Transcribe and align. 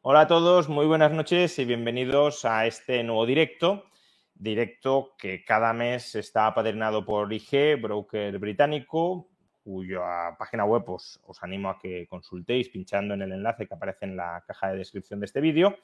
Hola 0.00 0.20
a 0.20 0.26
todos, 0.28 0.68
muy 0.68 0.86
buenas 0.86 1.10
noches 1.10 1.58
y 1.58 1.64
bienvenidos 1.64 2.44
a 2.44 2.66
este 2.66 3.02
nuevo 3.02 3.26
directo. 3.26 3.84
Directo 4.32 5.16
que 5.18 5.44
cada 5.44 5.72
mes 5.72 6.14
está 6.14 6.46
apadrinado 6.46 7.04
por 7.04 7.32
IG, 7.32 7.82
broker 7.82 8.38
británico, 8.38 9.28
cuya 9.64 10.36
página 10.38 10.64
web 10.64 10.88
os, 10.88 11.20
animo 11.40 11.68
a 11.68 11.80
que 11.80 12.06
consultéis 12.06 12.68
pinchando 12.68 13.14
en 13.14 13.22
el 13.22 13.32
enlace 13.32 13.66
que 13.66 13.74
aparece 13.74 14.04
en 14.04 14.16
la 14.16 14.44
caja 14.46 14.68
de 14.68 14.78
descripción 14.78 15.18
de 15.18 15.26
este 15.26 15.40
vídeo. 15.40 15.76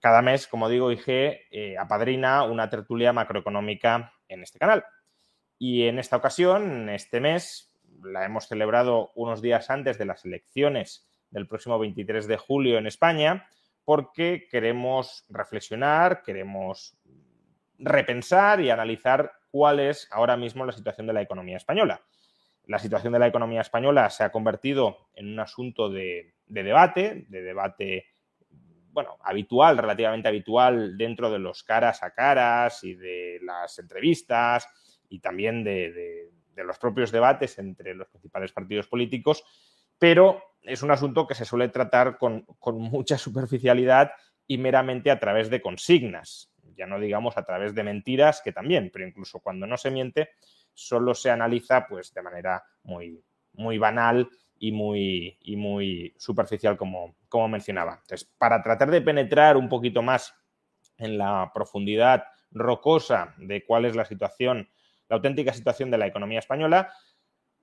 Cada 0.00 0.22
mes, 0.22 0.46
como 0.46 0.70
digo, 0.70 0.90
IG 0.90 1.04
eh, 1.50 1.76
apadrina 1.78 2.44
una 2.44 2.70
tertulia 2.70 3.12
macroeconómica 3.12 4.14
en 4.26 4.42
este 4.42 4.58
canal. 4.58 4.86
Y 5.58 5.82
en 5.82 5.98
esta 5.98 6.16
ocasión, 6.16 6.88
este 6.88 7.20
mes, 7.20 7.74
la 8.02 8.24
hemos 8.24 8.48
celebrado 8.48 9.12
unos 9.14 9.42
días 9.42 9.68
antes 9.68 9.98
de 9.98 10.06
las 10.06 10.24
elecciones 10.24 11.08
del 11.30 11.46
próximo 11.46 11.78
23 11.78 12.26
de 12.26 12.36
julio 12.36 12.78
en 12.78 12.86
España, 12.86 13.48
porque 13.84 14.46
queremos 14.50 15.24
reflexionar, 15.28 16.22
queremos 16.22 16.96
repensar 17.78 18.60
y 18.60 18.70
analizar 18.70 19.32
cuál 19.50 19.80
es 19.80 20.08
ahora 20.10 20.36
mismo 20.36 20.66
la 20.66 20.72
situación 20.72 21.06
de 21.06 21.12
la 21.12 21.22
economía 21.22 21.56
española. 21.56 22.02
La 22.64 22.78
situación 22.78 23.12
de 23.12 23.18
la 23.18 23.28
economía 23.28 23.62
española 23.62 24.10
se 24.10 24.24
ha 24.24 24.32
convertido 24.32 25.08
en 25.14 25.32
un 25.32 25.40
asunto 25.40 25.88
de, 25.88 26.34
de 26.46 26.62
debate, 26.62 27.24
de 27.28 27.42
debate 27.42 28.06
bueno, 28.98 29.16
habitual, 29.22 29.78
relativamente 29.78 30.26
habitual 30.26 30.98
dentro 30.98 31.30
de 31.30 31.38
los 31.38 31.62
caras 31.62 32.02
a 32.02 32.10
caras 32.12 32.82
y 32.82 32.94
de 32.94 33.38
las 33.42 33.78
entrevistas 33.78 34.66
y 35.08 35.20
también 35.20 35.62
de, 35.62 36.32
los 36.56 36.78
propios 36.80 37.12
debates 37.12 37.60
entre 37.60 37.94
los 37.94 38.08
principales 38.08 38.50
partidos 38.50 38.88
políticos, 38.88 39.44
pero 39.98 40.42
es 40.62 40.82
un 40.82 40.90
asunto 40.90 41.26
que 41.26 41.34
se 41.34 41.44
suele 41.44 41.68
tratar 41.68 42.18
con, 42.18 42.46
mucha 42.74 43.18
superficialidad 43.18 44.12
y 44.46 44.58
meramente 44.58 45.10
a 45.10 45.18
través 45.18 45.50
de 45.50 45.60
consignas, 45.60 46.50
ya 46.76 46.86
no 46.86 46.98
digamos 47.00 47.36
a 47.36 47.44
través 47.44 47.74
de 47.74 47.82
mentiras, 47.82 48.40
que 48.42 48.52
también, 48.52 48.90
pero 48.92 49.06
incluso 49.06 49.40
cuando 49.40 49.66
no 49.66 49.76
se 49.76 49.90
miente, 49.90 50.30
solo 50.72 51.14
se 51.14 51.30
analiza 51.30 51.86
pues 51.86 52.12
de 52.14 52.22
manera 52.22 52.62
muy, 52.84 53.78
banal 53.78 54.28
y 54.58 54.72
muy, 54.72 55.38
y 55.40 55.56
muy 55.56 56.14
superficial, 56.18 56.76
como, 56.76 57.16
como 57.28 57.48
mencionaba. 57.48 57.98
Entonces, 58.02 58.30
para 58.38 58.62
tratar 58.62 58.90
de 58.90 59.02
penetrar 59.02 59.56
un 59.56 59.68
poquito 59.68 60.02
más 60.02 60.34
en 60.98 61.18
la 61.18 61.50
profundidad 61.54 62.24
rocosa 62.50 63.34
de 63.38 63.64
cuál 63.64 63.84
es 63.84 63.96
la 63.96 64.04
situación, 64.04 64.68
la 65.08 65.16
auténtica 65.16 65.52
situación 65.52 65.90
de 65.90 65.98
la 65.98 66.06
economía 66.06 66.38
española, 66.38 66.92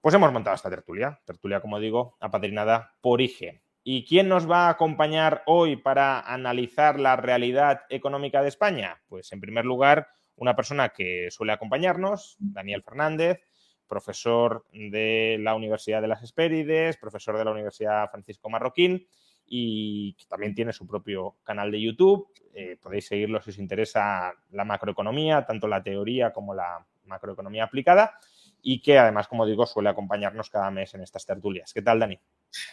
pues 0.05 0.13
hemos 0.13 0.31
montado 0.31 0.55
esta 0.55 0.69
tertulia. 0.69 1.19
Tertulia, 1.25 1.61
como 1.61 1.79
digo, 1.79 2.15
apadrinada 2.19 2.93
por 3.01 3.21
IGE. 3.21 3.63
¿Y 3.83 4.05
quién 4.05 4.29
nos 4.29 4.47
va 4.47 4.67
a 4.67 4.69
acompañar 4.69 5.41
hoy 5.47 5.77
para 5.77 6.19
analizar 6.19 6.99
la 6.99 7.15
realidad 7.15 7.81
económica 7.89 8.43
de 8.43 8.49
España? 8.49 9.01
Pues 9.07 9.31
en 9.31 9.41
primer 9.41 9.65
lugar, 9.65 10.09
una 10.35 10.55
persona 10.55 10.89
que 10.89 11.29
suele 11.31 11.53
acompañarnos, 11.53 12.35
Daniel 12.37 12.83
Fernández, 12.83 13.39
profesor 13.87 14.67
de 14.71 15.37
la 15.39 15.55
Universidad 15.55 16.03
de 16.03 16.07
las 16.07 16.21
Hespérides, 16.21 16.97
profesor 16.97 17.39
de 17.39 17.45
la 17.45 17.51
Universidad 17.51 18.07
Francisco 18.11 18.47
Marroquín 18.47 19.07
y 19.47 20.15
también 20.29 20.53
tiene 20.53 20.71
su 20.71 20.85
propio 20.85 21.37
canal 21.43 21.71
de 21.71 21.81
YouTube. 21.81 22.27
Eh, 22.53 22.77
podéis 22.79 23.07
seguirlo 23.07 23.41
si 23.41 23.49
os 23.49 23.57
interesa 23.57 24.35
la 24.51 24.65
macroeconomía, 24.65 25.47
tanto 25.47 25.67
la 25.67 25.81
teoría 25.81 26.31
como 26.31 26.53
la 26.53 26.85
macroeconomía 27.05 27.63
aplicada 27.63 28.19
y 28.67 28.81
que 28.81 28.97
además, 28.97 29.27
como 29.27 29.45
digo, 29.45 29.67
suele 29.67 29.89
acompañarnos 29.89 30.49
cada 30.49 30.71
mes 30.71 30.91
en 30.95 31.03
estas 31.03 31.23
tertulias. 31.23 31.71
¿Qué 31.71 31.83
tal, 31.83 31.99
Dani? 31.99 32.19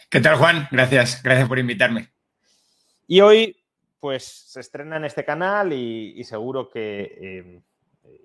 ¿Qué 0.09 0.19
tal, 0.19 0.37
Juan? 0.37 0.67
Gracias, 0.71 1.21
gracias 1.21 1.47
por 1.47 1.59
invitarme. 1.59 2.09
Y 3.05 3.21
hoy, 3.21 3.55
pues, 3.99 4.23
se 4.23 4.59
estrena 4.59 4.97
en 4.97 5.05
este 5.05 5.23
canal 5.23 5.71
y, 5.71 6.23
seguro 6.23 6.67
que... 6.67 7.17
Eh, 7.21 7.61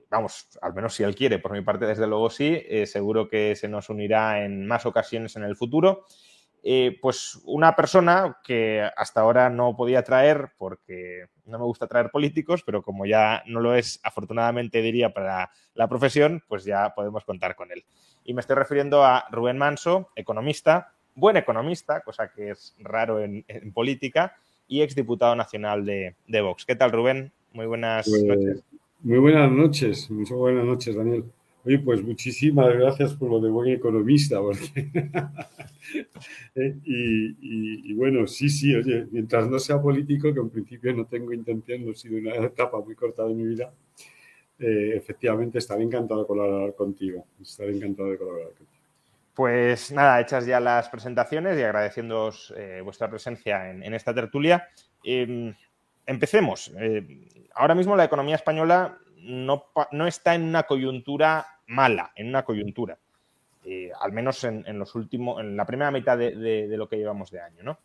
vamos, 0.09 0.49
al 0.63 0.73
menos 0.73 0.95
si 0.95 1.03
él 1.03 1.15
quiere, 1.15 1.39
por 1.39 1.53
mi 1.53 1.61
parte 1.61 1.85
desde 1.85 2.07
luego 2.07 2.31
sí, 2.31 2.59
eh, 2.67 2.87
seguro 2.87 3.29
que 3.29 3.55
se 3.55 3.69
nos 3.69 3.91
unirá 3.91 4.43
en 4.43 4.67
más 4.67 4.87
ocasiones 4.87 5.37
en 5.37 5.43
el 5.43 5.55
futuro. 5.55 6.07
Eh, 6.63 6.99
pues 7.01 7.41
una 7.45 7.77
persona 7.77 8.39
que 8.43 8.83
hasta 8.97 9.21
ahora 9.21 9.49
no 9.49 9.77
podía 9.77 10.03
traer 10.03 10.51
porque 10.59 11.27
no 11.47 11.59
me 11.59 11.65
gusta 11.65 11.87
traer 11.87 12.11
políticos, 12.11 12.63
pero 12.65 12.83
como 12.83 13.07
ya 13.07 13.43
no 13.47 13.61
lo 13.61 13.75
es, 13.75 14.01
afortunadamente 14.03 14.83
diría 14.83 15.15
para 15.15 15.51
la 15.75 15.89
profesión, 15.89 16.43
pues 16.49 16.65
ya 16.65 16.95
podemos 16.95 17.25
contar 17.25 17.55
con 17.55 17.71
él. 17.71 17.85
Y 18.25 18.35
me 18.35 18.41
estoy 18.41 18.57
refiriendo 18.57 19.05
a 19.05 19.27
Rubén 19.31 19.57
Manso, 19.57 20.11
economista, 20.17 20.93
buen 21.15 21.37
economista, 21.37 22.01
cosa 22.03 22.31
que 22.31 22.51
es 22.51 22.75
raro 22.79 23.21
en, 23.21 23.45
política, 23.73 24.37
y 24.67 24.83
exdiputado 24.83 25.35
nacional 25.35 25.85
de, 25.87 26.17
de, 26.27 26.41
Vox. 26.41 26.67
¿Qué 26.67 26.77
tal, 26.77 26.93
Rubén? 26.93 27.33
Muy 27.53 27.67
buenas 27.67 28.07
pues, 28.09 28.23
noches. 28.25 28.65
Muy 29.01 29.19
buenas 29.19 29.51
noches, 29.51 30.11
muchas 30.11 30.37
buenas 30.37 30.65
noches, 30.65 30.95
Daniel. 30.95 31.25
Oye, 31.65 31.79
pues 31.81 32.03
muchísimas 32.03 32.73
gracias 32.73 33.15
por 33.15 33.31
lo 33.31 33.41
de 33.41 33.51
buen 33.51 33.71
economista. 33.71 34.39
Eh, 36.55 36.75
y, 36.85 37.95
bueno, 37.95 38.27
sí, 38.27 38.51
sí, 38.51 38.75
oye, 38.75 39.07
mientras 39.11 39.49
no 39.49 39.59
sea 39.59 39.81
político, 39.81 40.35
que 40.35 40.41
en 40.41 40.51
principio 40.51 40.93
no 40.93 41.07
tengo 41.07 41.33
intención, 41.33 41.87
no 41.87 41.93
ha 41.93 41.95
sido 41.95 42.19
una 42.19 42.35
etapa 42.35 42.79
muy 42.81 42.95
corta 42.95 43.25
de 43.25 43.33
mi 43.33 43.47
vida, 43.47 43.73
eh, 44.59 44.93
efectivamente 44.95 45.59
estaré 45.59 45.85
encantado 45.85 46.21
de 46.21 46.27
colaborar 46.27 46.75
contigo. 46.75 47.25
Estaré 47.41 47.75
encantado 47.75 48.11
de 48.11 48.19
colaborar 48.19 48.49
contigo. 48.49 48.83
Pues 49.33 49.91
nada, 49.93 50.21
hechas 50.21 50.45
ya 50.45 50.61
las 50.61 50.91
presentaciones 50.91 51.59
y 51.59 51.63
agradeciéndoos 51.63 52.53
eh, 52.57 52.83
vuestra 52.85 53.09
presencia 53.09 53.71
en, 53.71 53.95
esta 53.95 54.13
tertulia. 54.13 54.69
Em, 55.03 55.55
empecemos. 56.05 56.71
Ahora 57.55 57.75
mismo 57.75 57.97
la 57.97 58.05
economía 58.05 58.35
española 58.35 58.99
no, 59.29 60.07
está 60.07 60.35
en 60.35 60.43
una 60.45 60.65
coyuntura 60.65 61.47
mala, 61.67 62.13
en 62.17 62.29
una 62.29 62.45
coyuntura. 62.45 62.99
Eh, 63.65 63.91
al 64.01 64.13
menos 64.13 64.43
en, 64.45 64.79
los 64.79 64.95
últimos, 64.95 65.41
en 65.41 65.57
la 65.57 65.67
primera 65.67 65.91
mitad 65.91 66.17
de, 66.17 66.67
lo 66.71 66.89
que 66.89 66.97
llevamos 66.97 67.31
de 67.31 67.41
año. 67.41 67.63
¿no? 67.63 67.79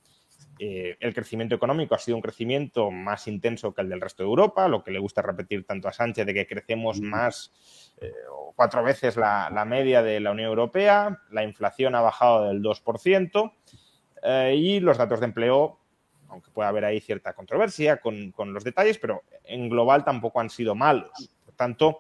Eh, 0.57 0.95
el 1.01 1.13
crecimiento 1.13 1.55
económico 1.55 1.95
ha 1.95 1.99
sido 1.99 2.15
un 2.15 2.21
crecimiento 2.21 2.89
más 2.91 3.27
intenso 3.27 3.73
que 3.73 3.81
el 3.81 3.89
del 3.89 3.99
resto 3.99 4.23
de 4.23 4.29
Europa, 4.29 4.69
lo 4.69 4.83
que 4.83 4.91
le 4.91 4.99
gusta 4.99 5.21
repetir 5.21 5.65
tanto 5.65 5.89
a 5.89 5.93
Sánchez 5.93 6.25
de 6.25 6.33
que 6.33 6.47
crecemos 6.47 7.01
más 7.01 7.51
o 8.31 8.53
cuatro 8.55 8.83
veces 8.83 9.17
la, 9.17 9.49
la, 9.49 9.65
media 9.65 10.01
de 10.01 10.19
la 10.19 10.31
Unión 10.31 10.49
Europea, 10.49 11.19
la 11.31 11.43
inflación 11.43 11.95
ha 11.95 12.01
bajado 12.01 12.47
del 12.47 12.61
2% 12.61 13.53
y 14.53 14.79
los 14.79 14.97
datos 14.97 15.19
de 15.19 15.25
empleo 15.25 15.79
aunque 16.33 16.49
pueda 16.51 16.69
haber 16.69 16.83
ahí 16.83 16.99
cierta 16.99 17.33
controversia 17.33 17.97
con, 17.97 18.33
los 18.47 18.63
detalles, 18.63 18.97
pero 18.97 19.23
en 19.43 19.69
global 19.69 20.03
tampoco 20.03 20.39
han 20.39 20.49
sido 20.49 20.73
malos. 20.75 21.32
Por 21.53 21.57
tanto, 21.57 21.99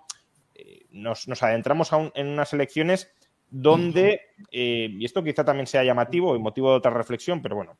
eh, 0.55 0.87
nos, 0.89 1.27
adentramos 1.43 1.91
en 2.15 2.27
unas 2.27 2.51
elecciones 2.53 3.13
donde, 3.51 4.21
eh, 4.51 4.89
y 4.91 5.05
esto 5.05 5.23
quizá 5.23 5.45
también 5.45 5.67
sea 5.67 5.83
llamativo 5.83 6.35
y 6.35 6.39
motivo 6.39 6.71
de 6.71 6.77
otra 6.77 6.89
reflexión, 6.89 7.39
pero 7.39 7.55
bueno, 7.55 7.77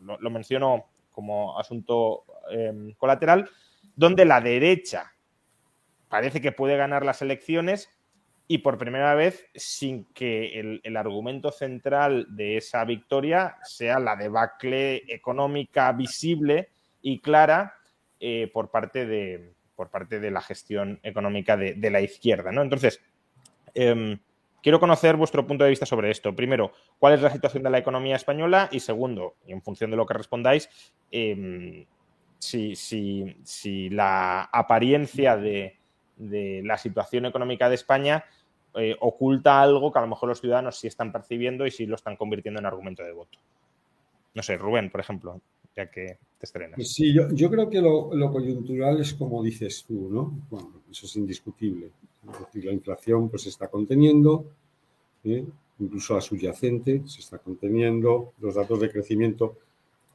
lo, 0.00 0.30
menciono 0.30 0.84
como 1.12 1.58
asunto 1.58 2.24
em, 2.50 2.92
colateral, 2.92 3.48
donde 3.96 4.26
la 4.26 4.42
derecha 4.42 5.14
parece 6.10 6.42
que 6.42 6.52
puede 6.52 6.76
ganar 6.76 7.06
las 7.06 7.22
elecciones 7.22 7.88
y 8.46 8.58
por 8.58 8.76
primera 8.76 9.14
vez 9.14 9.46
sin 9.54 10.04
que 10.12 10.80
el, 10.84 10.96
argumento 10.98 11.50
central 11.50 12.26
de 12.28 12.58
esa 12.58 12.84
victoria 12.84 13.56
sea 13.62 13.98
la 13.98 14.16
debacle 14.16 15.04
económica 15.08 15.90
visible 15.92 16.68
y 17.00 17.20
clara 17.20 17.76
eh, 18.20 18.50
por, 18.52 18.70
parte 18.70 19.06
de, 19.06 19.54
por 19.76 19.90
parte 19.90 20.20
de 20.20 20.30
la 20.30 20.40
gestión 20.40 21.00
económica 21.02 21.56
de, 21.56 21.90
la 21.90 22.00
izquierda. 22.00 22.52
¿no? 22.52 22.62
Entonces, 22.62 23.00
em, 23.74 24.18
quiero 24.62 24.80
conocer 24.80 25.16
vuestro 25.16 25.46
punto 25.46 25.64
de 25.64 25.70
vista 25.70 25.86
sobre 25.86 26.10
esto. 26.10 26.34
Primero, 26.34 26.72
¿cuál 26.98 27.14
es 27.14 27.22
la 27.22 27.30
situación 27.30 27.62
de 27.62 27.70
la 27.70 27.78
economía 27.78 28.16
española? 28.16 28.68
Y 28.72 28.80
segundo, 28.80 29.34
y 29.46 29.52
en 29.52 29.62
función 29.62 29.90
de 29.90 29.96
lo 29.96 30.06
que 30.06 30.14
respondáis, 30.14 30.68
em, 31.10 31.86
si, 32.38 32.76
si 32.76 33.88
la 33.90 34.42
apariencia 34.42 35.36
de 35.36 35.78
de 36.16 36.62
la 36.64 36.78
situación 36.78 37.26
económica 37.26 37.68
de 37.68 37.74
España 37.74 38.24
eh, 38.74 38.96
oculta 39.00 39.60
algo 39.60 39.92
que 39.92 39.98
a 39.98 40.02
lo 40.02 40.08
mejor 40.08 40.28
los 40.28 40.40
ciudadanos 40.40 40.78
sí 40.78 40.86
están 40.86 41.12
percibiendo 41.12 41.66
y 41.66 41.70
sí 41.70 41.86
lo 41.86 41.96
están 41.96 42.16
convirtiendo 42.16 42.60
en 42.60 42.66
argumento 42.66 43.02
de 43.02 43.12
voto. 43.12 43.38
No 44.34 44.42
sé, 44.42 44.56
Rubén, 44.56 44.90
por 44.90 45.00
ejemplo, 45.00 45.40
ya 45.76 45.90
que 45.90 46.18
te 46.38 46.46
estrenas. 46.46 46.76
Pues 46.76 46.92
sí, 46.92 47.12
yo, 47.12 47.50
creo 47.50 47.68
que 47.68 47.80
lo, 47.80 48.32
coyuntural 48.32 49.00
es 49.00 49.14
como 49.14 49.42
dices 49.42 49.84
tú, 49.86 50.08
¿no? 50.10 50.46
Bueno, 50.50 50.82
eso 50.90 51.06
es 51.06 51.16
indiscutible. 51.16 51.90
Es 52.32 52.38
decir, 52.38 52.64
la 52.64 52.72
inflación 52.72 53.28
pues 53.28 53.42
se 53.42 53.48
está 53.50 53.68
conteniendo, 53.68 54.46
¿eh? 55.24 55.44
incluso 55.78 56.14
la 56.14 56.20
subyacente 56.20 57.02
se 57.06 57.20
está 57.20 57.38
conteniendo, 57.38 58.32
los 58.40 58.54
datos 58.54 58.80
de 58.80 58.90
crecimiento 58.90 59.58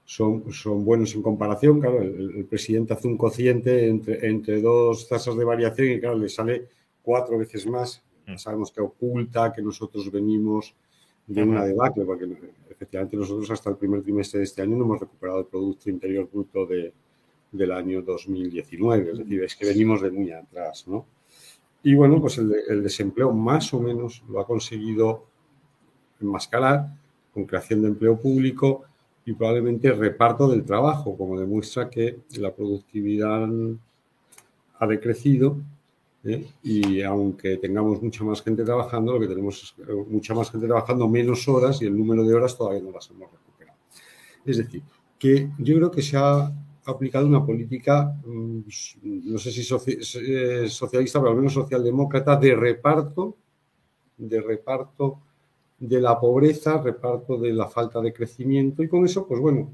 son, 0.05 0.51
son 0.51 0.83
buenos 0.83 1.13
en 1.13 1.21
comparación. 1.21 1.79
Claro, 1.79 2.01
el, 2.01 2.45
presidente 2.45 2.93
hace 2.93 3.07
un 3.07 3.17
cociente 3.17 3.87
entre, 3.87 4.27
entre 4.27 4.61
dos 4.61 5.07
tasas 5.07 5.37
de 5.37 5.43
variación 5.45 5.91
y 5.91 5.99
claro, 5.99 6.17
le 6.17 6.29
sale 6.29 6.67
cuatro 7.03 7.37
veces 7.37 7.67
más. 7.67 8.01
Mm. 8.25 8.37
Sabemos 8.37 8.71
que 8.71 8.81
oculta 8.81 9.53
que 9.53 9.61
nosotros 9.61 10.11
venimos 10.11 10.73
de 11.29 11.43
una 11.43 11.63
debacle, 11.63 12.05
porque 12.05 12.27
efectivamente 12.69 13.15
nosotros 13.15 13.51
hasta 13.51 13.69
el 13.69 13.77
primer 13.77 14.01
trimestre 14.01 14.39
de 14.39 14.45
este 14.45 14.63
año 14.63 14.75
no 14.75 14.85
hemos 14.85 14.99
recuperado 14.99 15.41
el 15.41 15.45
Producto 15.45 15.89
Interior 15.89 16.27
Bruto 16.31 16.65
de, 16.65 16.91
del 17.51 17.71
año 17.71 18.01
2019, 18.01 19.11
es 19.11 19.17
decir, 19.19 19.43
es 19.43 19.55
que 19.55 19.67
venimos 19.67 20.01
de 20.01 20.09
muy 20.09 20.31
atrás, 20.31 20.87
¿no? 20.87 21.05
Y 21.83 21.93
bueno, 21.93 22.19
pues 22.19 22.39
el, 22.39 22.51
el 22.67 22.81
desempleo 22.81 23.31
más 23.31 23.71
o 23.75 23.79
menos 23.79 24.23
lo 24.27 24.39
ha 24.39 24.47
conseguido 24.47 25.25
enmascarar 26.19 26.87
con 27.31 27.45
creación 27.45 27.83
de 27.83 27.89
empleo 27.89 28.19
público 28.19 28.85
y 29.23 29.33
probablemente 29.33 29.91
reparto 29.91 30.49
del 30.49 30.65
trabajo, 30.65 31.15
como 31.15 31.39
demuestra 31.39 31.91
que 31.91 32.17
la 32.37 32.53
productividad 32.53 33.47
ha 34.79 34.87
decrecido 34.87 35.57
¿eh? 36.23 36.45
y 36.63 37.01
aunque 37.01 37.57
tengamos 37.57 38.01
mucha 38.01 38.23
más 38.23 38.41
gente 38.41 38.63
trabajando, 38.63 39.13
lo 39.13 39.19
que 39.19 39.27
tenemos 39.27 39.75
es 39.77 40.07
mucha 40.07 40.33
más 40.33 40.51
gente 40.51 40.67
trabajando 40.67 41.07
menos 41.07 41.47
horas 41.47 41.81
y 41.81 41.85
el 41.85 41.97
número 41.97 42.23
de 42.23 42.33
horas 42.33 42.57
todavía 42.57 42.81
no 42.81 42.91
las 42.91 43.09
hemos 43.09 43.31
recuperado. 43.31 43.77
Es 44.45 44.57
decir, 44.57 44.83
que 45.17 45.49
yo 45.59 45.75
creo 45.75 45.91
que 45.91 46.01
se 46.01 46.17
ha 46.17 46.51
aplicado 46.85 47.27
una 47.27 47.45
política, 47.45 48.15
mm, 48.25 48.59
no 49.03 49.37
sé 49.37 49.51
si 49.51 49.63
socialista, 49.63 51.19
pero 51.19 51.31
al 51.31 51.37
menos 51.37 51.53
socialdemócrata, 51.53 52.35
de 52.37 52.55
reparto, 52.55 53.35
de 54.17 54.41
reparto 54.41 55.19
de 55.77 56.01
la 56.01 56.19
pobreza, 56.19 56.81
reparto 56.81 57.37
de 57.37 57.53
la 57.53 57.67
falta 57.67 58.01
de 58.01 58.13
crecimiento 58.13 58.83
y 58.83 58.89
con 58.89 59.05
eso, 59.05 59.25
pues 59.25 59.39
bueno, 59.39 59.71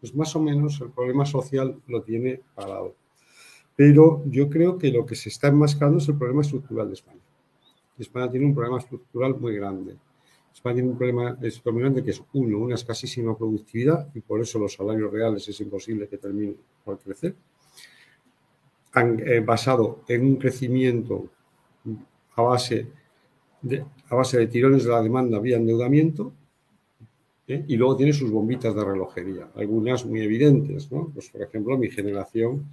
pues 0.00 0.14
más 0.14 0.34
o 0.36 0.40
menos 0.40 0.80
el 0.80 0.90
problema 0.90 1.26
social 1.26 1.80
lo 1.88 2.02
tiene 2.02 2.40
parado. 2.54 2.94
Pero 3.78 4.24
yo 4.26 4.50
creo 4.50 4.76
que 4.76 4.90
lo 4.90 5.06
que 5.06 5.14
se 5.14 5.28
está 5.28 5.46
enmascarando 5.46 5.98
es 5.98 6.08
el 6.08 6.18
problema 6.18 6.42
estructural 6.42 6.88
de 6.88 6.94
España. 6.94 7.20
España 7.96 8.28
tiene 8.28 8.46
un 8.46 8.52
problema 8.52 8.78
estructural 8.78 9.38
muy 9.38 9.54
grande. 9.54 9.96
España 10.52 10.74
tiene 10.74 10.88
un 10.88 10.98
problema 10.98 11.38
estructural 11.40 12.02
que 12.02 12.10
es, 12.10 12.20
uno, 12.32 12.58
una 12.58 12.74
escasísima 12.74 13.38
productividad 13.38 14.08
y 14.16 14.20
por 14.20 14.40
eso 14.40 14.58
los 14.58 14.74
salarios 14.74 15.12
reales 15.12 15.48
es 15.48 15.60
imposible 15.60 16.08
que 16.08 16.18
terminen 16.18 16.56
por 16.84 16.98
crecer. 16.98 17.36
Eh, 18.96 19.44
basado 19.46 20.02
en 20.08 20.24
un 20.24 20.36
crecimiento 20.36 21.28
a 22.34 22.42
base 22.42 22.88
a 24.08 24.14
base 24.16 24.38
de 24.38 24.48
tirones 24.48 24.82
de 24.82 24.90
la 24.90 25.02
demanda 25.02 25.38
vía 25.38 25.56
endeudamiento, 25.56 26.32
¿eh? 27.46 27.64
y 27.68 27.76
luego 27.76 27.96
tiene 27.96 28.12
sus 28.12 28.30
bombitas 28.30 28.74
de 28.74 28.84
relojería, 28.84 29.50
algunas 29.54 30.04
muy 30.04 30.20
evidentes, 30.20 30.90
¿no? 30.90 31.10
Pues, 31.12 31.30
por 31.30 31.42
ejemplo, 31.42 31.78
mi 31.78 31.90
generación, 31.90 32.66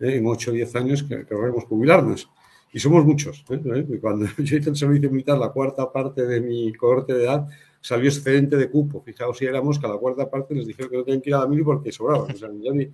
¿eh? 0.00 0.16
en 0.16 0.26
8 0.26 0.50
o 0.50 0.54
10 0.54 0.76
años 0.76 1.02
que 1.02 1.24
querremos 1.24 1.64
jubilarnos. 1.64 2.30
Y 2.72 2.78
somos 2.78 3.04
muchos. 3.04 3.44
¿eh? 3.50 3.98
Cuando 4.00 4.26
yo 4.38 4.56
hice 4.56 4.70
el 4.70 4.76
servicio 4.76 5.10
militar, 5.10 5.38
la 5.38 5.50
cuarta 5.50 5.90
parte 5.90 6.26
de 6.26 6.40
mi 6.40 6.72
cohorte 6.74 7.14
de 7.14 7.24
edad 7.24 7.48
salió 7.80 8.08
excedente 8.08 8.56
de 8.56 8.70
cupo. 8.70 9.02
Fijaos 9.02 9.38
si 9.38 9.46
éramos 9.46 9.78
que 9.78 9.86
a 9.86 9.90
la 9.90 9.96
cuarta 9.96 10.28
parte 10.30 10.54
les 10.54 10.66
dijeron 10.66 10.90
que 10.90 10.96
no 10.98 11.04
tenían 11.04 11.22
que 11.22 11.30
ir 11.30 11.36
a 11.36 11.46
la 11.46 11.64
porque 11.64 11.92
sobraban. 11.92 12.30
O 12.30 12.36
sea, 12.36 12.48
ni, 12.48 12.84
o 12.84 12.90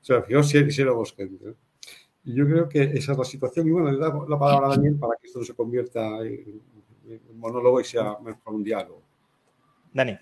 sea 0.00 0.22
fijaos 0.22 0.48
si, 0.48 0.70
si 0.70 0.82
éramos 0.82 1.12
gente. 1.14 1.54
Y 2.24 2.34
yo 2.34 2.46
creo 2.46 2.68
que 2.68 2.82
esa 2.82 3.12
es 3.12 3.18
la 3.18 3.24
situación. 3.24 3.68
Y 3.68 3.70
bueno, 3.70 3.90
le 3.90 3.98
da 3.98 4.14
la 4.28 4.38
palabra 4.38 4.66
a 4.66 4.70
Daniel 4.70 4.96
para 4.96 5.14
que 5.20 5.26
esto 5.26 5.40
no 5.40 5.44
se 5.44 5.54
convierta 5.54 6.20
en 6.20 6.60
monólogo 7.34 7.80
y 7.80 7.84
sea 7.84 8.18
mejor 8.22 8.54
un 8.54 8.64
diálogo. 8.64 9.02
Dani. 9.92 10.18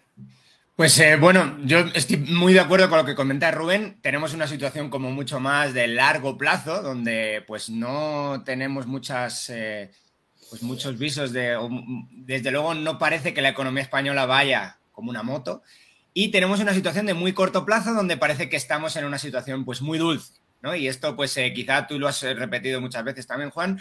Pues 0.77 0.99
eh, 0.99 1.17
bueno, 1.17 1.57
yo 1.65 1.79
estoy 1.95 2.19
muy 2.19 2.53
de 2.53 2.61
acuerdo 2.61 2.91
con 2.91 2.99
lo 2.99 3.07
que 3.07 3.15
comenta 3.15 3.51
Rubén. 3.51 3.99
Tenemos 4.03 4.35
una 4.35 4.47
situación 4.47 4.91
como 4.91 5.11
mucho 5.11 5.41
más 5.41 5.73
de 5.73 5.87
largo 5.87 6.37
plazo, 6.37 6.83
donde 6.83 7.43
pues 7.47 7.71
no 7.71 8.43
tenemos 8.45 8.87
muchas, 8.87 9.49
eh, 9.49 9.91
pues 10.51 10.63
muchos 10.63 10.99
visos 10.99 11.33
de, 11.33 11.57
desde 12.11 12.51
luego 12.51 12.75
no 12.75 12.99
parece 12.99 13.33
que 13.33 13.41
la 13.41 13.49
economía 13.49 13.85
española 13.85 14.27
vaya 14.27 14.79
como 14.93 15.09
una 15.09 15.23
moto. 15.23 15.63
Y 16.13 16.31
tenemos 16.31 16.61
una 16.61 16.75
situación 16.75 17.07
de 17.07 17.15
muy 17.15 17.33
corto 17.33 17.65
plazo, 17.65 17.95
donde 17.95 18.19
parece 18.19 18.51
que 18.51 18.57
estamos 18.57 18.97
en 18.97 19.07
una 19.07 19.19
situación 19.19 19.65
pues 19.65 19.81
muy 19.81 19.97
dulce, 19.97 20.35
¿no? 20.61 20.77
Y 20.77 20.89
esto 20.89 21.17
pues 21.17 21.35
eh, 21.39 21.55
quizá 21.55 21.87
tú 21.87 21.99
lo 21.99 22.07
has 22.07 22.21
repetido 22.21 22.83
muchas 22.83 23.03
veces 23.03 23.27
también, 23.27 23.49
Juan, 23.49 23.81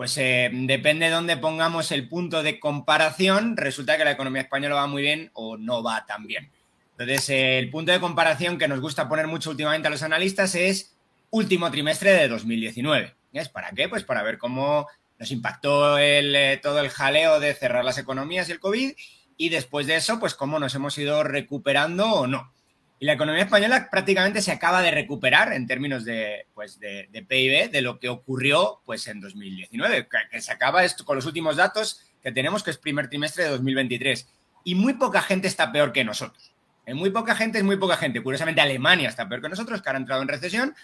pues 0.00 0.16
eh, 0.16 0.48
depende 0.50 1.04
de 1.04 1.12
dónde 1.12 1.36
pongamos 1.36 1.92
el 1.92 2.08
punto 2.08 2.42
de 2.42 2.58
comparación, 2.58 3.58
resulta 3.58 3.98
que 3.98 4.04
la 4.06 4.12
economía 4.12 4.40
española 4.40 4.76
va 4.76 4.86
muy 4.86 5.02
bien 5.02 5.30
o 5.34 5.58
no 5.58 5.82
va 5.82 6.06
tan 6.06 6.26
bien. 6.26 6.50
Entonces, 6.92 7.28
eh, 7.28 7.58
el 7.58 7.68
punto 7.68 7.92
de 7.92 8.00
comparación 8.00 8.56
que 8.56 8.66
nos 8.66 8.80
gusta 8.80 9.10
poner 9.10 9.26
mucho 9.26 9.50
últimamente 9.50 9.88
a 9.88 9.90
los 9.90 10.02
analistas 10.02 10.54
es 10.54 10.96
último 11.28 11.70
trimestre 11.70 12.14
de 12.14 12.28
2019. 12.28 13.14
¿Es 13.34 13.50
para 13.50 13.72
qué? 13.72 13.90
Pues 13.90 14.02
para 14.02 14.22
ver 14.22 14.38
cómo 14.38 14.86
nos 15.18 15.30
impactó 15.32 15.98
eh, 15.98 16.58
todo 16.62 16.80
el 16.80 16.88
jaleo 16.88 17.38
de 17.38 17.52
cerrar 17.52 17.84
las 17.84 17.98
economías 17.98 18.48
y 18.48 18.52
el 18.52 18.58
COVID 18.58 18.92
y 19.36 19.48
después 19.50 19.86
de 19.86 19.96
eso, 19.96 20.18
pues 20.18 20.34
cómo 20.34 20.58
nos 20.58 20.74
hemos 20.74 20.96
ido 20.96 21.24
recuperando 21.24 22.10
o 22.10 22.26
no. 22.26 22.54
Y 23.02 23.06
la 23.06 23.14
economía 23.14 23.44
española 23.44 23.88
prácticamente 23.90 24.42
se 24.42 24.52
acaba 24.52 24.82
de 24.82 24.90
recuperar 24.90 25.54
en 25.54 25.66
términos 25.66 26.04
de, 26.04 26.46
pues 26.52 26.78
de, 26.78 27.08
PIB 27.26 27.70
de 27.70 27.80
lo 27.80 27.98
que 27.98 28.10
ocurrió 28.10 28.82
pues, 28.84 29.08
en 29.08 29.22
2019, 29.22 30.06
que, 30.30 30.42
se 30.42 30.52
acaba 30.52 30.84
esto 30.84 31.06
con 31.06 31.16
los 31.16 31.24
últimos 31.24 31.56
datos 31.56 32.02
que 32.22 32.30
tenemos, 32.30 32.62
que 32.62 32.70
es 32.70 32.76
primer 32.76 33.08
trimestre 33.08 33.44
de 33.44 33.50
2023. 33.50 34.28
Y 34.64 34.74
muy 34.74 34.92
poca 34.92 35.22
gente 35.22 35.48
está 35.48 35.72
peor 35.72 35.92
que 35.92 36.04
nosotros. 36.04 36.52
En 36.84 36.98
muy 36.98 37.08
poca 37.08 37.34
gente 37.34 37.56
es 37.56 37.64
muy 37.64 37.78
poca 37.78 37.96
gente. 37.96 38.22
Curiosamente, 38.22 38.60
Alemania 38.60 39.08
está 39.08 39.26
peor 39.26 39.40
que 39.40 39.48
nosotros, 39.48 39.80
que 39.80 39.88
ha 39.88 39.96
entrado 39.96 40.20
en 40.20 40.28
recesión, 40.28 40.74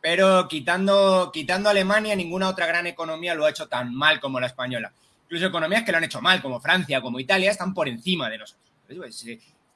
pero 0.00 0.46
quitando, 0.46 1.32
quitando 1.32 1.68
Alemania, 1.68 2.14
ninguna 2.14 2.50
otra 2.50 2.66
gran 2.66 2.86
economía 2.86 3.34
lo 3.34 3.46
ha 3.46 3.50
hecho 3.50 3.66
tan 3.66 3.92
mal 3.92 4.20
como 4.20 4.38
la 4.38 4.46
española. 4.46 4.92
Incluso 5.24 5.46
economías 5.46 5.82
que 5.82 5.90
lo 5.90 5.98
han 5.98 6.04
hecho 6.04 6.22
mal, 6.22 6.40
como 6.40 6.60
Francia, 6.60 7.00
como 7.00 7.18
Italia, 7.18 7.50
están 7.50 7.74
por 7.74 7.88
encima 7.88 8.30
de 8.30 8.38
nosotros. 8.38 8.70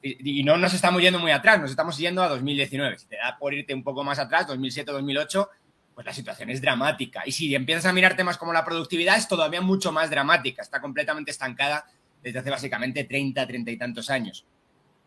Y, 0.01 0.43
no 0.43 0.57
nos 0.57 0.73
estamos 0.73 1.01
yendo 1.01 1.19
muy 1.19 1.31
atrás, 1.31 1.59
nos 1.59 1.71
estamos 1.71 1.97
yendo 1.97 2.23
a 2.23 2.29
2019. 2.29 2.97
Si 2.97 3.07
te 3.07 3.17
da 3.17 3.37
por 3.37 3.53
irte 3.53 3.73
un 3.73 3.83
poco 3.83 4.03
más 4.03 4.17
atrás, 4.19 4.47
2007, 4.47 4.91
2008, 4.91 5.49
pues 5.93 6.05
la 6.05 6.13
situación 6.13 6.49
es 6.49 6.61
dramática. 6.61 7.23
Y 7.25 7.33
si 7.33 7.53
empiezas 7.53 7.85
a 7.85 7.93
mirar 7.93 8.15
temas 8.15 8.37
como 8.37 8.53
la 8.53 8.63
productividad, 8.63 9.17
es 9.17 9.27
todavía 9.27 9.59
mucho 9.59 9.91
más 9.91 10.09
dramática. 10.09 10.61
Está 10.61 10.79
completamente 10.79 11.31
estancada 11.31 11.85
desde 12.23 12.39
hace 12.39 12.49
básicamente 12.49 13.03
30, 13.03 13.45
30 13.45 13.71
y 13.71 13.77
tantos 13.77 14.09
años. 14.09 14.45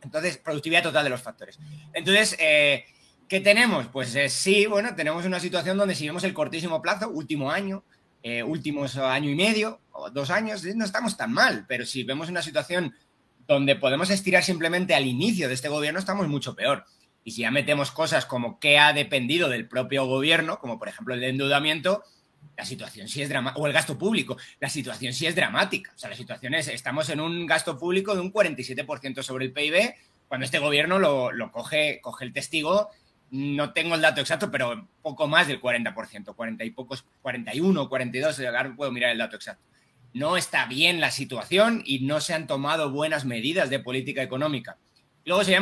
Entonces, 0.03 0.37
productividad 0.37 0.83
total 0.83 1.05
de 1.05 1.11
los 1.11 1.23
factores. 1.23 1.59
Entonces, 1.95 2.37
eh, 2.39 2.85
¿qué 3.29 3.41
tenemos? 3.41 3.87
Pues 3.89 4.15
eh, 4.15 4.29
sí, 4.29 4.67
bueno, 4.67 4.95
tenemos 4.95 5.25
una 5.25 5.41
situación 5.41 5.79
donde 5.79 5.95
si 5.95 6.07
vemos 6.07 6.25
el 6.25 6.35
cortísimo 6.35 6.83
plazo, 6.83 7.09
último 7.09 7.51
año, 7.51 7.85
eh, 8.23 8.43
últimos 8.43 8.97
año 8.97 9.31
y 9.31 9.35
medio 9.35 9.81
o 9.93 10.11
dos 10.11 10.31
años, 10.31 10.65
no 10.77 10.85
estamos 10.85 11.17
tan 11.17 11.33
mal, 11.33 11.65
pero 11.67 11.87
si 11.87 12.05
vemos 12.05 12.29
una 12.29 12.43
situación 12.43 12.95
donde 13.47 13.77
podemos 13.77 14.11
estirar 14.11 14.43
simplemente 14.43 14.95
al 14.95 15.07
inicio 15.07 15.49
de 15.49 15.55
este 15.55 15.69
gobierno, 15.69 15.99
estamos 15.99 16.29
mucho 16.29 16.55
peor. 16.55 16.85
Y 17.25 17.33
si 17.33 17.43
ya 17.43 17.51
metemos 17.51 17.91
cosas 17.91 18.27
como 18.27 18.59
que 18.59 18.79
ha 18.79 18.93
dependido 18.93 19.49
del 19.49 19.69
propio 19.69 20.07
gobierno, 20.07 20.59
como 20.59 20.79
por 20.79 20.89
ejemplo 20.89 21.15
el 21.15 21.23
endeudamiento, 21.23 22.03
la 22.57 22.65
situación 22.65 23.09
sí 23.09 23.23
es 23.23 23.29
dramática, 23.29 23.61
o 23.61 23.67
el 23.67 23.73
gasto 23.73 23.97
público, 23.97 24.37
la 24.61 24.69
situación 24.69 25.13
sí 25.13 25.27
es 25.27 25.35
dramática. 25.35 25.93
O 25.95 25.99
sea, 25.99 26.11
la 26.11 26.17
situación 26.17 26.55
es, 26.55 26.69
estamos 26.69 27.09
en 27.11 27.21
un 27.21 27.47
gasto 27.47 27.79
público 27.79 28.15
de 28.15 28.21
un 28.21 28.33
47% 28.33 29.23
sobre 29.23 29.47
el 29.47 29.53
PIB, 29.53 29.95
cuando 30.29 30.45
este 30.45 30.59
gobierno 30.59 30.99
lo, 30.99 31.53
coge, 31.53 32.01
coge 32.03 32.25
el 32.25 32.33
testigo, 32.33 32.89
no 33.31 33.73
tengo 33.73 33.95
el 33.95 34.01
dato 34.01 34.21
exacto, 34.21 34.51
pero 34.51 34.89
poco 35.03 35.29
más 35.29 35.47
del 35.47 35.61
40%, 35.61 36.35
40 36.35 36.65
y 36.65 36.71
pocos, 36.71 37.05
41, 37.23 37.89
42, 37.89 38.41
ahora 38.41 38.75
puedo 38.75 38.91
mirar 38.91 39.11
el 39.11 39.19
dato 39.19 39.37
exacto 39.37 39.72
no 40.15 40.37
está 40.37 40.67
bien 40.67 41.01
la 41.01 41.11
situación 41.11 41.83
y 41.85 42.01
no 42.01 42.21
se 42.21 42.35
han 42.35 42.47
tomado 42.47 42.91
buenas 42.91 43.25
medidas 43.25 43.71
de 43.71 43.79
política 43.79 44.23
económica. 44.23 44.77
Luego, 45.25 45.45
si 45.45 45.55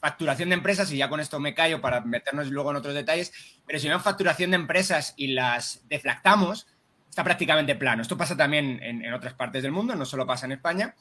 facturación 0.00 0.48
de 0.48 0.54
empresas, 0.54 0.90
y 0.92 0.96
ya 0.96 1.08
con 1.08 1.20
esto 1.20 1.38
me 1.40 1.54
callo 1.54 1.80
para 1.80 2.00
meternos 2.00 2.48
luego 2.50 2.70
en 2.70 2.76
otros 2.76 2.94
detalles, 2.94 3.32
pero 3.66 3.78
si 3.78 3.88
vemos 3.88 4.02
facturación 4.02 4.50
de 4.50 4.56
empresas 4.56 5.14
y 5.16 5.28
las 5.28 5.86
deflactamos, 5.88 6.66
está 7.08 7.22
prácticamente 7.22 7.74
plano. 7.74 8.02
Esto 8.02 8.16
pasa 8.16 8.36
también 8.36 8.80
en, 8.82 9.12
otras 9.12 9.34
partes 9.34 9.62
del 9.62 9.72
mundo, 9.72 9.94
no 9.94 10.06
solo 10.06 10.26
pasa 10.26 10.46
en 10.46 10.52
España, 10.52 10.94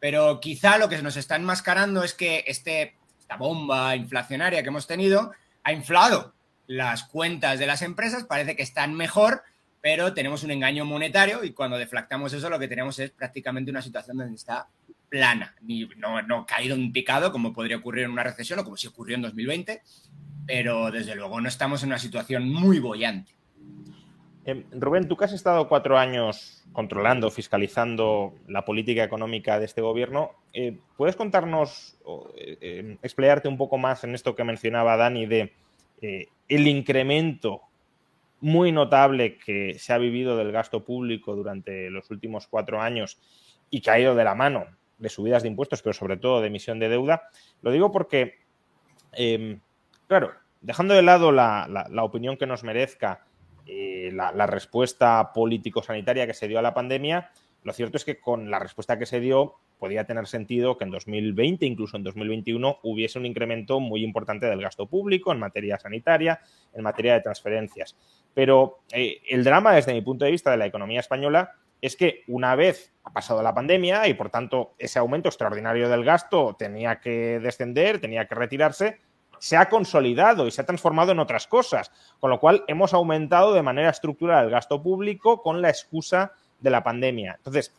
pero 0.00 0.40
quizá 0.40 0.78
lo 0.78 0.88
que 0.88 1.02
nos 1.02 1.16
está 1.16 1.36
enmascarando 1.36 2.02
es 2.02 2.14
que 2.14 2.44
este, 2.46 2.96
esta 3.20 3.36
bomba 3.36 3.94
inflacionaria 3.94 4.62
que 4.62 4.68
hemos 4.68 4.86
tenido 4.86 5.32
ha 5.64 5.72
inflado 5.72 6.34
las 6.66 7.04
cuentas 7.04 7.58
de 7.58 7.66
las 7.66 7.82
empresas, 7.82 8.24
parece 8.24 8.56
que 8.56 8.62
están 8.62 8.94
mejor, 8.94 9.42
pero 9.86 10.12
tenemos 10.12 10.42
un 10.42 10.50
engaño 10.50 10.84
monetario 10.84 11.44
y 11.44 11.52
cuando 11.52 11.78
deflactamos 11.78 12.32
eso 12.32 12.50
lo 12.50 12.58
que 12.58 12.66
tenemos 12.66 12.98
es 12.98 13.12
prácticamente 13.12 13.70
una 13.70 13.80
situación 13.80 14.16
donde 14.16 14.34
está 14.34 14.66
plana, 15.08 15.54
ni, 15.60 15.88
no, 15.96 16.20
no 16.22 16.44
caído 16.44 16.74
en 16.74 16.90
picado 16.90 17.30
como 17.30 17.52
podría 17.52 17.76
ocurrir 17.76 18.06
en 18.06 18.10
una 18.10 18.24
recesión 18.24 18.58
o 18.58 18.64
como 18.64 18.76
si 18.76 18.88
ocurrió 18.88 19.14
en 19.14 19.22
2020, 19.22 19.82
pero 20.44 20.90
desde 20.90 21.14
luego 21.14 21.40
no 21.40 21.46
estamos 21.46 21.84
en 21.84 21.90
una 21.90 22.00
situación 22.00 22.48
muy 22.48 22.80
bollante. 22.80 23.36
Em, 24.44 24.64
Rubén, 24.72 25.06
tú 25.06 25.16
que 25.16 25.26
has 25.26 25.32
estado 25.32 25.68
cuatro 25.68 25.96
años 25.96 26.64
controlando, 26.72 27.30
fiscalizando 27.30 28.34
la 28.48 28.64
política 28.64 29.04
económica 29.04 29.60
de 29.60 29.66
este 29.66 29.82
gobierno, 29.82 30.32
eh, 30.52 30.76
¿puedes 30.96 31.14
contarnos, 31.14 31.96
o, 32.04 32.32
eh, 32.36 32.98
em, 33.00 33.48
un 33.48 33.56
poco 33.56 33.78
más 33.78 34.02
en 34.02 34.16
esto 34.16 34.34
que 34.34 34.42
mencionaba 34.42 34.96
Dani 34.96 35.26
de 35.26 35.52
eh, 36.02 36.26
el 36.48 36.66
incremento 36.66 37.60
muy 38.40 38.72
notable 38.72 39.38
que 39.38 39.78
se 39.78 39.92
ha 39.92 39.98
vivido 39.98 40.36
del 40.36 40.52
gasto 40.52 40.84
público 40.84 41.34
durante 41.34 41.90
los 41.90 42.10
últimos 42.10 42.46
cuatro 42.46 42.80
años 42.80 43.18
y 43.70 43.80
que 43.80 43.90
ha 43.90 43.98
ido 43.98 44.14
de 44.14 44.24
la 44.24 44.34
mano 44.34 44.66
de 44.98 45.08
subidas 45.08 45.42
de 45.42 45.48
impuestos, 45.48 45.82
pero 45.82 45.92
sobre 45.92 46.16
todo 46.16 46.40
de 46.40 46.46
emisión 46.46 46.78
de 46.78 46.88
deuda? 46.88 47.28
Lo 47.62 47.70
digo 47.70 47.92
porque, 47.92 48.34
em, 49.12 49.60
claro, 50.06 50.32
dejando 50.60 50.94
de 50.94 51.02
lado 51.02 51.32
la, 51.32 51.86
la 51.90 52.04
opinión 52.04 52.36
que 52.36 52.46
nos 52.46 52.64
merezca, 52.64 53.26
eh, 53.68 54.10
la, 54.12 54.46
respuesta 54.46 55.32
político-sanitaria 55.34 56.26
que 56.28 56.34
se 56.34 56.46
dio 56.46 56.60
a 56.60 56.62
la 56.62 56.72
pandemia, 56.72 57.32
lo 57.64 57.72
cierto 57.72 57.96
es 57.96 58.04
que 58.04 58.20
con 58.20 58.48
la 58.48 58.60
respuesta 58.60 58.96
que 58.96 59.06
se 59.06 59.18
dio 59.18 59.54
podía 59.80 60.04
tener 60.04 60.28
sentido 60.28 60.78
que 60.78 60.84
en 60.84 60.92
2020, 60.92 61.66
incluso 61.66 61.96
en 61.96 62.04
2021, 62.04 62.78
hubiese 62.84 63.18
un 63.18 63.26
incremento 63.26 63.80
muy 63.80 64.04
importante 64.04 64.46
del 64.46 64.62
gasto 64.62 64.86
público 64.86 65.32
en 65.32 65.40
materia 65.40 65.80
sanitaria, 65.80 66.40
en 66.72 66.84
materia 66.84 67.14
de 67.14 67.22
transferencias. 67.22 67.96
Pero 68.36 68.80
eh, 68.92 69.22
el 69.30 69.44
drama, 69.44 69.72
desde 69.72 69.94
mi 69.94 70.02
punto 70.02 70.26
de 70.26 70.30
vista, 70.30 70.50
de 70.50 70.58
la 70.58 70.66
economía 70.66 71.00
española 71.00 71.54
es 71.80 71.96
que 71.96 72.22
una 72.28 72.54
vez 72.54 72.92
ha 73.02 73.10
pasado 73.10 73.42
la 73.42 73.54
pandemia 73.54 74.06
y, 74.08 74.12
por 74.12 74.28
tanto, 74.28 74.74
ese 74.78 74.98
aumento 74.98 75.30
extraordinario 75.30 75.88
del 75.88 76.04
gasto 76.04 76.54
tenía 76.58 77.00
que 77.00 77.40
descender, 77.40 77.98
tenía 77.98 78.26
que 78.26 78.34
retirarse, 78.34 79.00
se 79.38 79.56
ha 79.56 79.70
consolidado 79.70 80.46
y 80.46 80.50
se 80.50 80.60
ha 80.60 80.66
transformado 80.66 81.12
en 81.12 81.18
otras 81.18 81.46
cosas, 81.46 81.90
con 82.20 82.28
lo 82.28 82.38
cual 82.38 82.62
hemos 82.68 82.92
aumentado 82.92 83.54
de 83.54 83.62
manera 83.62 83.88
estructural 83.88 84.44
el 84.44 84.50
gasto 84.50 84.82
público 84.82 85.40
con 85.40 85.62
la 85.62 85.70
excusa 85.70 86.32
de 86.60 86.68
la 86.68 86.82
pandemia. 86.82 87.36
Entonces, 87.38 87.74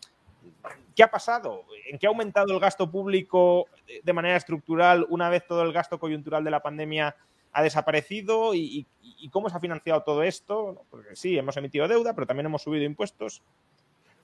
¿qué 0.96 1.04
ha 1.04 1.12
pasado? 1.12 1.66
¿En 1.86 2.00
qué 2.00 2.08
ha 2.08 2.10
aumentado 2.10 2.52
el 2.52 2.60
gasto 2.60 2.90
público 2.90 3.68
de 4.04 4.14
manera 4.14 4.38
estructural 4.38 5.06
una 5.10 5.30
vez 5.30 5.46
todo 5.46 5.62
el 5.62 5.72
gasto 5.72 6.00
coyuntural 6.00 6.44
de 6.44 6.50
la 6.50 6.64
pandemia 6.64 7.16
ha 7.58 7.64
desaparecido? 7.64 8.54
¿Y, 8.54 8.86
cómo 9.32 9.50
se 9.50 9.58
ha 9.58 9.60
financiado 9.60 10.04
todo 10.04 10.22
esto? 10.22 10.86
Porque 10.92 11.16
sí, 11.16 11.38
hemos 11.38 11.58
emitido 11.58 11.88
deuda, 11.88 12.14
pero 12.14 12.28
también 12.28 12.46
hemos 12.46 12.62
subido 12.62 12.86
impuestos. 12.86 13.42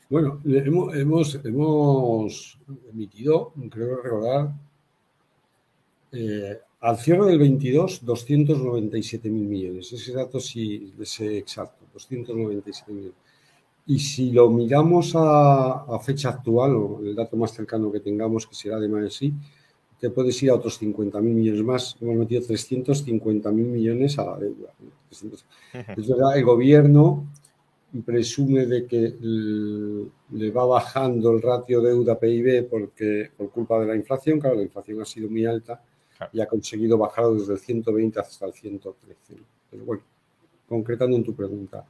Bueno, 0.07 0.39
hemos, 0.45 1.35
emitido, 2.93 3.53
creo 3.71 4.01
recordar, 4.03 4.51
eh, 6.11 6.59
al 6.81 6.97
cierre 6.97 7.25
del 7.25 7.39
22, 7.39 8.05
297 8.05 9.29
mil 9.31 9.45
millones. 9.45 9.91
Ese 9.91 10.13
dato 10.13 10.39
sí 10.39 10.93
es 10.99 11.19
exacto, 11.21 11.85
297 11.91 12.91
millones. 12.91 13.15
Y 13.87 13.97
si 13.97 14.31
lo 14.31 14.47
miramos 14.51 15.13
a, 15.15 15.99
fecha 16.03 16.29
actual, 16.29 16.75
o 16.75 16.99
el 16.99 17.15
dato 17.15 17.35
más 17.35 17.51
cercano 17.51 17.91
que 17.91 17.99
tengamos, 17.99 18.45
que 18.45 18.53
será 18.53 18.79
de 18.79 18.87
mayo 18.87 19.09
te 20.03 20.09
puedes 20.09 20.43
ir 20.43 20.49
a 20.49 20.55
otros 20.55 20.77
50 20.79 21.21
mil 21.21 21.33
millones 21.33 21.63
más. 21.63 21.95
Hemos 22.01 22.17
metido 22.17 22.41
350 22.41 23.51
mil 23.51 23.67
millones 23.67 24.19
a 24.19 24.25
la 24.25 24.37
deuda. 24.37 24.73
Es 25.09 26.09
verdad, 26.09 26.37
el 26.37 26.43
gobierno 26.43 27.25
presume 28.05 28.65
de 28.65 28.85
que 28.85 29.15
le 29.21 30.51
va 30.51 30.65
bajando 30.65 31.31
el 31.31 31.41
ratio 31.41 31.79
deuda-PIB 31.79 32.67
porque, 32.69 33.31
por 33.37 33.49
culpa 33.51 33.79
de 33.79 33.85
la 33.85 33.95
inflación. 33.95 34.41
Claro, 34.41 34.57
la 34.57 34.63
inflación 34.63 35.01
ha 35.01 35.05
sido 35.05 35.29
muy 35.29 35.45
alta 35.45 35.81
y 36.33 36.41
ha 36.41 36.47
conseguido 36.47 36.97
bajar 36.97 37.29
desde 37.29 37.53
el 37.53 37.59
120 37.59 38.19
hasta 38.19 38.45
el 38.45 38.51
113. 38.51 39.41
Pero 39.71 39.85
bueno, 39.85 40.03
concretando 40.67 41.15
en 41.15 41.23
tu 41.23 41.33
pregunta, 41.33 41.85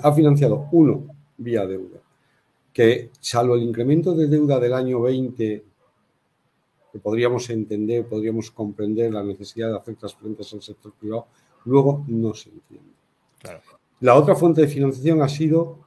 ha 0.00 0.12
financiado 0.14 0.68
uno 0.72 1.04
vía 1.36 1.66
deuda, 1.66 2.00
que 2.72 3.10
salvo 3.20 3.56
el 3.56 3.62
incremento 3.64 4.14
de 4.14 4.26
deuda 4.26 4.58
del 4.58 4.72
año 4.72 5.02
20, 5.02 5.64
que 6.92 6.98
podríamos 6.98 7.48
entender, 7.50 8.06
podríamos 8.06 8.50
comprender 8.50 9.12
la 9.12 9.22
necesidad 9.22 9.70
de 9.70 9.76
hacer 9.76 9.96
transferencias 9.96 10.52
al 10.54 10.62
sector 10.62 10.92
privado, 10.92 11.26
luego 11.64 12.04
no 12.08 12.34
se 12.34 12.50
entiende. 12.50 12.92
La 14.00 14.14
otra 14.14 14.34
fuente 14.34 14.60
de 14.60 14.68
financiación 14.68 15.22
ha 15.22 15.28
sido 15.28 15.78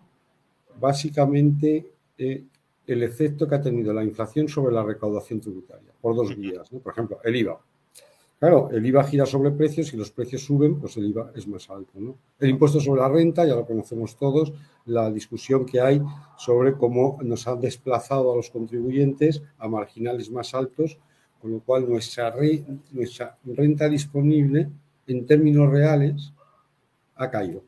básicamente 0.80 1.92
eh, 2.18 2.44
el 2.88 3.04
efecto 3.04 3.48
que 3.48 3.56
ha 3.56 3.62
tenido 3.62 3.94
la 3.94 4.04
inflación 4.04 4.48
sobre 4.48 4.74
la 4.74 4.84
recaudación 4.84 5.40
tributaria, 5.40 5.92
por 6.02 6.16
dos 6.16 6.36
vías. 6.36 6.70
Por 6.70 6.92
ejemplo, 6.92 7.20
el 7.24 7.36
IVA. 7.36 7.60
Claro, 8.42 8.72
el 8.72 8.84
IVA 8.84 9.04
gira 9.04 9.28
sobre 9.28 9.52
precios 9.52 9.94
y 9.94 9.98
los 9.98 10.10
precios 10.10 10.44
suben, 10.44 10.80
pues 10.80 10.98
el 10.98 11.06
IVA 11.06 11.32
es 11.36 11.48
más 11.48 11.70
alto. 11.70 11.92
El 12.40 12.50
impuesto 12.50 12.80
sobre 12.80 13.02
la 13.02 13.08
renta, 13.08 13.46
ya 13.46 13.54
lo 13.54 13.68
conocemos 13.68 14.18
todos, 14.18 14.52
la 14.86 15.12
discusión 15.12 15.64
que 15.64 15.80
hay 15.80 16.02
sobre 16.40 16.74
cómo 16.74 17.20
nos 17.22 17.48
han 17.48 17.60
desplazado 17.62 18.34
a 18.34 18.36
los 18.36 18.50
contribuyentes 18.50 19.44
a 19.60 19.68
marginales 19.68 20.32
más 20.32 20.56
altos, 20.56 20.98
con 21.40 21.52
lo 21.52 21.60
cual 21.60 21.88
nuestra, 21.88 22.34
nuestra 22.92 23.38
renta 23.46 23.88
disponible 23.88 24.72
en 25.06 25.28
términos 25.28 25.70
reales 25.70 26.34
ha 27.18 27.30
caído. 27.30 27.64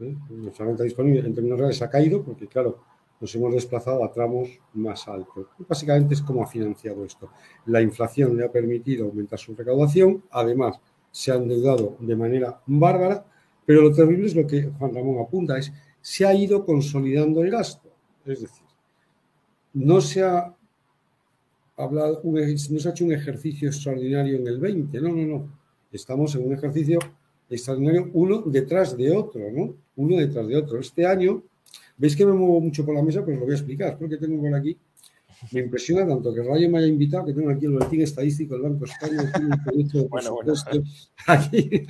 ¿eh? 0.00 0.14
Nuestra 0.28 0.66
renta 0.66 0.84
disponible 0.84 1.20
en 1.20 1.34
términos 1.34 1.58
reales 1.58 1.80
ha 1.80 1.88
caído 1.88 2.22
porque, 2.22 2.46
claro, 2.46 2.80
nos 3.20 3.34
hemos 3.34 3.52
desplazado 3.52 4.02
a 4.02 4.10
tramos 4.10 4.48
más 4.72 5.06
altos. 5.06 5.46
básicamente 5.68 6.14
es 6.14 6.22
cómo 6.22 6.42
ha 6.42 6.46
financiado 6.46 7.04
esto. 7.04 7.30
La 7.66 7.82
inflación 7.82 8.36
le 8.36 8.44
ha 8.44 8.50
permitido 8.50 9.06
aumentar 9.06 9.38
su 9.38 9.54
recaudación, 9.54 10.24
además 10.30 10.80
se 11.10 11.30
ha 11.30 11.34
endeudado 11.34 11.96
de 12.00 12.16
manera 12.16 12.60
bárbara, 12.66 13.26
pero 13.66 13.82
lo 13.82 13.92
terrible 13.92 14.26
es 14.26 14.34
lo 14.34 14.46
que 14.46 14.70
Juan 14.78 14.94
Ramón 14.94 15.18
apunta, 15.18 15.58
es 15.58 15.72
se 16.00 16.24
ha 16.24 16.34
ido 16.34 16.64
consolidando 16.64 17.42
el 17.42 17.50
gasto. 17.50 17.90
Es 18.24 18.40
decir, 18.40 18.66
no 19.74 20.00
se 20.00 20.22
ha 20.22 20.54
hablado, 21.76 22.22
no 22.24 22.78
se 22.78 22.88
ha 22.88 22.90
hecho 22.90 23.04
un 23.04 23.12
ejercicio 23.12 23.68
extraordinario 23.68 24.38
en 24.38 24.46
el 24.46 24.58
20, 24.58 25.00
no, 25.00 25.10
no, 25.10 25.26
no. 25.26 25.60
Estamos 25.92 26.34
en 26.36 26.46
un 26.46 26.54
ejercicio 26.54 26.98
extraordinario 27.48 28.10
uno 28.14 28.42
detrás 28.42 28.96
de 28.96 29.14
otro, 29.14 29.50
¿no? 29.50 29.74
Uno 29.96 30.16
detrás 30.16 30.46
de 30.46 30.56
otro. 30.56 30.78
Este 30.78 31.04
año 31.04 31.42
Veis 32.00 32.16
que 32.16 32.24
me 32.24 32.32
muevo 32.32 32.62
mucho 32.62 32.82
por 32.82 32.94
la 32.94 33.02
mesa, 33.02 33.22
pues 33.22 33.38
lo 33.38 33.44
voy 33.44 33.52
a 33.52 33.56
explicar. 33.56 33.98
Porque 33.98 34.16
tengo 34.16 34.40
por 34.40 34.54
aquí. 34.54 34.74
Me 35.52 35.60
impresiona 35.60 36.06
tanto 36.06 36.32
que 36.34 36.42
Rayo 36.42 36.70
me 36.70 36.78
haya 36.78 36.86
invitado 36.86 37.26
que 37.26 37.34
tengo 37.34 37.50
aquí 37.50 37.66
el 37.66 37.72
boletín 37.72 38.00
estadístico 38.00 38.54
del 38.54 38.62
Banco 38.62 38.86
España. 38.86 39.22
De 39.22 40.08
bueno, 40.08 40.32
bueno, 40.32 40.54
aquí. 41.26 41.86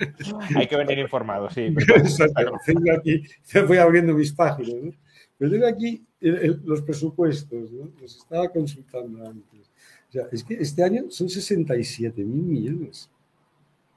Hay 0.56 0.66
que 0.66 0.76
venir 0.76 0.98
informado, 0.98 1.48
sí. 1.50 1.62
Exacto. 1.96 2.52
aquí, 2.98 3.22
voy 3.68 3.78
abriendo 3.78 4.14
mis 4.14 4.32
páginas. 4.32 4.74
¿no? 4.82 4.92
Pero 5.38 5.50
tengo 5.52 5.66
aquí 5.66 6.04
los 6.20 6.82
presupuestos, 6.82 7.70
¿no? 7.70 7.90
los 8.00 8.16
estaba 8.16 8.48
consultando 8.48 9.28
antes. 9.28 9.70
O 10.08 10.12
sea, 10.12 10.26
es 10.32 10.42
que 10.42 10.54
este 10.54 10.82
año 10.82 11.04
son 11.08 11.28
67 11.28 12.24
mil 12.24 12.42
millones 12.42 13.08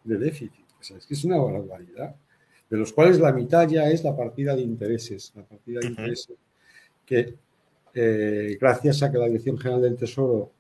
de 0.04 0.18
déficit. 0.18 0.64
O 0.80 0.84
sea, 0.84 0.98
es 0.98 1.08
que 1.08 1.16
es 1.16 1.26
una 1.26 1.38
barbaridad 1.38 2.16
de 2.70 2.78
los 2.78 2.94
cuales 2.94 3.20
la 3.20 3.32
mitad 3.32 3.68
ya 3.68 3.90
es 3.90 4.04
la 4.04 4.16
partida 4.16 4.56
de 4.56 4.62
intereses, 4.62 5.32
la 5.36 5.44
partida 5.44 5.80
de 5.80 5.88
intereses 5.88 6.36
que 7.06 7.36
eh, 7.94 8.58
gracias 8.60 9.04
a 9.04 9.12
que 9.12 9.18
la 9.18 9.26
Dirección 9.26 9.58
General 9.58 9.82
del 9.82 9.96
Tesoro 9.96 10.52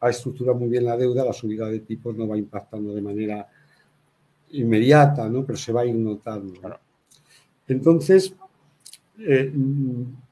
ha 0.00 0.10
estructurado 0.10 0.58
muy 0.58 0.68
bien 0.68 0.84
la 0.84 0.96
deuda, 0.96 1.24
la 1.24 1.32
subida 1.32 1.66
de 1.66 1.80
tipos 1.80 2.16
no 2.16 2.28
va 2.28 2.38
impactando 2.38 2.94
de 2.94 3.02
manera 3.02 3.48
inmediata, 4.52 5.28
¿no? 5.28 5.44
pero 5.44 5.58
se 5.58 5.72
va 5.72 5.82
a 5.82 5.86
ir 5.86 5.94
notando. 5.94 6.60
Entonces, 7.66 8.34
eh, 9.18 9.52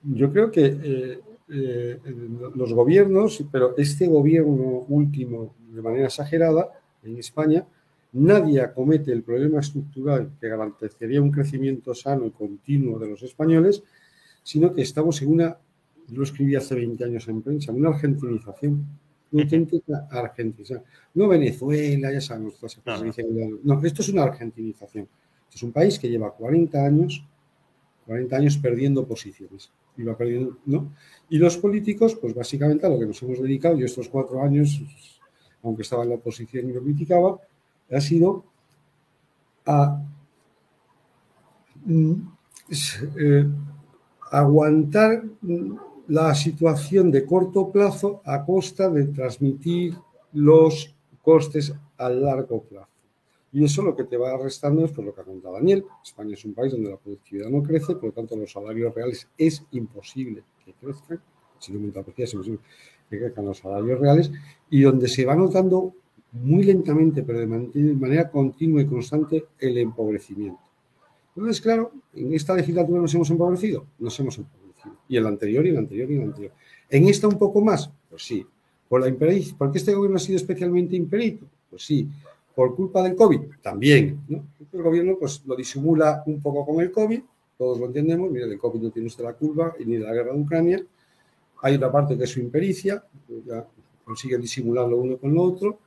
yo 0.04 0.32
creo 0.32 0.50
que 0.50 1.20
eh, 1.50 2.00
los 2.54 2.72
gobiernos, 2.72 3.44
pero 3.50 3.76
este 3.76 4.06
gobierno 4.06 4.84
último 4.88 5.54
de 5.70 5.82
manera 5.82 6.06
exagerada 6.06 6.70
en 7.02 7.18
España, 7.18 7.66
Nadie 8.12 8.60
acomete 8.62 9.12
el 9.12 9.22
problema 9.22 9.60
estructural 9.60 10.32
que 10.40 10.48
garantizaría 10.48 11.20
un 11.20 11.30
crecimiento 11.30 11.94
sano 11.94 12.26
y 12.26 12.30
continuo 12.30 12.98
de 12.98 13.08
los 13.08 13.22
españoles, 13.22 13.82
sino 14.42 14.72
que 14.72 14.82
estamos 14.82 15.20
en 15.20 15.32
una, 15.32 15.58
lo 16.08 16.22
escribí 16.22 16.56
hace 16.56 16.74
20 16.74 17.04
años 17.04 17.28
en 17.28 17.42
prensa, 17.42 17.70
una 17.72 17.90
argentinización, 17.90 18.86
una 19.30 19.42
auténtica 19.42 20.08
argentinización. 20.10 20.84
No 21.14 21.28
Venezuela, 21.28 22.10
ya 22.10 22.20
sabemos, 22.20 22.58
no, 23.62 23.84
esto 23.84 24.02
es 24.02 24.08
una 24.08 24.22
argentinización. 24.22 25.06
es 25.54 25.62
un 25.62 25.72
país 25.72 25.98
que 25.98 26.08
lleva 26.08 26.32
40 26.32 26.82
años, 26.82 27.22
40 28.06 28.36
años 28.36 28.56
perdiendo 28.56 29.06
posiciones. 29.06 29.70
Iba 29.98 30.16
perdiendo, 30.16 30.58
¿no? 30.64 30.94
Y 31.28 31.36
los 31.36 31.58
políticos, 31.58 32.14
pues 32.14 32.32
básicamente 32.32 32.86
a 32.86 32.88
lo 32.88 32.98
que 32.98 33.06
nos 33.06 33.22
hemos 33.22 33.42
dedicado, 33.42 33.76
yo 33.76 33.84
estos 33.84 34.08
cuatro 34.08 34.42
años, 34.42 34.80
aunque 35.62 35.82
estaba 35.82 36.04
en 36.04 36.10
la 36.10 36.14
oposición 36.14 36.70
y 36.70 36.72
lo 36.72 36.82
criticaba, 36.82 37.38
ha 37.90 38.00
sido 38.00 38.44
a 39.66 40.02
mm, 41.84 42.12
eh, 43.18 43.46
aguantar 44.30 45.24
la 46.08 46.34
situación 46.34 47.10
de 47.10 47.24
corto 47.24 47.70
plazo 47.70 48.22
a 48.24 48.44
costa 48.44 48.88
de 48.88 49.06
transmitir 49.06 49.94
los 50.32 50.94
costes 51.22 51.74
a 51.96 52.08
largo 52.08 52.62
plazo. 52.62 52.88
Y 53.52 53.64
eso 53.64 53.82
lo 53.82 53.96
que 53.96 54.04
te 54.04 54.16
va 54.16 54.36
restando 54.36 54.84
es 54.84 54.92
por 54.92 55.04
lo 55.04 55.14
que 55.14 55.22
ha 55.22 55.24
contado 55.24 55.54
Daniel. 55.54 55.84
España 56.02 56.34
es 56.34 56.44
un 56.44 56.54
país 56.54 56.72
donde 56.72 56.90
la 56.90 56.96
productividad 56.96 57.48
no 57.48 57.62
crece, 57.62 57.94
por 57.94 58.04
lo 58.04 58.12
tanto 58.12 58.36
los 58.36 58.52
salarios 58.52 58.94
reales 58.94 59.28
es 59.38 59.64
imposible 59.70 60.44
que 60.64 60.74
crezcan. 60.74 61.20
Si 61.58 61.72
no 61.72 61.78
imposible 61.78 62.60
que 63.08 63.18
crezcan 63.18 63.46
los 63.46 63.58
salarios 63.58 63.98
reales. 63.98 64.30
Y 64.70 64.82
donde 64.82 65.08
se 65.08 65.24
va 65.24 65.34
notando 65.34 65.94
muy 66.32 66.62
lentamente, 66.62 67.22
pero 67.22 67.40
de 67.40 67.46
manera 67.94 68.30
continua 68.30 68.82
y 68.82 68.86
constante, 68.86 69.46
el 69.58 69.78
empobrecimiento. 69.78 70.60
Entonces, 71.34 71.60
claro, 71.60 71.92
en 72.14 72.34
esta 72.34 72.54
legislatura 72.54 73.00
nos 73.00 73.14
hemos 73.14 73.30
empobrecido, 73.30 73.86
nos 73.98 74.18
hemos 74.18 74.36
empobrecido. 74.38 74.96
Y 75.08 75.16
en 75.16 75.22
la 75.22 75.28
anterior, 75.28 75.64
y 75.64 75.68
en 75.68 75.74
la 75.74 75.80
anterior, 75.80 76.10
y 76.10 76.14
en 76.14 76.20
la 76.20 76.26
anterior. 76.26 76.52
En 76.90 77.08
esta 77.08 77.28
un 77.28 77.38
poco 77.38 77.60
más, 77.60 77.90
pues 78.10 78.24
sí. 78.24 78.44
Por 78.88 79.00
la 79.02 79.08
impericia, 79.08 79.56
¿Por 79.56 79.70
qué 79.70 79.78
este 79.78 79.94
gobierno 79.94 80.16
ha 80.16 80.20
sido 80.20 80.36
especialmente 80.36 80.96
imperito? 80.96 81.46
Pues 81.70 81.84
sí. 81.84 82.08
Por 82.54 82.74
culpa 82.74 83.02
del 83.02 83.14
COVID, 83.14 83.40
también. 83.62 84.18
El 84.72 84.82
gobierno 84.82 85.16
pues, 85.18 85.42
lo 85.46 85.54
disimula 85.54 86.24
un 86.26 86.40
poco 86.40 86.66
con 86.66 86.80
el 86.80 86.90
COVID, 86.90 87.20
todos 87.56 87.78
lo 87.78 87.86
entendemos. 87.86 88.30
Mire, 88.30 88.46
el 88.46 88.58
COVID 88.58 88.80
no 88.80 88.90
tiene 88.90 89.06
usted 89.06 89.22
la 89.22 89.34
culpa, 89.34 89.74
ni 89.84 89.98
la 89.98 90.12
guerra 90.12 90.32
de 90.32 90.40
Ucrania. 90.40 90.84
Hay 91.62 91.76
otra 91.76 91.92
parte 91.92 92.18
que 92.18 92.24
es 92.24 92.30
su 92.30 92.40
impericia, 92.40 93.04
ya 93.46 93.64
consiguen 94.04 94.40
disimularlo 94.40 94.96
uno 94.96 95.18
con 95.18 95.34
lo 95.34 95.42
otro 95.42 95.78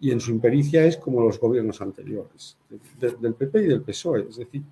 y 0.00 0.10
en 0.10 0.20
su 0.20 0.30
impericia 0.32 0.84
es 0.84 0.96
como 0.96 1.20
los 1.22 1.38
gobiernos 1.38 1.80
anteriores, 1.80 2.56
del 3.00 3.34
PP 3.34 3.62
y 3.62 3.68
del 3.68 3.82
PSOE. 3.82 4.26
Es 4.28 4.36
decir, 4.36 4.62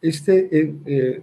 este, 0.00 0.48
eh, 0.58 0.74
eh, 0.86 1.22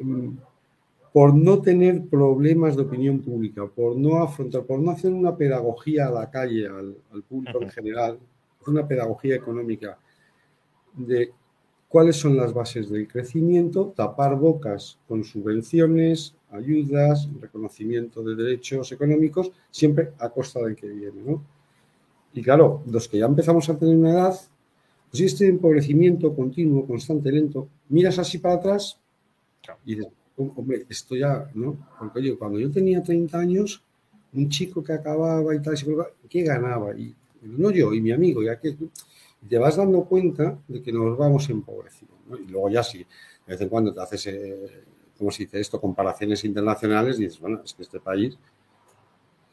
por 1.12 1.36
no 1.36 1.62
tener 1.62 2.06
problemas 2.08 2.76
de 2.76 2.82
opinión 2.82 3.20
pública, 3.20 3.68
por 3.68 3.96
no 3.96 4.22
afrontar, 4.24 4.64
por 4.64 4.80
no 4.80 4.92
hacer 4.92 5.14
una 5.14 5.38
pedagogía 5.38 6.08
a 6.08 6.12
la 6.12 6.30
calle, 6.30 6.68
al, 6.68 6.96
público 7.30 7.62
en 7.62 7.70
general, 7.70 8.20
una 8.66 8.88
pedagogía 8.88 9.36
económica 9.36 9.98
de 10.94 11.32
cuáles 11.88 12.16
son 12.16 12.36
las 12.36 12.54
bases 12.54 12.90
del 12.90 13.08
crecimiento, 13.08 13.94
tapar 13.96 14.36
bocas 14.38 14.98
con 15.08 15.24
subvenciones, 15.24 16.36
ayudas, 16.50 17.30
reconocimiento 17.40 18.24
de 18.24 18.36
derechos 18.36 18.92
económicos, 18.92 19.52
siempre 19.70 20.14
a 20.18 20.30
costa 20.30 20.62
del 20.62 20.76
que 20.76 20.88
viene, 20.88 21.22
¿no? 21.24 21.44
Y 22.34 22.42
claro, 22.42 22.84
los 22.88 23.08
que 23.08 23.20
ya 23.20 23.26
empezamos 23.26 23.70
a 23.70 23.78
tener 23.78 23.96
una 23.96 24.12
edad, 24.12 24.36
pues 25.10 25.22
este 25.22 25.48
empobrecimiento 25.48 26.36
continuo, 26.36 26.88
constante, 26.88 27.32
lento, 27.32 27.68
miras 27.90 28.18
así 28.18 28.40
para 28.40 28.56
atrás 28.56 29.00
y 29.86 29.96
dices, 29.96 30.12
hombre, 30.36 30.86
esto 30.90 31.16
ya, 31.16 31.50
¿no? 31.54 31.78
Porque 32.00 32.20
oye, 32.20 32.38
cuando 32.38 32.60
yo 32.60 32.72
tenía 32.72 33.02
30 33.02 33.38
años, 33.38 33.84
un 34.34 34.50
chico 34.50 34.84
que 34.84 34.94
acababa 34.94 35.54
y 35.56 35.62
tal, 35.62 35.76
¿qué 36.28 36.42
ganaba? 36.42 36.98
Y 36.98 37.16
no 37.44 37.72
yo, 37.72 37.94
y 37.94 38.02
mi 38.02 38.12
amigo, 38.12 38.42
ya 38.42 38.60
que 38.60 38.76
te 39.48 39.58
vas 39.58 39.76
dando 39.76 40.06
cuenta 40.06 40.58
de 40.68 40.82
que 40.82 40.92
nos 40.92 41.18
vamos 41.18 41.50
empobreciendo. 41.50 42.16
¿no? 42.28 42.38
Y 42.38 42.48
luego 42.48 42.70
ya 42.70 42.84
sí, 42.84 43.00
de 43.00 43.54
vez 43.54 43.62
en 43.62 43.70
cuando 43.70 43.94
te 43.94 44.02
haces, 44.02 44.28
eh, 44.28 44.84
¿cómo 45.18 45.32
se 45.32 45.44
dice 45.44 45.60
esto? 45.60 45.80
Comparaciones 45.80 46.44
internacionales 46.46 47.20
y 47.20 47.26
dices, 47.26 47.40
bueno, 47.40 47.62
es 47.64 47.74
que 47.74 47.84
este 47.84 48.00
país 48.00 48.38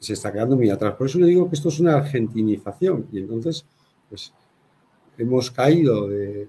se 0.00 0.14
está 0.14 0.32
quedando 0.32 0.56
muy 0.56 0.70
atrás. 0.70 0.94
Por 0.94 1.06
eso 1.06 1.18
le 1.18 1.26
digo 1.26 1.48
que 1.48 1.54
esto 1.54 1.68
es 1.68 1.78
una 1.78 1.94
argentinización 1.94 3.06
y 3.12 3.18
entonces, 3.18 3.64
pues, 4.08 4.32
hemos 5.18 5.50
caído 5.50 6.08
de, 6.08 6.48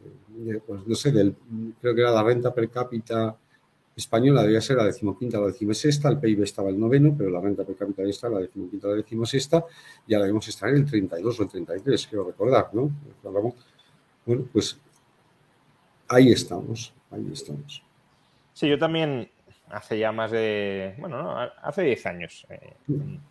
pues, 0.65 0.87
no 0.87 0.95
sé, 0.95 1.11
del, 1.11 1.35
creo 1.79 1.93
que 1.93 2.01
era 2.01 2.11
la 2.11 2.23
renta 2.23 2.53
per 2.53 2.69
cápita 2.69 3.37
española 3.93 4.43
debía 4.43 4.61
ser 4.61 4.77
la 4.77 4.85
decimoquinta 4.85 5.37
o 5.37 5.41
la 5.41 5.47
decimosexta, 5.47 6.09
el 6.09 6.17
PIB 6.17 6.43
estaba 6.43 6.69
el 6.69 6.79
noveno, 6.79 7.13
pero 7.15 7.29
la 7.29 7.41
renta 7.41 7.65
per 7.65 7.75
cápita 7.75 8.03
está 8.03 8.29
la 8.29 8.39
decimoquinta 8.39 8.87
o 8.87 8.91
la 8.91 8.97
decimosexta, 8.97 9.65
y 10.07 10.13
ahora 10.13 10.25
debemos 10.25 10.47
estar 10.47 10.69
en 10.69 10.75
el 10.77 10.85
32 10.85 11.39
o 11.39 11.43
el 11.43 11.49
33, 11.49 12.07
quiero 12.07 12.23
recordar, 12.23 12.69
¿no? 12.73 12.89
Bueno, 14.25 14.45
pues 14.53 14.79
ahí 16.07 16.31
estamos, 16.31 16.93
ahí 17.11 17.27
estamos. 17.31 17.83
Sí, 18.53 18.69
yo 18.69 18.79
también 18.79 19.29
hace 19.71 19.97
ya 19.97 20.11
más 20.11 20.31
de, 20.31 20.95
bueno, 20.97 21.21
no, 21.21 21.39
hace 21.61 21.83
10 21.83 22.05
años. 22.05 22.45
Eh, 22.49 22.73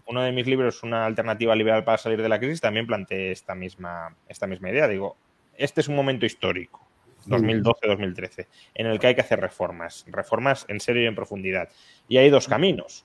uno 0.07 0.23
de 0.23 0.33
mis 0.33 0.47
libros, 0.47 0.83
Una 0.83 1.07
alternativa 1.07 1.55
liberal 1.55 1.85
para 1.85 1.99
salir 1.99 2.21
de 2.21 2.29
la 2.29 2.39
crisis, 2.39 2.61
también 2.61 2.87
planteé 2.87 3.33
esta 3.33 3.55
misma, 3.55 4.17
esta 4.29 4.47
misma 4.47 4.71
idea. 4.71 4.89
Digo, 4.89 5.17
este 5.57 5.81
es 5.81 5.89
un 5.89 5.97
momento 5.97 6.27
histórico, 6.27 6.87
2012-2013, 7.27 8.47
en 8.75 8.87
el 8.87 8.99
que 8.99 9.09
hay 9.09 9.15
que 9.15 9.21
hacer 9.21 9.41
reformas, 9.41 10.05
reformas 10.09 10.65
en 10.69 10.81
serio 10.81 11.03
y 11.03 11.07
en 11.07 11.15
profundidad. 11.15 11.69
Y 12.09 12.19
hay 12.19 12.31
dos 12.31 12.49
caminos. 12.49 13.05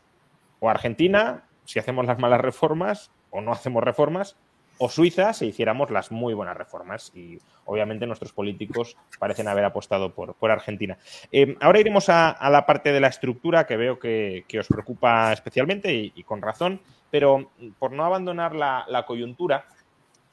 O 0.60 0.70
Argentina, 0.70 1.44
si 1.66 1.80
hacemos 1.80 2.06
las 2.06 2.20
malas 2.20 2.42
reformas, 2.42 3.12
o 3.30 3.42
no 3.42 3.52
hacemos 3.52 3.84
reformas, 3.84 4.38
o 4.78 4.90
Suiza 4.90 5.34
si 5.34 5.48
hiciéramos 5.48 5.92
las 5.92 6.12
muy 6.12 6.34
buenas 6.34 6.58
reformas. 6.58 7.12
Y 7.16 7.40
obviamente 7.66 8.06
nuestros 8.06 8.34
políticos 8.34 8.98
parecen 9.20 9.48
haber 9.48 9.66
apostado 9.66 10.14
por, 10.14 10.36
por 10.36 10.52
Argentina. 10.52 10.98
Eh, 11.32 11.56
ahora 11.62 11.80
iremos 11.80 12.10
a, 12.10 12.38
la 12.50 12.66
parte 12.66 12.92
de 12.92 13.00
la 13.00 13.08
estructura 13.08 13.66
que 13.66 13.78
veo 13.78 14.00
que, 14.00 14.46
os 14.60 14.68
preocupa 14.68 15.34
especialmente 15.34 15.94
y, 15.94 16.24
con 16.24 16.42
razón, 16.42 16.82
pero 17.12 17.52
por 17.80 17.92
no 17.92 18.06
abandonar 18.06 18.56
la, 18.56 19.06
coyuntura 19.06 19.66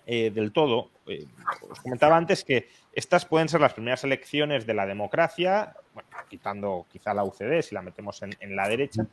eh, 0.07 0.31
del 0.31 0.53
todo, 0.53 0.91
eh, 1.07 1.27
os 1.69 1.81
comentaba 1.81 2.17
antes 2.17 2.45
que 2.45 2.69
estas 2.93 3.25
pueden 3.25 3.49
ser 3.49 3.61
las 3.61 3.75
primeras 3.75 4.05
elecciones 4.05 4.67
de 4.67 4.75
la 4.75 4.87
democracia, 4.87 5.75
quitando 6.29 6.87
quizá 6.91 7.15
la 7.15 7.25
UCD 7.25 7.61
si 7.63 7.75
la 7.75 7.83
metemos 7.83 8.23
en 8.23 8.57
la 8.57 8.69
derecha, 8.69 9.07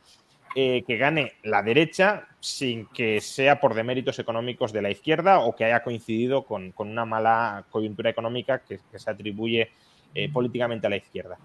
eh, 0.56 0.82
que 0.84 0.96
gane 0.96 1.34
la 1.44 1.62
derecha 1.62 2.26
sin 2.40 2.86
que 2.86 3.20
sea 3.20 3.60
por 3.60 3.74
deméritos 3.74 4.18
económicos 4.18 4.72
de 4.72 4.82
la 4.82 4.90
izquierda 4.90 5.38
o 5.38 5.54
que 5.54 5.64
haya 5.64 5.84
coincidido 5.84 6.44
con, 6.44 6.74
una 6.76 7.04
mala 7.04 7.66
coyuntura 7.70 8.10
económica 8.10 8.58
que, 8.58 8.80
se 8.96 9.10
atribuye 9.10 9.70
eh, 10.12 10.28
políticamente 10.32 10.88
a 10.88 10.90
la 10.90 10.96
izquierda. 10.96 11.38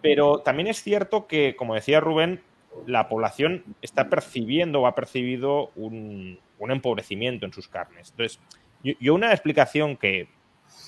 Pero 0.00 0.38
también 0.38 0.68
es 0.68 0.82
cierto 0.82 1.26
que, 1.26 1.54
como 1.56 1.74
decía 1.74 2.00
Rubén, 2.00 2.40
la 2.86 3.06
población 3.08 3.64
está 3.82 4.08
percibiendo 4.08 4.80
o 4.80 4.86
ha 4.86 4.94
percibido 4.94 5.70
un, 5.76 6.38
empobrecimiento 6.58 7.44
en 7.44 7.52
sus 7.52 7.68
carnes. 7.68 8.12
Entonces, 8.12 8.40
yo, 8.82 9.14
una 9.14 9.32
explicación 9.32 9.98
que, 9.98 10.28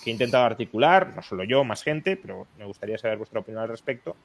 que 0.03 0.11
he 0.11 0.13
intentado 0.13 0.45
articular, 0.45 1.15
no 1.15 1.21
solo 1.21 1.45
yo, 1.45 1.63
más 1.63 1.83
gente, 1.83 2.17
pero 2.17 2.47
me 2.57 2.65
gustaría 2.65 2.97
saber 2.97 3.19
vuestra 3.19 3.41
opinión 3.41 3.63
al 3.63 3.69
respecto, 3.69 4.17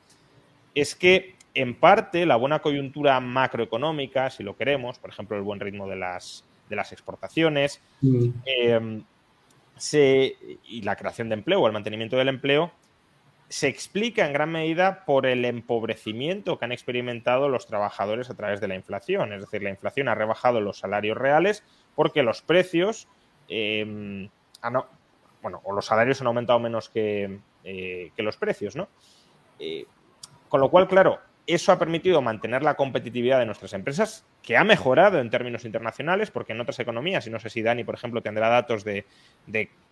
es 0.73 0.95
que 0.95 1.36
en 1.62 1.76
parte 1.76 2.26
la 2.26 2.38
buena 2.38 2.60
coyuntura 2.60 3.19
macroeconómica, 3.19 4.30
si 4.30 4.43
lo 4.43 4.56
queremos, 4.56 4.98
por 4.98 5.10
ejemplo, 5.10 5.36
el 5.36 5.43
buen 5.43 5.60
ritmo 5.60 5.89
de 5.89 5.98
las, 5.98 6.45
de 6.69 6.78
las 6.78 6.93
exportaciones 6.93 7.82
mm. 8.00 8.30
em, 8.45 9.04
y 10.63 10.82
la 10.84 10.95
creación 10.95 11.28
de 11.28 11.36
empleo 11.36 11.60
o 11.60 11.67
el 11.67 11.74
mantenimiento 11.74 12.15
del 12.15 12.30
empleo, 12.30 12.72
se 13.50 13.67
explica 13.67 14.26
en 14.26 14.32
gran 14.32 14.54
medida 14.54 15.04
por 15.04 15.26
el 15.26 15.43
empobrecimiento 15.43 16.58
que 16.58 16.63
han 16.63 16.72
experimentado 16.72 17.50
los 17.50 17.67
trabajadores 17.67 18.30
a 18.30 18.36
través 18.36 18.62
de 18.62 18.69
la 18.69 18.76
inflación. 18.76 19.34
Es 19.34 19.41
decir, 19.41 19.62
la 19.62 19.69
inflación 19.69 20.08
ha 20.08 20.15
rebajado 20.15 20.62
los 20.62 20.80
salarios 20.80 21.17
reales 21.17 21.65
porque 21.93 22.24
los 22.24 22.41
precios, 22.41 23.10
em, 23.50 24.30
bueno, 25.41 25.60
o 25.65 25.74
los 25.74 25.86
salarios 25.86 26.22
han 26.22 26.28
aumentado 26.28 26.60
menos 26.60 26.88
que, 26.88 27.39
eh, 27.65 28.12
que 28.15 28.24
los 28.24 28.38
precios, 28.38 28.78
¿no? 28.78 28.88
Eh, 29.60 29.86
con 30.48 30.62
lo 30.62 30.69
cual, 30.69 30.88
claro, 30.88 31.19
eso 31.56 31.72
ha 31.72 31.80
permitido 31.80 32.22
mantener 32.22 32.62
la 32.62 32.76
competitividad 32.76 33.40
de 33.40 33.46
nuestras 33.46 33.74
empresas, 33.74 34.26
que 34.44 34.56
ha 34.56 34.64
mejorado 34.64 35.20
en 35.20 35.30
términos 35.30 35.66
internacionales, 35.66 36.30
porque 36.30 36.54
en 36.54 36.62
otras 36.62 36.80
economías, 36.80 37.26
y 37.26 37.32
no 37.32 37.40
sé 37.40 37.50
si 37.50 37.62
Dani, 37.62 37.84
por 37.84 37.96
ejemplo, 37.96 38.22
tendrá 38.22 38.50
datos 38.50 38.84
de, 38.84 39.06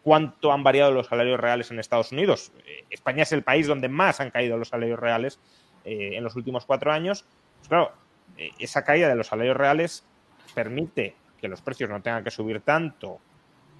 cuánto 0.04 0.52
han 0.52 0.64
variado 0.64 0.92
los 0.92 1.08
salarios 1.08 1.40
reales 1.40 1.72
en 1.72 1.80
Estados 1.80 2.12
Unidos. 2.12 2.52
Eh, 2.66 2.86
España 2.92 3.24
es 3.24 3.32
el 3.32 3.44
país 3.44 3.66
donde 3.66 3.90
más 3.90 4.20
han 4.20 4.30
caído 4.30 4.58
los 4.58 4.70
salarios 4.70 5.00
reales 5.00 5.40
eh, 5.84 6.12
en 6.14 6.24
los 6.24 6.36
últimos 6.36 6.66
cuatro 6.66 6.92
años. 6.92 7.26
Pues 7.58 7.70
claro, 7.70 7.92
eh, 8.38 8.52
esa 8.60 8.84
caída 8.84 9.08
de 9.08 9.16
los 9.16 9.28
salarios 9.28 9.58
reales 9.58 10.06
permite 10.54 11.16
que 11.42 11.48
los 11.48 11.62
precios 11.62 11.90
no 11.90 12.02
tengan 12.02 12.24
que 12.24 12.32
subir 12.32 12.62
tanto, 12.62 13.20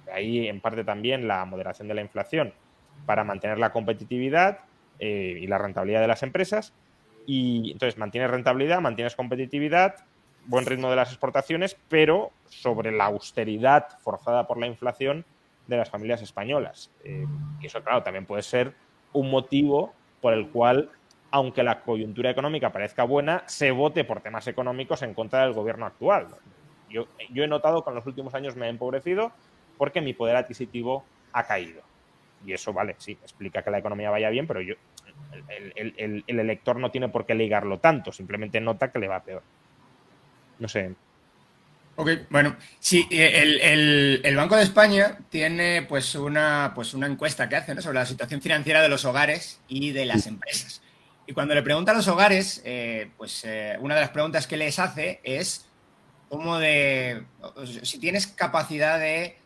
de 0.04 0.12
ahí 0.12 0.48
en 0.48 0.60
parte 0.60 0.84
también 0.84 1.28
la 1.28 1.44
moderación 1.44 1.86
de 1.86 1.94
la 1.94 2.00
inflación, 2.00 2.54
para 3.06 3.24
mantener 3.24 3.58
la 3.58 3.72
competitividad 3.72 4.60
y 5.00 5.46
la 5.46 5.58
rentabilidad 5.58 6.00
de 6.00 6.08
las 6.08 6.24
empresas 6.24 6.74
y 7.28 7.72
entonces 7.72 7.98
mantienes 7.98 8.30
rentabilidad, 8.30 8.80
mantienes 8.80 9.14
competitividad, 9.14 9.96
buen 10.46 10.64
ritmo 10.64 10.88
de 10.88 10.96
las 10.96 11.10
exportaciones, 11.10 11.76
pero 11.90 12.30
sobre 12.48 12.90
la 12.90 13.04
austeridad 13.04 13.86
forzada 14.00 14.46
por 14.46 14.56
la 14.56 14.66
inflación 14.66 15.26
de 15.66 15.76
las 15.76 15.90
familias 15.90 16.22
españolas. 16.22 16.90
Eh, 17.04 17.26
y 17.60 17.66
eso, 17.66 17.84
claro, 17.84 18.02
también 18.02 18.24
puede 18.24 18.40
ser 18.40 18.72
un 19.12 19.30
motivo 19.30 19.92
por 20.22 20.32
el 20.32 20.48
cual, 20.48 20.90
aunque 21.30 21.62
la 21.62 21.82
coyuntura 21.82 22.30
económica 22.30 22.72
parezca 22.72 23.04
buena, 23.04 23.42
se 23.44 23.72
vote 23.72 24.04
por 24.04 24.22
temas 24.22 24.46
económicos 24.46 25.02
en 25.02 25.12
contra 25.12 25.42
del 25.42 25.52
gobierno 25.52 25.84
actual. 25.84 26.28
Yo, 26.88 27.08
yo 27.30 27.44
he 27.44 27.46
notado 27.46 27.84
que 27.84 27.90
en 27.90 27.96
los 27.96 28.06
últimos 28.06 28.32
años 28.32 28.56
me 28.56 28.68
he 28.68 28.70
empobrecido 28.70 29.32
porque 29.76 30.00
mi 30.00 30.14
poder 30.14 30.36
adquisitivo 30.36 31.04
ha 31.34 31.44
caído. 31.44 31.82
Y 32.46 32.54
eso, 32.54 32.72
vale, 32.72 32.94
sí, 32.96 33.18
explica 33.22 33.62
que 33.62 33.70
la 33.70 33.80
economía 33.80 34.08
vaya 34.08 34.30
bien, 34.30 34.46
pero 34.46 34.62
yo 34.62 34.76
el, 35.74 36.24
elector 36.26 36.78
no 36.78 36.90
tiene 36.90 37.08
por 37.08 37.26
qué 37.26 37.34
ligarlo 37.34 37.78
tanto, 37.78 38.12
simplemente 38.12 38.60
nota 38.60 38.90
que 38.90 38.98
le 38.98 39.08
va 39.08 39.22
peor. 39.22 39.42
No 40.58 40.68
sé. 40.68 40.94
Ok, 41.96 42.10
bueno, 42.30 42.56
sí, 42.78 43.08
eh, 43.10 44.20
el, 44.22 44.36
Banco 44.36 44.56
de 44.56 44.62
España 44.62 45.18
tiene 45.30 45.82
pues 45.82 46.14
una, 46.14 46.72
pues 46.74 46.94
una 46.94 47.08
encuesta 47.08 47.48
que 47.48 47.56
hace 47.56 47.80
sobre 47.82 47.98
la 47.98 48.06
situación 48.06 48.40
financiera 48.40 48.80
de 48.82 48.88
los 48.88 49.04
hogares 49.04 49.60
y 49.66 49.90
de 49.90 50.06
las 50.06 50.26
empresas. 50.26 50.80
Y 51.26 51.32
cuando 51.32 51.54
le 51.54 51.62
pregunta 51.62 51.92
a 51.92 51.96
los 51.96 52.06
hogares, 52.06 52.62
eh, 52.64 53.10
pues 53.16 53.44
eh, 53.44 53.76
una 53.80 53.96
de 53.96 54.02
las 54.02 54.10
preguntas 54.10 54.46
que 54.46 54.56
les 54.56 54.78
hace 54.78 55.20
es 55.24 55.68
cómo 56.28 56.58
de, 56.58 57.24
si 57.82 57.98
tienes 57.98 58.28
capacidad 58.28 59.00
de 59.00 59.36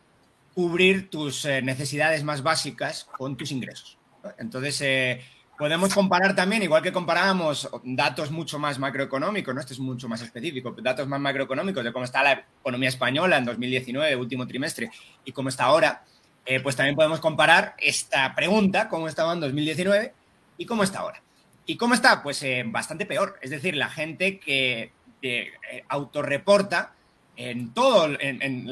cubrir 0.53 1.09
tus 1.09 1.45
necesidades 1.45 2.23
más 2.23 2.43
básicas 2.43 3.05
con 3.05 3.35
tus 3.35 3.51
ingresos. 3.51 3.97
Entonces, 4.37 5.23
Podemos 5.57 5.93
comparar 5.93 6.35
también, 6.35 6.63
igual 6.63 6.81
que 6.81 6.91
comparábamos 6.91 7.69
datos 7.83 8.31
mucho 8.31 8.57
más 8.57 8.79
macroeconómicos, 8.79 9.53
¿no? 9.53 9.61
Este 9.61 9.73
es 9.73 9.79
mucho 9.79 10.09
más 10.09 10.21
específico, 10.21 10.75
datos 10.81 11.07
más 11.07 11.19
macroeconómicos 11.19 11.83
de 11.83 11.93
cómo 11.93 12.05
está 12.05 12.23
la 12.23 12.45
economía 12.59 12.89
española 12.89 13.37
en 13.37 13.45
2019, 13.45 14.15
último 14.15 14.47
trimestre, 14.47 14.89
y 15.23 15.31
cómo 15.31 15.49
está 15.49 15.65
ahora, 15.65 16.03
eh, 16.45 16.59
pues 16.59 16.75
también 16.75 16.95
podemos 16.95 17.19
comparar 17.19 17.75
esta 17.77 18.33
pregunta, 18.35 18.89
cómo 18.89 19.07
estaba 19.07 19.33
en 19.33 19.41
2019 19.41 20.13
y 20.57 20.65
cómo 20.65 20.83
está 20.83 20.99
ahora. 20.99 21.21
¿Y 21.65 21.77
cómo 21.77 21.93
está? 21.93 22.23
Pues 22.23 22.41
eh, 22.43 22.63
bastante 22.65 23.05
peor. 23.05 23.37
Es 23.41 23.51
decir, 23.51 23.75
la 23.75 23.89
gente 23.89 24.39
que 24.39 24.91
eh, 25.21 25.53
autorreporta 25.87 26.93
en, 27.35 27.73
todo, 27.73 28.09
en, 28.19 28.69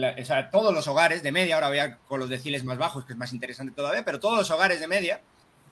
todos 0.51 0.73
los 0.73 0.87
hogares 0.87 1.23
de 1.23 1.31
media, 1.31 1.55
ahora 1.55 1.69
voy 1.69 1.79
a 1.79 1.97
con 1.97 2.19
los 2.19 2.29
deciles 2.29 2.63
más 2.63 2.77
bajos, 2.77 3.05
que 3.05 3.13
es 3.13 3.17
más 3.17 3.33
interesante 3.33 3.73
todavía, 3.73 4.03
pero 4.03 4.19
todos 4.19 4.37
los 4.37 4.51
hogares 4.51 4.79
de 4.79 4.87
media 4.87 5.21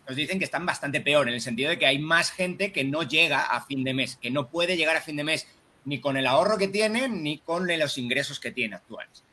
nos 0.09 0.15
dicen 0.15 0.39
que 0.39 0.45
están 0.45 0.65
bastante 0.65 1.01
peor, 1.01 1.27
en 1.27 1.35
el 1.35 1.41
sentido 1.41 1.69
de 1.69 1.77
que 1.77 1.85
hay 1.85 1.99
más 1.99 2.31
gente 2.31 2.71
que 2.71 2.83
no 2.83 3.03
llega 3.03 3.43
a 3.43 3.61
fin 3.63 3.83
de 3.83 3.93
mes, 3.93 4.17
que 4.19 4.31
no 4.31 4.49
puede 4.49 4.75
llegar 4.75 4.97
a 4.97 5.01
fin 5.01 5.15
de 5.15 5.23
mes 5.23 5.47
ni 5.85 6.01
con 6.01 6.17
el 6.17 6.25
ahorro 6.25 6.57
que 6.57 6.67
tiene, 6.67 7.07
ni 7.07 7.37
con 7.37 7.67
los 7.67 7.97
ingresos 7.99 8.39
que 8.39 8.51
tiene 8.51 8.75
actuales. 8.75 9.23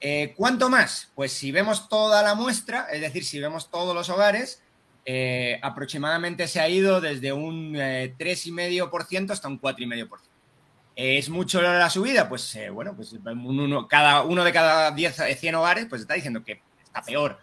Eh, 0.00 0.34
¿Cuánto 0.36 0.68
más? 0.68 1.12
Pues 1.14 1.32
si 1.32 1.52
vemos 1.52 1.88
toda 1.88 2.24
la 2.24 2.34
muestra, 2.34 2.88
es 2.92 3.00
decir, 3.02 3.24
si 3.24 3.38
vemos 3.38 3.70
todos 3.70 3.94
los 3.94 4.10
hogares, 4.10 4.64
eh, 5.04 5.60
aproximadamente 5.62 6.48
se 6.48 6.58
ha 6.58 6.68
ido 6.68 7.00
desde 7.00 7.32
un 7.32 7.76
eh, 7.76 8.12
3,5% 8.18 9.30
hasta 9.30 9.46
un 9.46 9.60
4,5%. 9.60 10.08
¿Es 10.96 11.28
mucho 11.28 11.62
la 11.62 11.88
subida? 11.88 12.28
Pues 12.28 12.52
eh, 12.56 12.70
bueno, 12.70 12.96
pues 12.96 13.12
uno, 13.12 13.86
cada, 13.86 14.22
uno 14.22 14.42
de 14.42 14.52
cada 14.52 14.90
10, 14.90 15.38
100 15.38 15.54
hogares 15.54 15.86
pues 15.88 16.00
está 16.00 16.14
diciendo 16.14 16.42
que 16.42 16.60
está 16.82 17.00
peor. 17.02 17.38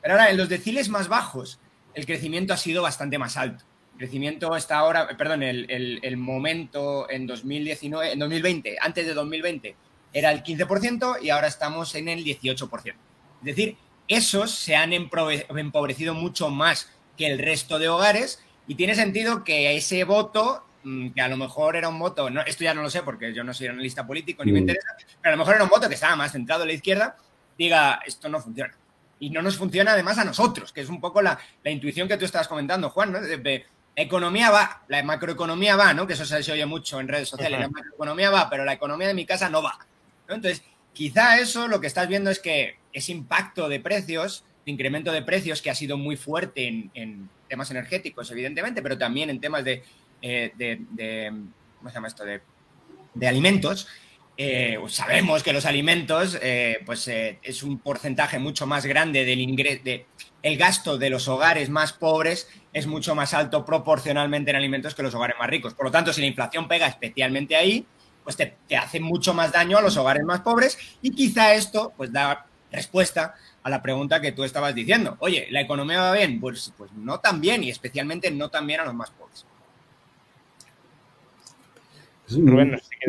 Pero 0.00 0.14
ahora, 0.14 0.30
en 0.30 0.38
los 0.38 0.48
deciles 0.48 0.88
más 0.88 1.08
bajos, 1.08 1.60
el 1.94 2.06
crecimiento 2.06 2.52
ha 2.52 2.56
sido 2.56 2.82
bastante 2.82 3.18
más 3.18 3.36
alto. 3.36 3.64
El 3.92 3.98
crecimiento 3.98 4.56
está 4.56 4.78
ahora, 4.78 5.16
perdón, 5.16 5.42
el, 5.42 6.16
momento 6.16 7.08
en 7.10 7.26
2019, 7.26 8.12
en 8.12 8.18
2020, 8.18 8.76
antes 8.80 9.06
de 9.06 9.14
2020, 9.14 9.76
era 10.12 10.32
el 10.32 10.42
15% 10.42 11.22
y 11.22 11.30
ahora 11.30 11.46
estamos 11.46 11.94
en 11.94 12.08
el 12.08 12.24
18%. 12.24 12.88
Es 12.88 12.94
decir, 13.42 13.76
esos 14.08 14.50
se 14.50 14.76
han 14.76 14.92
empobrecido 14.92 16.14
mucho 16.14 16.48
más 16.48 16.90
que 17.16 17.26
el 17.26 17.38
resto 17.38 17.78
de 17.78 17.88
hogares 17.88 18.42
y 18.66 18.74
tiene 18.74 18.94
sentido 18.94 19.44
que 19.44 19.76
ese 19.76 20.04
voto, 20.04 20.64
mm, 20.84 21.10
que 21.10 21.20
a 21.20 21.28
lo 21.28 21.36
mejor 21.36 21.76
era 21.76 21.88
un 21.88 21.98
voto, 21.98 22.30
no, 22.30 22.40
esto 22.42 22.64
ya 22.64 22.74
no 22.74 22.82
lo 22.82 22.90
sé 22.90 23.02
porque 23.02 23.32
yo 23.34 23.44
no 23.44 23.54
soy 23.54 23.68
analista 23.68 24.06
político 24.06 24.44
ni 24.44 24.52
me 24.52 24.58
mm. 24.58 24.62
interesa, 24.62 24.88
pero 25.20 25.34
a 25.34 25.36
lo 25.36 25.38
mejor 25.38 25.54
era 25.56 25.64
un 25.64 25.70
voto 25.70 25.88
que 25.88 25.94
estaba 25.94 26.16
más 26.16 26.32
centrado 26.32 26.62
en 26.62 26.68
la 26.68 26.74
izquierda, 26.74 27.16
diga, 27.56 28.00
esto 28.06 28.28
no 28.28 28.40
funciona 28.40 28.74
y 29.22 29.30
no 29.30 29.40
nos 29.40 29.56
funciona 29.56 29.92
además 29.92 30.18
a 30.18 30.24
nosotros, 30.24 30.72
que 30.72 30.80
es 30.80 30.88
un 30.88 31.00
poco 31.00 31.22
la, 31.22 31.38
intuición 31.64 32.08
que 32.08 32.16
tú 32.16 32.24
estabas 32.24 32.48
comentando, 32.48 32.90
Juan, 32.90 33.12
¿no? 33.12 33.20
la 33.20 33.62
economía 33.94 34.50
va, 34.50 34.82
la 34.88 35.00
macroeconomía 35.04 35.76
va, 35.76 35.94
¿no? 35.94 36.08
Que 36.08 36.14
eso 36.14 36.24
se 36.24 36.50
oye 36.50 36.66
mucho 36.66 36.98
en 36.98 37.06
redes 37.06 37.28
sociales, 37.28 37.60
la 37.60 37.68
macroeconomía 37.68 38.30
va, 38.30 38.50
pero 38.50 38.64
la 38.64 38.72
economía 38.72 39.06
de 39.06 39.14
mi 39.14 39.24
casa 39.24 39.48
no 39.48 39.62
va. 39.62 39.78
Entonces, 40.26 40.64
quizá 40.92 41.38
eso 41.38 41.68
lo 41.68 41.80
que 41.80 41.86
estás 41.86 42.08
viendo 42.08 42.30
es 42.30 42.40
que 42.40 42.78
ese 42.92 43.12
impacto 43.12 43.68
de 43.68 43.78
precios, 43.78 44.44
de 44.66 44.72
incremento 44.72 45.12
de 45.12 45.22
precios 45.22 45.62
que 45.62 45.70
ha 45.70 45.76
sido 45.76 45.96
muy 45.96 46.16
fuerte 46.16 46.66
en, 46.92 47.30
temas 47.48 47.70
energéticos, 47.70 48.28
evidentemente, 48.32 48.82
pero 48.82 48.98
también 48.98 49.30
en 49.30 49.40
temas 49.40 49.62
de, 49.62 49.84
eh, 50.20 50.50
de, 50.56 51.32
¿cómo 51.78 51.90
se 51.90 51.94
llama 51.94 52.08
esto? 52.08 52.24
de 52.24 53.28
alimentos, 53.28 53.86
eh, 54.36 54.78
sabemos 54.88 55.42
que 55.42 55.52
los 55.52 55.66
alimentos 55.66 56.38
eh, 56.40 56.80
pues, 56.86 57.06
eh, 57.08 57.38
es 57.42 57.62
un 57.62 57.78
porcentaje 57.78 58.38
mucho 58.38 58.66
más 58.66 58.86
grande 58.86 59.24
del 59.24 59.40
ingreso, 59.40 59.82
de, 59.84 60.06
el 60.42 60.56
gasto 60.56 60.96
de 60.96 61.10
los 61.10 61.28
hogares 61.28 61.68
más 61.68 61.92
pobres 61.92 62.48
es 62.72 62.86
mucho 62.86 63.14
más 63.14 63.34
alto 63.34 63.64
proporcionalmente 63.64 64.50
en 64.50 64.56
alimentos 64.56 64.94
que 64.94 65.02
los 65.02 65.14
hogares 65.14 65.36
más 65.38 65.48
ricos. 65.48 65.74
Por 65.74 65.86
lo 65.86 65.92
tanto, 65.92 66.12
si 66.12 66.22
la 66.22 66.26
inflación 66.26 66.66
pega 66.66 66.86
especialmente 66.86 67.56
ahí, 67.56 67.86
pues 68.24 68.36
te, 68.36 68.56
hace 68.76 69.00
mucho 69.00 69.34
más 69.34 69.52
daño 69.52 69.78
a 69.78 69.82
los 69.82 69.96
hogares 69.96 70.24
más 70.24 70.40
pobres 70.40 70.78
y 71.02 71.10
quizá 71.10 71.54
esto 71.54 71.92
pues 71.96 72.12
da 72.12 72.46
respuesta 72.70 73.34
a 73.62 73.70
la 73.70 73.82
pregunta 73.82 74.20
que 74.20 74.32
tú 74.32 74.44
estabas 74.44 74.74
diciendo. 74.74 75.16
Oye, 75.20 75.46
¿la 75.50 75.60
economía 75.60 76.00
va 76.00 76.12
bien? 76.12 76.40
Pues, 76.40 76.72
pues 76.76 76.90
no 76.92 77.20
tan 77.20 77.40
bien 77.40 77.62
y 77.62 77.70
especialmente 77.70 78.30
no 78.30 78.48
tan 78.48 78.66
bien 78.66 78.80
a 78.80 78.84
los 78.84 78.94
más 78.94 79.10
pobres. 79.10 79.44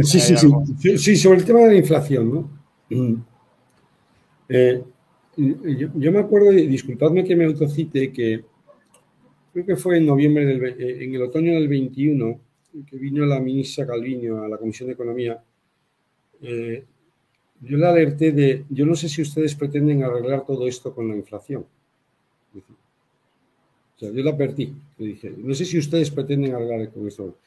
Sí, 0.02 0.20
sí, 0.20 0.36
sí, 0.80 0.98
sí, 0.98 1.16
sobre 1.16 1.40
el 1.40 1.46
tema 1.46 1.60
de 1.62 1.68
la 1.68 1.76
inflación, 1.76 2.34
¿no? 2.34 2.50
Mm. 2.90 3.16
Eh, 4.50 4.84
yo, 5.36 6.12
me 6.12 6.20
acuerdo, 6.20 6.52
disculpadme 6.52 7.24
que 7.24 7.36
me 7.36 7.46
autocite, 7.46 8.12
que 8.12 8.44
creo 9.52 9.66
que 9.66 9.76
fue 9.76 9.98
en 9.98 10.06
noviembre, 10.06 10.46
del, 10.46 10.64
eh, 10.64 11.04
en 11.04 11.16
el 11.16 11.24
otoño 11.24 11.54
del 11.54 11.68
21, 11.68 12.40
que 12.86 12.98
vino 12.98 13.26
la 13.26 13.40
ministra 13.40 13.88
Calviño 13.88 14.44
a 14.44 14.48
la 14.48 14.58
Comisión 14.58 14.88
de 14.88 14.94
Economía, 14.94 15.42
eh, 16.42 16.84
yo 17.62 17.78
le 17.78 17.86
alerté 17.86 18.32
de, 18.32 18.66
yo 18.70 18.86
no 18.86 18.96
sé 18.96 19.08
si 19.08 19.22
ustedes 19.22 19.56
pretenden 19.56 20.04
arreglar 20.04 20.46
todo 20.46 20.68
esto 20.68 20.94
con 20.94 21.08
la 21.08 21.16
inflación. 21.16 21.66
O 23.96 24.00
sea, 24.00 24.12
yo 24.12 24.22
le 24.22 24.30
advertí, 24.30 24.74
le 24.98 25.08
dije, 25.08 25.34
no 25.38 25.54
sé 25.54 25.66
si 25.66 25.78
ustedes 25.78 26.12
pretenden 26.12 26.54
arreglar 26.54 26.92
con 26.92 27.08
esto. 27.08 27.38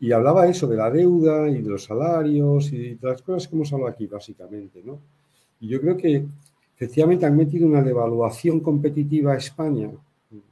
Y 0.00 0.12
hablaba 0.12 0.46
eso 0.46 0.66
de 0.66 0.76
la 0.76 0.90
deuda 0.90 1.48
y 1.48 1.60
de 1.60 1.68
los 1.68 1.84
salarios 1.84 2.72
y 2.72 2.94
de 2.94 3.08
las 3.08 3.22
cosas 3.22 3.48
que 3.48 3.56
hemos 3.56 3.72
hablado 3.72 3.90
aquí, 3.90 4.06
básicamente, 4.06 4.82
¿no? 4.84 5.00
Y 5.60 5.68
yo 5.68 5.80
creo 5.80 5.96
que 5.96 6.24
efectivamente 6.76 7.26
han 7.26 7.36
metido 7.36 7.66
una 7.66 7.82
devaluación 7.82 8.60
competitiva 8.60 9.32
a 9.32 9.38
España, 9.38 9.90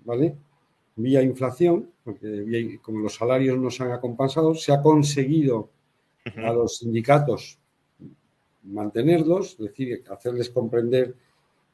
¿vale? 0.05 0.35
Vía 0.97 1.23
inflación, 1.23 1.91
porque 2.03 2.79
como 2.83 3.01
los 3.01 3.15
salarios 3.15 3.59
no 3.59 3.71
se 3.71 3.85
han 3.85 3.93
acompasado, 3.93 4.55
se 4.55 4.73
ha 4.73 4.83
conseguido 4.83 5.71
a 6.37 6.53
los 6.53 6.79
sindicatos 6.79 7.59
mantenerlos, 8.65 9.53
es 9.53 9.59
decir, 9.59 10.03
hacerles 10.11 10.51
comprender 10.51 11.15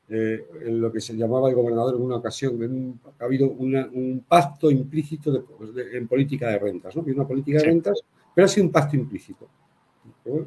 eh, 0.09 0.47
lo 0.67 0.93
que 0.93 1.01
se 1.01 1.17
llamaba 1.17 1.49
el 1.49 1.55
gobernador 1.55 1.95
en 1.95 2.03
una 2.03 2.17
ocasión, 2.17 3.01
ha 3.19 3.25
habido 3.25 3.49
un 3.49 4.25
pacto 4.29 4.71
implícito 4.71 5.47
en 5.93 6.09
política 6.09 6.49
de 6.49 6.59
rentas, 6.59 6.97
¿no? 6.97 7.03
una 7.03 7.27
política 7.27 7.59
de 7.59 7.65
rentas, 7.65 8.01
pero 8.35 8.45
ha 8.45 8.49
sido 8.49 8.67
un 8.67 8.73
pacto 8.73 8.97
implícito. 8.97 9.49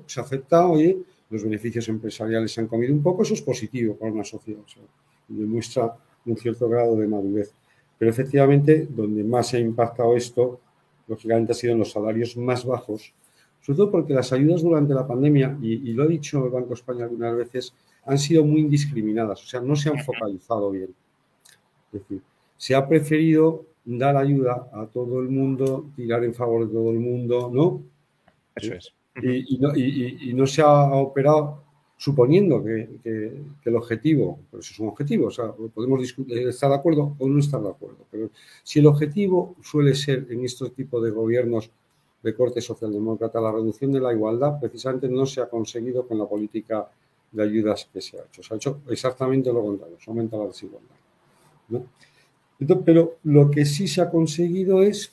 se 0.05 0.19
ha 0.19 0.23
aceptado, 0.23 0.71
oye, 0.71 0.97
los 1.29 1.43
beneficios 1.43 1.87
empresariales 1.89 2.51
se 2.51 2.61
han 2.61 2.67
comido 2.67 2.93
un 2.93 3.01
poco, 3.01 3.23
eso 3.23 3.33
es 3.33 3.41
positivo 3.41 3.95
para 3.95 4.11
una 4.11 4.23
sociedad, 4.23 4.61
demuestra 5.27 5.95
un 6.25 6.37
cierto 6.37 6.69
grado 6.69 6.95
de 6.95 7.07
madurez. 7.07 7.51
Pero 7.97 8.11
efectivamente, 8.11 8.87
donde 8.89 9.23
más 9.23 9.47
se 9.47 9.57
ha 9.57 9.59
impactado 9.61 10.15
esto, 10.15 10.59
lógicamente 11.07 11.53
ha 11.53 11.55
sido 11.55 11.73
en 11.73 11.79
los 11.79 11.91
salarios 11.91 12.35
más 12.37 12.65
bajos, 12.65 13.13
sobre 13.61 13.77
todo 13.77 13.91
porque 13.91 14.13
las 14.13 14.31
ayudas 14.31 14.61
durante 14.61 14.93
la 14.93 15.07
pandemia, 15.07 15.57
y, 15.61 15.89
y 15.89 15.93
lo 15.93 16.03
ha 16.03 16.07
dicho 16.07 16.45
el 16.45 16.51
Banco 16.51 16.73
España 16.73 17.05
algunas 17.05 17.35
veces, 17.35 17.73
han 18.05 18.19
sido 18.19 18.45
muy 18.45 18.61
indiscriminadas, 18.61 19.43
o 19.43 19.47
sea, 19.47 19.61
no 19.61 19.75
se 19.75 19.89
han 19.89 19.99
focalizado 20.03 20.71
bien. 20.71 20.93
Es 21.91 22.01
decir, 22.01 22.21
se 22.57 22.75
ha 22.75 22.87
preferido 22.87 23.65
dar 23.85 24.17
ayuda 24.17 24.69
a 24.73 24.85
todo 24.87 25.19
el 25.19 25.29
mundo, 25.29 25.87
tirar 25.95 26.23
en 26.23 26.33
favor 26.33 26.67
de 26.67 26.73
todo 26.73 26.91
el 26.91 26.99
mundo, 26.99 27.49
¿no? 27.53 27.81
Eso 28.55 28.73
es. 28.73 28.93
Y, 29.21 30.33
no, 30.33 30.45
se 30.45 30.61
ha 30.61 30.93
operado 30.93 31.63
suponiendo 31.97 32.63
que, 32.63 32.89
el 33.63 33.75
objetivo, 33.75 34.39
pues 34.51 34.71
es 34.71 34.79
un 34.79 34.89
objetivo, 34.89 35.27
o 35.27 35.31
sea, 35.31 35.51
podemos 35.51 36.01
estar 36.27 36.69
de 36.69 36.75
acuerdo 36.75 37.15
o 37.17 37.27
no 37.27 37.39
estar 37.39 37.61
de 37.61 37.69
acuerdo, 37.69 38.05
pero 38.11 38.29
si 38.63 38.79
el 38.79 38.87
objetivo 38.87 39.55
suele 39.61 39.95
ser 39.95 40.27
en 40.29 40.43
este 40.43 40.69
tipo 40.71 40.99
de 40.99 41.11
gobiernos 41.11 41.71
de 42.21 42.35
corte 42.35 42.59
socialdemócrata 42.59 43.39
la 43.39 43.51
reducción 43.51 43.93
de 43.93 44.01
la 44.01 44.11
igualdad, 44.11 44.59
precisamente 44.59 45.07
no 45.07 45.25
se 45.25 45.41
ha 45.41 45.49
conseguido 45.49 46.05
con 46.05 46.17
la 46.17 46.25
política 46.25 46.89
de 47.31 47.43
ayudas 47.43 47.89
que 47.91 48.01
se 48.01 48.17
ha 48.17 48.23
hecho. 48.23 48.43
Se 48.43 48.53
ha 48.53 48.57
hecho 48.57 48.81
exactamente 48.89 49.51
lo 49.51 49.63
contrario, 49.63 49.97
se 49.99 50.09
aumenta 50.09 50.37
la 50.37 50.47
desigualdad. 50.47 50.95
pero 52.85 53.17
lo 53.23 53.51
que 53.51 53.65
sí 53.65 53.87
se 53.87 54.01
ha 54.01 54.09
conseguido 54.09 54.81
es 54.83 55.11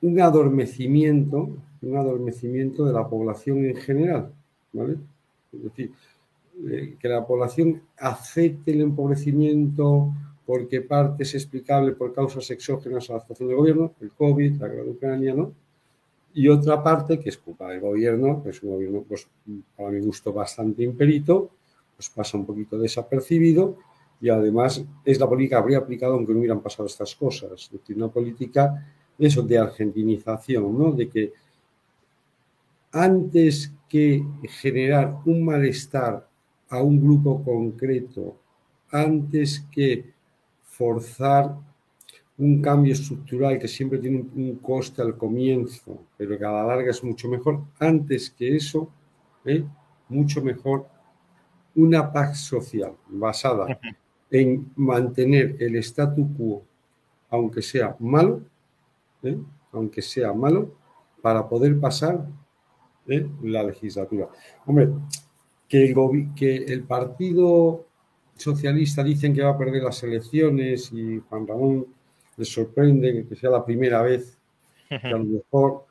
un 0.00 0.20
adormecimiento, 0.20 1.56
un 1.82 1.96
adormecimiento 1.96 2.84
de 2.84 2.92
la 2.92 3.08
población 3.08 3.64
en 3.64 3.76
general. 3.76 4.32
Es 5.52 5.62
decir, 5.62 5.92
eh, 6.68 6.96
que 6.98 7.08
la 7.08 7.26
población 7.26 7.82
acepte 7.98 8.72
el 8.72 8.82
empobrecimiento 8.82 10.12
porque 10.44 10.80
parte 10.80 11.22
es 11.22 11.34
explicable 11.34 11.92
por 11.92 12.12
causas 12.12 12.50
exógenas 12.50 13.08
a 13.08 13.14
la 13.14 13.18
actuación 13.20 13.48
del 13.48 13.58
gobierno, 13.58 13.94
el 14.00 14.10
COVID, 14.10 14.60
la 14.60 14.68
guerra 14.68 14.84
de 14.84 14.90
Ucrania, 14.90 15.34
¿no? 15.34 15.52
Y 16.34 16.48
otra 16.48 16.82
parte 16.82 17.20
que 17.20 17.28
es 17.28 17.38
culpa 17.38 17.68
del 17.68 17.80
gobierno, 17.80 18.42
que 18.42 18.50
es 18.50 18.62
un 18.62 18.70
gobierno, 18.70 19.04
pues, 19.06 19.28
para 19.76 19.90
mi 19.90 20.00
gusto, 20.00 20.32
bastante 20.32 20.82
imperito, 20.82 21.50
pues 21.96 22.08
pasa 22.10 22.38
un 22.38 22.46
poquito 22.46 22.78
desapercibido 22.78 23.76
y 24.20 24.28
además 24.28 24.84
es 25.04 25.18
la 25.18 25.28
política 25.28 25.56
que 25.56 25.62
habría 25.62 25.78
aplicado 25.78 26.14
aunque 26.14 26.32
no 26.32 26.38
hubieran 26.38 26.60
pasado 26.60 26.86
estas 26.86 27.14
cosas. 27.14 27.52
Es 27.52 27.70
decir, 27.72 27.96
una 27.96 28.08
política 28.08 28.86
eso 29.18 29.42
de 29.42 29.58
argentinización, 29.58 30.78
¿no? 30.78 30.92
De 30.92 31.08
que 31.08 31.32
antes 32.92 33.72
que 33.88 34.24
generar 34.48 35.18
un 35.24 35.44
malestar 35.44 36.26
a 36.68 36.82
un 36.82 37.00
grupo 37.00 37.42
concreto, 37.42 38.36
antes 38.90 39.60
que 39.70 40.12
forzar 40.64 41.56
un 42.38 42.62
cambio 42.62 42.92
estructural 42.92 43.58
que 43.58 43.68
siempre 43.68 43.98
tiene 43.98 44.24
un, 44.34 44.56
coste 44.56 45.02
al 45.02 45.16
comienzo, 45.16 46.06
pero 46.16 46.38
que 46.38 46.44
a 46.44 46.50
la 46.50 46.64
larga 46.64 46.90
es 46.90 47.04
mucho 47.04 47.28
mejor, 47.28 47.60
antes 47.78 48.30
que 48.30 48.56
eso, 48.56 48.90
¿eh? 49.44 49.64
mucho 50.08 50.42
mejor 50.42 50.86
una 51.74 52.12
paz 52.12 52.40
social 52.40 52.94
basada 53.08 53.78
en 54.30 54.72
mantener 54.76 55.56
el 55.60 55.76
statu 55.76 56.34
quo, 56.36 56.62
aunque 57.30 57.62
sea 57.62 57.96
malo, 57.98 58.42
¿eh? 59.22 59.38
aunque 59.72 60.02
sea 60.02 60.32
malo, 60.32 60.74
para 61.20 61.48
poder 61.48 61.78
pasar 61.78 62.26
¿eh? 63.06 63.26
la 63.42 63.62
legislatura. 63.62 64.28
Hombre, 64.66 64.90
que 65.68 65.84
el, 65.84 66.34
que 66.34 66.56
el 66.56 66.82
Partido 66.84 67.86
Socialista 68.36 69.04
dicen 69.04 69.34
que 69.34 69.42
va 69.42 69.50
a 69.50 69.58
perder 69.58 69.82
las 69.82 70.02
elecciones 70.02 70.92
y 70.92 71.18
Juan 71.28 71.46
Ramón 71.46 71.86
les 72.36 72.52
sorprende 72.52 73.26
que 73.28 73.36
sea 73.36 73.50
la 73.50 73.64
primera 73.64 74.02
vez 74.02 74.38
que 74.88 75.06
a 75.06 75.10
lo 75.10 75.24
mejor 75.24 75.84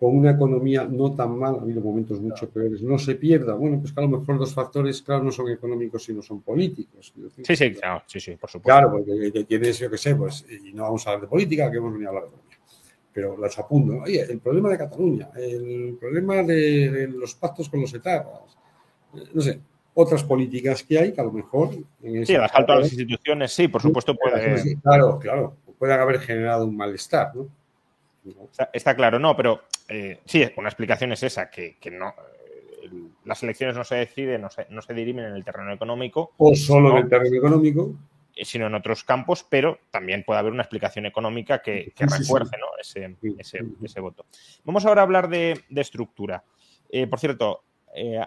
con 0.00 0.16
una 0.16 0.30
economía 0.30 0.88
no 0.90 1.14
tan 1.14 1.38
mal, 1.38 1.56
ha 1.56 1.60
habido 1.60 1.82
momentos 1.82 2.18
mucho 2.20 2.48
peores, 2.48 2.80
no 2.80 2.98
se 2.98 3.16
pierda. 3.16 3.52
Bueno, 3.52 3.78
pues 3.78 3.92
que 3.92 4.00
a 4.00 4.04
lo 4.04 4.18
mejor 4.18 4.36
los 4.36 4.54
factores, 4.54 5.02
claro, 5.02 5.24
no 5.24 5.30
son 5.30 5.50
económicos, 5.50 6.04
sino 6.04 6.22
son 6.22 6.40
políticos. 6.40 7.12
Sí, 7.42 7.54
sí, 7.54 7.74
claro, 7.74 8.02
sí, 8.06 8.18
sí, 8.18 8.30
por 8.36 8.48
supuesto. 8.48 8.78
Claro, 8.78 8.90
porque 8.92 9.44
tienes, 9.44 9.78
yo 9.78 9.90
qué 9.90 9.98
sé, 9.98 10.16
pues, 10.16 10.46
y 10.48 10.72
no 10.72 10.84
vamos 10.84 11.06
a 11.06 11.10
hablar 11.10 11.22
de 11.22 11.28
política, 11.28 11.70
que 11.70 11.76
hemos 11.76 11.92
venido 11.92 12.08
a 12.08 12.12
hablar 12.12 12.24
de 12.24 12.28
economía. 12.30 12.58
Pero 13.12 13.36
los 13.36 13.58
apunto. 13.58 14.02
Oye, 14.02 14.22
el 14.22 14.38
problema 14.38 14.70
de 14.70 14.78
Cataluña, 14.78 15.28
el 15.36 15.98
problema 16.00 16.42
de, 16.44 17.06
los 17.14 17.34
pactos 17.34 17.68
con 17.68 17.82
los 17.82 17.92
etapas, 17.92 18.56
eh, 19.14 19.24
no 19.34 19.42
sé, 19.42 19.60
otras 19.92 20.24
políticas 20.24 20.82
que 20.82 20.98
hay 20.98 21.12
que 21.12 21.20
a 21.20 21.24
lo 21.24 21.32
mejor... 21.32 21.74
En 22.02 22.24
sí, 22.24 22.32
el 22.32 22.42
asalto 22.42 22.72
a 22.72 22.76
las 22.76 22.90
instituciones, 22.90 23.52
sí, 23.52 23.68
por 23.68 23.82
supuesto 23.82 24.16
puede... 24.16 24.78
Claro, 24.80 25.18
claro, 25.18 25.56
puede 25.80 25.94
haber 25.94 26.20
generado 26.20 26.66
un 26.66 26.76
malestar, 26.76 27.34
¿no? 27.34 27.48
Está, 28.74 28.94
claro, 28.94 29.18
no, 29.18 29.34
pero 29.34 29.62
eh, 29.88 30.20
sí, 30.26 30.46
una 30.58 30.68
explicación 30.68 31.10
es 31.12 31.22
esa, 31.22 31.48
que, 31.48 31.78
no, 31.90 32.10
eh, 32.82 32.90
las 33.24 33.42
elecciones 33.42 33.74
no 33.74 33.82
se 33.82 33.94
deciden, 33.94 34.42
no 34.42 34.50
se, 34.50 34.66
no 34.68 34.82
se 34.82 34.92
dirimen 34.92 35.24
en 35.24 35.34
el 35.34 35.42
terreno 35.42 35.72
económico. 35.72 36.32
O 36.36 36.54
solo 36.54 36.90
en 36.90 37.04
el 37.04 37.08
terreno 37.08 37.34
económico. 37.34 37.94
Eh, 38.36 38.44
sino 38.44 38.66
en 38.66 38.74
otros 38.74 39.04
campos, 39.04 39.46
pero 39.48 39.78
también 39.90 40.22
puede 40.22 40.40
haber 40.40 40.52
una 40.52 40.64
explicación 40.64 41.06
económica 41.06 41.62
que, 41.62 41.94
refuerce 41.96 42.56
ese, 43.38 44.00
voto. 44.02 44.26
Vamos 44.64 44.84
ahora 44.84 45.00
a 45.00 45.04
hablar 45.04 45.30
de, 45.30 45.64
estructura. 45.76 46.44
por 47.08 47.18
cierto, 47.18 47.64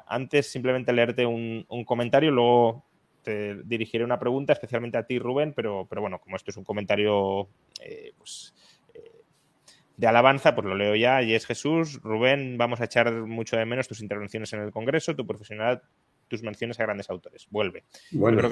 antes 0.08 0.52
simplemente 0.52 0.92
leerte 0.92 1.24
un, 1.28 1.68
comentario, 1.86 2.32
luego 2.32 2.84
te 3.23 3.63
dirigiré 3.63 4.03
una 4.03 4.19
pregunta, 4.19 4.53
especialmente 4.53 4.97
a 4.97 5.05
ti, 5.05 5.17
Rubén, 5.17 5.53
pero, 5.53 5.88
pero 5.89 6.01
bueno, 6.01 6.19
como 6.19 6.36
esto 6.36 6.51
es 6.51 6.57
un 6.57 6.63
comentario 6.63 7.47
pues, 8.17 8.53
de 9.97 10.07
alabanza, 10.07 10.55
pues 10.55 10.65
lo 10.65 10.75
leo 10.75 10.95
ya, 10.95 11.21
y 11.21 11.33
es 11.33 11.45
Jesús, 11.45 12.01
Rubén, 12.01 12.57
vamos 12.57 12.81
a 12.81 12.86
echar 12.86 13.12
mucho 13.13 13.57
de 13.57 13.65
menos 13.65 13.88
tus 13.88 14.01
intervenciones 14.01 14.51
en 14.53 14.62
el 14.62 14.71
Congreso, 14.71 15.15
tu 15.15 15.25
profesionalidad, 15.25 15.83
tus 16.27 16.41
menciones 16.41 16.79
a 16.79 16.83
grandes 16.83 17.09
autores. 17.09 17.47
Vuelve. 17.49 17.83
Bueno. 18.12 18.41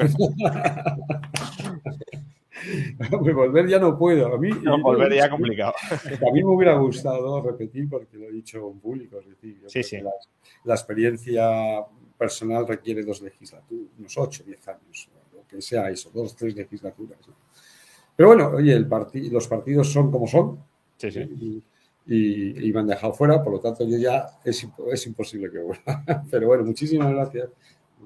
volver 3.34 3.68
ya 3.68 3.80
no 3.80 3.98
puedo. 3.98 4.34
A 4.34 4.38
mí, 4.38 4.52
volver 4.82 5.16
ya 5.16 5.30
complicado. 5.30 5.74
A 5.92 6.32
mí 6.32 6.44
me 6.44 6.50
hubiera 6.50 6.76
gustado 6.76 7.42
repetir, 7.42 7.90
porque 7.90 8.18
lo 8.18 8.26
he 8.26 8.32
dicho 8.32 8.70
en 8.70 8.80
público, 8.80 9.20
es 9.20 9.30
decir, 9.30 9.64
sí, 9.68 9.82
sí. 9.82 9.98
La, 10.64 10.76
experiencia 10.76 11.84
personal 12.22 12.68
requiere 12.68 13.02
dos 13.02 13.20
legislaturas, 13.20 13.88
unos 13.98 14.16
ocho, 14.16 14.44
diez 14.44 14.68
años, 14.68 15.10
lo 15.34 15.44
que 15.48 15.60
sea 15.60 15.90
eso, 15.90 16.12
dos, 16.14 16.36
tres 16.36 16.56
legislaturas. 16.56 17.18
Pero 18.16 18.30
bueno, 18.30 18.50
oye, 18.50 18.74
el 18.74 18.88
los 19.32 19.48
partidos 19.48 19.92
son 19.92 20.12
como 20.12 20.28
son, 20.28 20.64
y, 22.06 22.72
me 22.72 22.80
han 22.80 22.86
dejado 22.86 23.12
fuera, 23.14 23.42
por 23.42 23.54
lo 23.54 23.60
tanto 23.60 23.88
yo 23.88 23.98
ya 23.98 24.28
es, 24.46 24.68
es 24.92 25.08
imposible 25.08 25.50
que 25.50 25.58
vuelva. 25.58 26.04
Pero 26.30 26.46
bueno, 26.46 26.64
muchísimas 26.64 27.12
gracias. 27.12 27.50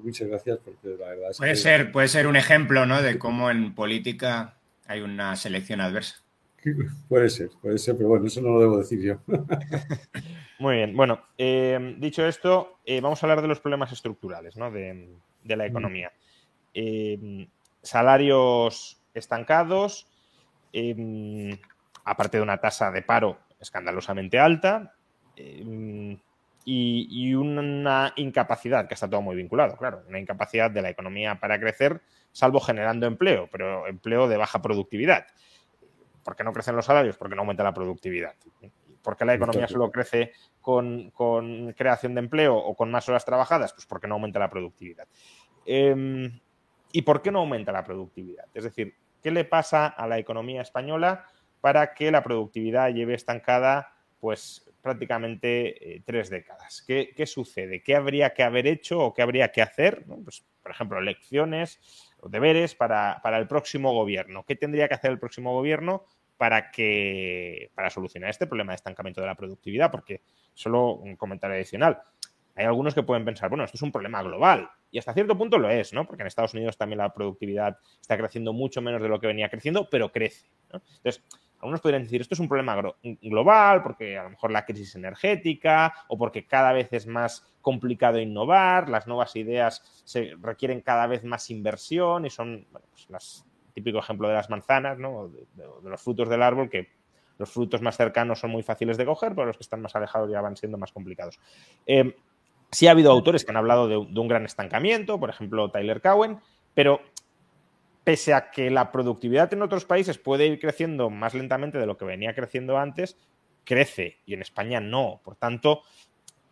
Muchas 0.02 0.28
gracias 0.28 0.60
porque 0.64 0.96
la 0.98 1.08
verdad 1.08 1.30
es 1.32 1.36
puede 1.36 1.50
que... 1.50 1.56
Ser, 1.56 1.92
puede 1.92 2.08
ser 2.08 2.26
un 2.26 2.36
ejemplo 2.36 2.86
¿no? 2.86 3.02
de 3.02 3.18
cómo 3.18 3.50
en 3.50 3.74
política 3.74 4.56
hay 4.86 5.02
una 5.02 5.36
selección 5.36 5.82
adversa. 5.82 6.22
Puede 7.08 7.30
ser, 7.30 7.50
puede 7.60 7.78
ser, 7.78 7.96
pero 7.96 8.08
bueno, 8.08 8.26
eso 8.26 8.40
no 8.40 8.50
lo 8.50 8.60
debo 8.60 8.78
decir 8.78 9.00
yo. 9.00 9.18
Muy 10.58 10.76
bien, 10.76 10.96
bueno, 10.96 11.20
eh, 11.38 11.96
dicho 11.98 12.26
esto, 12.26 12.78
eh, 12.84 13.00
vamos 13.00 13.22
a 13.22 13.26
hablar 13.26 13.42
de 13.42 13.48
los 13.48 13.60
problemas 13.60 13.92
estructurales 13.92 14.56
¿no? 14.56 14.70
de, 14.70 15.08
la 15.44 15.64
mm. 15.64 15.66
economía. 15.66 16.12
Eh, 16.74 17.48
salarios 17.82 19.00
estancados, 19.14 20.08
aparte 22.04 22.36
de 22.36 22.42
una 22.42 22.58
tasa 22.58 22.90
de 22.90 23.02
paro 23.02 23.38
escandalosamente 23.60 24.38
alta 24.38 24.94
y, 26.64 27.34
una 27.34 28.12
incapacidad, 28.16 28.88
que 28.88 28.94
está 28.94 29.08
todo 29.08 29.22
muy 29.22 29.36
vinculado, 29.36 29.76
claro, 29.76 30.02
una 30.08 30.18
incapacidad 30.18 30.70
de 30.70 30.82
la 30.82 30.90
economía 30.90 31.38
para 31.38 31.58
crecer, 31.60 32.02
salvo 32.32 32.60
generando 32.60 33.06
empleo, 33.06 33.48
pero 33.50 33.86
empleo 33.86 34.28
de 34.28 34.36
baja 34.36 34.60
productividad. 34.60 35.26
¿Por 36.26 36.34
qué 36.34 36.42
no 36.42 36.52
crecen 36.52 36.74
los 36.74 36.84
salarios? 36.84 37.16
Porque 37.16 37.36
no 37.36 37.42
aumenta 37.42 37.62
la 37.62 37.72
productividad. 37.72 38.34
¿Por 39.00 39.16
qué 39.16 39.24
la 39.24 39.34
economía 39.34 39.68
solo 39.68 39.92
crece 39.92 40.32
con, 40.60 41.12
creación 41.76 42.16
de 42.16 42.18
empleo 42.18 42.56
o 42.56 42.74
con 42.74 42.90
más 42.90 43.08
horas 43.08 43.24
trabajadas? 43.24 43.72
Pues 43.72 43.86
porque 43.86 44.08
no 44.08 44.16
aumenta 44.16 44.40
la 44.40 44.50
productividad. 44.50 45.06
Em, 45.64 46.40
¿Y 46.90 47.02
por 47.02 47.22
qué 47.22 47.30
no 47.30 47.38
aumenta 47.38 47.70
la 47.70 47.84
productividad? 47.84 48.46
Es 48.52 48.64
decir, 48.64 48.96
¿qué 49.22 49.30
le 49.30 49.44
pasa 49.44 49.86
a 49.86 50.08
la 50.08 50.18
economía 50.18 50.62
española 50.62 51.26
para 51.60 51.94
que 51.94 52.10
la 52.10 52.24
productividad 52.24 52.92
lleve 52.92 53.14
estancada 53.14 53.94
pues 54.18 54.66
prácticamente 54.86 55.96
eh, 55.96 56.02
tres 56.06 56.30
décadas. 56.30 56.84
¿Qué, 56.86 57.26
sucede? 57.26 57.82
¿Qué 57.82 57.96
habría 57.96 58.32
que 58.32 58.44
haber 58.44 58.68
hecho 58.68 59.00
o 59.00 59.12
qué 59.12 59.22
habría 59.22 59.50
que 59.50 59.60
hacer? 59.60 60.04
Pues, 60.22 60.46
por 60.62 60.70
ejemplo, 60.70 61.00
lecciones 61.00 61.80
o 62.20 62.28
deberes 62.28 62.76
para, 62.76 63.20
el 63.24 63.48
próximo 63.48 63.92
gobierno. 63.92 64.44
¿Qué 64.44 64.54
tendría 64.54 64.86
que 64.86 64.94
hacer 64.94 65.10
el 65.10 65.18
próximo 65.18 65.52
gobierno 65.52 66.04
para, 66.36 66.70
que, 66.70 67.70
para 67.74 67.90
solucionar 67.90 68.30
este 68.30 68.46
problema 68.46 68.72
de 68.72 68.76
estancamiento 68.76 69.20
de 69.20 69.26
la 69.26 69.34
productividad? 69.34 69.90
Porque 69.90 70.22
solo 70.54 70.94
un 70.94 71.16
comentario 71.16 71.56
adicional. 71.56 72.00
Hay 72.54 72.64
algunos 72.64 72.94
que 72.94 73.02
pueden 73.02 73.24
pensar, 73.24 73.50
bueno, 73.50 73.64
esto 73.64 73.76
es 73.76 73.82
un 73.82 73.92
problema 73.92 74.22
global. 74.22 74.70
Y 74.90 74.98
hasta 74.98 75.12
cierto 75.12 75.36
punto 75.36 75.58
lo 75.58 75.68
es, 75.68 75.92
¿no? 75.92 76.06
Porque 76.06 76.22
en 76.22 76.26
Estados 76.26 76.54
Unidos 76.54 76.78
también 76.78 76.98
la 76.98 77.12
productividad 77.12 77.78
está 78.00 78.16
creciendo 78.16 78.54
mucho 78.54 78.80
menos 78.80 79.02
de 79.02 79.08
lo 79.08 79.20
que 79.20 79.26
venía 79.26 79.50
creciendo, 79.50 79.90
pero 79.90 80.10
crece. 80.10 80.46
Entonces, 80.72 81.22
algunos 81.60 81.80
podrían 81.80 82.02
decir, 82.02 82.20
esto 82.20 82.34
es 82.34 82.40
un 82.40 82.48
problema 82.48 82.80
global, 83.02 83.82
porque 83.82 84.18
a 84.18 84.24
lo 84.24 84.30
mejor 84.30 84.52
la 84.52 84.64
crisis 84.64 84.94
energética 84.94 85.92
o 86.08 86.16
porque 86.16 86.46
cada 86.46 86.72
vez 86.72 86.92
es 86.92 87.06
más 87.06 87.46
complicado 87.60 88.18
innovar, 88.18 88.88
las 88.88 89.06
nuevas 89.06 89.34
ideas 89.36 90.02
se 90.04 90.34
requieren 90.40 90.80
cada 90.80 91.06
vez 91.06 91.24
más 91.24 91.50
inversión 91.50 92.26
y 92.26 92.30
son 92.30 92.66
bueno, 92.70 92.86
pues 92.90 93.44
típico 93.76 93.98
ejemplo 93.98 94.26
de 94.26 94.34
las 94.34 94.48
manzanas, 94.48 94.98
¿no? 94.98 95.28
de, 95.28 95.46
los 95.84 96.02
frutos 96.02 96.30
del 96.30 96.42
árbol, 96.42 96.70
que 96.70 96.88
los 97.36 97.50
frutos 97.50 97.82
más 97.82 97.94
cercanos 97.94 98.40
son 98.40 98.50
muy 98.50 98.62
fáciles 98.62 98.96
de 98.96 99.04
coger, 99.04 99.34
pero 99.34 99.46
los 99.46 99.58
que 99.58 99.62
están 99.62 99.82
más 99.82 99.94
alejados 99.94 100.30
ya 100.30 100.40
van 100.40 100.56
siendo 100.56 100.78
más 100.78 100.92
complicados. 100.92 101.38
Eh, 101.86 102.16
sí 102.70 102.86
ha 102.88 102.92
habido 102.92 103.12
autores 103.12 103.44
que 103.44 103.50
han 103.50 103.58
hablado 103.58 103.86
de 103.86 103.96
un 103.96 104.28
gran 104.28 104.46
estancamiento, 104.46 105.20
por 105.20 105.28
ejemplo, 105.28 105.70
Tyler 105.70 106.00
Cowen, 106.00 106.40
pero 106.72 107.02
pese 108.02 108.32
a 108.32 108.50
que 108.50 108.70
la 108.70 108.90
productividad 108.92 109.52
en 109.52 109.60
otros 109.60 109.84
países 109.84 110.16
puede 110.16 110.46
ir 110.46 110.58
creciendo 110.58 111.10
más 111.10 111.34
lentamente 111.34 111.76
de 111.76 111.84
lo 111.84 111.98
que 111.98 112.06
venía 112.06 112.34
creciendo 112.34 112.78
antes, 112.78 113.18
crece 113.64 114.20
y 114.24 114.32
en 114.32 114.40
España 114.40 114.80
no. 114.80 115.20
Por 115.22 115.36
tanto, 115.36 115.82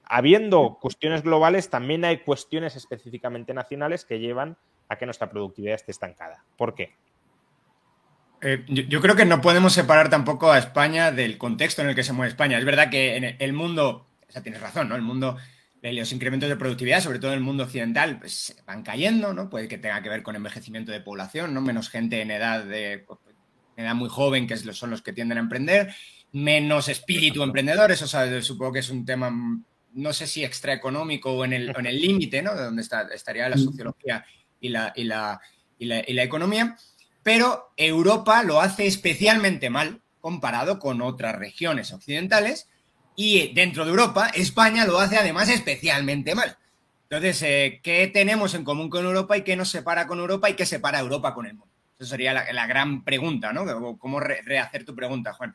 habiendo 0.05 0.77
cuestiones 0.79 1.23
globales, 1.23 1.71
también 1.71 2.05
hay 2.05 2.19
cuestiones 2.19 2.77
específicamente 2.77 3.55
nacionales 3.55 4.05
que 4.05 4.19
llevan 4.19 4.59
a 4.89 4.97
que 4.97 5.07
nuestra 5.07 5.31
productividad 5.31 5.77
esté 5.77 5.93
estancada. 5.93 6.45
¿Por 6.59 6.75
qué? 6.75 6.93
Eh, 8.45 8.63
yo, 8.69 9.01
creo 9.01 9.17
que 9.17 9.25
no 9.25 9.41
podemos 9.41 9.73
separar 9.73 10.11
tampoco 10.11 10.53
a 10.53 10.59
España 10.59 11.11
del 11.11 11.39
contexto 11.39 11.81
en 11.81 11.89
el 11.89 11.95
que 11.95 12.05
se 12.05 12.13
mueve 12.13 12.29
España. 12.29 12.59
Es 12.59 12.65
verdad 12.67 12.91
que 12.91 13.17
en 13.17 13.37
el 13.39 13.53
mundo, 13.55 14.07
o 14.29 14.33
sea, 14.33 14.43
tienes 14.43 14.61
razón, 14.61 14.89
¿no? 14.89 14.97
El 14.97 15.03
mundo 15.03 15.39
los 15.83 16.13
incrementos 16.13 16.49
de 16.49 16.57
productividad, 16.57 17.03
sobre 17.03 17.19
todo 17.19 17.33
en 17.33 17.39
el 17.39 17.45
mundo 17.45 17.65
occidental, 17.65 18.19
pues 18.19 18.57
van 18.67 18.83
cayendo, 18.83 19.35
¿no? 19.35 19.51
Puede 19.51 19.69
que 19.69 19.77
tenga 19.77 20.03
que 20.03 20.09
ver 20.09 20.23
con 20.23 20.35
envejecimiento 20.35 20.93
de 20.93 21.01
población, 21.01 21.53
¿no? 21.53 21.61
Menos 21.61 21.91
gente 21.91 22.23
en 22.23 22.31
edad 22.31 22.65
de 22.65 23.05
edad 23.77 23.95
muy 23.95 24.09
joven, 24.09 24.47
que 24.47 24.57
son 24.57 24.91
los 24.91 25.03
que 25.03 25.13
tienden 25.13 25.37
a 25.37 25.43
emprender, 25.43 25.95
menos 26.33 26.89
espíritu 26.89 27.43
emprendedor, 27.43 27.93
eso 27.93 28.07
supongo 28.43 28.73
que 28.73 28.79
es 28.79 28.89
un 28.89 29.05
tema, 29.05 29.31
no 29.93 30.13
sé 30.13 30.27
si 30.27 30.43
extraeconómico 30.43 31.33
o 31.33 31.45
en 31.45 31.53
el 31.53 32.01
límite, 32.01 32.41
¿no? 32.41 32.55
De 32.55 32.63
donde 32.63 32.83
está, 32.83 33.03
estaría 33.13 33.49
la 33.49 33.57
mm. 33.57 33.65
sociología 33.65 34.25
y 34.61 34.71
la, 34.71 34.93
y 34.97 35.05
la, 35.05 35.41
y 35.79 35.87
la 35.87 36.23
economía, 36.23 36.77
pero 37.25 37.73
Europa 37.77 38.45
lo 38.45 38.61
hace 38.61 38.87
especialmente 38.87 39.71
mal 39.71 40.03
comparado 40.21 40.79
con 40.79 41.03
otras 41.03 41.35
regiones 41.35 41.93
occidentales 41.93 42.69
y 43.17 43.53
dentro 43.55 43.85
de 43.85 43.91
Europa, 43.91 44.29
España 44.29 44.87
lo 44.87 44.99
hace 45.01 45.17
además 45.17 45.49
especialmente 45.49 46.35
mal. 46.35 46.57
Entonces, 47.05 47.43
eh, 47.43 47.81
¿qué 47.83 48.09
tenemos 48.09 48.55
en 48.55 48.65
común 48.65 48.91
con 48.91 49.05
Europa 49.05 49.37
y 49.37 49.43
qué 49.43 49.57
nos 49.57 49.71
separa 49.71 50.07
con 50.07 50.19
Europa 50.19 50.51
y 50.51 50.55
qué 50.55 50.67
separa 50.67 51.01
Europa 51.01 51.35
con 51.35 51.47
el 51.47 51.55
mundo? 51.55 51.73
Esa 51.99 52.11
sería 52.11 52.33
la, 52.33 52.67
gran 52.67 53.05
pregunta, 53.05 53.53
¿no? 53.53 53.99
¿Cómo 53.99 54.21
rehacer 54.21 54.85
tu 54.85 54.95
pregunta, 54.95 55.33
Juan? 55.33 55.55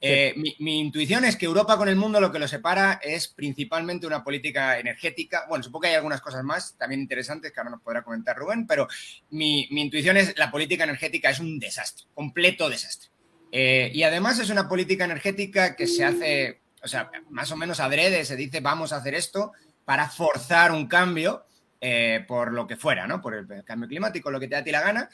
Eh, 0.00 0.34
mi, 0.60 0.78
intuición 0.78 1.24
es 1.24 1.36
que 1.36 1.46
Europa 1.46 1.76
con 1.76 1.88
el 1.88 1.96
mundo 1.96 2.20
lo 2.20 2.30
que 2.30 2.38
lo 2.38 2.46
separa 2.46 3.00
es 3.02 3.26
principalmente 3.28 4.06
una 4.06 4.22
política 4.22 4.78
energética. 4.78 5.46
Bueno, 5.48 5.64
supongo 5.64 5.82
que 5.82 5.88
hay 5.88 5.94
algunas 5.96 6.20
cosas 6.20 6.44
más 6.44 6.76
también 6.78 7.00
interesantes 7.00 7.50
que 7.50 7.58
ahora 7.58 7.70
nos 7.70 7.82
podrá 7.82 8.02
comentar 8.02 8.36
Rubén, 8.36 8.66
pero 8.66 8.86
mi, 9.30 9.66
intuición 9.70 10.16
es 10.16 10.38
la 10.38 10.50
política 10.50 10.84
energética 10.84 11.30
es 11.30 11.40
un 11.40 11.58
desastre, 11.58 12.06
completo 12.14 12.68
desastre. 12.68 13.10
Eh, 13.50 13.90
y 13.92 14.02
además 14.04 14.38
es 14.38 14.50
una 14.50 14.68
política 14.68 15.04
energética 15.04 15.74
que 15.74 15.86
se 15.86 16.04
hace 16.04 16.60
o 16.80 16.86
sea, 16.86 17.10
más 17.30 17.50
o 17.50 17.56
menos 17.56 17.80
adrede 17.80 18.24
se 18.24 18.36
dice 18.36 18.60
vamos 18.60 18.92
a 18.92 18.98
hacer 18.98 19.14
esto 19.14 19.52
para 19.84 20.08
forzar 20.08 20.70
un 20.70 20.86
cambio 20.86 21.44
eh, 21.80 22.24
por 22.28 22.52
lo 22.52 22.68
que 22.68 22.76
fuera, 22.76 23.06
¿no? 23.08 23.20
Por 23.20 23.34
el 23.34 23.64
cambio 23.64 23.88
climático, 23.88 24.30
lo 24.30 24.38
que 24.38 24.46
te 24.46 24.54
da 24.54 24.62
ti 24.62 24.70
la 24.70 24.82
gana, 24.82 25.08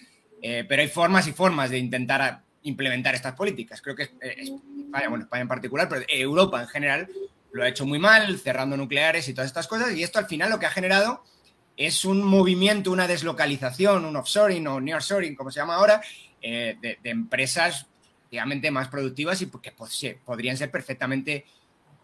pero 0.68 0.82
hay 0.82 0.88
formas 0.88 1.26
y 1.26 1.32
formas 1.32 1.70
de 1.70 1.78
intentar 1.78 2.42
implementar 2.64 3.14
estas 3.14 3.34
políticas. 3.34 3.80
Creo 3.80 3.94
que 3.94 4.10
España, 4.94 5.08
bueno, 5.08 5.24
España 5.24 5.42
en 5.42 5.48
particular, 5.48 5.88
pero 5.88 6.04
Europa 6.08 6.60
en 6.60 6.68
general 6.68 7.08
lo 7.52 7.64
ha 7.64 7.68
hecho 7.68 7.84
muy 7.84 7.98
mal, 7.98 8.38
cerrando 8.38 8.76
nucleares 8.76 9.28
y 9.28 9.34
todas 9.34 9.48
estas 9.48 9.66
cosas, 9.66 9.92
y 9.94 10.02
esto 10.04 10.20
al 10.20 10.26
final 10.26 10.50
lo 10.50 10.58
que 10.58 10.66
ha 10.66 10.70
generado 10.70 11.24
es 11.76 12.04
un 12.04 12.22
movimiento, 12.22 12.92
una 12.92 13.08
deslocalización, 13.08 14.04
un 14.04 14.16
offshoring 14.16 14.66
o 14.68 14.80
nearshoring, 14.80 15.34
como 15.34 15.50
se 15.50 15.58
llama 15.58 15.74
ahora, 15.74 16.00
eh, 16.40 16.76
de, 16.80 16.98
de, 17.02 17.10
empresas 17.10 17.86
más 18.70 18.88
productivas 18.88 19.42
y 19.42 19.46
que 19.46 19.72
podrían 20.24 20.56
ser 20.56 20.70
perfectamente 20.70 21.44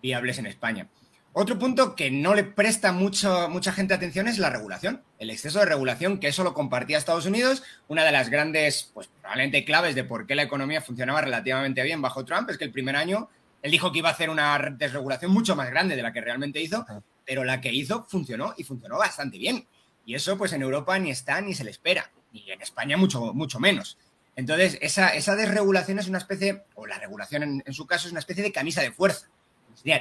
viables 0.02 0.38
en 0.38 0.46
España. 0.46 0.88
Otro 1.32 1.58
punto 1.58 1.94
que 1.94 2.10
no 2.10 2.34
le 2.34 2.42
presta 2.42 2.92
mucho, 2.92 3.48
mucha 3.48 3.72
gente 3.72 3.94
atención 3.94 4.26
es 4.26 4.38
la 4.38 4.50
regulación, 4.50 5.02
el 5.20 5.30
exceso 5.30 5.60
de 5.60 5.66
regulación, 5.66 6.18
que 6.18 6.26
eso 6.26 6.42
lo 6.42 6.54
compartía 6.54 6.98
Estados 6.98 7.26
Unidos. 7.26 7.62
Una 7.86 8.04
de 8.04 8.10
las 8.10 8.30
grandes, 8.30 8.90
pues 8.92 9.08
probablemente 9.20 9.64
claves 9.64 9.94
de 9.94 10.02
por 10.02 10.26
qué 10.26 10.34
la 10.34 10.42
economía 10.42 10.82
funcionaba 10.82 11.20
relativamente 11.20 11.84
bien 11.84 12.02
bajo 12.02 12.24
Trump 12.24 12.50
es 12.50 12.58
que 12.58 12.64
el 12.64 12.72
primer 12.72 12.96
año 12.96 13.28
él 13.62 13.70
dijo 13.70 13.92
que 13.92 13.98
iba 13.98 14.08
a 14.08 14.12
hacer 14.12 14.28
una 14.30 14.58
desregulación 14.76 15.30
mucho 15.30 15.54
más 15.54 15.70
grande 15.70 15.94
de 15.94 16.02
la 16.02 16.12
que 16.12 16.20
realmente 16.20 16.60
hizo, 16.60 16.84
pero 17.24 17.44
la 17.44 17.60
que 17.60 17.72
hizo 17.72 18.04
funcionó 18.08 18.54
y 18.56 18.64
funcionó 18.64 18.98
bastante 18.98 19.38
bien. 19.38 19.66
Y 20.06 20.14
eso 20.14 20.36
pues 20.36 20.52
en 20.52 20.62
Europa 20.62 20.98
ni 20.98 21.10
está 21.10 21.40
ni 21.40 21.54
se 21.54 21.62
le 21.62 21.70
espera, 21.70 22.10
y 22.32 22.50
en 22.50 22.60
España 22.62 22.96
mucho, 22.96 23.32
mucho 23.34 23.60
menos. 23.60 23.98
Entonces, 24.36 24.78
esa, 24.80 25.36
desregulación 25.36 25.98
es 25.98 26.08
una 26.08 26.18
especie, 26.18 26.64
o 26.74 26.86
la 26.86 26.98
regulación 26.98 27.62
en, 27.64 27.72
su 27.74 27.86
caso 27.86 28.06
es 28.06 28.12
una 28.12 28.20
especie 28.20 28.42
de 28.42 28.52
camisa 28.52 28.80
de 28.80 28.90
fuerza. 28.90 29.28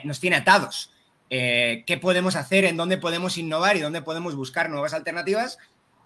Nos 0.04 0.20
tiene 0.20 0.38
atados. 0.38 0.94
Eh, 1.30 1.84
¿Qué 1.86 1.98
podemos 1.98 2.36
hacer? 2.36 2.66
¿En 2.66 2.78
dónde 2.78 2.98
podemos 2.98 3.38
innovar 3.38 3.78
y 3.78 3.82
dónde 3.82 4.02
podemos 4.02 4.36
buscar 4.36 4.70
nuevas 4.70 4.94
alternativas? 4.94 5.58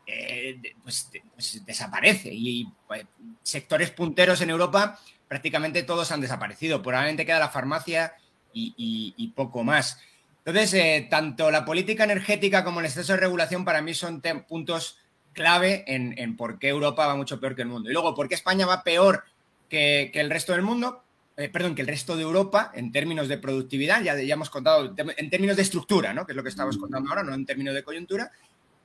Eh, 0.05 0.59
pues, 0.83 1.09
pues, 1.33 1.65
desaparece. 1.65 2.29
Y 2.31 2.67
pues, 2.87 3.05
sectores 3.41 3.91
punteros 3.91 4.41
en 4.41 4.49
Europa 4.49 4.99
prácticamente 5.27 5.83
todos 5.83 6.11
han 6.11 6.21
desaparecido. 6.21 6.81
Probablemente 6.81 7.25
queda 7.25 7.39
la 7.39 7.49
farmacia 7.49 8.13
y, 8.53 9.33
poco 9.35 9.63
más. 9.63 9.99
Entonces, 10.45 10.73
eh, 10.73 11.07
tanto 11.09 11.49
la 11.49 11.65
política 11.65 12.03
energética 12.03 12.63
como 12.63 12.81
el 12.81 12.85
exceso 12.85 13.13
de 13.13 13.19
regulación 13.19 13.65
para 13.65 13.81
mí 13.81 13.93
son 13.93 14.21
puntos 14.47 14.99
clave 15.31 15.83
en, 15.87 16.37
por 16.37 16.59
qué 16.59 16.69
Europa 16.69 17.07
va 17.07 17.15
mucho 17.15 17.39
peor 17.39 17.55
que 17.55 17.63
el 17.63 17.67
mundo. 17.67 17.89
Y 17.89 17.93
luego, 17.93 18.13
¿por 18.13 18.27
qué 18.27 18.35
España 18.35 18.65
va 18.65 18.83
peor 18.83 19.23
que, 19.69 20.11
el 20.13 20.29
resto 20.29 20.51
del 20.51 20.61
mundo? 20.61 21.03
Eh, 21.35 21.49
perdón, 21.49 21.73
que 21.73 21.81
el 21.81 21.87
resto 21.87 22.15
de 22.15 22.21
Europa 22.21 22.71
en 22.75 22.91
términos 22.91 23.27
de 23.27 23.39
productividad, 23.39 24.03
ya, 24.03 24.15
ya 24.21 24.35
hemos 24.35 24.51
contado, 24.51 24.93
en 24.95 25.29
términos 25.31 25.55
de 25.55 25.63
estructura, 25.63 26.13
¿no? 26.13 26.25
que 26.25 26.33
es 26.33 26.35
lo 26.35 26.43
que 26.43 26.49
estamos 26.49 26.77
contando 26.77 27.09
ahora, 27.09 27.23
no 27.23 27.33
en 27.33 27.45
términos 27.45 27.73
de 27.73 27.83
coyuntura, 27.83 28.31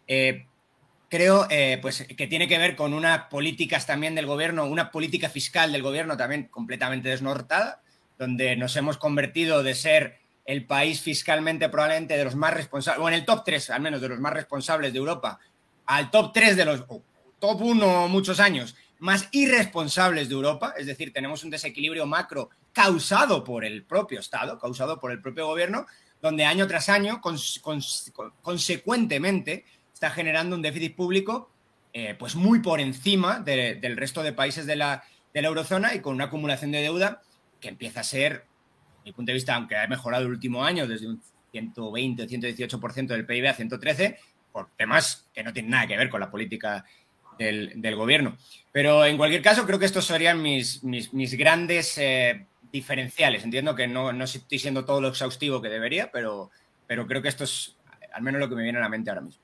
eh, 0.06 0.46
creo 1.11 1.46
eh, 1.50 1.78
pues, 1.82 2.06
que 2.16 2.26
tiene 2.26 2.48
que 2.48 2.56
ver 2.56 2.74
con 2.74 2.94
unas 2.94 3.24
políticas 3.26 3.87
también 3.87 4.14
del 4.14 4.24
gobierno, 4.24 4.64
una 4.64 4.90
política 4.90 5.28
fiscal 5.28 5.72
del 5.72 5.82
gobierno 5.82 6.16
también 6.16 6.44
completamente 6.44 7.11
desnortada, 7.11 7.82
donde 8.18 8.56
nos 8.56 8.74
hemos 8.76 8.96
convertido 8.96 9.62
de 9.62 9.74
ser 9.74 10.18
el 10.46 10.64
país 10.64 11.02
fiscalmente 11.02 11.68
probablemente 11.68 12.16
de 12.16 12.24
los 12.24 12.34
más 12.34 12.54
responsables, 12.54 13.04
o 13.04 13.08
en 13.08 13.14
el 13.14 13.26
top 13.26 13.44
3 13.44 13.70
al 13.70 13.82
menos 13.82 14.00
de 14.00 14.08
los 14.08 14.20
más 14.20 14.32
responsables 14.32 14.94
de 14.94 14.98
Europa, 14.98 15.38
al 15.84 16.11
top 16.11 16.32
3 16.32 16.56
de 16.56 16.64
los, 16.64 16.87
top 17.38 17.61
1 17.61 18.08
muchos 18.08 18.40
años, 18.40 18.74
más 18.98 19.28
irresponsables 19.32 20.28
de 20.28 20.34
Europa, 20.34 20.74
es 20.76 20.87
decir, 20.87 21.12
tenemos 21.12 21.44
un 21.44 21.50
desequilibrio 21.50 22.06
macro 22.06 22.50
causado 22.72 23.44
por 23.44 23.64
el 23.64 23.84
propio 23.84 24.20
Estado, 24.20 24.58
causado 24.58 24.98
por 24.98 25.12
el 25.12 25.20
propio 25.20 25.46
gobierno, 25.46 25.87
donde 26.20 26.44
año 26.44 26.66
tras 26.66 26.88
año, 26.88 27.20
consecuentemente, 28.42 29.64
está 29.92 30.11
generando 30.11 30.56
un 30.56 30.62
déficit 30.62 30.96
público 30.96 31.50
eh, 31.92 32.14
pues 32.18 32.37
muy 32.37 32.61
por 32.61 32.80
encima 32.80 33.40
del 33.40 33.96
resto 33.96 34.22
de 34.22 34.32
países 34.32 34.66
de 34.66 34.76
la, 34.76 35.02
de 35.32 35.42
la 35.42 35.48
eurozona 35.48 35.94
y 35.94 36.00
con 36.00 36.14
una 36.14 36.24
acumulación 36.24 36.70
de 36.70 36.82
deuda 36.82 37.22
que 37.61 37.68
empieza 37.68 38.00
a 38.00 38.04
ser, 38.04 38.32
desde 38.32 39.04
mi 39.06 39.12
punto 39.12 39.30
de 39.30 39.34
vista, 39.34 39.54
aunque 39.54 39.76
ha 39.76 39.87
mejorado 39.88 40.24
el 40.24 40.30
último 40.30 40.64
año 40.64 40.87
desde 40.87 41.08
un 41.08 41.20
120 41.50 42.22
o 42.22 42.26
118% 42.26 43.06
del 43.06 43.26
PIB 43.26 43.48
a 43.48 43.54
113, 43.54 44.18
por 44.52 44.70
temas 44.76 45.28
que 45.32 45.42
no 45.42 45.52
tienen 45.52 45.70
nada 45.70 45.87
que 45.87 45.96
ver 45.96 46.11
con 46.11 46.20
la 46.20 46.30
política 46.30 46.84
del, 47.38 47.96
gobierno. 47.96 48.37
Pero 48.72 49.05
en 49.05 49.16
cualquier 49.16 49.42
caso, 49.42 49.66
creo 49.66 49.79
que 49.79 49.87
estos 49.87 50.07
serían 50.07 50.42
mis, 50.42 50.83
mis, 50.85 51.35
grandes 51.35 51.96
eh, 51.98 52.46
diferenciales. 52.72 53.44
Entiendo 53.44 53.74
que 53.74 53.87
no, 53.87 54.12
no, 54.12 54.24
estoy 54.24 54.59
siendo 54.59 54.85
todo 54.85 55.01
lo 55.01 55.09
exhaustivo 55.09 55.62
que 55.62 55.68
debería, 55.68 56.11
pero, 56.12 56.51
pero 56.87 57.07
creo 57.07 57.22
que 57.22 57.29
esto 57.29 57.44
es 57.44 57.77
al 58.12 58.22
menos 58.22 58.40
lo 58.40 58.48
que 58.48 58.57
me 58.57 58.62
viene 58.62 58.79
a 58.79 58.83
la 58.83 58.88
mente 58.88 59.11
ahora 59.11 59.22
mismo. 59.22 59.42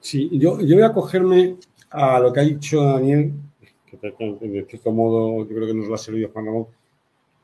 Sí, 0.00 0.28
yo, 0.32 0.60
yo 0.60 0.76
voy 0.76 0.84
a 0.84 0.92
cogerme 0.92 1.56
a 1.90 2.18
lo 2.18 2.32
que 2.32 2.40
ha 2.40 2.44
dicho 2.44 2.82
Daniel, 2.82 3.32
que 3.86 3.96
de 3.98 4.64
cierto 4.64 4.90
modo 4.90 5.46
yo 5.46 5.54
creo 5.54 5.66
que 5.66 5.74
nos 5.74 5.86
lo 5.86 5.94
ha 5.94 5.98
servido 5.98 6.30
Juan 6.30 6.46
Ramón, 6.46 6.66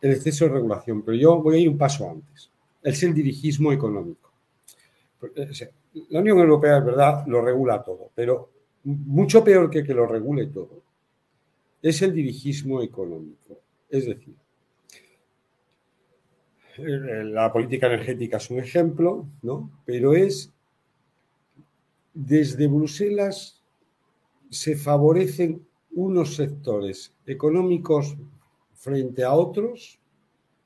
el 0.01 0.13
exceso 0.13 0.47
de 0.47 0.53
regulación, 0.53 1.03
pero 1.03 1.17
yo 1.17 1.41
voy 1.41 1.57
a 1.57 1.59
ir 1.59 1.69
un 1.69 1.79
paso 1.79 2.11
antes. 2.11 2.51
Es 2.83 3.03
el 3.03 3.15
dirigismo 3.15 3.73
económico. 3.73 4.31
La 6.11 6.21
Unión 6.21 6.39
Europea, 6.39 6.79
es 6.79 6.85
verdad, 6.85 7.27
lo 7.27 7.43
regula 7.43 7.83
todo, 7.83 8.11
pero 8.15 8.51
mucho 8.89 9.45
peor 9.45 9.71
que 9.71 9.85
que 9.85 9.95
lo 9.95 10.07
regule 10.07 10.47
todo 10.47 10.83
es 11.83 12.03
el 12.03 12.13
dirigismo 12.13 12.83
económico. 12.83 13.61
Es 13.89 14.07
decir, 14.07 14.35
la 16.79 17.53
política 17.53 17.87
energética 17.87 18.37
es 18.37 18.51
un 18.51 18.59
ejemplo, 18.59 19.27
¿no? 19.43 19.71
Pero 19.85 20.15
es 20.15 20.53
desde 22.15 22.67
Bruselas 22.67 23.63
se 24.51 24.77
favorecen 24.77 25.67
unos 25.93 26.35
sectores 26.35 27.13
económicos 27.27 28.17
frente 28.75 29.23
a 29.23 29.33
otros 29.33 30.01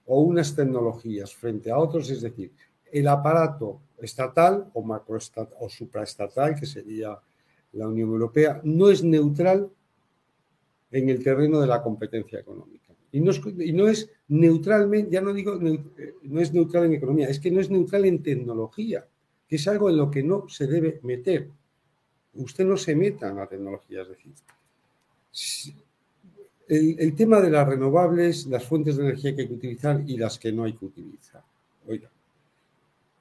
o 0.07 0.21
unas 0.21 0.55
tecnologías 0.55 1.35
frente 1.35 1.71
a 1.71 1.79
otros, 1.79 2.11
es 2.11 2.23
decir, 2.23 2.53
el 2.91 3.09
aparato 3.09 3.81
estatal 3.99 4.71
o 4.75 4.83
macroestatal 4.83 5.55
o 5.61 5.69
supraestatal, 5.69 6.55
que 6.55 6.67
sería 6.67 7.19
la 7.73 7.89
Unión 7.89 8.11
Europea, 8.11 8.61
no 8.65 8.91
es 8.91 9.03
neutral 9.03 9.71
en 10.91 11.09
el 11.09 11.23
terreno 11.23 11.61
de 11.61 11.67
la 11.67 11.83
competencia 11.83 12.39
económica. 12.39 12.93
Y 13.13 13.21
no 13.21 13.89
es, 13.89 14.11
neutralmente, 14.29 15.11
ya 15.11 15.21
no 15.21 15.35
digo, 15.35 15.59
eh, 15.61 16.15
no 16.23 16.41
es 16.41 16.53
neutral 16.53 16.87
en 16.87 16.95
economía, 16.95 17.29
es 17.29 17.39
que 17.39 17.51
no 17.51 17.61
es 17.61 17.71
neutral 17.71 18.07
en 18.07 18.23
tecnología, 18.23 19.07
que 19.47 19.57
es 19.57 19.69
algo 19.69 19.91
en 19.91 19.99
lo 19.99 20.11
que 20.11 20.23
no 20.23 20.49
se 20.49 20.67
debe 20.67 20.99
meter. 21.03 21.49
Usted 22.35 22.65
no 22.65 22.79
se 22.79 22.97
meta 22.97 23.29
en 23.29 23.37
la 23.37 23.47
tecnología, 23.47 24.03
es 24.03 24.09
decir, 24.09 24.33
el 26.69 27.15
tema 27.15 27.41
de 27.41 27.51
las 27.51 27.69
renovables, 27.69 28.47
las 28.47 28.65
fuentes 28.65 28.97
de 28.97 29.05
energía 29.05 29.35
que 29.35 29.43
hay 29.43 29.49
que 29.49 29.55
utilizar 29.55 30.03
y 30.07 30.17
las 30.17 30.39
que 30.39 30.53
no 30.53 30.65
hay 30.65 30.73
que 30.73 30.87
utilizar. 30.87 31.43
Oiga, 31.87 32.11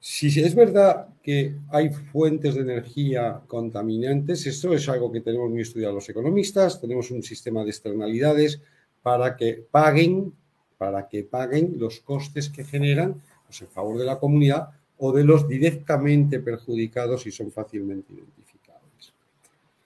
si 0.04 0.26
es 0.40 0.56
verdad 0.56 1.10
que 1.22 1.54
hay 1.70 1.90
fuentes 1.90 2.56
de 2.56 2.62
energía 2.62 3.40
contaminantes, 3.46 4.44
esto 4.48 4.74
es 4.74 4.88
algo 4.88 5.12
que 5.12 5.20
tenemos 5.20 5.48
muy 5.48 5.60
estudiado 5.60 5.94
los 5.94 6.08
economistas, 6.08 6.80
tenemos 6.80 7.12
un 7.12 7.22
sistema 7.22 7.62
de 7.62 7.70
externalidades 7.70 8.60
para 9.00 9.36
que 9.36 9.64
paguen, 9.70 10.32
para 10.76 11.08
que 11.08 11.22
paguen 11.22 11.76
los 11.78 12.00
costes 12.00 12.48
que 12.48 12.64
generan 12.64 13.22
pues, 13.46 13.62
en 13.62 13.68
favor 13.68 13.96
de 13.96 14.04
la 14.04 14.18
comunidad 14.18 14.70
o 14.98 15.12
de 15.12 15.22
los 15.22 15.46
directamente 15.46 16.40
perjudicados 16.40 17.24
y 17.28 17.30
son 17.30 17.52
fácilmente 17.52 18.12
identificables. 18.12 19.14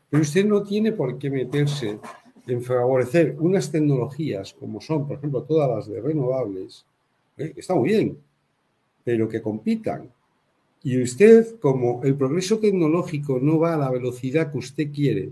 Pero 0.09 0.23
usted 0.23 0.47
no 0.47 0.63
tiene 0.63 0.93
por 0.93 1.19
qué 1.19 1.29
meterse 1.29 1.99
en 2.47 2.63
favorecer 2.63 3.37
unas 3.39 3.71
tecnologías 3.71 4.55
como 4.55 4.81
son, 4.81 5.07
por 5.07 5.19
ejemplo, 5.19 5.43
todas 5.43 5.69
las 5.69 5.87
de 5.89 6.01
renovables, 6.01 6.87
¿eh? 7.37 7.53
está 7.55 7.75
muy 7.75 7.91
bien, 7.91 8.19
pero 9.07 9.29
que 9.29 9.41
compitan. 9.41 10.11
Y 10.83 11.01
usted, 11.01 11.61
como 11.61 12.03
el 12.03 12.17
progreso 12.17 12.59
tecnológico 12.59 13.39
no 13.41 13.57
va 13.57 13.75
a 13.75 13.79
la 13.79 13.89
velocidad 13.89 14.51
que 14.51 14.59
usted 14.59 14.91
quiere, 14.93 15.31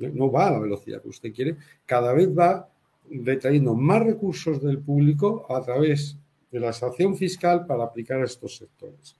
¿eh? 0.00 0.10
no 0.12 0.32
va 0.32 0.48
a 0.48 0.50
la 0.50 0.58
velocidad 0.58 1.00
que 1.00 1.10
usted 1.10 1.32
quiere, 1.32 1.56
cada 1.86 2.12
vez 2.12 2.28
va 2.36 2.68
retrayendo 3.08 3.76
más 3.76 4.04
recursos 4.04 4.60
del 4.60 4.80
público 4.80 5.46
a 5.48 5.62
través 5.62 6.16
de 6.50 6.58
la 6.58 6.72
sanción 6.72 7.16
fiscal 7.16 7.66
para 7.66 7.84
aplicar 7.84 8.20
a 8.20 8.24
estos 8.24 8.56
sectores. 8.56 9.14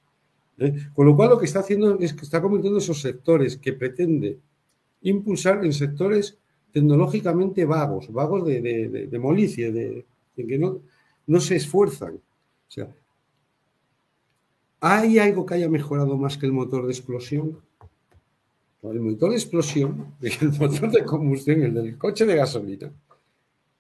¿eh? 0.59 0.89
Con 0.93 1.07
lo 1.07 1.15
cual 1.15 1.31
lo 1.31 1.39
que 1.39 1.47
está 1.47 1.61
haciendo 1.61 2.01
es 2.01 2.13
que 2.13 2.25
está 2.25 2.43
convirtiendo 2.43 2.81
esos 2.81 3.01
sectores 3.01 3.57
que 3.57 3.75
pretende 3.75 4.39
impulsar 5.03 5.65
en 5.65 5.73
sectores 5.73 6.37
tecnológicamente 6.73 7.65
vagos, 7.65 8.11
vagos 8.13 8.45
de, 8.45 8.61
de, 8.61 9.07
de, 9.07 9.19
molicie, 9.21 9.71
de, 9.71 10.05
que 10.35 10.59
no, 10.59 10.81
no 11.29 11.41
se 11.41 11.55
esfuerzan. 11.55 12.15
O 12.17 12.73
sea, 12.73 12.89
¿hay 14.81 15.19
algo 15.19 15.47
que 15.47 15.55
haya 15.55 15.69
mejorado 15.69 16.17
más 16.17 16.37
que 16.37 16.47
el 16.47 16.53
motor 16.53 16.87
de 16.87 16.93
explosión? 16.93 17.59
El 18.83 19.01
motor 19.01 19.31
de 19.31 19.37
explosión, 19.37 20.15
el 20.21 20.53
motor 20.59 20.91
de 20.91 21.05
combustión, 21.05 21.63
el 21.63 21.75
del 21.75 21.99
coche 21.99 22.25
de 22.25 22.37
gasolina, 22.37 22.91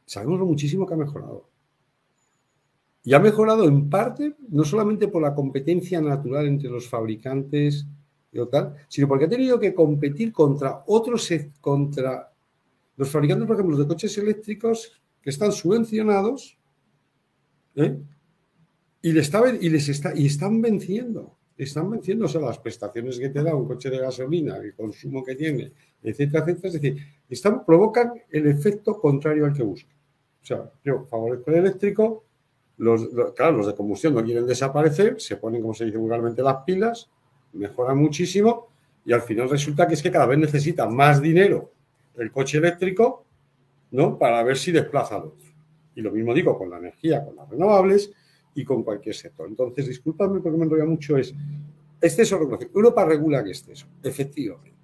sabemos 0.05 0.38
lo 0.38 0.46
muchísimo 0.46 0.86
que 0.86 0.94
ha 0.94 0.98
mejorado. 0.98 1.48
Y 3.03 3.14
ha 3.14 3.18
mejorado 3.18 3.64
en 3.64 3.88
parte, 3.88 4.34
no 4.51 4.62
solamente 4.62 5.09
por 5.09 5.22
la 5.22 5.34
competencia 5.34 6.03
natural 6.03 6.46
entre 6.46 6.68
los 6.68 6.86
fabricantes 6.86 7.86
y 8.30 8.46
tal, 8.46 8.76
sino 8.88 9.09
porque 9.09 9.24
ha 9.24 9.28
tenido 9.28 9.59
que 9.59 9.74
competir 9.74 10.32
contra 10.32 10.84
otros, 10.86 11.30
contra 11.61 12.30
los 12.96 13.09
fabricantes, 13.09 13.46
por 13.46 13.57
ejemplo, 13.57 13.78
de 13.78 13.88
coches 13.88 14.18
eléctricos 14.18 15.01
que 15.22 15.30
están 15.30 15.51
subvencionados 15.51 16.59
¿eh? 17.76 17.98
Y, 19.03 19.12
les 19.12 19.32
y, 20.14 20.26
están 20.26 20.61
venciendo. 20.61 21.36
Están 21.57 21.90
venciendo 21.90 22.26
las 22.26 22.59
prestaciones 22.59 23.18
que 23.18 23.28
te 23.28 23.42
da 23.42 23.55
un 23.55 23.66
coche 23.66 23.90
de 23.90 23.98
gasolina, 23.98 24.57
el 24.57 24.74
consumo 24.74 25.22
que 25.22 25.34
tiene, 25.34 25.72
etcétera, 26.03 26.44
etcétera. 26.44 26.68
Es 26.68 26.72
decir, 26.74 26.96
están, 27.28 27.64
provocan 27.66 28.12
el 28.30 28.46
efecto 28.46 28.98
contrario 28.98 29.44
al 29.44 29.53
que 29.53 29.62
buscan. 29.62 29.92
O 30.42 30.46
sea, 30.46 30.70
yo 30.82 31.05
favorezco 31.05 31.51
el 31.51 31.57
eléctrico, 31.59 32.24
los, 32.78 33.09
claro, 33.36 33.59
los 33.59 33.66
de 33.66 33.74
combustión 33.74 34.14
no 34.14 34.24
quieren 34.24 34.46
desaparecer, 34.46 35.20
se 35.20 35.36
ponen, 35.36 35.61
como 35.61 35.74
se 35.74 35.84
dice 35.84 35.98
vulgarmente, 35.98 36.42
las 36.42 36.64
pilas, 36.64 37.11
mejoran 37.53 37.98
muchísimo 37.98 38.68
y 39.05 39.12
al 39.12 39.20
final 39.20 39.51
resulta 39.51 39.86
que 39.86 39.94
es 39.94 40.03
que 40.03 40.11
cada 40.11 40.26
vez 40.26 40.38
necesita 40.38 40.86
más 40.86 41.20
dinero 41.20 41.72
el 42.16 42.32
coche 42.32 42.57
eléctrico, 42.57 43.24
¿no? 43.90 44.18
Para 44.18 44.42
ver 44.42 44.57
si 44.57 44.72
desplaza 44.72 45.16
a 45.16 45.24
otro. 45.24 45.46
Y 45.94 46.01
lo 46.01 46.11
mismo 46.11 46.32
digo 46.32 46.57
con 46.57 46.70
la 46.70 46.78
energía, 46.78 47.24
con 47.24 47.36
las 47.36 47.48
renovables 47.51 48.12
y 48.55 48.64
con 48.64 48.82
cualquier 48.82 49.14
sector. 49.14 49.48
Entonces, 49.48 49.86
discúlpame 49.86 50.40
porque 50.40 50.59
me 50.59 50.64
enrolla 50.64 50.84
mucho, 50.84 51.16
es 51.16 51.34
exceso 52.01 52.34
de 52.36 52.40
regulación. 52.40 52.70
Europa 52.74 53.05
regula 53.05 53.44
que 53.44 53.51
exceso, 53.51 53.86
efectivamente. 54.03 54.80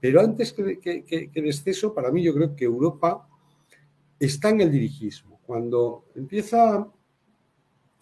Pero 0.00 0.20
antes 0.20 0.52
que, 0.52 0.80
que, 0.80 1.30
el 1.32 1.46
exceso, 1.46 1.94
para 1.94 2.10
mí 2.10 2.22
yo 2.22 2.34
creo 2.34 2.56
que 2.56 2.64
Europa 2.64 3.28
está 4.18 4.50
en 4.50 4.62
el 4.62 4.72
dirigismo. 4.72 5.40
Cuando 5.46 6.06
empieza 6.16 6.88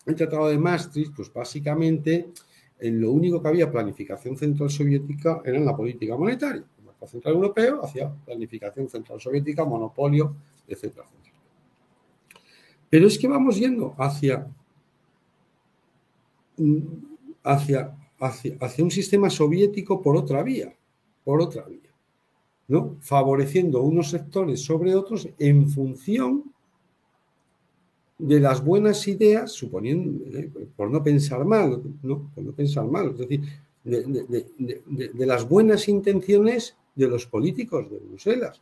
el 0.06 0.14
Tratado 0.14 0.48
de 0.48 0.58
Maastricht, 0.58 1.14
pues 1.14 1.32
básicamente 1.32 2.30
en 2.78 3.00
lo 3.00 3.12
único 3.12 3.42
que 3.42 3.48
había 3.48 3.70
planificación 3.70 4.36
central 4.36 4.70
soviética 4.70 5.42
era 5.44 5.58
en 5.58 5.66
la 5.66 5.76
política 5.76 6.16
monetaria. 6.16 6.64
El 6.78 6.86
Banco 6.86 7.06
Central 7.06 7.34
Europeo 7.34 7.84
hacía 7.84 8.10
planificación 8.24 8.88
central 8.88 9.20
soviética, 9.20 9.64
monopolio, 9.64 10.34
etcétera. 10.66 11.06
Pero 12.88 13.06
es 13.06 13.18
que 13.18 13.28
vamos 13.28 13.56
yendo 13.56 13.94
hacia, 13.98 14.46
hacia, 17.44 17.96
hacia, 18.18 18.56
hacia 18.60 18.84
un 18.84 18.90
sistema 18.90 19.30
soviético 19.30 20.02
por 20.02 20.16
otra 20.16 20.42
vía, 20.42 20.74
por 21.24 21.40
otra 21.40 21.64
vía, 21.64 21.90
¿no? 22.68 22.96
Favoreciendo 23.00 23.82
unos 23.82 24.10
sectores 24.10 24.62
sobre 24.62 24.94
otros 24.94 25.28
en 25.38 25.68
función 25.68 26.44
de 28.20 28.38
las 28.38 28.62
buenas 28.62 29.08
ideas, 29.08 29.52
suponiendo, 29.52 30.38
eh, 30.38 30.50
por 30.76 30.90
no 30.90 31.02
pensar 31.02 31.44
mal, 31.44 31.82
¿no? 32.02 32.30
por 32.34 32.44
no 32.44 32.52
pensar 32.52 32.86
mal, 32.86 33.10
es 33.10 33.18
decir, 33.18 33.40
de, 33.82 34.02
de, 34.02 34.46
de, 34.58 35.08
de, 35.08 35.26
las 35.26 35.48
buenas 35.48 35.88
intenciones 35.88 36.76
de 36.94 37.08
los 37.08 37.26
políticos 37.26 37.90
de 37.90 37.98
Bruselas. 37.98 38.60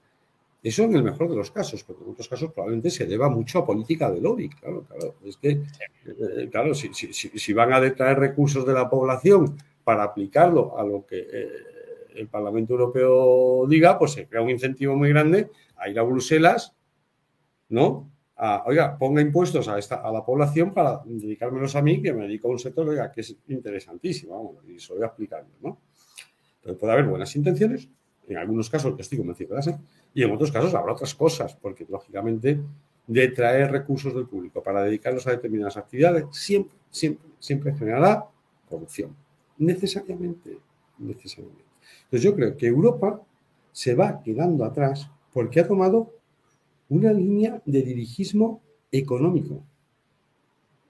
Eso 0.62 0.82
en 0.82 0.96
el 0.96 1.04
mejor 1.04 1.30
de 1.30 1.36
los 1.36 1.50
casos, 1.50 1.84
porque 1.84 2.04
en 2.04 2.10
otros 2.10 2.28
casos 2.28 2.52
probablemente 2.52 2.90
se 2.90 3.06
deba 3.06 3.28
mucho 3.28 3.60
a 3.60 3.66
política 3.66 4.10
de 4.10 4.20
lobby. 4.20 4.48
Claro, 4.48 4.84
claro. 4.88 5.14
Es 5.24 5.36
que, 5.36 5.50
eh, 5.50 6.48
claro, 6.50 6.74
si, 6.74 6.92
si, 6.92 7.12
si, 7.12 7.52
van 7.52 7.72
a 7.72 7.80
detraer 7.80 8.18
recursos 8.18 8.66
de 8.66 8.72
la 8.72 8.90
población 8.90 9.56
para 9.84 10.02
aplicarlo 10.02 10.76
a 10.76 10.84
lo 10.84 11.06
que 11.06 11.28
eh, 11.32 11.48
el 12.16 12.26
Parlamento 12.26 12.72
Europeo 12.72 13.66
diga, 13.68 13.98
pues 13.98 14.12
se 14.12 14.26
crea 14.26 14.42
un 14.42 14.50
incentivo 14.50 14.96
muy 14.96 15.10
grande 15.10 15.50
a 15.76 15.88
ir 15.88 15.98
a 15.98 16.02
Bruselas, 16.02 16.74
¿no? 17.68 18.10
oiga, 18.66 18.96
ponga 18.96 19.20
impuestos 19.20 19.66
a, 19.68 19.78
esta, 19.78 19.96
a 19.96 20.12
la 20.12 20.24
población 20.24 20.72
para 20.72 21.02
dedicármelos 21.04 21.74
a 21.74 21.82
mí, 21.82 22.00
que 22.00 22.12
me 22.12 22.22
dedico 22.22 22.48
a 22.48 22.52
un 22.52 22.58
sector 22.58 22.88
oiga, 22.88 23.10
que 23.10 23.22
es 23.22 23.36
interesantísimo, 23.48 24.36
vamos, 24.36 24.64
y 24.68 24.78
se 24.78 24.90
lo 24.90 24.96
voy 24.96 25.04
a 25.04 25.08
explicar, 25.08 25.44
¿no? 25.60 25.80
Entonces 26.56 26.78
puede 26.78 26.92
haber 26.92 27.06
buenas 27.06 27.34
intenciones, 27.34 27.88
en 28.28 28.38
algunos 28.38 28.68
casos 28.68 28.94
estoy 28.98 29.18
convencido 29.18 29.50
que 29.50 29.54
las 29.56 29.70
y 30.14 30.22
en 30.22 30.30
otros 30.30 30.50
casos 30.52 30.74
habrá 30.74 30.92
otras 30.92 31.14
cosas, 31.14 31.54
porque 31.54 31.86
lógicamente 31.88 32.60
detraer 33.06 33.70
recursos 33.70 34.14
del 34.14 34.26
público 34.26 34.62
para 34.62 34.82
dedicarlos 34.82 35.26
a 35.26 35.30
determinadas 35.30 35.76
actividades 35.76 36.26
siempre, 36.30 36.74
siempre, 36.90 37.28
siempre 37.38 37.74
generará 37.74 38.26
corrupción. 38.68 39.16
Necesariamente, 39.56 40.58
necesariamente. 40.98 41.64
Entonces 42.04 42.22
yo 42.22 42.34
creo 42.34 42.56
que 42.56 42.66
Europa 42.66 43.22
se 43.72 43.94
va 43.94 44.22
quedando 44.22 44.64
atrás 44.64 45.10
porque 45.32 45.60
ha 45.60 45.66
tomado 45.66 46.12
una 46.88 47.12
línea 47.12 47.62
de 47.64 47.82
dirigismo 47.82 48.62
económico. 48.90 49.62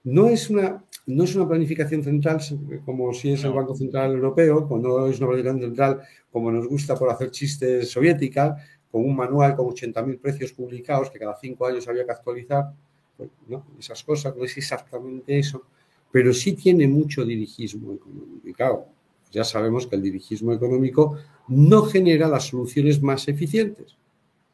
No 0.03 0.27
es 0.27 0.49
una, 0.49 0.83
no 1.05 1.23
es 1.23 1.35
una 1.35 1.47
planificación 1.47 2.03
central 2.03 2.39
como 2.85 3.13
si 3.13 3.33
es 3.33 3.43
el 3.43 3.53
Banco 3.53 3.75
Central 3.75 4.13
Europeo, 4.13 4.67
o 4.69 4.77
no 4.77 5.07
es 5.07 5.17
una 5.19 5.27
planificación 5.27 5.61
central 5.61 6.01
como 6.31 6.51
nos 6.51 6.67
gusta 6.67 6.95
por 6.95 7.09
hacer 7.09 7.31
chistes 7.31 7.89
soviética, 7.89 8.55
con 8.91 9.05
un 9.05 9.15
manual 9.15 9.55
con 9.55 9.67
80.000 9.67 10.19
precios 10.19 10.53
publicados 10.53 11.09
que 11.11 11.19
cada 11.19 11.35
cinco 11.35 11.65
años 11.65 11.87
había 11.87 12.05
que 12.05 12.11
actualizar. 12.11 12.71
Pues, 13.17 13.29
¿no? 13.47 13.65
Esas 13.77 14.03
cosas, 14.03 14.35
no 14.35 14.45
es 14.45 14.57
exactamente 14.57 15.37
eso, 15.37 15.63
pero 16.11 16.33
sí 16.33 16.53
tiene 16.53 16.87
mucho 16.87 17.25
dirigismo 17.25 17.93
económico. 17.93 18.47
Y 18.47 18.53
claro, 18.53 18.85
ya 19.31 19.43
sabemos 19.43 19.85
que 19.87 19.95
el 19.95 20.01
dirigismo 20.01 20.53
económico 20.53 21.17
no 21.49 21.83
genera 21.83 22.27
las 22.27 22.45
soluciones 22.45 23.01
más 23.01 23.27
eficientes 23.27 23.97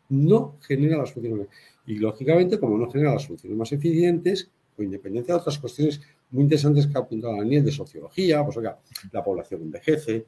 no 0.09 0.55
genera 0.61 0.97
las 0.97 1.09
soluciones. 1.09 1.47
Y 1.85 1.95
lógicamente, 1.95 2.59
como 2.59 2.77
no 2.77 2.89
genera 2.89 3.13
las 3.13 3.23
soluciones 3.23 3.57
más 3.57 3.71
eficientes, 3.71 4.49
o 4.77 4.83
independiente 4.83 5.31
de 5.31 5.37
otras 5.37 5.57
cuestiones 5.57 6.01
muy 6.31 6.43
interesantes 6.43 6.87
que 6.87 6.97
ha 6.97 7.01
apuntado 7.01 7.37
Daniel 7.37 7.63
de 7.63 7.71
sociología, 7.71 8.43
pues 8.43 8.57
oiga, 8.57 8.77
la 9.11 9.23
población 9.23 9.61
envejece, 9.61 10.25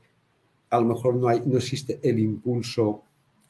a 0.69 0.79
lo 0.79 0.85
mejor 0.85 1.15
no, 1.15 1.27
hay, 1.27 1.41
no 1.45 1.57
existe 1.57 1.99
el 2.03 2.19
impulso, 2.19 3.03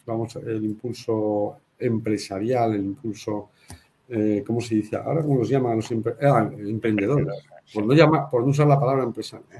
vamos, 0.06 0.36
el 0.38 0.64
impulso 0.64 1.58
empresarial, 1.80 2.74
el 2.74 2.86
impulso, 2.86 3.50
eh, 4.10 4.44
¿cómo 4.46 4.62
se 4.62 4.76
dice? 4.76 4.96
Ahora, 4.96 5.22
¿cómo 5.22 5.40
los 5.40 5.50
llaman 5.50 5.78
los 5.78 5.92
ah, 6.22 6.50
emprendedores? 6.58 7.28
Por 7.74 7.86
no, 7.86 7.94
llama, 7.94 8.30
por 8.30 8.44
no 8.44 8.50
usar 8.50 8.68
la 8.68 8.80
palabra 8.80 9.04
empresario. 9.04 9.46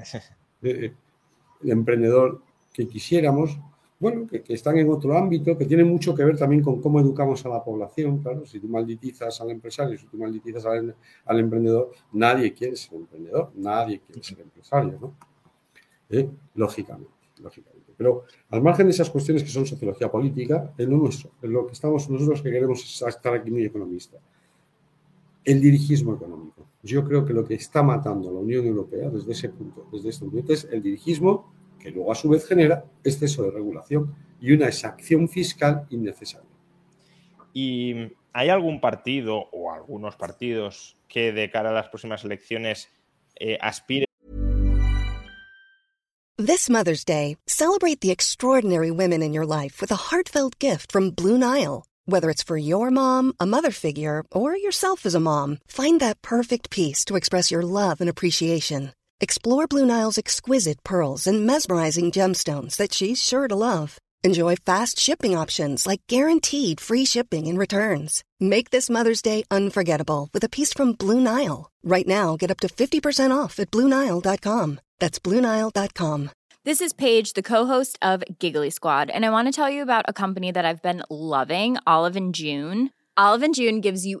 Eh, 0.60 0.86
eh, 0.86 0.94
el 1.62 1.70
emprendedor 1.70 2.42
que 2.72 2.88
quisiéramos, 2.88 3.60
bueno, 4.00 4.26
que, 4.26 4.44
están 4.48 4.78
en 4.78 4.88
otro 4.90 5.16
ámbito, 5.16 5.58
que 5.58 5.64
tienen 5.64 5.88
mucho 5.88 6.14
que 6.14 6.24
ver 6.24 6.38
también 6.38 6.62
con 6.62 6.80
cómo 6.80 7.00
educamos 7.00 7.44
a 7.44 7.48
la 7.48 7.64
población, 7.64 8.18
claro, 8.18 8.46
si 8.46 8.60
tú 8.60 8.68
malditizas 8.68 9.40
al 9.40 9.50
empresario, 9.50 9.98
si 9.98 10.06
tú 10.06 10.16
malditizas 10.16 10.66
al, 10.66 10.94
al 11.24 11.40
emprendedor, 11.40 11.90
nadie 12.12 12.52
quiere 12.54 12.76
ser 12.76 12.94
emprendedor, 12.94 13.50
nadie 13.56 14.00
quiere 14.00 14.22
ser 14.22 14.40
empresario, 14.40 14.98
¿no? 15.00 15.14
¿Eh? 16.10 16.28
Lógicamente, 16.54 17.12
lógicamente. 17.42 17.92
Pero 17.96 18.24
al 18.50 18.62
margen 18.62 18.86
de 18.86 18.92
esas 18.92 19.10
cuestiones 19.10 19.42
que 19.42 19.50
son 19.50 19.66
sociología 19.66 20.10
política, 20.10 20.72
en 20.78 20.90
lo 20.90 20.98
nuestro, 20.98 21.32
en 21.42 21.52
lo 21.52 21.66
que 21.66 21.72
estamos 21.72 22.08
nosotros 22.08 22.40
que 22.40 22.50
queremos 22.50 22.84
es 22.84 23.02
estar 23.02 23.34
aquí 23.34 23.50
muy 23.50 23.64
economista. 23.64 24.18
El 25.44 25.60
dirigismo 25.60 26.14
económico. 26.14 26.66
Yo 26.82 27.04
creo 27.04 27.24
que 27.24 27.32
lo 27.32 27.44
que 27.44 27.54
está 27.54 27.82
matando 27.82 28.28
a 28.28 28.32
la 28.32 28.38
Unión 28.38 28.64
Europea 28.64 29.10
desde 29.10 29.32
ese 29.32 29.48
punto, 29.48 29.88
desde 29.90 30.10
este 30.10 30.24
punto, 30.24 30.52
es 30.52 30.68
el 30.70 30.80
dirigismo 30.80 31.52
que 31.78 31.90
luego 31.90 32.12
a 32.12 32.14
su 32.14 32.28
vez 32.28 32.46
genera 32.46 32.84
exceso 33.04 33.42
de 33.44 33.50
regulación 33.50 34.14
y 34.40 34.52
una 34.52 34.66
exacción 34.66 35.28
fiscal 35.28 35.86
innecesaria. 35.90 36.48
¿Y 37.52 38.12
hay 38.32 38.48
algún 38.50 38.80
partido 38.80 39.48
o 39.52 39.72
algunos 39.72 40.16
partidos 40.16 40.96
que 41.08 41.32
de 41.32 41.50
cara 41.50 41.70
a 41.70 41.72
las 41.72 41.88
próximas 41.88 42.24
elecciones 42.24 42.88
eh, 43.40 43.58
aspiren? 43.60 44.06
This 46.36 46.70
Mother's 46.70 47.04
Day, 47.04 47.36
celebrate 47.48 48.00
the 48.00 48.12
extraordinary 48.12 48.92
women 48.92 49.22
in 49.22 49.32
your 49.32 49.44
life 49.44 49.80
with 49.80 49.90
a 49.90 49.96
heartfelt 50.10 50.58
gift 50.60 50.92
from 50.92 51.10
Blue 51.10 51.36
Nile. 51.36 51.84
Whether 52.06 52.30
it's 52.30 52.44
for 52.44 52.56
your 52.56 52.90
mom, 52.90 53.34
a 53.40 53.44
mother 53.44 53.72
figure, 53.72 54.24
or 54.30 54.56
yourself 54.56 55.04
as 55.04 55.16
a 55.16 55.20
mom, 55.20 55.58
find 55.66 56.00
that 56.00 56.22
perfect 56.22 56.70
piece 56.70 57.04
to 57.06 57.16
express 57.16 57.50
your 57.50 57.62
love 57.62 58.00
and 58.00 58.08
appreciation. 58.08 58.92
Explore 59.20 59.66
Blue 59.66 59.84
Nile's 59.84 60.16
exquisite 60.16 60.84
pearls 60.84 61.26
and 61.26 61.44
mesmerizing 61.44 62.12
gemstones 62.12 62.76
that 62.76 62.94
she's 62.94 63.20
sure 63.20 63.48
to 63.48 63.56
love. 63.56 63.98
Enjoy 64.22 64.54
fast 64.54 64.96
shipping 64.96 65.36
options 65.36 65.88
like 65.88 66.02
guaranteed 66.06 66.80
free 66.80 67.04
shipping 67.04 67.48
and 67.48 67.58
returns. 67.58 68.22
Make 68.38 68.70
this 68.70 68.88
Mother's 68.88 69.20
Day 69.20 69.42
unforgettable 69.50 70.28
with 70.32 70.44
a 70.44 70.48
piece 70.48 70.72
from 70.72 70.92
Blue 70.92 71.20
Nile. 71.20 71.68
Right 71.82 72.06
now, 72.06 72.36
get 72.36 72.52
up 72.52 72.60
to 72.60 72.68
50% 72.68 73.36
off 73.36 73.58
at 73.58 73.72
BlueNile.com. 73.72 74.80
That's 75.00 75.18
BlueNile.com. 75.18 76.30
This 76.64 76.80
is 76.80 76.92
Paige, 76.92 77.32
the 77.32 77.42
co-host 77.42 77.98
of 78.02 78.22
Giggly 78.38 78.70
Squad, 78.70 79.10
and 79.10 79.24
I 79.24 79.30
want 79.30 79.48
to 79.48 79.52
tell 79.52 79.70
you 79.70 79.82
about 79.82 80.04
a 80.06 80.12
company 80.12 80.52
that 80.52 80.64
I've 80.64 80.82
been 80.82 81.02
loving, 81.10 81.76
Olive 81.86 82.14
and 82.14 82.34
June. 82.34 82.90
Olive 83.16 83.42
and 83.42 83.54
June 83.54 83.80
gives 83.80 84.06
you 84.06 84.20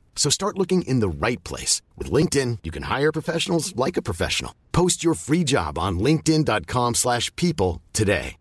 So 0.15 0.29
start 0.29 0.57
looking 0.57 0.83
in 0.83 0.99
the 0.99 1.09
right 1.09 1.43
place. 1.43 1.81
With 1.97 2.11
LinkedIn, 2.11 2.59
you 2.63 2.71
can 2.71 2.83
hire 2.83 3.11
professionals 3.11 3.75
like 3.75 3.97
a 3.97 4.01
professional. 4.03 4.53
Post 4.71 5.03
your 5.03 5.15
free 5.15 5.43
job 5.43 5.79
on 5.79 5.97
linkedin.com 5.99 6.93
slash 6.93 7.35
people 7.35 7.81
today. 7.91 8.37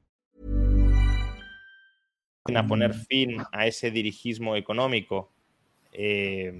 Poner 2.45 2.95
fin 2.95 3.43
a 3.53 3.66
ese 3.66 3.91
dirigismo 3.91 4.57
económico 4.57 5.31
eh, 5.93 6.53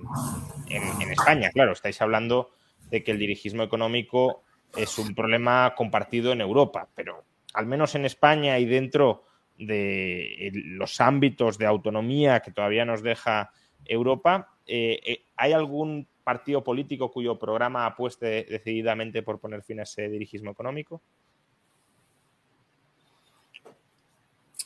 en, 0.69 0.83
en 1.03 1.11
España. 1.11 1.51
Claro, 1.51 1.73
estáis 1.73 2.01
hablando 2.01 2.51
de 2.91 3.03
que 3.03 3.13
el 3.13 3.19
dirigismo 3.19 3.63
económico 3.63 4.43
es 4.77 4.99
un 4.99 5.15
problema 5.15 5.75
compartido 5.77 6.33
en 6.33 6.41
Europa, 6.41 6.89
pero 6.95 7.25
al 7.55 7.67
menos 7.67 7.95
en 7.95 8.05
España 8.05 8.59
y 8.59 8.67
dentro 8.67 9.25
de 9.59 10.47
eh, 10.47 10.53
los 10.53 11.01
ámbitos 11.01 11.59
de 11.59 11.67
autonomía 11.67 12.41
que 12.41 12.53
todavía 12.53 12.85
nos 12.85 13.03
deja 13.03 13.51
Europa, 13.85 14.50
eh, 14.73 15.23
¿hay 15.37 15.53
algún 15.53 16.07
partido 16.23 16.63
político 16.63 17.11
cuyo 17.11 17.39
programa 17.39 17.87
apueste 17.87 18.47
decididamente 18.49 19.23
por 19.23 19.41
poner 19.41 19.63
fin 19.63 19.81
a 19.81 19.83
ese 19.83 20.09
dirigismo 20.09 20.51
económico? 20.51 21.01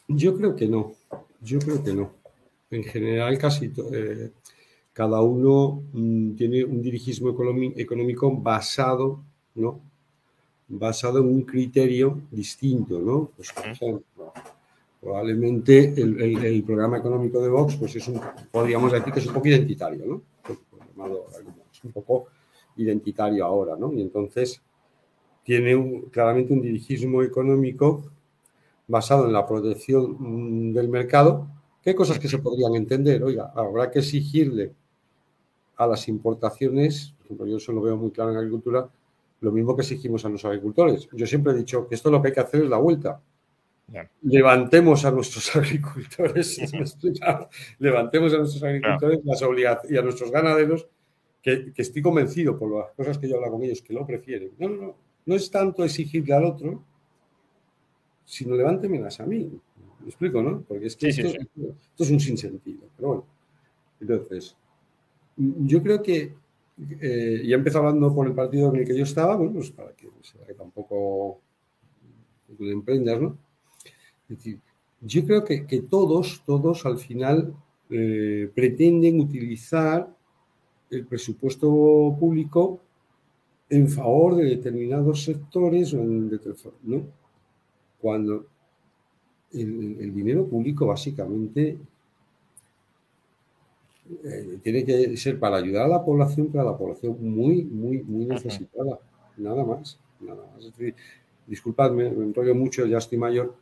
Yo 0.09 0.37
creo 0.37 0.55
que 0.55 0.69
no, 0.69 0.93
yo 1.41 1.59
creo 1.59 1.83
que 1.83 1.95
no. 1.95 2.13
En 2.71 2.85
general, 2.85 3.39
casi 3.39 3.73
eh, 3.93 4.31
cada 4.93 5.23
uno 5.23 5.83
mm, 5.93 6.35
tiene 6.35 6.65
un 6.65 6.83
dirigismo 6.83 7.31
económico 7.31 8.31
basado, 8.37 9.23
¿no? 9.55 9.81
Basado 10.69 11.21
en 11.21 11.29
un 11.29 11.43
criterio 11.43 12.21
distinto, 12.31 12.99
¿no? 12.99 13.31
Pues, 13.37 13.53
por 13.53 13.67
ejemplo, 13.67 14.33
probablemente 15.05 15.93
el, 15.97 16.65
programa 16.65 16.97
económico 16.99 17.41
de 17.41 17.51
Vox, 17.51 17.77
pues 17.77 17.95
es 17.97 18.09
un, 18.09 18.21
podríamos 18.51 18.91
decir 18.91 19.13
que 19.13 19.21
es 19.21 19.27
un 19.27 19.35
poco 19.35 19.49
identitario, 19.49 20.07
¿no? 20.07 20.23
Es 21.71 21.85
un 21.85 21.93
poco 21.93 22.29
identitario 22.77 23.45
ahora, 23.45 23.77
¿no? 23.77 23.93
Y 23.93 24.01
entonces 24.01 24.63
tiene 25.43 26.05
claramente 26.11 26.55
un 26.55 26.63
dirigismo 26.63 27.23
económico 27.23 28.05
basado 28.89 29.27
en 29.27 29.33
la 29.35 29.47
protección 29.47 30.17
mm, 30.19 30.73
del 30.73 30.89
mercado, 30.89 31.49
hay 31.87 31.95
cosas 31.95 32.19
que 32.19 32.29
se 32.29 32.39
podrían 32.39 32.75
entender. 32.75 33.23
Oiga, 33.23 33.53
habrá 33.55 33.91
que 33.91 33.99
exigirle 33.99 34.73
a 35.77 35.87
las 35.87 36.09
importaciones, 36.09 37.15
por 37.19 37.27
ejemplo, 37.27 37.47
yo 37.47 37.57
eso 37.59 37.73
lo 37.73 37.83
veo 37.83 37.97
muy 37.97 38.11
claro 38.11 38.31
en 38.31 38.39
agricultura, 38.39 38.89
lo 39.41 39.53
mismo 39.53 39.77
que 39.77 39.83
exigimos 39.83 40.25
a 40.25 40.29
los 40.29 40.45
agricultores. 40.45 41.09
Yo 41.13 41.27
siempre 41.27 41.53
he 41.53 41.57
dicho 41.57 41.87
que 41.87 41.95
esto 41.95 42.11
lo 42.11 42.23
que 42.23 42.29
hay 42.29 42.35
que 42.35 42.41
hacer 42.41 42.63
es 42.63 42.71
la 42.71 42.79
vuelta. 42.79 43.21
Yeah. 43.93 44.11
Levantemos 44.23 45.05
a 45.05 45.11
nuestros 45.11 45.55
agricultores, 45.57 46.59
levantemos 47.79 48.33
a 48.33 48.39
nuestros 48.39 48.63
agricultores 48.63 49.19
yeah. 49.23 49.33
las 49.33 49.43
obligaciones 49.43 49.91
y 49.91 49.99
a 49.99 50.03
nuestros 50.03 50.31
ganaderos, 50.31 50.89
que, 51.43 51.73
que, 51.73 51.83
estoy 51.83 52.01
convencido 52.01 52.59
por 52.59 52.75
las 52.75 52.93
cosas 52.93 53.19
que 53.19 53.29
yo 53.29 53.37
hablo 53.37 53.51
con 53.51 53.63
ellos, 53.63 53.83
que 53.83 53.93
lo 53.93 54.07
prefieren. 54.07 54.53
No, 54.59 54.69
no, 54.69 54.83
no. 54.83 54.97
No 55.27 55.35
es 55.35 55.51
tanto 55.51 55.85
exigirle 55.85 56.35
al 56.35 56.45
otro, 56.45 56.83
sino 58.25 58.55
levántemelas 58.57 59.21
a 59.21 59.27
mí. 59.27 59.51
¿Me 60.01 60.07
explico, 60.07 60.43
no? 60.43 60.63
Porque 60.63 60.87
es 60.87 60.97
que 60.97 61.13
sí, 61.13 61.23
esto, 61.23 61.33
sí, 61.33 61.49
sí. 61.55 61.67
esto, 61.67 62.03
es 62.05 62.11
un 62.11 62.21
sinsentido. 62.21 62.83
Pero 62.97 63.09
bueno, 63.09 63.27
entonces, 64.01 64.57
yo 65.37 65.83
creo 65.83 66.03
que, 66.03 66.35
eh, 67.01 67.43
ya 67.47 67.57
empezó 67.57 67.79
hablando 67.79 68.15
por 68.15 68.27
el 68.27 68.35
partido 68.35 68.69
en 68.71 68.81
el 68.81 68.87
que 68.87 68.97
yo 68.97 69.05
estaba, 69.05 69.37
bueno, 69.37 69.53
pues 69.53 69.71
para 69.71 69.93
que, 69.93 70.09
para 70.09 70.47
que 70.47 70.55
tampoco 70.55 71.41
emprendas, 72.59 73.21
¿no? 73.21 73.39
Es 74.29 74.37
decir, 74.37 74.61
yo 75.01 75.25
creo 75.25 75.45
que, 75.45 75.67
que 75.67 75.83
todos, 75.83 76.43
todos 76.47 76.87
al 76.87 76.99
final 76.99 77.55
eh, 77.91 78.51
pretenden 78.55 79.21
utilizar 79.21 80.09
el 80.91 81.07
presupuesto 81.07 81.69
público 82.19 82.81
en 83.69 83.89
favor 83.89 84.37
de 84.37 84.45
determinados 84.45 85.25
sectores 85.25 85.93
o 85.95 86.01
en 86.01 86.41
¿no? 86.83 87.03
Cuando 88.01 88.47
el, 89.53 89.97
el 90.01 90.15
dinero 90.15 90.47
público 90.47 90.87
básicamente 90.87 91.79
eh, 94.23 94.59
tiene 94.63 94.85
que 94.85 95.17
ser 95.17 95.39
para 95.39 95.57
ayudar 95.57 95.87
a 95.87 95.89
la 95.89 96.05
población, 96.05 96.49
pero 96.53 96.69
a 96.69 96.73
la 96.73 96.77
población 96.77 97.17
muy, 97.21 97.65
muy, 97.65 98.03
muy 98.03 98.27
necesitada. 98.27 98.99
Nada 99.37 99.65
más, 99.65 99.99
nada 100.21 100.45
más. 100.53 100.65
Es 100.65 100.73
decir, 100.73 100.95
disculpadme, 101.47 102.11
me 102.11 102.25
enrollo 102.25 102.55
mucho, 102.55 102.87
ya 102.87 102.99
estoy 102.99 103.19
mayor. 103.19 103.55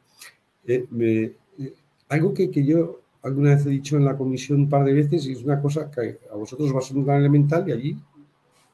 Eh, 0.67 0.87
me, 0.91 1.23
eh, 1.23 1.75
algo 2.09 2.33
que, 2.33 2.51
que, 2.51 2.65
yo 2.65 3.01
alguna 3.23 3.55
vez 3.55 3.67
he 3.67 3.71
dicho 3.71 3.97
en 3.97 4.05
la 4.05 4.17
comisión 4.17 4.61
un 4.61 4.69
par 4.69 4.85
de 4.85 4.93
veces 4.93 5.27
y 5.27 5.33
es 5.33 5.43
una 5.43 5.61
cosa 5.61 5.91
que 5.91 6.21
a 6.31 6.37
vosotros 6.37 6.69
os 6.69 6.75
va 6.75 6.79
a 6.79 6.83
ser 6.83 7.05
tan 7.05 7.17
elemental 7.19 7.69
y 7.69 7.73
allí 7.73 7.99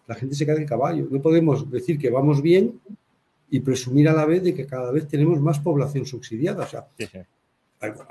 la 0.07 0.15
gente 0.15 0.35
se 0.35 0.47
cae 0.47 0.59
de 0.59 0.67
caballo. 0.67 1.07
No 1.11 1.21
podemos 1.21 1.71
decir 1.71 1.99
que 1.99 2.11
vamos 2.11 2.41
bien 2.41 2.81
y 3.51 3.61
presumir 3.61 4.09
a 4.09 4.13
la 4.13 4.25
vez 4.25 4.43
de 4.43 4.55
que 4.55 4.67
cada 4.67 4.91
vez 4.91 5.07
tenemos 5.07 5.41
más 5.41 5.61
población 5.61 6.07
subsidiada. 6.07 6.65
O 6.65 6.69
sea, 6.69 6.89
sí, 6.99 7.07
sí. 7.07 7.19
Algo, 7.81 8.05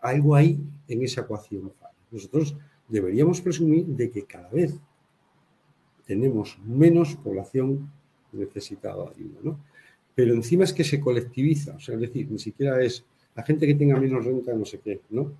algo, 0.00 0.34
hay 0.34 0.58
en 0.88 1.02
esa 1.02 1.20
ecuación. 1.20 1.72
Nosotros 2.10 2.56
deberíamos 2.88 3.40
presumir 3.40 3.86
de 3.86 4.10
que 4.10 4.24
cada 4.24 4.48
vez 4.48 4.74
tenemos 6.06 6.58
menos 6.64 7.16
población 7.16 7.90
necesitada 8.32 9.04
de 9.04 9.10
ayuda, 9.10 9.38
¿no? 9.42 9.60
Pero 10.16 10.32
encima 10.32 10.64
es 10.64 10.72
que 10.72 10.82
se 10.82 10.98
colectiviza, 10.98 11.76
o 11.76 11.78
sea, 11.78 11.94
es 11.94 12.00
decir, 12.00 12.30
ni 12.30 12.38
siquiera 12.38 12.82
es 12.82 13.04
la 13.34 13.42
gente 13.42 13.66
que 13.66 13.74
tenga 13.74 14.00
menos 14.00 14.24
renta, 14.24 14.54
no 14.54 14.64
sé 14.64 14.80
qué, 14.80 15.02
¿no? 15.10 15.30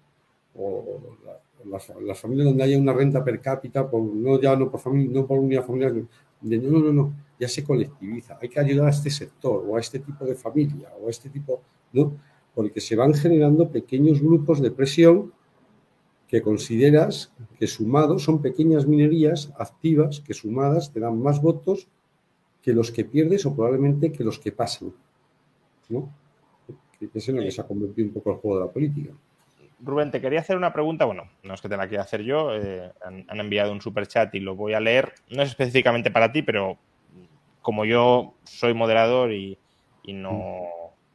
O 0.54 1.16
la, 1.24 1.40
las, 1.70 1.90
las, 2.02 2.20
familias 2.20 2.48
donde 2.48 2.62
haya 2.62 2.78
una 2.78 2.92
renta 2.92 3.24
per 3.24 3.40
cápita, 3.40 3.90
por, 3.90 4.02
no 4.02 4.38
ya 4.38 4.54
no 4.54 4.70
por 4.70 4.78
familia, 4.78 5.10
no 5.18 5.26
por 5.26 5.38
unidad 5.38 5.64
familiar, 5.64 5.94
de, 5.94 6.58
no, 6.58 6.78
no, 6.78 6.92
no, 6.92 7.14
ya 7.40 7.48
se 7.48 7.64
colectiviza. 7.64 8.38
Hay 8.40 8.50
que 8.50 8.60
ayudar 8.60 8.88
a 8.88 8.90
este 8.90 9.08
sector 9.08 9.64
o 9.66 9.76
a 9.76 9.80
este 9.80 9.98
tipo 9.98 10.26
de 10.26 10.34
familia 10.34 10.92
o 11.00 11.06
a 11.06 11.10
este 11.10 11.30
tipo, 11.30 11.62
¿no? 11.94 12.14
Porque 12.54 12.80
se 12.82 12.96
van 12.96 13.14
generando 13.14 13.70
pequeños 13.70 14.20
grupos 14.20 14.60
de 14.60 14.70
presión 14.70 15.32
que 16.28 16.42
consideras 16.42 17.32
que 17.58 17.66
sumados 17.66 18.24
son 18.24 18.42
pequeñas 18.42 18.86
minerías 18.86 19.54
activas 19.58 20.20
que 20.20 20.34
sumadas 20.34 20.92
te 20.92 21.00
dan 21.00 21.18
más 21.18 21.40
votos 21.40 21.88
que 22.66 22.72
los 22.72 22.90
que 22.90 23.04
pierdes 23.04 23.46
o 23.46 23.54
probablemente 23.54 24.10
que 24.10 24.24
los 24.24 24.40
que 24.40 24.50
pasan. 24.50 24.92
¿no? 25.88 26.12
Es 27.14 27.28
en 27.28 27.36
lo 27.36 27.42
que 27.42 27.52
se 27.52 27.60
ha 27.60 27.64
convertido 27.64 28.08
un 28.08 28.14
poco 28.14 28.32
el 28.32 28.36
juego 28.38 28.58
de 28.58 28.66
la 28.66 28.72
política. 28.72 29.12
Rubén, 29.78 30.10
te 30.10 30.20
quería 30.20 30.40
hacer 30.40 30.56
una 30.56 30.72
pregunta. 30.72 31.04
Bueno, 31.04 31.30
no 31.44 31.54
es 31.54 31.60
que 31.60 31.68
te 31.68 31.76
la 31.76 31.86
quiera 31.86 32.02
hacer 32.02 32.22
yo. 32.22 32.56
Eh, 32.56 32.90
han, 33.04 33.38
enviado 33.38 33.70
un 33.70 33.80
super 33.80 34.08
chat 34.08 34.34
y 34.34 34.40
lo 34.40 34.56
voy 34.56 34.74
a 34.74 34.80
leer. 34.80 35.12
No 35.30 35.44
es 35.44 35.50
específicamente 35.50 36.10
para 36.10 36.32
ti, 36.32 36.42
pero 36.42 36.76
como 37.62 37.84
yo 37.84 38.34
soy 38.42 38.74
moderador 38.74 39.32
y, 39.32 39.56
no, 40.08 40.66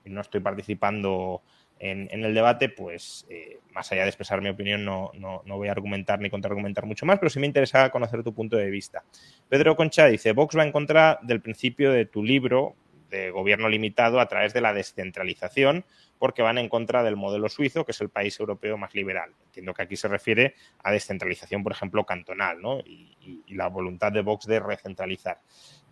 no, 0.06 0.22
estoy 0.22 0.40
participando 0.40 1.42
en, 1.84 2.24
el 2.24 2.36
debate, 2.36 2.70
pues 2.70 3.26
eh, 3.28 3.60
más 3.74 3.92
allá 3.92 4.04
de 4.04 4.10
expresar 4.10 4.40
mi 4.40 4.50
opinión, 4.50 4.86
no, 4.86 5.12
no, 5.16 5.42
voy 5.58 5.68
a 5.68 5.72
argumentar 5.72 6.20
ni 6.20 6.30
contraargumentar 6.30 6.86
mucho 6.86 7.08
más, 7.08 7.18
pero 7.18 7.32
sí 7.32 7.40
me 7.40 7.48
interesa 7.48 7.90
conocer 7.90 8.24
tu 8.24 8.36
punto 8.36 8.56
de 8.56 8.70
vista. 8.70 9.04
Pedro 9.50 9.76
Concha 9.76 10.06
dice: 10.06 10.34
Vox 10.34 10.56
va 10.56 10.64
en 10.64 10.72
contra 10.72 11.20
del 11.24 11.42
principio 11.42 11.92
de 11.92 12.06
tu 12.06 12.24
libro 12.24 12.76
de 13.10 13.32
gobierno 13.32 13.68
limitado 13.68 14.20
a 14.20 14.28
través 14.28 14.54
de 14.54 14.62
la 14.62 14.74
descentralización 14.74 15.84
porque 16.20 16.44
van 16.44 16.60
en 16.60 16.70
contra 16.70 17.02
del 17.02 17.18
modelo 17.18 17.50
suizo, 17.50 17.84
que 17.84 17.94
es 17.94 18.02
el 18.02 18.10
país 18.10 18.40
europeo 18.40 18.78
más 18.78 18.94
liberal. 18.94 19.34
Entiendo 19.48 19.74
que 19.74 19.82
aquí 19.82 19.98
se 19.98 20.08
refiere 20.08 20.54
a 20.84 20.92
descentralización, 20.92 21.64
por 21.64 21.72
ejemplo, 21.72 22.06
cantonal, 22.06 22.62
¿no? 22.62 22.80
y, 22.80 23.18
la 23.48 23.68
voluntad 23.68 24.12
de 24.12 24.22
Vox 24.22 24.46
de 24.46 24.60
recentralizar. 24.60 25.42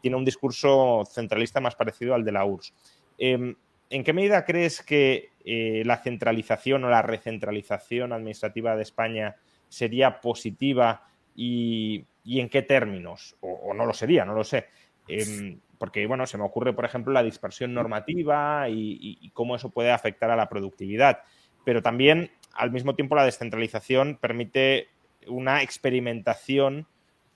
Tiene 0.02 0.16
un 0.16 0.24
discurso 0.24 1.04
centralista 1.12 1.60
más 1.60 1.76
parecido 1.76 2.14
al 2.14 2.24
de 2.24 2.32
la 2.32 2.46
URSS. 2.46 2.74
¿En 3.90 4.04
qué 4.04 4.14
medida 4.14 4.46
crees 4.46 4.84
que 4.84 5.32
eh, 5.44 5.82
la 5.86 5.98
centralización 5.98 6.84
o 6.84 6.90
la 6.90 7.02
recentralización 7.02 8.14
administrativa 8.14 8.76
de 8.76 8.84
España 8.84 9.36
sería 9.68 10.22
positiva 10.22 11.08
y, 11.36 12.06
en 12.26 12.50
qué 12.50 12.62
términos? 12.62 13.36
O, 13.42 13.74
no 13.74 13.86
lo 13.86 13.94
sería, 13.94 14.26
no 14.26 14.34
lo 14.34 14.44
sé. 14.44 14.68
Em, 15.08 15.60
porque, 15.80 16.06
bueno, 16.06 16.28
se 16.28 16.38
me 16.38 16.44
ocurre, 16.44 16.74
por 16.74 16.86
ejemplo, 16.86 17.14
la 17.14 17.24
dispersión 17.24 17.74
normativa 17.74 18.68
y, 18.70 19.32
cómo 19.34 19.56
eso 19.56 19.70
puede 19.70 19.92
afectar 19.92 20.30
a 20.30 20.36
la 20.36 20.50
productividad. 20.50 21.24
Pero 21.64 21.82
también, 21.82 22.32
al 22.54 22.72
mismo 22.72 22.94
tiempo, 22.96 23.16
la 23.16 23.26
descentralización 23.26 24.18
permite 24.22 24.90
una 25.28 25.64
experimentación 25.64 26.88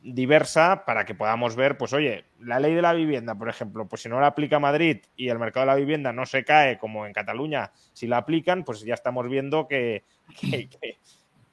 diversa 0.03 0.83
para 0.85 1.05
que 1.05 1.15
podamos 1.15 1.55
ver, 1.55 1.77
pues 1.77 1.93
oye, 1.93 2.25
la 2.39 2.59
ley 2.59 2.75
de 2.75 2.81
la 2.81 2.93
vivienda, 2.93 3.35
por 3.35 3.49
ejemplo, 3.49 3.87
pues 3.87 4.01
si 4.01 4.09
no 4.09 4.19
la 4.19 4.27
aplica 4.27 4.59
Madrid 4.59 4.97
y 5.15 5.29
el 5.29 5.39
mercado 5.39 5.65
de 5.65 5.71
la 5.71 5.77
vivienda 5.77 6.11
no 6.11 6.25
se 6.25 6.43
cae 6.43 6.77
como 6.77 7.05
en 7.05 7.13
Cataluña, 7.13 7.71
si 7.93 8.07
la 8.07 8.17
aplican, 8.17 8.63
pues 8.63 8.81
ya 8.81 8.93
estamos 8.93 9.27
viendo 9.29 9.67
que, 9.67 10.03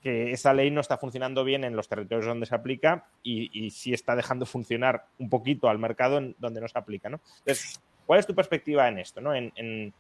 que 0.03 0.33
esa 0.33 0.55
ley 0.55 0.71
no 0.71 0.81
está 0.81 0.97
funcionando 0.99 1.45
bien 1.45 1.65
en 1.65 1.77
los 1.77 1.89
territorios 1.89 2.27
donde 2.27 2.47
se 2.47 2.55
aplica 2.55 3.07
y, 3.23 3.51
y 3.53 3.71
sí 3.71 3.93
está 3.93 4.17
dejando 4.17 4.47
funcionar 4.47 5.07
un 5.19 5.29
poquito 5.29 5.69
al 5.69 5.79
mercado 5.79 6.19
en 6.19 6.35
donde 6.39 6.61
no 6.61 6.69
se 6.69 6.79
aplica. 6.79 7.09
¿no? 7.09 7.21
Entonces, 7.41 7.81
¿cuál 8.07 8.19
es 8.19 8.27
tu 8.27 8.35
perspectiva 8.35 8.89
en 8.89 8.99
esto? 8.99 9.21
¿no? 9.21 9.35
En, 9.35 9.53
en, 9.57 9.93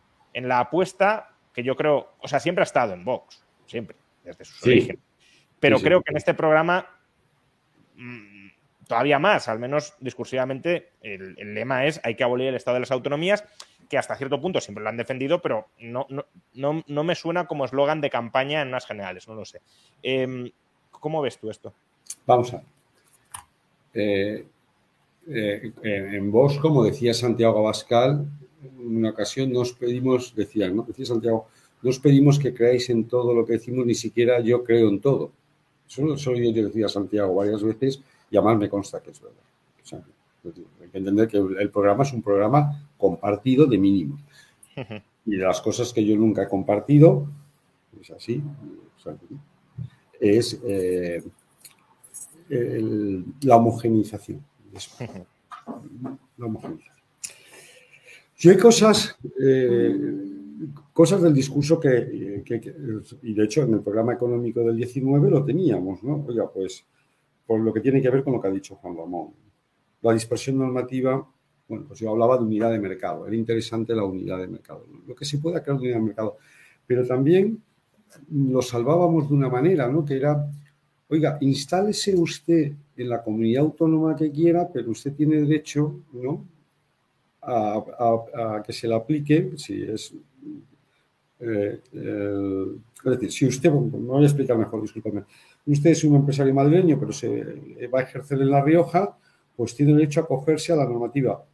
la 0.48 0.61
apuesta 0.61 1.34
que 1.53 1.62
yo 1.62 1.76
creo, 1.76 2.14
o 2.20 2.28
sea, 2.28 2.40
siempre 2.40 2.62
ha 2.62 2.64
estado 2.64 2.94
en 2.94 3.05
Vox, 3.05 3.44
siempre, 3.66 3.96
desde 4.24 4.44
sus 4.44 4.62
orígenes. 4.62 5.03
Pero 5.59 5.78
creo 5.80 6.01
que 6.03 6.12
en 6.12 6.16
este 6.16 6.32
programa 6.32 6.88
mm, 7.96 8.29
todavía 8.91 9.20
más, 9.20 9.47
al 9.47 9.61
menos 9.61 9.95
discursivamente, 10.01 10.88
el, 11.01 11.36
lema 11.55 11.86
es 11.86 12.01
hay 12.03 12.16
que 12.16 12.24
abolir 12.24 12.49
el 12.49 12.57
Estado 12.57 12.74
de 12.74 12.80
las 12.80 12.91
autonomías 12.91 13.45
que 13.88 13.97
hasta 13.97 14.16
cierto 14.16 14.41
punto 14.41 14.61
siempre 14.61 14.82
lo 14.82 14.91
han 14.91 14.97
defendido, 14.97 15.41
pero 15.41 15.68
no, 15.78 16.09
no, 16.09 16.82
no, 16.84 17.05
me 17.05 17.14
suena 17.14 17.47
como 17.47 17.64
eslogan 17.64 18.01
de 18.01 18.11
campaña 18.11 18.62
en 18.62 18.70
más 18.72 18.86
generales, 18.86 19.28
no 19.28 19.36
lo 19.36 19.45
sé. 19.45 19.61
Em, 20.03 20.51
¿Cómo 20.91 21.22
ves 21.22 21.38
tú 21.38 21.51
esto? 21.51 21.72
Vamos 22.26 22.53
a 22.53 22.57
ver. 22.57 22.66
Eh, 23.95 24.45
eh, 25.28 25.72
en 25.84 26.32
vos, 26.32 26.59
como 26.59 26.82
decía 26.82 27.14
Santiago 27.14 27.61
Abascal, 27.61 28.26
en 28.64 28.97
una 28.97 29.11
ocasión 29.11 29.53
nos 29.53 29.72
pedimos, 29.72 30.34
decía, 30.34 30.68
¿no? 30.68 30.82
Decía 30.82 31.07
Santiago, 31.07 31.47
nos 31.82 32.01
pedimos 32.01 32.41
que 32.41 32.53
creáis 32.53 32.91
en 32.91 33.07
todo 33.07 33.34
lo 33.34 33.47
que 33.47 33.53
decimos, 33.53 33.86
ni 33.86 33.95
siquiera 33.95 34.41
yo 34.41 34.64
creo 34.64 34.88
en 34.88 35.01
todo. 35.01 35.30
Eso 35.88 36.16
solo 36.16 36.38
yo 36.38 36.53
decía 36.53 36.88
Santiago 36.88 37.36
varias 37.36 37.62
veces 37.62 38.03
y 38.30 38.36
además 38.36 38.58
me 38.58 38.68
consta 38.68 39.02
que 39.02 39.10
es 39.10 39.20
verdad. 39.20 39.36
Hay 40.82 40.88
que 40.88 40.98
entender 40.98 41.28
que 41.28 41.36
el 41.36 41.70
programa 41.70 42.04
es 42.04 42.12
un 42.12 42.22
programa 42.22 42.90
compartido 42.96 43.66
de 43.66 43.78
mínimo. 43.78 44.18
Y 45.26 45.36
de 45.36 45.44
las 45.44 45.60
cosas 45.60 45.92
que 45.92 46.04
yo 46.04 46.16
nunca 46.16 46.44
he 46.44 46.48
compartido, 46.48 47.26
es 48.00 48.10
así, 48.10 48.42
es 50.18 50.60
eh, 50.64 51.22
la 53.42 53.56
homogenización. 53.56 54.42
La 56.38 56.46
homogenización. 56.46 56.90
Si 58.34 58.48
hay 58.48 58.56
cosas, 58.56 59.18
eh, 59.38 59.94
cosas 60.94 61.20
del 61.20 61.34
discurso 61.34 61.78
que, 61.78 62.42
y 63.22 63.34
de 63.34 63.44
hecho 63.44 63.62
en 63.62 63.74
el 63.74 63.80
programa 63.80 64.14
económico 64.14 64.60
del 64.60 64.76
19 64.76 65.30
lo 65.30 65.44
teníamos, 65.44 66.02
¿no? 66.02 66.24
Oiga, 66.26 66.50
pues 66.50 66.86
por 67.51 67.59
lo 67.59 67.72
que 67.72 67.80
tiene 67.80 68.01
que 68.01 68.09
ver 68.11 68.22
con 68.22 68.34
lo 68.34 68.40
que 68.40 68.46
ha 68.46 68.53
dicho 68.53 68.76
Juan 68.76 68.96
Ramón 68.96 69.30
la 70.03 70.12
dispersión 70.12 70.57
normativa, 70.57 71.28
bueno, 71.66 71.84
pues 71.88 71.98
yo 71.98 72.11
hablaba 72.11 72.38
de 72.38 72.44
unidad 72.44 72.70
de 72.70 72.78
mercado, 72.78 73.26
era 73.26 73.34
interesante 73.34 73.92
la 73.92 74.05
unidad 74.05 74.38
de 74.38 74.46
mercado, 74.46 74.86
lo 75.05 75.16
que 75.16 75.24
se 75.24 75.38
pueda 75.38 75.61
crear 75.61 75.76
de 75.76 75.86
unidad 75.86 75.96
de 75.96 76.05
mercado, 76.05 76.36
pero 76.86 77.05
también 77.05 77.61
lo 78.30 78.62
salvábamos 78.62 79.28
de 79.28 79.34
una 79.34 79.48
manera, 79.48 79.88
¿no? 79.88 80.05
Que 80.05 80.14
era, 80.18 80.48
oiga, 81.09 81.38
instálese 81.40 82.14
usted 82.14 82.72
en 82.96 83.09
la 83.09 83.20
comunidad 83.20 83.64
autónoma 83.64 84.14
que 84.14 84.30
quiera, 84.30 84.68
pero 84.72 84.92
usted 84.92 85.12
tiene 85.12 85.40
derecho, 85.40 86.05
¿no? 86.12 86.46
A, 87.42 88.62
que 88.64 88.72
se 88.72 88.86
le 88.86 88.94
aplique, 88.94 89.55
si 89.57 89.82
es 89.82 90.14
eh, 91.40 91.80
es 93.05 93.11
decir, 93.11 93.32
si 93.32 93.46
usted, 93.46 93.72
me 93.72 93.98
voy 93.98 94.22
a 94.22 94.26
explicar 94.26 94.57
mejor, 94.57 94.82
discúlpeme, 94.82 95.24
usted 95.66 95.90
es 95.90 96.04
un 96.04 96.16
empresario 96.16 96.54
madrileño, 96.54 96.98
pero 96.98 97.12
se 97.12 97.88
va 97.92 98.00
a 98.00 98.02
ejercer 98.02 98.40
en 98.40 98.50
La 98.50 98.62
Rioja, 98.62 99.16
pues 99.56 99.74
tiene 99.74 99.94
derecho 99.94 100.20
a 100.20 100.24
acogerse 100.24 100.72
a 100.72 100.76
la 100.76 100.84
normativa 100.84 101.44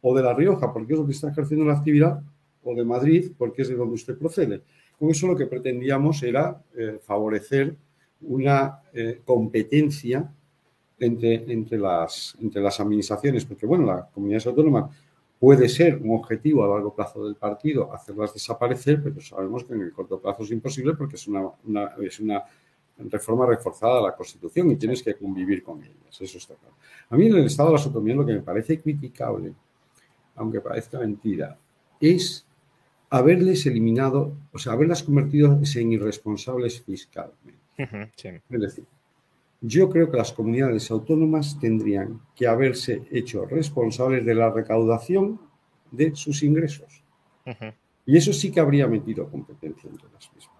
o 0.00 0.16
de 0.16 0.22
La 0.22 0.34
Rioja, 0.34 0.72
porque 0.72 0.94
es 0.94 1.00
que 1.00 1.12
está 1.12 1.30
ejerciendo 1.30 1.66
la 1.66 1.74
actividad, 1.74 2.22
o 2.62 2.74
de 2.74 2.84
Madrid, 2.84 3.32
porque 3.36 3.62
es 3.62 3.68
de 3.68 3.76
donde 3.76 3.94
usted 3.94 4.16
procede. 4.18 4.62
Con 4.98 5.10
eso 5.10 5.26
lo 5.26 5.36
que 5.36 5.46
pretendíamos 5.46 6.22
era 6.22 6.60
eh, 6.76 6.98
favorecer 7.02 7.74
una 8.22 8.80
eh, 8.92 9.20
competencia 9.24 10.30
entre, 10.98 11.52
entre, 11.52 11.78
las, 11.78 12.36
entre 12.40 12.60
las 12.60 12.80
administraciones, 12.80 13.44
porque 13.44 13.66
bueno, 13.66 13.86
la 13.86 14.08
comunidad 14.12 14.46
autónoma 14.46 14.90
puede 15.38 15.68
ser 15.68 15.96
un 15.96 16.16
objetivo 16.16 16.64
a 16.64 16.68
largo 16.68 16.92
plazo 16.92 17.24
del 17.24 17.36
partido, 17.36 17.92
hacerlas 17.94 18.34
desaparecer, 18.34 19.00
pero 19.02 19.20
sabemos 19.20 19.64
que 19.64 19.74
en 19.74 19.82
el 19.82 19.92
corto 19.92 20.20
plazo 20.20 20.42
es 20.42 20.50
imposible 20.50 20.94
porque 20.94 21.14
es 21.14 21.28
una, 21.28 21.48
es 22.02 22.18
una 22.18 22.42
reforma 22.98 23.46
reforzada 23.46 23.96
de 23.96 24.02
la 24.02 24.16
Constitución 24.16 24.70
y 24.70 24.76
tienes 24.76 25.02
que 25.02 25.14
convivir 25.14 25.62
con 25.62 25.82
ellas, 25.82 26.20
eso 26.20 26.38
está 26.38 26.54
claro. 26.54 26.74
A 27.10 27.16
mí 27.16 27.26
en 27.26 27.36
el 27.36 27.44
Estado 27.46 27.70
de 27.70 27.74
las 27.74 27.86
Autonomías 27.86 28.16
lo 28.16 28.26
que 28.26 28.32
me 28.32 28.42
parece 28.42 28.78
criticable, 28.80 29.52
aunque 30.34 30.60
parezca 30.60 30.98
mentira, 30.98 31.58
es 32.00 32.46
haberles 33.10 33.66
eliminado, 33.66 34.32
o 34.52 34.58
sea, 34.58 34.72
haberlas 34.72 35.02
convertido 35.02 35.58
en 35.76 35.92
irresponsables 35.92 36.80
fiscalmente. 36.82 37.58
Es 37.76 38.60
decir, 38.60 38.84
yo 39.60 39.88
creo 39.88 40.10
que 40.10 40.16
las 40.16 40.32
comunidades 40.32 40.90
autónomas 40.90 41.58
tendrían 41.58 42.20
que 42.34 42.46
haberse 42.46 43.02
hecho 43.10 43.44
responsables 43.46 44.24
de 44.24 44.34
la 44.34 44.50
recaudación 44.50 45.40
de 45.90 46.14
sus 46.14 46.42
ingresos. 46.42 47.02
Y 48.06 48.16
eso 48.16 48.32
sí 48.32 48.50
que 48.50 48.60
habría 48.60 48.86
metido 48.86 49.28
competencia 49.28 49.88
entre 49.90 50.08
las 50.12 50.32
mismas. 50.34 50.57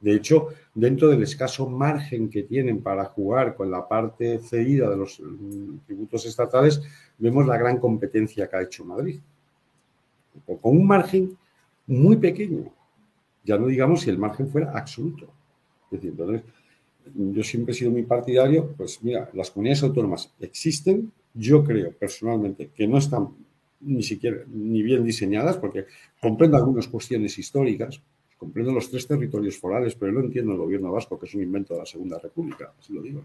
De 0.00 0.14
hecho, 0.14 0.48
dentro 0.74 1.08
del 1.08 1.22
escaso 1.22 1.68
margen 1.68 2.30
que 2.30 2.42
tienen 2.42 2.82
para 2.82 3.04
jugar 3.04 3.54
con 3.54 3.70
la 3.70 3.86
parte 3.86 4.38
cedida 4.38 4.88
de 4.88 4.96
los 4.96 5.20
mm, 5.20 5.78
tributos 5.86 6.24
estatales, 6.24 6.82
vemos 7.18 7.46
la 7.46 7.58
gran 7.58 7.78
competencia 7.78 8.48
que 8.48 8.56
ha 8.56 8.62
hecho 8.62 8.84
Madrid. 8.84 9.20
Con 10.46 10.76
un 10.76 10.86
margen 10.86 11.36
muy 11.86 12.16
pequeño. 12.16 12.72
Ya 13.44 13.58
no 13.58 13.66
digamos 13.66 14.02
si 14.02 14.10
el 14.10 14.18
margen 14.18 14.48
fuera 14.48 14.72
absoluto. 14.72 15.26
Es 15.86 16.00
decir, 16.00 16.10
entonces, 16.12 16.42
yo 17.14 17.42
siempre 17.42 17.72
he 17.72 17.76
sido 17.76 17.90
muy 17.90 18.04
partidario, 18.04 18.72
pues 18.76 19.02
mira, 19.02 19.28
las 19.34 19.50
comunidades 19.50 19.82
autónomas 19.82 20.32
existen, 20.40 21.12
yo 21.34 21.64
creo 21.64 21.92
personalmente 21.92 22.70
que 22.74 22.86
no 22.86 22.98
están 22.98 23.28
ni 23.80 24.02
siquiera 24.02 24.38
ni 24.48 24.82
bien 24.82 25.04
diseñadas, 25.04 25.56
porque 25.56 25.86
comprendo 26.20 26.56
algunas 26.56 26.86
cuestiones 26.88 27.38
históricas, 27.38 28.00
comprendo 28.40 28.72
los 28.72 28.90
tres 28.90 29.06
territorios 29.06 29.58
forales, 29.58 29.94
pero 29.94 30.12
no 30.12 30.20
entiendo 30.20 30.52
el 30.52 30.58
gobierno 30.58 30.90
vasco, 30.90 31.18
que 31.18 31.26
es 31.26 31.34
un 31.34 31.42
invento 31.42 31.74
de 31.74 31.80
la 31.80 31.86
Segunda 31.86 32.18
República, 32.18 32.72
así 32.80 32.90
lo 32.94 33.02
digo. 33.02 33.22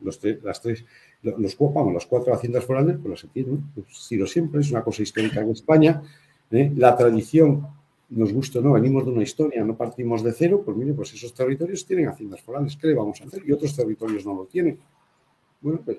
Los, 0.00 0.20
las 0.42 0.60
tres, 0.60 0.84
los, 1.22 1.56
vamos, 1.58 1.94
las 1.94 2.04
cuatro 2.04 2.34
haciendas 2.34 2.66
forales, 2.66 2.98
pues 2.98 3.10
las 3.10 3.24
entiendo, 3.24 3.58
pues, 3.74 3.86
sido 3.88 4.26
siempre, 4.26 4.60
es 4.60 4.70
una 4.70 4.84
cosa 4.84 5.02
histórica 5.02 5.40
en 5.40 5.52
España. 5.52 6.02
¿eh? 6.50 6.70
La 6.76 6.94
tradición, 6.94 7.66
nos 8.10 8.34
gusta 8.34 8.58
o 8.58 8.62
no, 8.62 8.72
venimos 8.72 9.06
de 9.06 9.12
una 9.12 9.22
historia, 9.22 9.64
no 9.64 9.78
partimos 9.78 10.22
de 10.22 10.32
cero, 10.32 10.60
pues 10.62 10.76
mire, 10.76 10.92
pues 10.92 11.14
esos 11.14 11.32
territorios 11.32 11.86
tienen 11.86 12.08
haciendas 12.08 12.42
forales, 12.42 12.76
¿qué 12.76 12.88
le 12.88 12.94
vamos 12.94 13.18
a 13.22 13.24
hacer? 13.24 13.42
Y 13.46 13.52
otros 13.52 13.74
territorios 13.74 14.26
no 14.26 14.34
lo 14.34 14.44
tienen. 14.44 14.78
Bueno, 15.62 15.80
pues, 15.82 15.96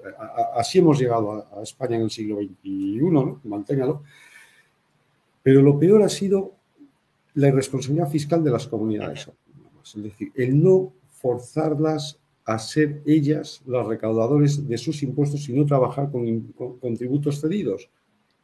así 0.55 0.77
hemos 0.77 0.99
llegado 0.99 1.47
a, 1.51 1.63
España 1.63 1.95
en 1.95 2.03
el 2.03 2.11
siglo 2.11 2.37
XXI, 2.37 2.99
¿no? 3.09 3.41
Manténgalo. 3.43 4.03
Pero 5.41 5.63
lo 5.63 5.79
peor 5.79 6.03
ha 6.03 6.09
sido 6.09 6.60
la 7.33 7.47
irresponsabilidad 7.47 8.09
fiscal 8.09 8.43
de 8.43 8.51
las 8.51 8.67
comunidades. 8.67 9.29
Es 9.83 10.03
decir, 10.03 10.31
el 10.35 10.61
no 10.61 10.93
forzarlas 11.09 12.19
a 12.45 12.57
ser 12.59 13.01
ellas 13.05 13.61
los 13.65 13.87
recaudadores 13.87 14.67
de 14.67 14.77
sus 14.77 15.03
impuestos 15.03 15.47
y 15.47 15.53
no 15.53 15.65
trabajar 15.65 16.09
con, 16.11 16.97
tributos 16.97 17.39
cedidos. 17.39 17.89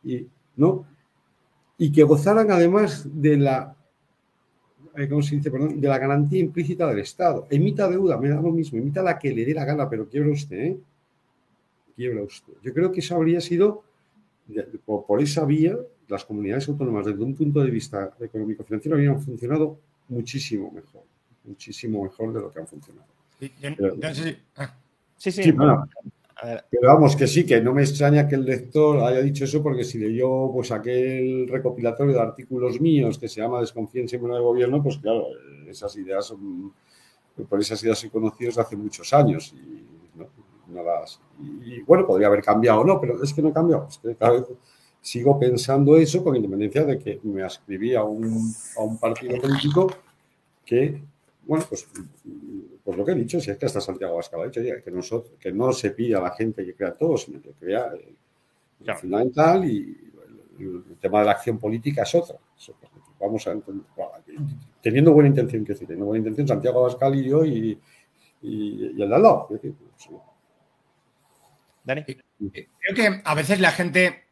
Y, 0.03 0.27
¿no? 0.55 0.85
y 1.77 1.91
que 1.91 2.03
gozaran 2.03 2.51
además 2.51 3.07
de 3.13 3.38
la, 3.38 3.75
eh, 4.95 5.07
¿cómo 5.07 5.21
se 5.21 5.35
dice? 5.35 5.51
de 5.51 5.88
la 5.88 5.99
garantía 5.99 6.39
implícita 6.39 6.88
del 6.88 6.99
Estado. 6.99 7.47
Emita 7.49 7.88
deuda, 7.88 8.17
me 8.17 8.29
da 8.29 8.41
lo 8.41 8.51
mismo, 8.51 8.79
emita 8.79 9.03
la 9.03 9.19
que 9.19 9.33
le 9.33 9.45
dé 9.45 9.53
la 9.53 9.65
gana, 9.65 9.89
pero 9.89 10.09
quiebra 10.09 10.31
usted, 10.31 10.57
¿eh? 10.57 10.77
Quiebra 11.95 12.23
usted. 12.23 12.53
Yo 12.63 12.73
creo 12.73 12.91
que 12.91 12.99
eso 12.99 13.15
habría 13.15 13.41
sido, 13.41 13.83
por, 14.85 15.21
esa 15.21 15.45
vía, 15.45 15.77
las 16.08 16.26
comunidades 16.26 16.68
autónomas 16.70 17.05
desde 17.05 17.24
un 17.24 17.36
punto 17.36 17.62
de 17.62 17.70
vista 17.70 18.14
económico-financiero 18.20 18.95
habrían 18.95 19.22
funcionado 19.22 19.78
muchísimo 20.10 20.72
mejor, 20.72 21.03
muchísimo 21.43 22.03
mejor 22.03 22.34
de 22.34 22.41
lo 22.41 22.51
que 22.51 22.60
han 22.60 22.68
funcionado. 22.68 23.08
Ah. 24.55 24.76
Sí, 25.18 25.32
sí. 25.32 25.53
Pero 26.70 26.93
vamos, 26.93 27.16
que 27.16 27.26
sí, 27.26 27.45
que 27.45 27.60
no 27.62 27.74
me 27.74 27.82
extraña 27.82 28.28
que 28.28 28.36
el 28.36 28.45
lector 28.45 29.03
haya 29.03 29.22
dicho 29.22 29.43
eso, 29.45 29.64
porque 29.64 29.84
si 29.84 29.97
leyó 29.97 30.51
pues 30.53 30.72
aquel 30.72 31.47
recopilatorio 31.47 32.14
de 32.14 32.22
artículos 32.22 32.80
míos 32.80 33.18
que 33.18 33.28
se 33.28 33.41
llama 33.41 33.60
Desconfianza 33.60 34.18
en 34.18 34.32
el 34.32 34.41
gobierno, 34.41 34.84
pues 34.84 34.97
claro, 34.97 35.26
esas 35.68 35.95
ideas 35.95 36.26
son, 36.26 36.72
por 37.49 37.60
esas 37.60 37.82
ideas 37.84 38.03
he 38.03 38.10
conocido 38.12 38.49
desde 38.49 38.62
hace 38.62 38.76
muchos 38.76 39.12
años 39.14 39.53
y, 39.53 39.84
no, 40.72 40.84
las, 40.84 41.20
y, 41.66 41.82
bueno, 41.82 42.05
podría 42.05 42.28
haber 42.28 42.43
cambiado 42.43 42.82
o 42.82 42.84
no, 42.84 43.01
pero 43.01 43.22
es 43.24 43.34
que 43.34 43.41
no 43.41 43.49
he 43.49 43.53
cambiado. 43.53 43.88
Es 43.89 43.97
que 43.97 44.16
cada 44.16 44.34
vez 44.34 44.43
sigo 45.02 45.39
pensando 45.39 45.98
eso 45.98 46.24
con 46.24 46.36
independencia 46.36 46.84
de 46.84 47.00
que 47.00 47.20
me 47.24 47.43
ascribí 47.43 47.95
a 47.95 48.04
un, 48.04 48.54
a 48.78 48.82
un 48.82 48.98
partido 48.98 49.39
político 49.39 49.91
que, 50.66 51.02
bueno, 51.45 51.66
pues 51.68 51.88
pues 52.88 52.98
lo 52.98 53.04
que 53.04 53.12
he 53.12 53.16
dicho, 53.16 53.41
si 53.41 53.52
es 53.52 53.58
que 53.58 53.66
hasta 53.66 53.82
Santiago 53.82 54.14
Abascal 54.14 54.39
ha 54.39 54.45
dicho 54.45 54.62
que, 54.62 54.91
nosotros, 54.91 55.34
que 55.38 55.52
no 55.52 55.74
se 55.74 55.91
pide 55.91 56.16
a 56.16 56.22
la 56.22 56.32
gente 56.32 56.66
que 56.66 56.74
crea 56.74 56.93
todo, 56.93 57.18
sino 57.18 57.41
que 57.41 57.52
crea 57.52 57.91
lo 58.80 58.95
fundamental 58.95 59.70
y 59.70 60.14
el, 60.58 60.95
tema 60.98 61.20
de 61.20 61.26
la 61.26 61.32
acción 61.34 61.60
política 61.60 62.04
es 62.04 62.16
otra. 62.16 62.38
Vamos 63.20 63.45
a 63.45 63.58
teniendo 64.82 65.12
buena 65.12 65.28
intención, 65.28 65.66
que 65.66 65.74
decir, 65.74 65.86
teniendo 65.86 66.06
buena 66.06 66.20
intención, 66.20 66.48
Santiago 66.48 66.80
Abascal 66.80 67.14
y 67.16 67.28
yo 67.28 67.43
y, 67.43 67.78
el 68.43 68.95
de 68.95 69.04
al 69.04 69.22
lado. 69.22 69.50
Dani. 71.84 72.06
Creo 72.06 72.95
que 72.95 73.22
a 73.22 73.36
veces 73.36 73.60
la 73.60 73.72
gente 73.72 74.26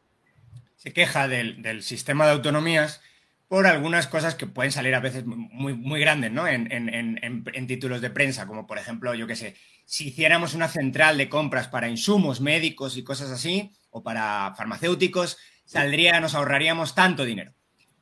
se 0.86 0.94
queja 0.94 1.28
del 1.28 1.82
sistema 1.82 2.28
de 2.28 2.34
autonomías 2.34 3.02
por 3.48 3.66
algunas 3.66 4.06
cosas 4.06 4.36
que 4.36 4.46
pueden 4.46 4.72
salir 4.72 4.94
a 4.94 5.00
veces 5.00 5.24
muy, 5.26 6.00
grandes, 6.00 6.32
¿no? 6.32 6.48
En, 6.48 6.72
en, 6.72 7.68
títulos 7.68 8.02
de 8.02 8.12
prensa, 8.12 8.46
como 8.46 8.68
por 8.68 8.78
ejemplo, 8.78 9.16
yo 9.16 9.26
qué 9.26 9.36
sé, 9.36 9.56
si 9.86 10.10
hiciéramos 10.10 10.54
una 10.54 10.68
central 10.68 11.18
de 11.18 11.28
compras 11.28 11.68
para 11.68 11.90
insumos 11.90 12.40
médicos 12.40 12.98
y 12.98 13.04
cosas 13.04 13.32
así, 13.32 13.72
o 13.90 14.04
para 14.04 14.54
farmacéuticos, 14.56 15.38
saldría, 15.66 16.20
nos 16.20 16.36
ahorraríamos 16.36 16.94
tanto 16.94 17.26
dinero. 17.26 17.52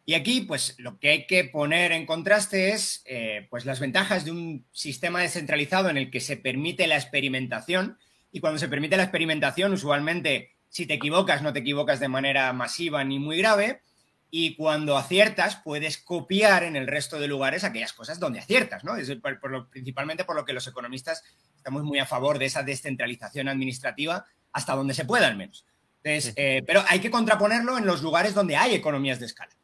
Y 0.06 0.16
aquí, 0.16 0.42
pues, 0.42 0.76
lo 0.78 1.00
que 1.00 1.10
hay 1.10 1.26
que 1.26 1.46
poner 1.46 1.94
en 1.94 2.06
contraste 2.06 2.72
es, 2.72 3.02
eh, 3.06 3.48
pues, 3.50 3.64
las 3.64 3.80
ventajas 3.80 4.26
de 4.26 4.32
un 4.32 4.66
sistema 4.74 5.22
descentralizado 5.22 5.90
en 5.90 5.96
el 5.96 6.12
que 6.12 6.20
se 6.20 6.36
permite 6.36 6.88
la 6.88 6.98
experimentación. 6.98 7.98
Y 8.30 8.42
cuando 8.42 8.60
se 8.60 8.68
permite 8.68 8.98
la 8.98 9.04
experimentación, 9.04 9.72
usualmente, 9.72 10.52
si 10.74 10.88
te 10.88 10.96
equivocas, 10.96 11.44
no 11.44 11.54
te 11.54 11.60
equivocas 11.60 12.00
de 12.00 12.08
manera 12.08 12.52
masiva 12.52 13.04
ni 13.04 13.20
muy 13.20 13.38
grave 13.38 13.84
y 14.32 14.56
cuando 14.56 14.98
aciertas 14.98 15.58
puedes 15.64 16.00
copiar 16.00 16.64
en 16.64 16.76
el 16.76 16.88
resto 16.88 17.20
de 17.20 17.28
lugares 17.28 17.64
aquellas 17.64 17.94
cosas 17.94 18.20
donde 18.20 18.40
aciertas, 18.40 18.84
¿no? 18.84 18.96
Es 18.96 19.08
por, 19.18 19.52
lo, 19.52 19.70
principalmente 19.70 20.24
por 20.24 20.36
lo 20.36 20.44
que 20.46 20.54
los 20.54 20.66
economistas 20.66 21.24
estamos 21.56 21.84
muy 21.84 22.00
a 22.00 22.08
favor 22.08 22.40
de 22.40 22.46
esa 22.46 22.64
descentralización 22.64 23.50
administrativa 23.50 24.26
hasta 24.52 24.74
donde 24.74 24.96
se 24.96 25.06
pueda 25.06 25.28
al 25.28 25.38
menos. 25.38 25.64
Eh, 26.04 26.64
pero 26.66 26.84
hay 26.90 27.00
que 27.00 27.12
contraponerlo 27.12 27.78
en 27.78 27.86
los 27.86 28.02
lugares 28.02 28.34
donde 28.34 28.56
hay 28.56 28.74
economías 28.74 29.20
de 29.20 29.28
escala. 29.28 29.56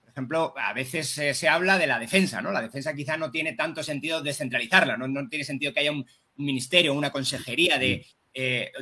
Por 0.00 0.10
ejemplo, 0.10 0.52
a 0.56 0.72
veces 0.72 1.08
se 1.08 1.48
habla 1.48 1.78
de 1.78 1.86
la 1.86 2.00
defensa, 2.00 2.42
¿no? 2.42 2.50
La 2.50 2.60
defensa 2.60 2.92
quizá 2.92 3.16
no 3.16 3.30
tiene 3.30 3.52
tanto 3.52 3.84
sentido 3.84 4.20
descentralizarla, 4.20 4.96
no, 4.96 5.06
no 5.06 5.28
tiene 5.28 5.44
sentido 5.44 5.72
que 5.72 5.80
haya 5.80 5.92
un, 5.92 6.04
ministerio, 6.38 6.92
una 6.92 7.10
consejería 7.10 7.78
de 7.78 8.04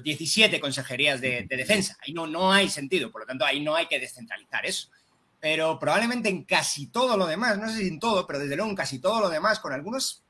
17 0.02 0.56
eh, 0.56 0.60
consejerías 0.60 1.20
de, 1.20 1.46
de, 1.48 1.56
defensa. 1.56 1.96
Ahí 2.00 2.12
no, 2.12 2.26
no 2.26 2.52
hay 2.52 2.68
sentido, 2.68 3.10
por 3.10 3.20
lo 3.22 3.26
tanto, 3.26 3.44
ahí 3.44 3.60
no 3.60 3.74
hay 3.74 3.86
que 3.86 4.00
descentralizar 4.00 4.66
eso 4.66 4.88
pero 5.44 5.78
probablemente 5.78 6.30
en 6.30 6.44
casi 6.44 6.86
todo 6.86 7.18
lo 7.18 7.26
demás, 7.26 7.58
no 7.58 7.68
sé 7.68 7.80
si 7.80 7.88
en 7.88 8.00
todo, 8.00 8.26
pero 8.26 8.38
desde 8.38 8.56
luego 8.56 8.70
en 8.70 8.76
casi 8.76 8.98
todo 8.98 9.20
lo 9.20 9.28
demás, 9.28 9.60
con 9.60 9.74
algunos 9.74 10.24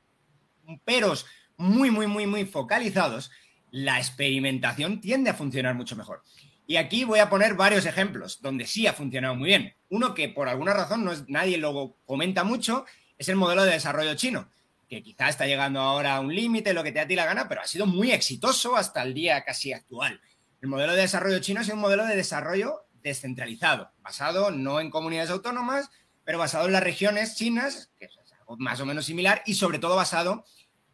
peros 0.83 1.25
muy, 1.55 1.89
muy, 1.89 2.05
muy, 2.05 2.27
muy 2.27 2.43
focalizados, 2.43 3.31
la 3.71 3.97
experimentación 3.97 4.99
tiende 4.99 5.29
a 5.29 5.33
funcionar 5.33 5.73
mucho 5.73 5.95
mejor. 5.95 6.21
Y 6.67 6.75
aquí 6.75 7.05
voy 7.05 7.19
a 7.19 7.29
poner 7.29 7.53
varios 7.53 7.85
ejemplos 7.85 8.41
donde 8.41 8.67
sí 8.67 8.87
ha 8.87 8.93
funcionado 8.93 9.35
muy 9.35 9.47
bien. 9.47 9.73
Uno 9.87 10.13
que 10.13 10.27
por 10.27 10.49
alguna 10.49 10.73
razón 10.73 11.05
no 11.05 11.13
es, 11.13 11.23
nadie 11.29 11.59
lo 11.59 11.95
comenta 12.05 12.43
mucho 12.43 12.85
es 13.17 13.29
el 13.29 13.37
modelo 13.37 13.63
de 13.63 13.71
desarrollo 13.71 14.15
chino, 14.15 14.49
que 14.87 15.01
quizá 15.01 15.29
está 15.29 15.45
llegando 15.45 15.79
ahora 15.79 16.15
a 16.15 16.19
un 16.19 16.33
límite, 16.33 16.73
lo 16.73 16.83
que 16.83 16.91
te 16.91 16.99
da 16.99 17.05
a 17.05 17.07
ti 17.07 17.15
la 17.15 17.25
gana, 17.25 17.47
pero 17.47 17.61
ha 17.61 17.67
sido 17.67 17.85
muy 17.85 18.11
exitoso 18.11 18.75
hasta 18.75 19.01
el 19.03 19.13
día 19.13 19.43
casi 19.43 19.73
actual. 19.73 20.21
El 20.61 20.69
modelo 20.69 20.93
de 20.93 21.01
desarrollo 21.01 21.39
chino 21.39 21.61
es 21.61 21.69
un 21.69 21.79
modelo 21.79 22.05
de 22.05 22.15
desarrollo 22.15 22.85
descentralizado, 23.03 23.91
basado 24.01 24.51
no 24.51 24.79
en 24.79 24.89
comunidades 24.89 25.29
autónomas, 25.29 25.89
pero 26.23 26.39
basado 26.39 26.65
en 26.65 26.73
las 26.73 26.83
regiones 26.83 27.35
chinas, 27.35 27.91
que 27.99 28.05
es 28.05 28.17
algo 28.39 28.57
más 28.57 28.79
o 28.79 28.85
menos 28.85 29.05
similar, 29.05 29.43
y 29.45 29.55
sobre 29.55 29.79
todo 29.79 29.95
basado, 29.95 30.43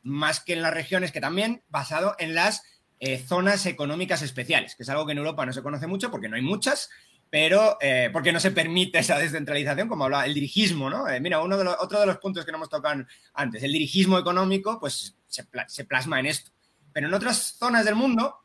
más 0.03 0.39
que 0.39 0.53
en 0.53 0.61
las 0.61 0.73
regiones, 0.73 1.11
que 1.11 1.21
también 1.21 1.63
basado 1.69 2.15
en 2.19 2.35
las 2.35 2.63
eh, 2.99 3.17
zonas 3.17 3.65
económicas 3.65 4.21
especiales, 4.21 4.75
que 4.75 4.83
es 4.83 4.89
algo 4.89 5.05
que 5.05 5.13
en 5.13 5.19
Europa 5.19 5.45
no 5.45 5.53
se 5.53 5.63
conoce 5.63 5.87
mucho 5.87 6.11
porque 6.11 6.29
no 6.29 6.35
hay 6.35 6.41
muchas, 6.41 6.89
pero 7.31 7.77
eh, 7.79 8.09
porque 8.11 8.33
no 8.33 8.41
se 8.41 8.51
permite 8.51 8.99
esa 8.99 9.17
descentralización, 9.17 9.87
como 9.87 10.03
hablaba 10.03 10.25
el 10.25 10.33
dirigismo, 10.33 10.89
¿no? 10.89 11.07
Eh, 11.07 11.21
mira, 11.21 11.41
uno 11.41 11.57
de 11.57 11.63
los, 11.63 11.77
otro 11.79 12.01
de 12.01 12.05
los 12.05 12.17
puntos 12.17 12.43
que 12.43 12.51
no 12.51 12.57
hemos 12.57 12.69
tocado 12.69 13.05
antes, 13.33 13.63
el 13.63 13.71
dirigismo 13.71 14.19
económico, 14.19 14.81
pues 14.81 15.15
se, 15.27 15.85
plasma 15.85 16.19
en 16.19 16.25
esto. 16.25 16.51
Pero 16.91 17.07
en 17.07 17.13
otras 17.13 17.55
zonas 17.57 17.85
del 17.85 17.95
mundo, 17.95 18.35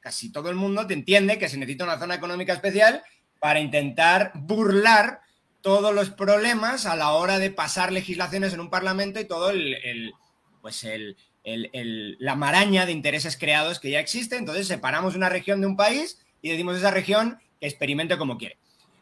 casi 0.00 0.32
todo 0.32 0.48
el 0.48 0.56
mundo 0.56 0.86
te 0.86 0.94
entiende 0.94 1.38
que 1.38 1.50
se 1.50 1.58
necesita 1.58 1.84
una 1.84 1.98
zona 1.98 2.14
económica 2.14 2.54
especial 2.54 3.02
para 3.38 3.60
intentar 3.60 4.32
burlar 4.34 5.20
todos 5.60 5.94
los 5.94 6.08
problemas 6.08 6.86
a 6.86 6.96
la 6.96 7.10
hora 7.10 7.38
de 7.38 7.50
pasar 7.50 7.92
legislaciones 7.92 8.54
en 8.54 8.60
un 8.60 8.70
parlamento 8.70 9.20
y 9.20 9.26
todo 9.26 9.50
el, 9.50 10.14
pues 10.62 10.86
la 11.44 12.36
maraña 12.36 12.86
de 12.86 12.92
intereses 12.92 13.36
creados 13.36 13.80
que 13.80 13.90
ya 13.90 14.00
existe. 14.00 14.38
Entonces 14.38 14.66
separamos 14.66 15.14
una 15.14 15.28
región 15.28 15.60
de 15.60 15.66
un 15.66 15.76
país 15.76 16.24
y 16.40 16.48
decimos 16.48 16.78
esa 16.78 16.90
región 16.90 17.38
que 17.60 17.66
experimente 17.66 18.16
como 18.18 18.38
quiere. 18.38 18.58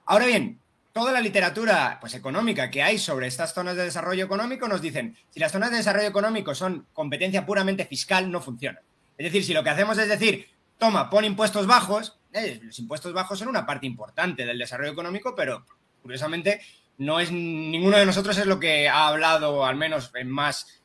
Ahora 0.06 0.26
bien, 0.26 0.58
toda 0.92 1.12
la 1.12 1.20
literatura 1.20 1.98
pues, 2.00 2.14
económica 2.14 2.70
que 2.70 2.82
hay 2.82 2.98
sobre 2.98 3.28
estas 3.28 3.54
zonas 3.54 3.76
de 3.76 3.84
desarrollo 3.84 4.24
económico 4.24 4.66
nos 4.66 4.82
dicen, 4.82 5.16
si 5.30 5.38
las 5.38 5.52
zonas 5.52 5.70
de 5.70 5.76
desarrollo 5.76 6.08
económico 6.08 6.54
son 6.54 6.86
competencia 6.92 7.46
puramente 7.46 7.86
fiscal, 7.86 8.30
no 8.30 8.40
funcionan. 8.40 8.82
Es 9.16 9.24
decir, 9.24 9.44
si 9.44 9.54
lo 9.54 9.62
que 9.62 9.70
hacemos 9.70 9.96
es 9.98 10.08
decir, 10.08 10.48
toma, 10.76 11.08
pon 11.08 11.24
impuestos 11.24 11.66
bajos, 11.66 12.18
eh, 12.32 12.60
los 12.62 12.78
impuestos 12.78 13.12
bajos 13.12 13.38
son 13.38 13.48
una 13.48 13.66
parte 13.66 13.86
importante 13.86 14.44
del 14.44 14.58
desarrollo 14.58 14.92
económico, 14.92 15.34
pero 15.34 15.64
curiosamente 16.02 16.60
no 16.98 17.20
es 17.20 17.30
ninguno 17.30 17.96
de 17.96 18.06
nosotros 18.06 18.36
es 18.38 18.46
lo 18.46 18.58
que 18.58 18.88
ha 18.88 19.08
hablado, 19.08 19.64
al 19.64 19.76
menos 19.76 20.10
en 20.14 20.30
más, 20.30 20.77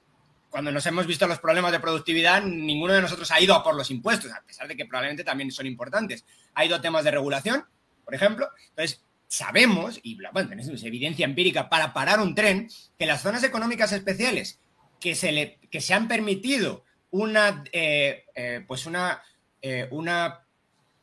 cuando 0.54 0.72
nos 0.72 0.86
hemos 0.86 1.08
visto 1.08 1.26
los 1.26 1.40
problemas 1.40 1.72
de 1.72 1.80
productividad, 1.80 2.44
ninguno 2.44 2.94
de 2.94 3.02
nosotros 3.02 3.32
ha 3.32 3.42
ido 3.42 3.56
a 3.56 3.64
por 3.64 3.74
los 3.74 3.90
impuestos, 3.90 4.32
a 4.32 4.44
pesar 4.44 4.68
de 4.68 4.78
que 4.78 4.86
probablemente 4.86 5.24
también 5.24 5.50
son 5.50 5.66
importantes. 5.66 6.26
Ha 6.54 6.64
ido 6.64 6.76
a 6.76 6.82
temas 6.82 7.04
de 7.04 7.10
regulación, 7.10 7.66
por 8.06 8.14
ejemplo. 8.14 8.48
Entonces, 8.70 9.02
sabemos, 9.28 10.00
y 10.04 10.16
bueno, 10.32 10.48
tenemos 10.48 10.84
evidencia 10.84 11.26
empírica 11.26 11.70
para 11.70 11.92
parar 11.92 12.20
un 12.20 12.36
tren, 12.36 12.70
que 13.00 13.08
las 13.08 13.24
zonas 13.24 13.44
económicas 13.44 13.94
especiales 13.94 14.60
que 15.00 15.16
se, 15.16 15.32
le, 15.32 15.58
que 15.72 15.82
se 15.82 15.96
han 15.96 16.08
permitido 16.08 16.84
una, 17.10 17.64
eh, 17.72 18.26
eh, 18.36 18.64
pues 18.68 18.86
una, 18.86 19.24
eh, 19.60 19.88
una, 19.90 20.46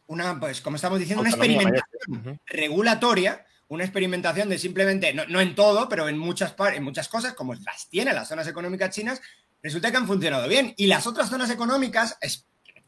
una, 0.06 0.38
pues 0.38 0.60
como 0.60 0.76
estamos 0.76 1.00
diciendo, 1.00 1.22
una 1.22 1.30
experimentación 1.30 2.40
regulatoria, 2.46 3.44
una 3.70 3.84
experimentación 3.84 4.48
de 4.48 4.58
simplemente, 4.58 5.14
no, 5.14 5.40
en 5.40 5.54
todo, 5.54 5.88
pero 5.88 6.08
en 6.08 6.18
muchas, 6.18 6.54
en 6.74 6.82
muchas 6.82 7.08
cosas, 7.08 7.34
como 7.34 7.54
las 7.54 7.88
tiene 7.88 8.12
las 8.12 8.28
zonas 8.28 8.48
económicas 8.48 8.90
chinas, 8.90 9.22
resulta 9.62 9.92
que 9.92 9.96
han 9.96 10.08
funcionado 10.08 10.48
bien. 10.48 10.74
Y 10.76 10.88
las 10.88 11.06
otras 11.06 11.30
zonas 11.30 11.50
económicas, 11.50 12.18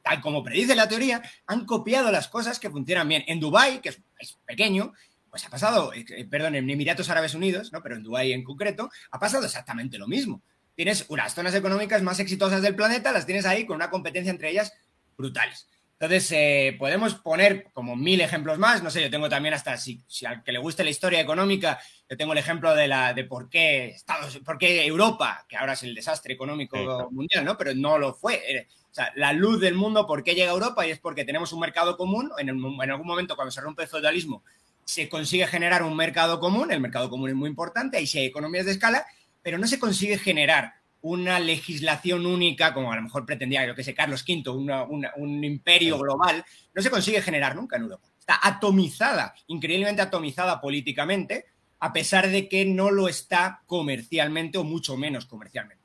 tal 0.03 0.20
como 0.20 0.43
predice 0.43 0.74
la 0.74 0.89
teoría, 0.89 1.22
han 1.47 1.66
copiado 1.66 2.11
las 2.11 2.26
cosas 2.26 2.59
que 2.59 2.68
funcionan 2.68 3.09
bien. 3.09 3.22
En 3.28 3.39
Dubái, 3.39 3.78
que 3.78 3.91
es, 3.91 4.39
pequeño, 4.45 4.93
pues 5.30 5.47
ha 5.47 5.51
pasado, 5.51 5.93
perdón, 6.28 6.57
en 6.57 6.68
Emiratos 6.68 7.09
Árabes 7.11 7.37
Unidos, 7.37 7.72
¿no? 7.72 7.80
pero 7.80 7.95
en 7.95 8.03
Dubái 8.03 8.33
en 8.33 8.43
concreto, 8.43 8.91
ha 9.12 9.20
pasado 9.20 9.45
exactamente 9.45 9.99
lo 9.99 10.09
mismo 10.09 10.43
tienes 10.74 11.05
unas 11.09 11.35
zonas 11.35 11.55
económicas 11.55 12.03
más 12.03 12.18
exitosas 12.18 12.62
del 12.62 12.74
planeta, 12.74 13.12
las 13.12 13.26
tienes 13.26 13.45
ahí 13.45 13.66
con 13.66 13.76
una 13.76 13.91
competencia 13.91 14.30
entre 14.30 14.51
ellas 14.51 14.72
brutales. 15.18 15.68
Entonces, 16.03 16.32
eh, 16.32 16.76
podemos 16.80 17.14
poner 17.14 17.70
como 17.72 17.94
mil 17.94 18.20
ejemplos 18.20 18.59
más. 18.59 18.82
No 18.82 18.90
sé, 18.90 19.03
yo 19.03 19.09
tengo 19.09 19.28
también 19.28 19.55
hasta, 19.55 19.76
si, 19.76 20.03
si, 20.09 20.26
al 20.26 20.42
que 20.42 20.50
le 20.50 20.59
guste 20.59 20.82
la 20.82 20.90
historia 20.90 21.20
económica, 21.20 21.78
yo 22.11 22.16
tengo 22.16 22.32
el 22.32 22.40
ejemplo 22.40 22.74
de, 22.74 22.88
la, 22.88 23.14
de 23.14 23.22
por, 23.22 23.48
qué 23.48 23.90
Estados, 23.90 24.40
por 24.44 24.59
qué 24.59 24.84
Europa, 24.84 25.46
que 25.48 25.57
ahora 25.57 25.74
es 25.74 25.84
el 25.84 25.94
desastre 25.94 26.34
económico 26.34 26.76
sí. 26.76 27.14
mundial, 27.14 27.44
¿no? 27.44 27.57
Pero 27.57 27.72
no 27.76 27.98
lo 27.98 28.14
fue. 28.14 28.42
Eh, 28.48 28.66
o 28.90 28.92
sea, 28.92 29.12
la 29.14 29.32
luz 29.32 29.61
del 29.61 29.76
mundo, 29.76 30.05
¿por 30.05 30.24
qué 30.24 30.34
llega 30.34 30.50
a 30.50 30.55
Europa? 30.55 30.84
Y 30.84 30.90
es 30.90 30.98
porque 30.98 31.24
tenemos 31.24 31.53
un 31.53 31.61
mercado 31.61 31.96
común. 31.96 32.32
En, 32.36 32.48
el, 32.48 32.57
en 32.57 32.90
algún 32.90 33.07
momento, 33.07 33.36
cuando 33.36 33.53
se 33.53 33.61
rompe 33.61 33.84
el 33.84 33.88
feudalismo, 33.88 34.42
se 34.84 35.09
consigue 35.09 35.46
generar 35.46 35.84
un 35.84 35.94
mercado 35.94 36.40
común. 36.40 36.72
El 36.72 36.80
mercado 36.80 37.09
común 37.11 37.28
es 37.28 37.36
muy 37.36 37.48
importante, 37.48 37.98
ahí 37.98 38.09
sí 38.09 38.18
hay 38.18 38.26
economías 38.26 38.66
de 38.66 38.72
escala, 38.72 39.07
pero 39.40 39.57
no 39.57 39.68
se 39.68 39.78
consigue 39.78 40.18
generar 40.18 40.82
una 41.03 41.40
legislación 41.40 42.26
única, 42.26 42.72
como 42.72 42.92
a 42.92 42.96
lo 42.96 43.03
mejor 43.03 43.26
pretendía, 43.26 43.66
yo 43.66 43.74
que 43.74 43.84
sé, 43.84 43.94
Carlos 43.94 44.24
V, 44.26 44.50
una, 44.50 44.84
una, 44.84 45.12
un 45.16 45.44
imperio 45.44 45.98
global, 45.98 46.44
no 46.74 46.82
se 46.82 46.90
consigue 46.90 47.20
generar 47.20 47.55
nunca 47.57 47.76
en 47.76 47.82
Europa. 47.82 48.09
Está 48.18 48.38
atomizada, 48.42 49.34
increíblemente 49.48 50.00
atomizada 50.00 50.61
políticamente, 50.61 51.46
a 51.80 51.92
pesar 51.92 52.28
de 52.28 52.48
que 52.48 52.64
no 52.64 52.90
lo 52.90 53.09
está 53.09 53.62
comercialmente 53.66 54.59
o 54.59 54.64
mucho 54.64 54.96
menos 54.96 55.26
comercialmente. 55.26 55.82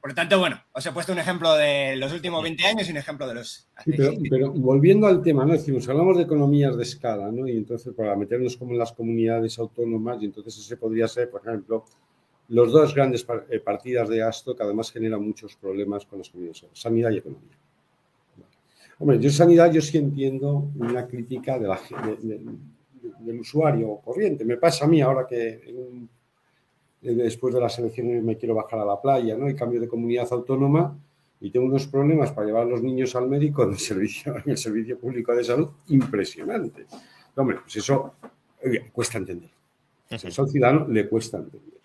Por 0.00 0.10
lo 0.10 0.14
tanto, 0.16 0.38
bueno, 0.38 0.60
os 0.72 0.84
he 0.84 0.90
puesto 0.90 1.12
un 1.12 1.20
ejemplo 1.20 1.54
de 1.54 1.94
los 1.94 2.12
últimos 2.12 2.42
20 2.42 2.64
años 2.66 2.88
y 2.88 2.90
un 2.90 2.96
ejemplo 2.96 3.26
de 3.28 3.34
los... 3.34 3.68
Sí, 3.84 3.92
pero, 3.96 4.12
pero, 4.28 4.52
volviendo 4.52 5.06
al 5.06 5.22
tema, 5.22 5.44
¿no? 5.44 5.52
Decimos, 5.52 5.88
hablamos 5.88 6.16
de 6.16 6.24
economías 6.24 6.76
de 6.76 6.82
escala, 6.82 7.30
¿no? 7.30 7.46
Y 7.46 7.56
entonces, 7.56 7.94
para 7.94 8.16
meternos 8.16 8.56
como 8.56 8.72
en 8.72 8.78
las 8.78 8.92
comunidades 8.92 9.60
autónomas, 9.60 10.20
y 10.20 10.24
entonces 10.24 10.58
ese 10.58 10.76
podría 10.76 11.06
ser, 11.06 11.30
por 11.30 11.46
ejemplo, 11.46 11.84
los 12.52 12.70
dos 12.70 12.94
grandes 12.94 13.26
partidas 13.64 14.08
de 14.10 14.18
gasto 14.18 14.54
que 14.54 14.62
además 14.62 14.92
generan 14.92 15.24
muchos 15.24 15.56
problemas 15.56 16.04
con 16.04 16.18
las 16.18 16.28
comunidades, 16.28 16.66
sanidad 16.74 17.10
y 17.10 17.18
economía. 17.18 17.56
Hombre, 18.98 19.18
yo 19.18 19.30
sanidad 19.30 19.72
yo 19.72 19.80
sí 19.80 19.96
entiendo 19.96 20.70
una 20.76 21.06
crítica 21.06 21.58
de 21.58 21.66
la, 21.66 21.80
de, 22.04 22.16
de, 22.28 22.40
del 23.20 23.40
usuario 23.40 23.96
corriente. 24.04 24.44
Me 24.44 24.58
pasa 24.58 24.84
a 24.84 24.88
mí 24.88 25.00
ahora 25.00 25.26
que 25.26 25.62
en, 25.66 26.08
después 27.00 27.54
de 27.54 27.60
las 27.60 27.78
elecciones 27.78 28.22
me 28.22 28.36
quiero 28.36 28.54
bajar 28.54 28.80
a 28.80 28.84
la 28.84 29.00
playa, 29.00 29.34
¿no? 29.34 29.48
Y 29.48 29.54
cambio 29.54 29.80
de 29.80 29.88
comunidad 29.88 30.28
autónoma 30.30 30.96
y 31.40 31.50
tengo 31.50 31.64
unos 31.64 31.86
problemas 31.86 32.32
para 32.32 32.46
llevar 32.46 32.64
a 32.64 32.66
los 32.66 32.82
niños 32.82 33.16
al 33.16 33.28
médico 33.28 33.64
en 33.64 33.70
el 33.70 33.78
servicio, 33.78 34.36
en 34.36 34.50
el 34.50 34.58
servicio 34.58 34.98
público 34.98 35.34
de 35.34 35.42
salud 35.42 35.68
impresionantes. 35.88 36.86
Hombre, 37.34 37.60
pues 37.62 37.76
eso 37.76 38.14
oye, 38.62 38.90
cuesta 38.92 39.16
entender. 39.16 39.50
Eso 40.10 40.42
al 40.42 40.50
ciudadano 40.50 40.86
le 40.86 41.08
cuesta 41.08 41.38
entender 41.38 41.81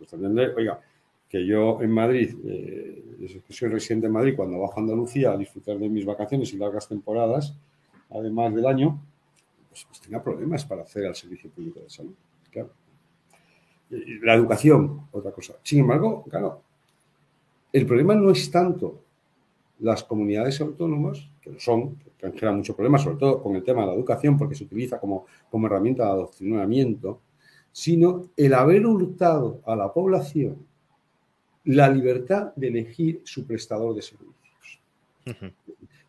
entender, 0.00 0.54
oiga, 0.56 0.80
que 1.28 1.44
yo 1.44 1.82
en 1.82 1.90
Madrid, 1.90 2.34
eh, 2.44 3.38
soy 3.48 3.68
residente 3.68 4.06
en 4.06 4.12
Madrid, 4.12 4.34
cuando 4.36 4.58
bajo 4.60 4.78
Andalucía 4.78 5.32
a 5.32 5.36
disfrutar 5.36 5.78
de 5.78 5.88
mis 5.88 6.04
vacaciones 6.04 6.52
y 6.52 6.58
largas 6.58 6.88
temporadas, 6.88 7.56
además 8.10 8.54
del 8.54 8.66
año, 8.66 9.00
pues, 9.68 9.84
pues 9.84 10.00
tenga 10.00 10.22
problemas 10.22 10.64
para 10.64 10.82
acceder 10.82 11.08
al 11.08 11.16
servicio 11.16 11.50
público 11.50 11.80
de 11.80 11.90
salud. 11.90 12.14
La 14.22 14.34
educación, 14.34 15.08
otra 15.12 15.32
cosa. 15.32 15.54
Sin 15.62 15.80
embargo, 15.80 16.24
claro, 16.30 16.62
el 17.72 17.86
problema 17.86 18.14
no 18.14 18.30
es 18.30 18.50
tanto 18.50 19.00
las 19.80 20.04
comunidades 20.04 20.60
autónomas, 20.60 21.28
que 21.40 21.50
lo 21.50 21.58
son, 21.58 21.96
que 22.16 22.26
han 22.26 22.32
generado 22.32 22.58
muchos 22.58 22.76
problemas, 22.76 23.02
sobre 23.02 23.16
todo 23.16 23.42
con 23.42 23.56
el 23.56 23.64
tema 23.64 23.80
de 23.80 23.88
la 23.88 23.94
educación, 23.94 24.38
porque 24.38 24.54
se 24.54 24.64
utiliza 24.64 25.00
como, 25.00 25.26
como 25.50 25.66
herramienta 25.66 26.04
de 26.04 26.10
adoctrinamiento, 26.10 27.20
sino 27.74 28.30
el 28.36 28.54
haber 28.54 28.86
hurtado 28.86 29.60
a 29.66 29.74
la 29.74 29.92
población 29.92 30.64
la 31.64 31.90
libertad 31.90 32.54
de 32.54 32.68
elegir 32.68 33.20
su 33.24 33.44
prestador 33.44 33.96
de 33.96 34.02
servicios. 34.02 34.80
Uh 35.26 35.30
-huh. 35.30 35.52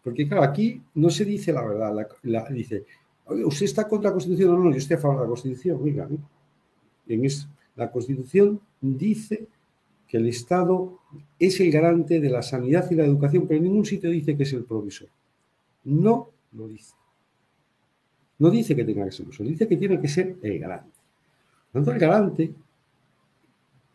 Porque, 0.03 0.27
claro, 0.27 0.43
aquí 0.43 0.79
no 0.93 1.09
se 1.09 1.25
dice 1.25 1.51
la 1.51 1.65
verdad, 1.65 1.91
la, 1.91 2.07
la, 2.21 2.49
dice, 2.49 2.85
¿usted 3.25 3.65
está 3.65 3.87
contra 3.87 4.11
la 4.11 4.13
Constitución? 4.13 4.51
No, 4.51 4.63
no, 4.65 4.71
yo 4.71 4.77
estoy 4.77 4.97
a 4.97 4.99
favor 4.99 5.17
de 5.17 5.23
la 5.23 5.29
Constitución, 5.29 5.79
oiga, 5.81 6.07
¿no? 6.07 6.19
En 7.07 7.25
es, 7.25 7.47
la 7.75 7.89
Constitución 7.89 8.61
dice 8.79 9.47
que 10.07 10.17
el 10.17 10.27
Estado 10.27 10.99
es 11.39 11.59
el 11.59 11.71
garante 11.71 12.19
de 12.19 12.29
la 12.29 12.43
sanidad 12.43 12.91
y 12.91 12.95
la 12.95 13.05
educación, 13.05 13.47
pero 13.47 13.57
en 13.57 13.63
ningún 13.63 13.85
sitio 13.85 14.11
dice 14.11 14.37
que 14.37 14.43
es 14.43 14.53
el 14.53 14.65
provisor. 14.65 15.09
No 15.85 16.29
lo 16.51 16.67
dice. 16.67 16.93
No 18.37 18.51
dice 18.51 18.75
que 18.75 18.83
tenga 18.83 19.05
que 19.05 19.11
ser 19.11 19.21
el 19.21 19.25
provisor, 19.29 19.47
dice 19.47 19.67
que 19.67 19.77
tiene 19.77 19.99
que 19.99 20.07
ser 20.07 20.37
el 20.43 20.59
garante. 20.59 20.94
Tanto 21.75 21.91
el 21.91 21.99
garante, 21.99 22.53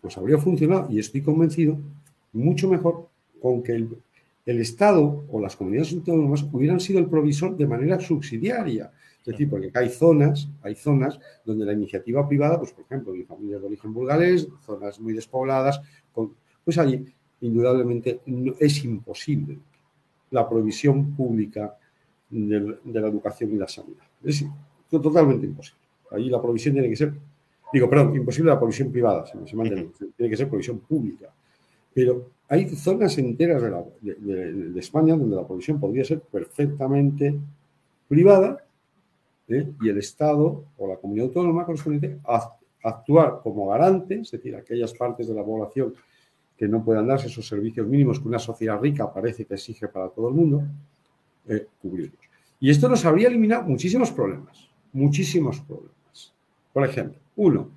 pues 0.02 0.18
habría 0.18 0.36
funcionado, 0.36 0.88
y 0.90 0.98
estoy 0.98 1.22
convencido, 1.22 1.78
mucho 2.30 2.68
mejor 2.68 3.08
con 3.40 3.62
que 3.62 3.72
el, 3.72 3.96
el, 4.44 4.60
Estado 4.60 5.24
o 5.30 5.40
las 5.40 5.56
comunidades 5.56 5.94
autónomas 5.94 6.46
hubieran 6.52 6.78
sido 6.78 6.98
el 6.98 7.06
provisor 7.06 7.56
de 7.56 7.66
manera 7.66 7.98
subsidiaria. 7.98 8.92
Es 9.20 9.24
decir, 9.24 9.48
porque 9.48 9.70
hay 9.72 9.88
zonas, 9.88 10.46
hay 10.60 10.74
zonas 10.74 11.18
donde 11.42 11.64
la 11.64 11.72
iniciativa 11.72 12.28
privada, 12.28 12.58
pues 12.58 12.72
por 12.72 12.84
ejemplo, 12.84 13.14
en 13.14 13.24
familias 13.26 13.62
de 13.62 13.68
origen 13.68 13.94
burgalés, 13.94 14.46
zonas 14.60 15.00
muy 15.00 15.14
despobladas, 15.14 15.80
con, 16.12 16.34
pues 16.62 16.76
allí 16.76 17.06
indudablemente 17.40 18.20
no, 18.26 18.52
es 18.60 18.84
imposible 18.84 19.58
la 20.32 20.46
provisión 20.46 21.16
pública 21.16 21.78
de, 22.28 22.76
de, 22.84 23.00
la 23.00 23.08
educación 23.08 23.54
y 23.54 23.56
la 23.56 23.68
sanidad. 23.68 24.04
Es 24.22 24.44
totalmente 24.90 25.46
imposible. 25.46 25.80
Allí 26.10 26.28
la 26.28 26.42
provisión 26.42 26.74
tiene 26.74 26.90
que 26.90 26.96
ser 26.96 27.14
Digo, 27.72 27.88
perdón, 27.88 28.14
imposible 28.16 28.50
la 28.50 28.58
provisión 28.58 28.90
privada, 28.90 29.26
se, 29.26 29.46
se 29.46 29.56
mantiene, 29.56 29.90
tiene 30.16 30.30
que 30.30 30.36
ser 30.36 30.48
provisión 30.48 30.80
pública. 30.80 31.32
Pero 31.92 32.30
hay 32.48 32.68
zonas 32.70 33.16
enteras 33.18 33.62
de, 33.62 33.70
la, 33.70 33.84
de, 34.00 34.14
de, 34.14 34.52
de 34.70 34.80
España 34.80 35.16
donde 35.16 35.36
la 35.36 35.46
provisión 35.46 35.78
podría 35.78 36.04
ser 36.04 36.20
perfectamente 36.20 37.34
privada 38.08 38.64
¿eh? 39.48 39.72
y 39.80 39.88
el 39.88 39.98
Estado 39.98 40.64
o 40.76 40.88
la 40.88 40.96
comunidad 40.96 41.26
autónoma 41.26 41.64
correspondiente 41.64 42.18
a, 42.24 42.56
actuar 42.82 43.40
como 43.42 43.66
garante, 43.68 44.20
es 44.20 44.30
decir, 44.30 44.56
aquellas 44.56 44.94
partes 44.94 45.28
de 45.28 45.34
la 45.34 45.44
población 45.44 45.92
que 46.56 46.66
no 46.66 46.82
puedan 46.82 47.06
darse 47.06 47.26
esos 47.26 47.46
servicios 47.46 47.86
mínimos 47.86 48.18
que 48.18 48.26
una 48.26 48.38
sociedad 48.38 48.80
rica 48.80 49.12
parece 49.12 49.44
que 49.44 49.52
exige 49.52 49.86
para 49.88 50.08
todo 50.08 50.28
el 50.28 50.34
mundo, 50.34 50.62
eh, 51.46 51.66
cubrirlos. 51.82 52.18
Y 52.58 52.70
esto 52.70 52.88
nos 52.88 53.04
habría 53.04 53.28
eliminado 53.28 53.64
muchísimos 53.64 54.10
problemas, 54.10 54.70
muchísimos 54.94 55.60
problemas. 55.60 56.34
Por 56.72 56.86
ejemplo, 56.86 57.18
uno, 57.40 57.70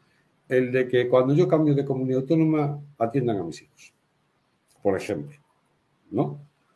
el 0.49 0.72
de 0.72 0.88
que 0.88 1.07
cuando 1.07 1.34
yo 1.34 1.47
cambio 1.47 1.74
de 1.74 1.86
comunidad 1.86 2.22
autónoma 2.22 2.80
atiendan 2.97 3.38
a 3.38 3.43
mis 3.43 3.61
hijos, 3.61 3.93
por 4.82 4.97
ejemplo, 4.97 5.38
¿no? 6.11 6.24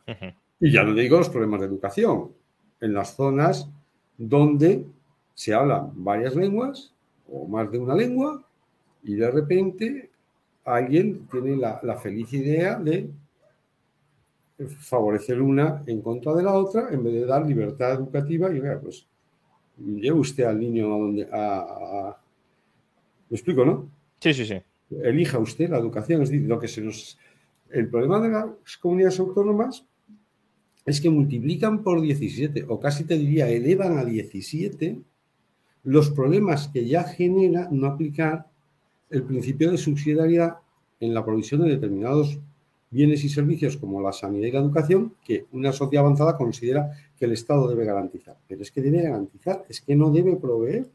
Uh 0.07 0.11
-huh. 0.11 0.35
Y 0.59 0.71
ya 0.71 0.83
no 0.83 0.93
digo 0.93 1.17
los 1.17 1.29
problemas 1.29 1.59
de 1.59 1.67
educación, 1.67 2.31
en 2.79 2.93
las 2.93 3.15
zonas 3.15 3.69
donde 4.17 4.85
se 5.33 5.53
hablan 5.53 5.91
varias 5.93 6.35
lenguas 6.35 6.93
o 7.29 7.45
más 7.45 7.69
de 7.71 7.77
una 7.77 7.93
lengua 7.93 8.41
y 9.03 9.15
de 9.15 9.29
repente 9.29 10.09
alguien 10.63 11.27
tiene 11.27 11.57
la, 11.57 11.79
la 11.83 11.95
feliz 11.97 12.31
idea 12.33 12.79
de 12.79 13.09
favorecer 14.79 15.41
una 15.41 15.83
en 15.85 16.01
contra 16.01 16.33
de 16.33 16.43
la 16.43 16.53
otra 16.53 16.89
en 16.91 17.03
vez 17.03 17.13
de 17.13 17.25
dar 17.25 17.45
libertad 17.45 17.91
educativa 17.91 18.51
y 18.51 18.59
vea, 18.59 18.79
pues 18.79 19.05
lleve 19.77 20.19
usted 20.19 20.45
al 20.45 20.59
niño 20.59 20.85
a 20.85 20.97
donde 20.97 21.29
a, 21.31 21.59
a 21.59 22.17
¿Me 23.29 23.35
explico, 23.35 23.65
no? 23.65 23.89
Sí, 24.19 24.33
sí, 24.33 24.45
sí. 24.45 24.55
Elija 25.03 25.39
usted 25.39 25.69
la 25.69 25.77
educación. 25.77 26.21
Es 26.21 26.29
decir, 26.29 26.47
lo 26.47 26.59
que 26.59 26.67
se 26.67 26.81
nos. 26.81 27.17
El 27.69 27.89
problema 27.89 28.21
de 28.21 28.29
las 28.29 28.77
comunidades 28.77 29.19
autónomas 29.19 29.85
es 30.85 31.01
que 31.01 31.09
multiplican 31.09 31.83
por 31.83 31.99
17, 32.01 32.65
o 32.69 32.79
casi 32.79 33.03
te 33.03 33.17
diría, 33.17 33.49
elevan 33.49 33.97
a 33.97 34.05
17 34.05 35.01
los 35.83 36.09
problemas 36.11 36.69
que 36.69 36.85
ya 36.85 37.03
genera 37.03 37.67
no 37.71 37.87
aplicar 37.87 38.47
el 39.09 39.23
principio 39.23 39.71
de 39.71 39.77
subsidiariedad 39.77 40.57
en 40.99 41.13
la 41.13 41.23
provisión 41.23 41.61
de 41.61 41.69
determinados 41.69 42.39
bienes 42.89 43.23
y 43.23 43.29
servicios 43.29 43.77
como 43.77 44.01
la 44.01 44.13
sanidad 44.13 44.47
y 44.47 44.51
la 44.51 44.59
educación 44.59 45.13
que 45.25 45.45
una 45.51 45.73
sociedad 45.73 46.05
avanzada 46.05 46.37
considera 46.37 46.91
que 47.17 47.25
el 47.25 47.33
Estado 47.33 47.67
debe 47.67 47.85
garantizar. 47.85 48.37
Pero 48.47 48.61
es 48.61 48.71
que 48.71 48.81
debe 48.81 49.01
garantizar, 49.01 49.65
es 49.67 49.81
que 49.81 49.95
no 49.95 50.09
debe 50.09 50.37
proveer 50.37 50.87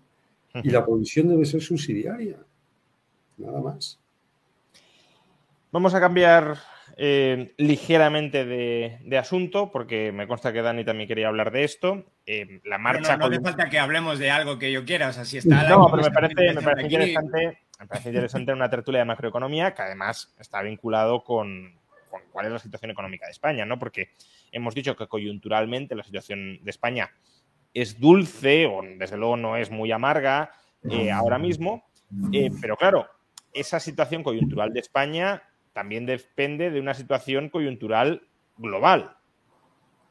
y 0.54 0.70
la 0.70 0.84
provisión 0.84 1.28
debe 1.28 1.44
ser 1.44 1.62
subsidiaria. 1.62 2.38
Nada 3.38 3.60
más. 3.60 3.98
Vamos 5.70 5.94
a 5.94 6.00
cambiar 6.00 6.58
eh, 6.96 7.54
ligeramente 7.56 8.44
de, 8.44 8.98
de, 9.04 9.18
asunto, 9.18 9.70
porque 9.72 10.12
me 10.12 10.26
consta 10.26 10.52
que 10.52 10.60
Dani 10.60 10.84
también 10.84 11.08
quería 11.08 11.28
hablar 11.28 11.50
de 11.50 11.64
esto. 11.64 12.04
Eh, 12.26 12.60
la 12.64 12.78
marcha. 12.78 13.16
No, 13.16 13.24
no, 13.24 13.30
no 13.30 13.34
hace 13.34 13.42
falta 13.42 13.70
que 13.70 13.78
hablemos 13.78 14.18
de 14.18 14.30
algo 14.30 14.58
que 14.58 14.70
yo 14.70 14.84
quiera. 14.84 15.08
O 15.08 15.12
sea, 15.12 15.24
si 15.24 15.38
está. 15.38 15.68
No, 15.68 15.88
pero 15.90 16.02
me 16.02 16.10
parece, 16.10 16.52
me 16.52 16.62
parece 16.62 16.84
interesante. 16.84 17.58
Me 17.80 17.86
parece 17.86 18.08
interesante 18.10 18.52
una 18.52 18.70
tertulia 18.70 19.00
de 19.00 19.06
macroeconomía 19.06 19.74
que 19.74 19.82
además 19.82 20.32
está 20.38 20.62
vinculado 20.62 21.24
con, 21.24 21.74
con 22.08 22.20
cuál 22.30 22.46
es 22.46 22.52
la 22.52 22.58
situación 22.58 22.92
económica 22.92 23.26
de 23.26 23.32
España, 23.32 23.64
¿no? 23.64 23.78
Porque 23.78 24.10
hemos 24.52 24.74
dicho 24.74 24.94
que 24.94 25.08
coyunturalmente 25.08 25.96
la 25.96 26.04
situación 26.04 26.60
de 26.62 26.70
España 26.70 27.10
es 27.74 27.98
dulce, 27.98 28.66
o 28.66 28.82
desde 28.82 29.16
luego 29.16 29.36
no 29.36 29.56
es 29.56 29.70
muy 29.70 29.92
amarga 29.92 30.52
eh, 30.90 31.10
ahora 31.10 31.38
mismo, 31.38 31.84
eh, 32.32 32.50
pero 32.60 32.76
claro, 32.76 33.06
esa 33.52 33.80
situación 33.80 34.22
coyuntural 34.22 34.72
de 34.72 34.80
España 34.80 35.42
también 35.72 36.06
depende 36.06 36.70
de 36.70 36.80
una 36.80 36.94
situación 36.94 37.48
coyuntural 37.48 38.26
global. 38.58 39.16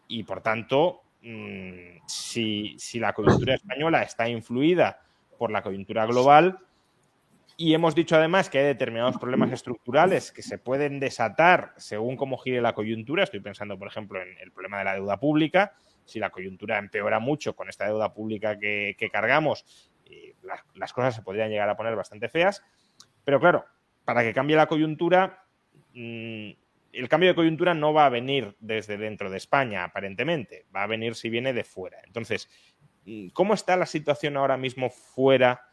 Y 0.08 0.24
por 0.24 0.42
tanto, 0.42 1.02
mm, 1.22 2.06
si, 2.08 2.76
si 2.80 3.00
la 3.00 3.14
coyuntura 3.14 3.56
española 3.56 4.02
está 4.02 4.28
influida 4.28 5.02
por 5.38 5.52
la 5.52 5.62
coyuntura 5.62 6.06
global, 6.06 6.60
y 7.62 7.76
hemos 7.76 7.94
dicho 7.94 8.16
además 8.16 8.50
que 8.50 8.58
hay 8.58 8.66
determinados 8.66 9.20
problemas 9.20 9.52
estructurales 9.52 10.32
que 10.32 10.42
se 10.42 10.58
pueden 10.58 11.00
desatar 11.00 11.76
según 11.78 12.18
cómo 12.18 12.40
gire 12.40 12.60
la 12.60 12.74
coyuntura. 12.74 13.24
Estoy 13.24 13.40
pensando, 13.40 13.78
por 13.78 13.88
ejemplo, 13.88 14.20
en 14.20 14.36
el 14.40 14.52
problema 14.52 14.80
de 14.80 14.86
la 14.86 14.96
deuda 14.96 15.20
pública. 15.20 15.74
Si 16.12 16.20
la 16.20 16.30
coyuntura 16.30 16.78
empeora 16.78 17.20
mucho 17.20 17.56
con 17.56 17.70
esta 17.70 17.86
deuda 17.86 18.14
pública 18.14 18.58
que, 18.60 19.10
cargamos, 19.12 19.66
eh, 20.06 20.36
las, 20.76 20.94
cosas 20.94 21.16
se 21.16 21.22
podrían 21.22 21.50
llegar 21.50 21.70
a 21.70 21.78
poner 21.78 21.96
bastante 21.96 22.30
feas. 22.30 22.64
Pero 23.24 23.40
claro, 23.40 23.66
para 24.06 24.24
que 24.24 24.34
cambie 24.34 24.56
la 24.56 24.68
coyuntura, 24.68 25.46
mm, 25.94 26.50
el 26.94 27.10
cambio 27.10 27.30
de 27.30 27.36
coyuntura 27.36 27.74
no 27.74 27.94
va 27.94 28.06
a 28.06 28.10
venir 28.10 28.56
desde 28.60 28.98
dentro 28.98 29.30
de 29.30 29.38
España, 29.38 29.84
aparentemente. 29.84 30.66
Va 30.76 30.84
a 30.84 30.88
venir 30.88 31.16
si 31.16 31.30
viene 31.30 31.54
de 31.54 31.64
fuera. 31.64 32.00
Entonces, 32.06 32.50
mm, 33.06 33.30
¿cómo 33.30 33.54
está 33.54 33.78
la 33.78 33.86
situación 33.86 34.38
ahora 34.38 34.58
mismo 34.58 34.90
fuera? 34.90 35.68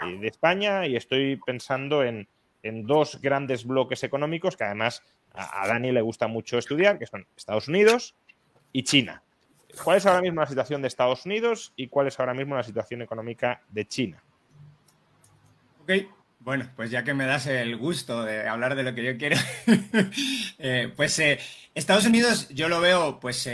Eh, 0.00 0.18
de 0.18 0.28
España 0.28 0.86
y 0.86 0.96
estoy 0.96 1.36
pensando 1.36 2.02
en, 2.04 2.28
dos 2.62 3.20
grandes 3.20 3.66
bloques 3.66 4.04
económicos 4.04 4.56
que 4.56 4.62
además 4.62 5.02
a, 5.32 5.66
Dani 5.66 5.90
le 5.90 6.00
gusta 6.00 6.28
mucho 6.28 6.58
estudiar, 6.58 6.96
que 6.96 7.06
son 7.06 7.26
Estados 7.36 7.66
Unidos 7.66 8.14
y 8.70 8.84
China. 8.84 9.24
¿Cuál 9.82 9.98
es 9.98 10.06
ahora 10.06 10.20
mismo 10.20 10.40
la 10.40 10.46
situación 10.46 10.82
de 10.82 10.88
Estados 10.88 11.24
Unidos 11.26 11.72
y 11.76 11.88
cuál 11.88 12.08
es 12.08 12.18
ahora 12.18 12.34
mismo 12.34 12.56
la 12.56 12.62
situación 12.62 13.02
económica 13.02 13.62
de 13.68 13.86
China? 13.86 14.22
Ok, 15.82 15.92
bueno, 16.40 16.68
pues 16.76 16.90
ya 16.90 17.04
que 17.04 17.14
me 17.14 17.26
das 17.26 17.46
el 17.46 17.76
gusto 17.76 18.24
de 18.24 18.48
hablar 18.48 18.74
de 18.74 18.82
lo 18.82 18.94
que 18.94 19.04
yo 19.04 19.16
quiero, 19.16 19.36
eh, 20.58 20.92
pues 20.94 21.18
eh, 21.18 21.38
Estados 21.74 22.06
Unidos 22.06 22.48
yo 22.50 22.68
lo 22.68 22.80
veo 22.80 23.18
pues 23.20 23.46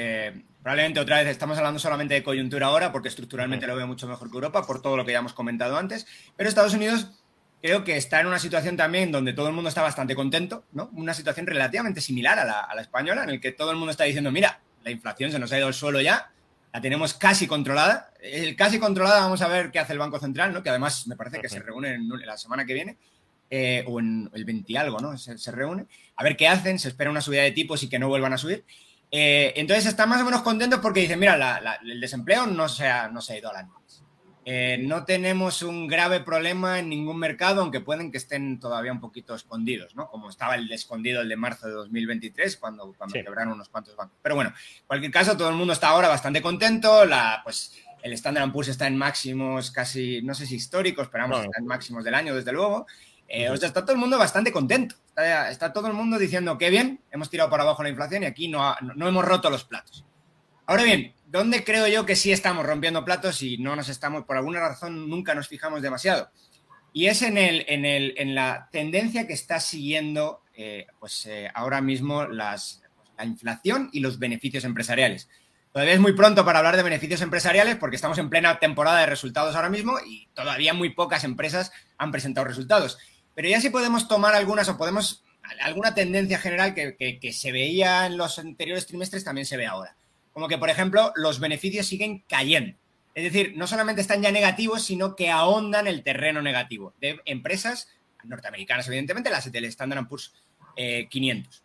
Probablemente 0.68 1.00
otra 1.00 1.16
vez 1.16 1.28
estamos 1.28 1.56
hablando 1.56 1.78
solamente 1.80 2.12
de 2.12 2.22
coyuntura 2.22 2.66
ahora, 2.66 2.92
porque 2.92 3.08
estructuralmente 3.08 3.66
lo 3.66 3.74
veo 3.74 3.86
mucho 3.86 4.06
mejor 4.06 4.28
que 4.28 4.34
Europa, 4.34 4.66
por 4.66 4.82
todo 4.82 4.98
lo 4.98 5.04
que 5.06 5.12
ya 5.12 5.20
hemos 5.20 5.32
comentado 5.32 5.78
antes. 5.78 6.06
Pero 6.36 6.46
Estados 6.46 6.74
Unidos 6.74 7.22
creo 7.62 7.84
que 7.84 7.96
está 7.96 8.20
en 8.20 8.26
una 8.26 8.38
situación 8.38 8.76
también 8.76 9.10
donde 9.10 9.32
todo 9.32 9.48
el 9.48 9.54
mundo 9.54 9.70
está 9.70 9.80
bastante 9.80 10.14
contento, 10.14 10.64
¿no? 10.72 10.90
Una 10.92 11.14
situación 11.14 11.46
relativamente 11.46 12.02
similar 12.02 12.38
a 12.38 12.44
la, 12.44 12.82
española, 12.82 13.22
en 13.22 13.30
el 13.30 13.40
que 13.40 13.52
todo 13.52 13.70
el 13.70 13.78
mundo 13.78 13.92
está 13.92 14.04
diciendo, 14.04 14.30
mira, 14.30 14.60
la 14.88 14.92
inflación 14.92 15.30
se 15.30 15.38
nos 15.38 15.52
ha 15.52 15.58
ido 15.58 15.66
al 15.66 15.74
suelo 15.74 16.00
ya, 16.00 16.30
la 16.72 16.80
tenemos 16.80 17.14
casi 17.14 17.46
controlada. 17.46 18.10
El 18.20 18.56
casi 18.56 18.78
controlada, 18.78 19.20
vamos 19.20 19.42
a 19.42 19.48
ver 19.48 19.70
qué 19.70 19.78
hace 19.78 19.92
el 19.92 19.98
Banco 19.98 20.18
Central, 20.18 20.52
¿no? 20.52 20.62
Que 20.62 20.70
además 20.70 21.06
me 21.06 21.16
parece 21.16 21.40
que 21.40 21.48
se 21.48 21.60
reúne 21.60 21.94
en 21.94 22.08
la 22.26 22.36
semana 22.36 22.64
que 22.64 22.74
viene. 22.74 22.96
Eh, 23.50 23.82
o 23.86 23.98
en 23.98 24.28
el 24.34 24.44
20 24.44 24.76
algo, 24.76 24.98
¿no? 24.98 25.16
Se, 25.16 25.38
se, 25.38 25.50
reúne, 25.50 25.86
a 26.16 26.22
ver 26.22 26.36
qué 26.36 26.48
hacen, 26.48 26.78
se 26.78 26.88
espera 26.88 27.10
una 27.10 27.22
subida 27.22 27.40
de 27.40 27.52
tipos 27.52 27.82
y 27.82 27.88
que 27.88 27.98
no 27.98 28.08
vuelvan 28.08 28.34
a 28.34 28.38
subir. 28.38 28.62
Eh, 29.10 29.54
entonces 29.56 29.86
están 29.86 30.08
más 30.10 30.20
o 30.20 30.24
menos 30.24 30.42
contentos 30.42 30.80
porque 30.80 31.00
dicen, 31.00 31.18
mira, 31.18 31.78
el 31.82 32.00
desempleo 32.00 32.46
no 32.46 32.68
se 32.68 32.88
ha, 32.88 33.08
no 33.08 33.22
se 33.22 33.32
ha 33.32 33.38
ido 33.38 33.50
a 33.50 33.54
la 33.54 33.68
eh, 34.50 34.78
no 34.78 35.04
tenemos 35.04 35.60
un 35.60 35.86
grave 35.86 36.20
problema 36.20 36.78
en 36.78 36.88
ningún 36.88 37.18
mercado, 37.18 37.60
aunque 37.60 37.82
pueden 37.82 38.10
que 38.10 38.16
estén 38.16 38.58
todavía 38.58 38.90
un 38.90 38.98
poquito 38.98 39.34
escondidos, 39.34 39.94
¿no? 39.94 40.08
Como 40.08 40.30
estaba 40.30 40.54
el 40.54 40.72
escondido 40.72 41.20
el 41.20 41.28
de 41.28 41.36
marzo 41.36 41.66
de 41.66 41.74
2023, 41.74 42.56
cuando, 42.56 42.94
cuando 42.96 43.12
quebraron 43.12 43.52
unos 43.52 43.68
cuantos 43.68 43.94
bancos. 43.94 44.16
Pero 44.22 44.36
bueno, 44.36 44.48
en 44.50 44.86
cualquier 44.86 45.12
caso, 45.12 45.36
todo 45.36 45.50
el 45.50 45.54
mundo 45.54 45.74
está 45.74 45.88
ahora 45.88 46.08
bastante 46.08 46.40
contento. 46.40 47.04
La, 47.04 47.42
pues, 47.44 47.76
el 48.02 48.14
Standard 48.14 48.50
Poor's 48.50 48.68
está 48.68 48.86
en 48.86 48.96
máximos 48.96 49.70
casi, 49.70 50.22
no 50.22 50.32
sé 50.32 50.46
si 50.46 50.54
históricos, 50.54 51.10
pero 51.12 51.24
vamos, 51.24 51.44
está 51.44 51.58
en 51.58 51.66
máximos 51.66 52.02
del 52.02 52.14
año, 52.14 52.34
desde 52.34 52.52
luego. 52.52 52.86
Eh, 53.28 53.50
o 53.50 53.56
sea, 53.58 53.68
está 53.68 53.82
todo 53.82 53.92
el 53.92 53.98
mundo 53.98 54.16
bastante 54.16 54.50
contento. 54.50 54.94
Está, 55.50 55.74
todo 55.74 55.88
el 55.88 55.92
mundo 55.92 56.18
diciendo 56.18 56.56
que 56.56 56.70
bien, 56.70 57.02
hemos 57.10 57.28
tirado 57.28 57.50
para 57.50 57.64
abajo 57.64 57.82
la 57.82 57.90
inflación 57.90 58.22
y 58.22 58.26
aquí 58.26 58.48
no, 58.48 58.74
no, 58.80 59.08
hemos 59.08 59.26
roto 59.26 59.50
los 59.50 59.64
platos. 59.64 60.06
Ahora 60.64 60.84
bien, 60.84 61.12
¿dónde 61.28 61.62
creo 61.62 61.86
yo 61.86 62.06
que 62.06 62.16
sí 62.16 62.32
estamos 62.32 62.64
rompiendo 62.64 63.04
platos 63.04 63.42
y 63.42 63.58
no 63.58 63.76
nos 63.76 63.88
estamos, 63.88 64.24
por 64.24 64.36
alguna 64.36 64.60
razón, 64.60 65.08
nunca 65.08 65.34
nos 65.34 65.48
fijamos 65.48 65.82
demasiado? 65.82 66.30
Y 66.92 67.06
es 67.06 67.22
en, 67.22 67.38
el, 67.38 67.64
en, 67.68 67.84
el, 67.84 68.14
en 68.16 68.34
la 68.34 68.68
tendencia 68.72 69.26
que 69.26 69.34
está 69.34 69.60
siguiendo 69.60 70.42
eh, 70.54 70.86
pues, 70.98 71.26
eh, 71.26 71.50
ahora 71.54 71.80
mismo 71.80 72.24
las, 72.24 72.82
la 73.16 73.24
inflación 73.24 73.90
y 73.92 74.00
los 74.00 74.18
beneficios 74.18 74.64
empresariales. 74.64 75.28
Todavía 75.72 75.94
es 75.94 76.00
muy 76.00 76.14
pronto 76.14 76.44
para 76.44 76.58
hablar 76.58 76.76
de 76.76 76.82
beneficios 76.82 77.20
empresariales 77.20 77.76
porque 77.76 77.96
estamos 77.96 78.16
en 78.18 78.30
plena 78.30 78.58
temporada 78.58 79.00
de 79.00 79.06
resultados 79.06 79.54
ahora 79.54 79.68
mismo 79.68 79.98
y 80.04 80.26
todavía 80.34 80.72
muy 80.72 80.90
pocas 80.90 81.24
empresas 81.24 81.70
han 81.98 82.10
presentado 82.10 82.46
resultados. 82.46 82.98
Pero 83.34 83.48
ya 83.48 83.60
sí 83.60 83.68
podemos 83.70 84.08
tomar 84.08 84.34
algunas 84.34 84.68
o 84.68 84.78
podemos, 84.78 85.24
alguna 85.60 85.94
tendencia 85.94 86.38
general 86.38 86.74
que, 86.74 87.32
se 87.32 87.52
veía 87.52 88.06
en 88.06 88.16
los 88.16 88.38
anteriores 88.38 88.86
trimestres 88.86 89.24
también 89.24 89.46
se 89.46 89.58
ve 89.58 89.66
ahora. 89.66 89.94
Como 90.38 90.46
que, 90.46 90.56
por 90.56 90.70
ejemplo, 90.70 91.12
los 91.16 91.40
beneficios 91.40 91.86
siguen 91.86 92.22
cayendo. 92.28 92.78
Es 93.12 93.24
decir, 93.24 93.54
no 93.56 93.66
solamente 93.66 94.00
están 94.00 94.22
ya 94.22 94.30
negativos, 94.30 94.84
sino 94.84 95.16
que 95.16 95.30
ahondan 95.30 95.88
el 95.88 96.04
terreno 96.04 96.40
negativo 96.42 96.94
de 97.00 97.20
empresas 97.24 97.88
norteamericanas, 98.22 98.86
evidentemente, 98.86 99.30
las 99.30 99.50
del 99.50 99.64
Standard 99.64 100.06
Poor's 100.06 100.32
500. 101.10 101.56
Eh, 101.56 101.62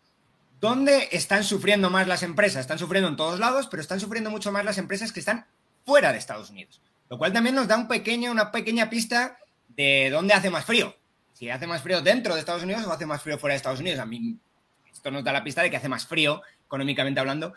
¿Dónde 0.60 1.08
están 1.12 1.44
sufriendo 1.44 1.88
más 1.88 2.08
las 2.08 2.24
empresas? 2.24 2.62
Están 2.62 2.80
sufriendo 2.80 3.08
en 3.08 3.14
todos 3.14 3.38
lados, 3.38 3.68
pero 3.70 3.80
están 3.80 4.00
sufriendo 4.00 4.28
mucho 4.28 4.50
más 4.50 4.64
las 4.64 4.78
empresas 4.78 5.12
que 5.12 5.20
están 5.20 5.46
fuera 5.86 6.10
de 6.10 6.18
Estados 6.18 6.50
Unidos. 6.50 6.82
Lo 7.08 7.16
cual 7.16 7.32
también 7.32 7.54
nos 7.54 7.68
da 7.68 7.76
una 7.76 8.50
pequeña 8.50 8.90
pista 8.90 9.38
de 9.68 10.10
dónde 10.10 10.34
hace 10.34 10.50
más 10.50 10.64
frío 10.64 10.96
si 11.32 11.48
hace 11.48 11.66
más 11.68 11.80
frío 11.80 12.00
dentro 12.00 12.34
de 12.34 12.40
Estados 12.40 12.62
Unidos 12.64 12.84
o 12.86 12.92
hace 12.92 13.06
más 13.06 13.22
frío 13.22 13.38
fuera 13.38 13.52
de 13.52 13.58
Estados 13.58 13.80
Unidos. 13.80 14.00
A 14.00 14.06
mí 14.06 14.38
esto 14.90 15.10
nos 15.10 15.24
da 15.24 15.32
la 15.32 15.44
pista 15.44 15.62
de 15.62 15.70
que 15.70 15.76
hace 15.76 15.88
más 15.88 16.06
frío, 16.06 16.42
económicamente 16.64 17.20
hablando, 17.20 17.54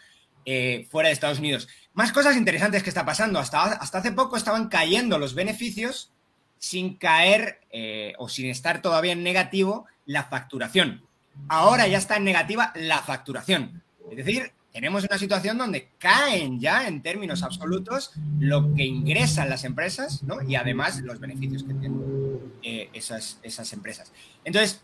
eh, 0.50 0.88
fuera 0.89 1.10
de 1.10 1.14
Estados 1.14 1.39
Unidos. 1.39 1.68
Más 1.93 2.14
cosas 2.14 2.38
interesantes 2.38 2.82
que 2.82 2.89
está 2.89 3.06
pasando. 3.06 3.38
Hasta, 3.38 3.64
hasta 3.64 3.98
hace 3.98 4.14
poco 4.14 4.38
estaban 4.38 4.70
cayendo 4.70 5.20
los 5.20 5.36
beneficios 5.36 6.14
sin 6.58 6.95
caer 6.95 7.60
eh, 7.70 8.14
o 8.18 8.30
sin 8.30 8.45
estar 8.45 8.82
todavía 8.82 9.12
en 9.12 9.24
negativo 9.24 9.88
la 10.06 10.24
facturación. 10.24 11.04
Ahora 11.50 11.86
ya 11.88 11.98
está 11.98 12.16
en 12.16 12.24
negativa 12.24 12.72
la 12.76 13.00
facturación. 13.00 13.84
Es 14.10 14.16
decir, 14.16 14.54
tenemos 14.72 15.04
una 15.04 15.18
situación 15.18 15.58
donde 15.58 15.89
caen 15.98 16.62
ya 16.62 16.88
en 16.88 17.02
términos 17.02 17.43
absolutos 17.43 18.14
lo 18.39 18.74
que 18.74 18.86
ingresan 18.86 19.50
las 19.50 19.66
empresas 19.66 20.24
¿no? 20.24 20.41
y 20.41 20.56
además 20.56 21.02
los 21.02 21.20
beneficios 21.20 21.64
que 21.64 21.74
tienen 21.74 22.54
eh, 22.64 22.89
esas, 22.93 23.38
esas 23.43 23.74
empresas. 23.74 24.14
Entonces, 24.45 24.82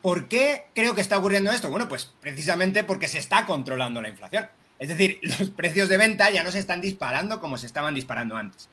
¿por 0.00 0.28
qué 0.28 0.64
creo 0.74 0.94
que 0.94 1.02
está 1.02 1.18
ocurriendo 1.18 1.50
esto? 1.52 1.68
Bueno, 1.68 1.90
pues 1.90 2.10
precisamente 2.22 2.84
porque 2.84 3.06
se 3.06 3.18
está 3.18 3.44
controlando 3.44 4.00
la 4.00 4.08
inflación. 4.08 4.48
Es 4.82 4.88
decir, 4.88 5.18
los 5.38 5.50
precios 5.50 5.88
de 5.88 5.96
venta 5.96 6.30
ya 6.30 6.42
no 6.42 6.50
se 6.50 6.58
están 6.58 6.80
disparando 6.80 7.40
como 7.40 7.56
se 7.56 7.66
estaban 7.66 7.94
disparando 7.94 8.36
antes. 8.36 8.68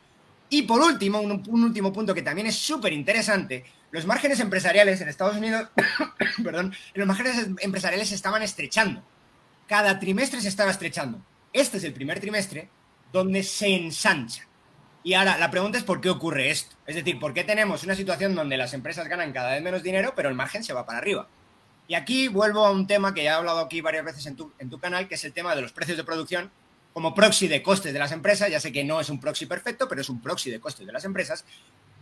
Y 0.49 0.63
por 0.63 0.81
último, 0.81 1.21
un, 1.21 1.63
último 1.63 1.93
punto 1.93 2.13
que 2.13 2.23
también 2.23 2.47
es 2.47 2.55
súper 2.55 2.91
interesante, 2.91 3.65
los 3.91 4.05
márgenes 4.05 4.39
empresariales 4.39 4.99
en 4.99 5.09
Estados 5.09 5.37
Unidos, 5.37 5.69
perdón, 6.43 6.73
los 6.95 7.07
márgenes 7.07 7.47
empresariales 7.61 8.09
se 8.09 8.15
estaban 8.15 8.41
estrechando 8.41 9.03
cada 9.69 9.99
trimestre 9.99 10.41
se 10.41 10.47
estaba 10.47 10.71
estrechando. 10.71 11.21
Este 11.53 11.77
es 11.77 11.83
el 11.83 11.93
primer 11.93 12.19
trimestre 12.19 12.69
donde 13.13 13.43
se 13.43 13.67
ensancha. 13.67 14.47
Y 15.03 15.13
ahora 15.13 15.37
la 15.37 15.51
pregunta 15.51 15.77
es 15.77 15.83
por 15.83 16.01
qué 16.01 16.09
ocurre 16.09 16.49
esto. 16.49 16.75
Es 16.87 16.95
decir, 16.95 17.19
¿por 17.19 17.33
qué 17.35 17.43
tenemos 17.43 17.83
una 17.83 17.95
situación 17.95 18.33
donde 18.33 18.57
las 18.57 18.73
empresas 18.73 19.07
ganan 19.07 19.31
cada 19.31 19.51
vez 19.51 19.61
menos 19.61 19.83
dinero, 19.83 20.13
pero 20.15 20.27
el 20.27 20.35
margen 20.35 20.63
se 20.63 20.73
va 20.73 20.87
para 20.87 20.97
arriba? 20.97 21.27
Y 21.89 21.95
aquí 21.95 22.27
vuelvo 22.27 22.67
a 22.67 22.71
un 22.71 22.85
tema 22.85 23.15
que 23.15 23.23
ya 23.23 23.31
he 23.31 23.33
hablado 23.33 23.59
aquí 23.61 23.81
varias 23.81 24.05
veces 24.05 24.27
en 24.27 24.35
tu, 24.35 24.53
en 24.59 24.69
tu 24.69 24.79
canal, 24.79 25.07
que 25.07 25.15
es 25.15 25.23
el 25.25 25.33
tema 25.33 25.55
de 25.55 25.63
los 25.63 25.71
precios 25.71 25.97
de 25.97 26.03
producción 26.03 26.51
como 26.93 27.15
proxy 27.15 27.47
de 27.47 27.63
costes 27.63 27.93
de 27.93 27.97
las 27.97 28.11
empresas. 28.11 28.47
Ya 28.51 28.59
sé 28.59 28.71
que 28.71 28.83
no 28.83 29.01
es 29.01 29.09
un 29.09 29.19
proxy 29.19 29.47
perfecto, 29.47 29.87
pero 29.89 29.99
es 29.99 30.07
un 30.07 30.21
proxy 30.21 30.51
de 30.51 30.59
costes 30.59 30.85
de 30.85 30.93
las 30.93 31.03
empresas. 31.03 31.45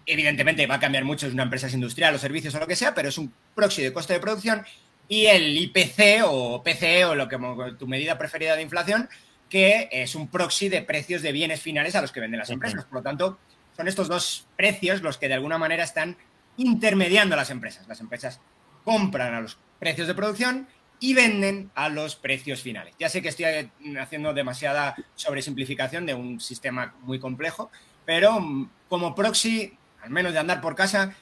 Evidentemente 0.05 0.67
va 0.67 0.75
a 0.75 0.79
cambiar 0.81 1.05
mucho, 1.05 1.25
es 1.25 1.31
una 1.31 1.43
empresa 1.43 1.69
industrial 1.69 2.13
o 2.13 2.17
servicios 2.17 2.53
o 2.53 2.59
lo 2.59 2.67
que 2.67 2.75
sea, 2.75 2.93
pero 2.93 3.07
es 3.07 3.17
un 3.17 3.33
proxy 3.55 3.81
de 3.81 3.93
coste 3.93 4.11
de 4.11 4.19
producción 4.19 4.65
y 5.07 5.27
el 5.27 5.57
IPC 5.57 6.25
o 6.25 6.61
PCE 6.61 7.05
o 7.05 7.15
lo 7.15 7.29
que 7.29 7.37
tu 7.79 7.87
medida 7.87 8.17
preferida 8.17 8.57
de 8.57 8.63
inflación, 8.63 9.07
que 9.49 9.87
es 9.89 10.15
un 10.15 10.27
proxy 10.27 10.67
de 10.67 10.81
precios 10.81 11.21
de 11.21 11.31
bienes 11.31 11.61
finales 11.61 11.95
a 11.95 12.01
los 12.01 12.11
que 12.11 12.19
venden 12.19 12.39
las 12.41 12.49
empresas. 12.49 12.83
Por 12.83 12.95
lo 12.95 13.03
tanto, 13.03 13.39
son 13.77 13.87
estos 13.87 14.09
dos 14.09 14.47
precios 14.57 15.01
los 15.01 15.17
que 15.17 15.29
de 15.29 15.35
alguna 15.35 15.57
manera 15.57 15.85
están 15.85 16.17
intermediando 16.57 17.35
a 17.35 17.37
las 17.37 17.51
empresas. 17.51 17.87
Las 17.87 18.01
empresas 18.01 18.41
compran 18.83 19.33
a 19.33 19.39
los 19.39 19.57
precios 19.79 20.07
de 20.07 20.13
producción 20.13 20.67
y 20.99 21.13
venden 21.13 21.69
a 21.75 21.89
los 21.89 22.15
precios 22.15 22.61
finales. 22.61 22.95
Ya 22.99 23.09
sé 23.09 23.21
que 23.21 23.29
estoy 23.29 23.69
haciendo 23.99 24.33
demasiada 24.33 24.95
sobresimplificación 25.15 26.05
de 26.05 26.13
un 26.13 26.39
sistema 26.39 26.95
muy 27.01 27.19
complejo, 27.19 27.71
pero 28.05 28.39
mm, 28.39 28.69
como 28.89 29.13
proxy, 29.13 29.77
al 30.01 30.09
menos 30.09 30.33
de 30.33 30.39
andar 30.39 30.61
por 30.61 30.75
casa, 30.75 31.15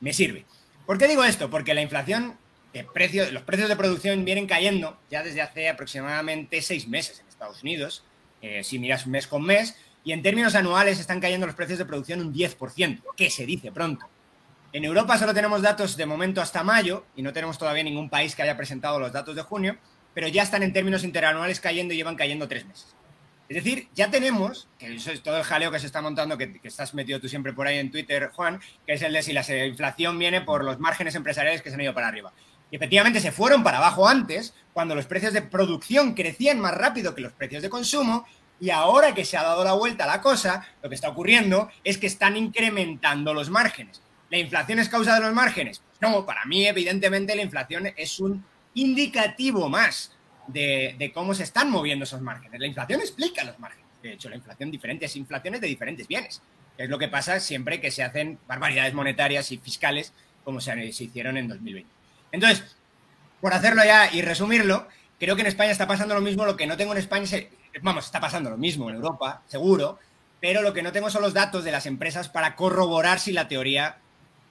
me 0.00 0.12
sirve. 0.12 0.44
¿Por 0.86 0.98
qué 0.98 1.08
digo 1.08 1.24
esto? 1.24 1.48
Porque 1.48 1.74
la 1.74 1.82
inflación 1.82 2.36
los 2.74 3.42
precios 3.42 3.68
de 3.68 3.76
producción 3.76 4.24
vienen 4.24 4.46
cayendo 4.46 4.98
ya 5.10 5.22
desde 5.22 5.42
hace 5.42 5.68
aproximadamente 5.68 6.62
seis 6.62 6.88
meses 6.88 7.20
en 7.20 7.28
Estados 7.28 7.62
Unidos, 7.62 8.02
eh, 8.40 8.64
si 8.64 8.78
miras 8.78 9.06
mes 9.06 9.26
con 9.26 9.44
mes, 9.44 9.76
y 10.04 10.12
en 10.12 10.22
términos 10.22 10.54
anuales 10.54 10.98
están 10.98 11.20
cayendo 11.20 11.46
los 11.46 11.54
precios 11.54 11.78
de 11.78 11.84
producción 11.84 12.20
un 12.20 12.34
10%, 12.34 13.02
que 13.16 13.30
se 13.30 13.46
dice 13.46 13.70
pronto. 13.70 14.08
En 14.74 14.86
Europa 14.86 15.18
solo 15.18 15.34
tenemos 15.34 15.60
datos 15.60 15.98
de 15.98 16.06
momento 16.06 16.40
hasta 16.40 16.64
mayo 16.64 17.04
y 17.14 17.20
no 17.20 17.34
tenemos 17.34 17.58
todavía 17.58 17.82
ningún 17.82 18.08
país 18.08 18.34
que 18.34 18.42
haya 18.42 18.56
presentado 18.56 18.98
los 18.98 19.12
datos 19.12 19.36
de 19.36 19.42
junio, 19.42 19.76
pero 20.14 20.28
ya 20.28 20.42
están 20.42 20.62
en 20.62 20.72
términos 20.72 21.04
interanuales 21.04 21.60
cayendo 21.60 21.92
y 21.92 21.98
llevan 21.98 22.16
cayendo 22.16 22.48
tres 22.48 22.64
meses. 22.64 22.94
Es 23.50 23.56
decir, 23.56 23.88
ya 23.94 24.10
tenemos, 24.10 24.68
que 24.78 24.94
eso 24.94 25.12
es 25.12 25.22
todo 25.22 25.36
el 25.36 25.44
jaleo 25.44 25.70
que 25.70 25.78
se 25.78 25.84
está 25.84 26.00
montando, 26.00 26.38
que, 26.38 26.58
estás 26.62 26.94
metido 26.94 27.20
tú 27.20 27.28
siempre 27.28 27.52
por 27.52 27.66
ahí 27.66 27.76
en 27.76 27.90
Twitter, 27.90 28.30
Juan, 28.32 28.62
que 28.86 28.94
es 28.94 29.02
el 29.02 29.12
de 29.12 29.22
si 29.22 29.34
la 29.34 29.66
inflación 29.66 30.18
viene 30.18 30.40
por 30.40 30.64
los 30.64 30.78
márgenes 30.78 31.14
empresariales 31.16 31.60
que 31.60 31.68
se 31.68 31.74
han 31.74 31.82
ido 31.82 31.92
para 31.92 32.08
arriba. 32.08 32.32
Y 32.70 32.76
efectivamente 32.76 33.20
se 33.20 33.30
fueron 33.30 33.62
para 33.62 33.76
abajo 33.76 34.08
antes, 34.08 34.54
cuando 34.72 34.94
los 34.94 35.04
precios 35.04 35.34
de 35.34 35.42
producción 35.42 36.14
crecían 36.14 36.60
más 36.60 36.72
rápido 36.72 37.14
que 37.14 37.20
los 37.20 37.34
precios 37.34 37.62
de 37.62 37.68
consumo, 37.68 38.24
y 38.58 38.70
ahora 38.70 39.12
que 39.12 39.26
se 39.26 39.36
ha 39.36 39.42
dado 39.42 39.64
la 39.64 39.74
vuelta 39.74 40.04
a 40.04 40.06
la 40.06 40.22
cosa, 40.22 40.66
lo 40.82 40.88
que 40.88 40.94
está 40.94 41.10
ocurriendo 41.10 41.68
es 41.84 41.98
que 41.98 42.06
están 42.06 42.38
incrementando 42.38 43.34
los 43.34 43.50
márgenes. 43.50 44.01
¿La 44.32 44.38
inflación 44.38 44.78
es 44.78 44.88
causa 44.88 45.16
de 45.16 45.20
los 45.20 45.34
márgenes? 45.34 45.82
No, 46.00 46.24
para 46.24 46.46
mí 46.46 46.66
evidentemente 46.66 47.36
la 47.36 47.42
inflación 47.42 47.92
es 47.94 48.18
un 48.18 48.42
indicativo 48.72 49.68
más 49.68 50.16
de, 50.46 51.12
cómo 51.12 51.34
se 51.34 51.42
están 51.42 51.70
moviendo 51.70 52.04
esos 52.04 52.22
márgenes. 52.22 52.58
La 52.58 52.66
inflación 52.66 53.00
explica 53.00 53.44
los 53.44 53.58
márgenes. 53.58 53.84
De 54.02 54.14
hecho, 54.14 54.30
la 54.30 54.36
inflación, 54.36 54.70
diferentes 54.70 55.14
inflaciones 55.16 55.60
de 55.60 55.66
diferentes 55.66 56.08
bienes. 56.08 56.40
Es 56.78 56.88
lo 56.88 56.98
que 56.98 57.08
pasa 57.08 57.40
siempre 57.40 57.78
que 57.78 57.90
se 57.90 58.02
hacen 58.02 58.38
barbaridades 58.48 58.94
monetarias 58.94 59.52
y 59.52 59.58
fiscales 59.58 60.14
como 60.44 60.62
se, 60.62 60.94
se 60.94 61.04
hicieron 61.04 61.36
en 61.36 61.48
2020. 61.48 61.90
Entonces, 62.32 62.74
por 63.42 63.52
hacerlo 63.52 63.84
ya 63.84 64.10
y 64.14 64.22
resumirlo, 64.22 64.88
creo 65.20 65.36
que 65.36 65.42
en 65.42 65.48
España 65.48 65.72
está 65.72 65.86
pasando 65.86 66.14
lo 66.14 66.22
mismo. 66.22 66.46
Lo 66.46 66.56
que 66.56 66.66
no 66.66 66.78
tengo 66.78 66.92
en 66.92 66.98
España, 66.98 67.26
vamos, 67.82 68.06
está 68.06 68.18
pasando 68.18 68.48
lo 68.48 68.56
mismo 68.56 68.88
en 68.88 68.96
Europa, 68.96 69.42
seguro, 69.46 69.98
pero 70.40 70.62
lo 70.62 70.72
que 70.72 70.82
no 70.82 70.90
tengo 70.90 71.10
son 71.10 71.20
los 71.20 71.34
datos 71.34 71.64
de 71.64 71.70
las 71.70 71.84
empresas 71.84 72.30
para 72.30 72.56
corroborar 72.56 73.20
si 73.20 73.32
la 73.32 73.46
teoría, 73.46 73.98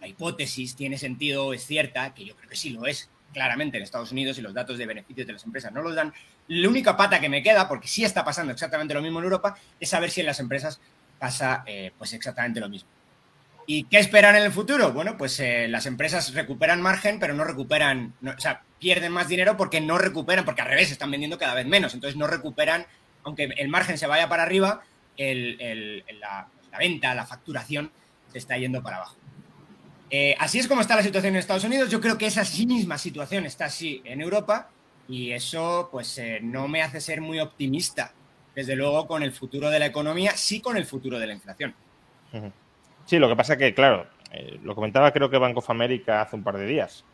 la 0.01 0.07
hipótesis 0.07 0.75
tiene 0.75 0.97
sentido 0.97 1.53
es 1.53 1.65
cierta, 1.65 2.13
que 2.13 2.25
yo 2.25 2.35
creo 2.35 2.49
que 2.49 2.55
sí 2.55 2.71
lo 2.71 2.85
es 2.87 3.09
claramente 3.31 3.77
en 3.77 3.83
Estados 3.83 4.11
Unidos 4.11 4.37
y 4.37 4.41
los 4.41 4.53
datos 4.53 4.77
de 4.77 4.85
beneficios 4.85 5.27
de 5.27 5.33
las 5.33 5.45
empresas 5.45 5.71
no 5.71 5.81
los 5.81 5.95
dan. 5.95 6.11
La 6.47 6.67
única 6.67 6.97
pata 6.97 7.21
que 7.21 7.29
me 7.29 7.43
queda, 7.43 7.69
porque 7.69 7.87
sí 7.87 8.03
está 8.03 8.25
pasando 8.25 8.51
exactamente 8.51 8.93
lo 8.93 9.01
mismo 9.01 9.19
en 9.19 9.25
Europa, 9.25 9.55
es 9.79 9.89
saber 9.89 10.09
si 10.09 10.19
en 10.19 10.25
las 10.25 10.39
empresas 10.39 10.81
pasa 11.19 11.63
eh, 11.67 11.91
pues 11.97 12.13
exactamente 12.13 12.59
lo 12.59 12.67
mismo. 12.67 12.89
¿Y 13.67 13.83
qué 13.85 13.99
esperar 13.99 14.35
en 14.35 14.43
el 14.43 14.51
futuro? 14.51 14.91
Bueno, 14.91 15.17
pues 15.17 15.39
eh, 15.39 15.67
las 15.69 15.85
empresas 15.85 16.33
recuperan 16.33 16.81
margen, 16.81 17.19
pero 17.19 17.35
no 17.35 17.43
recuperan, 17.43 18.13
o 18.25 18.41
sea, 18.41 18.63
pierden 18.79 19.11
más 19.11 19.27
dinero 19.27 19.55
porque 19.55 19.79
no 19.79 19.99
recuperan, 19.99 20.43
porque 20.43 20.63
al 20.63 20.67
revés, 20.67 20.91
están 20.91 21.11
vendiendo 21.11 21.37
cada 21.37 21.53
vez 21.53 21.67
menos. 21.67 21.93
Entonces 21.93 22.17
no 22.17 22.25
recuperan, 22.25 22.87
aunque 23.23 23.43
el 23.55 23.67
margen 23.69 23.99
se 23.99 24.07
vaya 24.07 24.27
para 24.27 24.43
arriba, 24.43 24.81
la 25.17 26.77
venta, 26.79 27.13
la 27.13 27.25
facturación 27.27 27.91
se 28.31 28.39
está 28.39 28.57
yendo 28.57 28.81
para 28.81 28.97
abajo. 28.97 29.20
Eh, 30.13 30.35
así 30.39 30.59
es 30.59 30.67
como 30.67 30.81
está 30.81 30.97
la 30.97 31.03
situación 31.03 31.33
en 31.33 31.39
Estados 31.39 31.63
Unidos. 31.63 31.89
Yo 31.89 32.01
creo 32.01 32.17
que 32.17 32.25
esa 32.25 32.43
misma 32.65 32.97
situación 32.97 33.45
está 33.45 33.65
así 33.65 34.01
en 34.03 34.19
Europa 34.19 34.69
y 35.07 35.31
eso 35.31 35.87
pues 35.89 36.17
eh, 36.17 36.39
no 36.41 36.67
me 36.67 36.81
hace 36.81 36.99
ser 36.99 37.21
muy 37.21 37.39
optimista, 37.39 38.13
desde 38.53 38.75
luego, 38.75 39.07
con 39.07 39.23
el 39.23 39.31
futuro 39.31 39.69
de 39.69 39.79
la 39.79 39.85
economía, 39.85 40.31
sí 40.35 40.59
con 40.59 40.75
el 40.75 40.85
futuro 40.85 41.17
de 41.17 41.27
la 41.27 41.33
inflación. 41.33 41.73
Sí, 43.05 43.17
lo 43.19 43.29
que 43.29 43.35
pasa 43.37 43.57
que, 43.57 43.73
claro, 43.73 44.05
eh, 44.31 44.59
lo 44.61 44.75
comentaba 44.75 45.11
creo 45.11 45.29
que 45.29 45.37
Bank 45.37 45.57
of 45.57 45.69
America 45.69 46.21
hace 46.21 46.35
un 46.35 46.43
par 46.43 46.57
de 46.57 46.65
días 46.65 47.05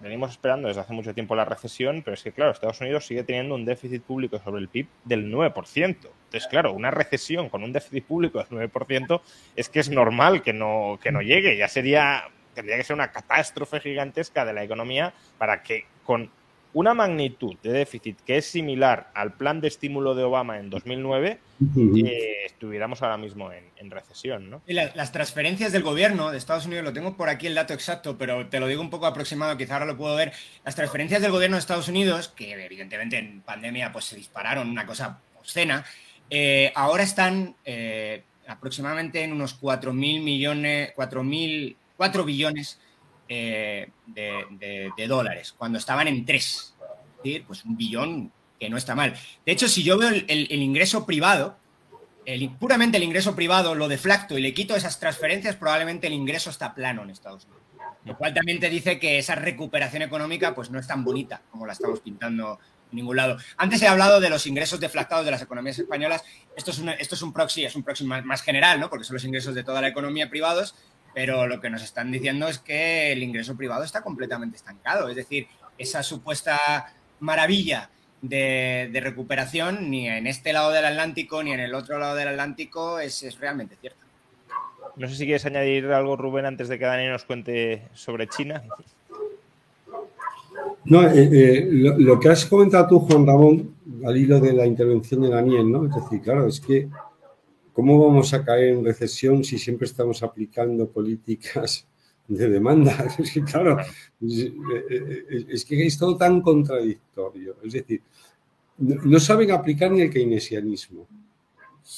venimos 0.00 0.30
esperando 0.30 0.68
desde 0.68 0.80
hace 0.80 0.92
mucho 0.92 1.14
tiempo 1.14 1.34
la 1.34 1.44
recesión, 1.44 2.02
pero 2.02 2.14
es 2.14 2.22
que, 2.22 2.32
claro, 2.32 2.50
Estados 2.50 2.80
Unidos 2.80 3.06
sigue 3.06 3.22
teniendo 3.22 3.54
un 3.54 3.64
déficit 3.64 4.02
público 4.02 4.38
sobre 4.38 4.60
el 4.60 4.68
PIB 4.68 4.86
del 5.04 5.32
9%. 5.32 5.76
Entonces, 5.76 6.46
claro, 6.48 6.72
una 6.72 6.90
recesión 6.90 7.48
con 7.48 7.62
un 7.62 7.72
déficit 7.72 8.04
público 8.04 8.38
del 8.38 8.70
9% 8.70 9.20
es 9.54 9.68
que 9.68 9.80
es 9.80 9.90
normal 9.90 10.42
que 10.42 10.52
no, 10.52 10.98
que 11.02 11.12
no 11.12 11.22
llegue. 11.22 11.56
Ya 11.56 11.68
sería, 11.68 12.24
tendría 12.54 12.76
que 12.76 12.84
ser 12.84 12.94
una 12.94 13.10
catástrofe 13.10 13.80
gigantesca 13.80 14.44
de 14.44 14.52
la 14.52 14.64
economía 14.64 15.12
para 15.38 15.62
que 15.62 15.86
con 16.04 16.30
una 16.76 16.92
magnitud 16.92 17.56
de 17.62 17.72
déficit 17.72 18.20
que 18.20 18.36
es 18.36 18.44
similar 18.44 19.10
al 19.14 19.32
plan 19.32 19.62
de 19.62 19.68
estímulo 19.68 20.14
de 20.14 20.24
Obama 20.24 20.58
en 20.58 20.68
2009, 20.68 21.38
eh, 21.74 22.36
estuviéramos 22.44 23.00
ahora 23.00 23.16
mismo 23.16 23.50
en, 23.50 23.90
recesión. 23.90 24.50
¿no? 24.50 24.60
Y 24.66 24.74
las 24.74 25.10
transferencias 25.10 25.72
del 25.72 25.82
gobierno 25.82 26.30
de 26.30 26.36
Estados 26.36 26.66
Unidos, 26.66 26.84
lo 26.84 26.92
tengo 26.92 27.16
por 27.16 27.30
aquí 27.30 27.46
el 27.46 27.54
dato 27.54 27.72
exacto, 27.72 28.18
pero 28.18 28.48
te 28.48 28.60
lo 28.60 28.66
digo 28.66 28.82
un 28.82 28.90
poco 28.90 29.06
aproximado, 29.06 29.56
quizá 29.56 29.74
ahora 29.74 29.86
lo 29.86 29.96
puedo 29.96 30.14
ver. 30.16 30.34
Las 30.66 30.74
transferencias 30.74 31.22
del 31.22 31.30
gobierno 31.30 31.56
de 31.56 31.60
Estados 31.60 31.88
Unidos, 31.88 32.28
que 32.28 32.52
evidentemente 32.52 33.16
en 33.16 33.40
pandemia 33.40 33.90
pues, 33.90 34.04
se 34.04 34.16
dispararon, 34.16 34.68
una 34.68 34.84
cosa 34.84 35.20
obscena, 35.40 35.82
eh, 36.28 36.72
ahora 36.74 37.04
están 37.04 37.56
eh, 37.64 38.22
aproximadamente 38.46 39.24
en 39.24 39.32
unos 39.32 39.58
4.000 39.58 39.94
millones, 39.94 40.92
4.000, 40.94 41.74
4 41.96 42.24
billones 42.24 42.80
eh, 43.28 43.90
de, 44.06 45.06
dólares, 45.08 45.54
cuando 45.56 45.78
estaban 45.78 46.08
en 46.08 46.24
tres. 46.24 46.74
Es 47.18 47.22
decir, 47.22 47.44
pues 47.46 47.64
un 47.64 47.76
billón 47.76 48.32
que 48.58 48.70
no 48.70 48.76
está 48.76 48.94
mal. 48.94 49.14
De 49.44 49.52
hecho, 49.52 49.68
si 49.68 49.82
yo 49.82 49.98
veo 49.98 50.10
el, 50.10 50.52
ingreso 50.52 51.04
privado, 51.06 51.56
puramente 52.58 52.96
el 52.98 53.02
ingreso 53.02 53.34
privado, 53.34 53.74
lo 53.74 53.88
deflacto 53.88 54.38
y 54.38 54.42
le 54.42 54.54
quito 54.54 54.76
esas 54.76 55.00
transferencias, 55.00 55.56
probablemente 55.56 56.06
el 56.06 56.12
ingreso 56.12 56.50
está 56.50 56.74
plano 56.74 57.02
en 57.02 57.10
Estados 57.10 57.44
Unidos. 57.44 57.62
Lo 58.04 58.16
cual 58.16 58.32
también 58.32 58.60
te 58.60 58.70
dice 58.70 59.00
que 59.00 59.18
esa 59.18 59.34
recuperación 59.34 60.02
económica 60.02 60.54
pues 60.54 60.70
no 60.70 60.78
es 60.78 60.86
tan 60.86 61.02
bonita 61.02 61.42
como 61.50 61.66
la 61.66 61.72
estamos 61.72 61.98
pintando 61.98 62.60
en 62.92 62.96
ningún 62.96 63.16
lado. 63.16 63.36
Antes 63.56 63.82
he 63.82 63.88
hablado 63.88 64.20
de 64.20 64.30
los 64.30 64.46
ingresos 64.46 64.78
deflactados 64.78 65.24
de 65.24 65.32
las 65.32 65.42
economías 65.42 65.76
españolas. 65.80 66.22
Esto 66.56 66.70
es, 66.70 66.80
esto 67.00 67.16
es 67.16 67.22
un 67.22 67.32
proxy, 67.32 67.64
es 67.64 67.74
un 67.74 67.82
proxy 67.82 68.04
más, 68.04 68.24
más, 68.24 68.42
general, 68.42 68.78
¿no? 68.78 68.88
Porque 68.88 69.04
son 69.04 69.14
los 69.14 69.24
ingresos 69.24 69.56
de 69.56 69.64
toda 69.64 69.80
la 69.80 69.88
economía 69.88 70.30
privados 70.30 70.76
pero 71.16 71.46
lo 71.46 71.62
que 71.62 71.70
nos 71.70 71.82
están 71.82 72.12
diciendo 72.12 72.46
es 72.46 72.58
que 72.58 73.10
el 73.10 73.22
ingreso 73.22 73.56
privado 73.56 73.82
está 73.84 74.02
completamente 74.02 74.58
estancado. 74.58 75.08
Es 75.08 75.16
decir, 75.16 75.46
esa 75.78 76.02
supuesta 76.02 76.92
maravilla 77.20 77.88
de, 78.20 78.90
recuperación 79.02 79.88
ni 79.90 80.10
en 80.10 80.26
este 80.26 80.52
lado 80.52 80.72
del 80.72 80.84
Atlántico 80.84 81.42
ni 81.42 81.52
en 81.52 81.60
el 81.60 81.74
otro 81.74 81.98
lado 81.98 82.16
del 82.16 82.28
Atlántico 82.28 82.98
es, 82.98 83.24
realmente 83.40 83.76
cierta. 83.80 84.04
No 84.96 85.08
sé 85.08 85.14
si 85.14 85.24
quieres 85.24 85.46
añadir 85.46 85.86
algo, 85.86 86.18
Rubén, 86.18 86.44
antes 86.44 86.68
de 86.68 86.78
que 86.78 86.84
Daniel 86.84 87.12
nos 87.12 87.24
cuente 87.24 87.88
sobre 87.94 88.28
China. 88.28 88.62
No, 90.84 91.08
eh, 91.08 91.30
eh, 91.32 91.66
lo, 91.70 91.96
lo, 91.96 92.20
que 92.20 92.28
has 92.28 92.44
comentado 92.44 92.88
tú, 92.88 93.00
Juan 93.00 93.26
Ramón, 93.26 93.74
al 94.04 94.18
hilo 94.18 94.38
de 94.38 94.52
la 94.52 94.66
intervención 94.66 95.22
de 95.22 95.30
Daniel, 95.30 95.72
¿no? 95.72 95.86
Es 95.86 95.94
decir, 95.94 96.20
claro, 96.20 96.46
es 96.46 96.60
que 96.60 96.88
¿Cómo 97.76 98.02
vamos 98.06 98.32
a 98.32 98.42
caer 98.42 98.68
en 98.72 98.82
recesión 98.82 99.44
si 99.44 99.58
siempre 99.58 99.84
estamos 99.84 100.22
aplicando 100.22 100.88
políticas 100.88 101.86
de 102.26 102.48
demanda? 102.48 103.06
Es 103.18 103.30
que, 103.30 103.44
claro, 103.44 103.76
es 104.18 105.62
que 105.66 105.86
es 105.86 105.98
todo 105.98 106.16
tan 106.16 106.40
contradictorio. 106.40 107.56
Es 107.62 107.74
decir, 107.74 108.00
no 108.78 109.20
saben 109.20 109.50
aplicar 109.50 109.92
ni 109.92 110.00
el 110.00 110.10
keynesianismo. 110.10 111.06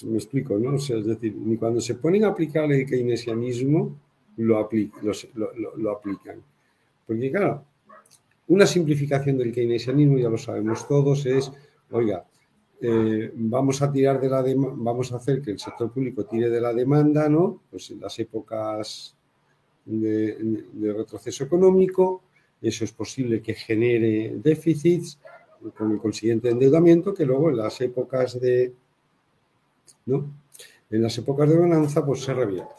Me 0.06 0.16
explico, 0.16 0.58
¿no? 0.58 0.74
es 0.74 1.06
decir, 1.06 1.36
ni 1.36 1.56
cuando 1.56 1.80
se 1.80 1.94
ponen 1.94 2.24
a 2.24 2.30
aplicar 2.30 2.72
el 2.72 2.84
keynesianismo 2.84 3.96
lo, 4.38 4.68
lo 5.76 5.90
aplican. 5.92 6.42
Porque, 7.06 7.30
claro, 7.30 7.64
una 8.48 8.66
simplificación 8.66 9.38
del 9.38 9.52
keynesianismo, 9.52 10.18
ya 10.18 10.28
lo 10.28 10.38
sabemos 10.38 10.88
todos, 10.88 11.24
es, 11.24 11.52
oiga, 11.92 12.26
eh, 12.80 13.32
vamos 13.34 13.82
a 13.82 13.90
tirar 13.90 14.20
de 14.20 14.28
la 14.28 14.44
vamos 14.56 15.12
a 15.12 15.16
hacer 15.16 15.42
que 15.42 15.50
el 15.50 15.58
sector 15.58 15.90
público 15.90 16.24
tire 16.24 16.48
de 16.48 16.60
la 16.60 16.72
demanda, 16.72 17.28
¿no? 17.28 17.62
Pues 17.70 17.90
en 17.90 18.00
las 18.00 18.18
épocas 18.18 19.16
de, 19.84 20.64
retroceso 20.96 21.44
económico, 21.44 22.22
eso 22.62 22.84
es 22.84 22.92
posible 22.92 23.42
que 23.42 23.54
genere 23.54 24.36
déficits 24.36 25.18
con 25.76 25.90
el 25.90 25.98
consiguiente 25.98 26.50
endeudamiento, 26.50 27.12
que 27.12 27.26
luego 27.26 27.50
en 27.50 27.56
las 27.56 27.80
épocas 27.80 28.40
de 28.40 28.72
¿no? 30.06 30.30
En 30.90 31.02
las 31.02 31.18
épocas 31.18 31.48
de 31.48 31.56
bonanza, 31.56 32.04
pues 32.04 32.22
se 32.22 32.32
revierte. 32.32 32.74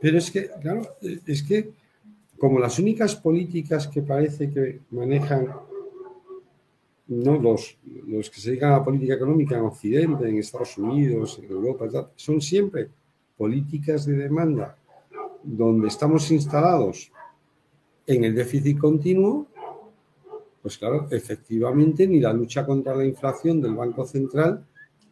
Pero 0.00 0.18
es 0.18 0.30
que, 0.30 0.50
claro, 0.60 0.82
es 1.26 1.42
que 1.42 1.72
como 2.38 2.58
las 2.58 2.78
únicas 2.78 3.14
políticas 3.16 3.86
que 3.86 4.02
parece 4.02 4.50
que 4.50 4.80
manejan 4.90 5.48
no 7.06 7.38
los, 7.38 7.78
los 8.06 8.30
que 8.30 8.40
se 8.40 8.50
dedican 8.50 8.72
a 8.72 8.78
la 8.78 8.84
política 8.84 9.14
económica 9.14 9.56
en 9.56 9.64
Occidente, 9.64 10.28
en 10.28 10.38
Estados 10.38 10.78
Unidos, 10.78 11.38
en 11.42 11.50
Europa, 11.50 11.86
son 12.16 12.40
siempre 12.40 12.88
políticas 13.36 14.06
de 14.06 14.14
demanda 14.14 14.76
donde 15.42 15.88
estamos 15.88 16.30
instalados 16.30 17.12
en 18.06 18.24
el 18.24 18.34
déficit 18.34 18.78
continuo, 18.78 19.46
pues 20.62 20.78
claro, 20.78 21.06
efectivamente 21.10 22.06
ni 22.06 22.20
la 22.20 22.32
lucha 22.32 22.64
contra 22.64 22.94
la 22.94 23.04
inflación 23.04 23.60
del 23.60 23.74
Banco 23.74 24.06
Central 24.06 24.64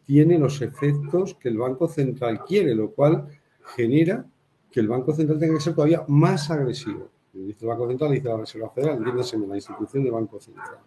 tiene 0.03 0.39
los 0.39 0.61
efectos 0.61 1.35
que 1.35 1.49
el 1.49 1.57
Banco 1.57 1.87
Central 1.87 2.43
quiere, 2.43 2.73
lo 2.73 2.91
cual 2.91 3.27
genera 3.75 4.25
que 4.71 4.79
el 4.79 4.87
Banco 4.87 5.13
Central 5.13 5.39
tenga 5.39 5.53
que 5.55 5.61
ser 5.61 5.75
todavía 5.75 6.03
más 6.07 6.49
agresivo. 6.49 7.09
Dice 7.31 7.65
el 7.65 7.67
Banco 7.67 7.87
Central, 7.87 8.11
dice 8.11 8.27
la 8.27 8.37
Reserva 8.37 8.69
Federal, 8.69 8.97
entiéndase 8.97 9.37
la 9.37 9.55
institución 9.55 10.03
de 10.03 10.11
Banco 10.11 10.39
Central. 10.39 10.79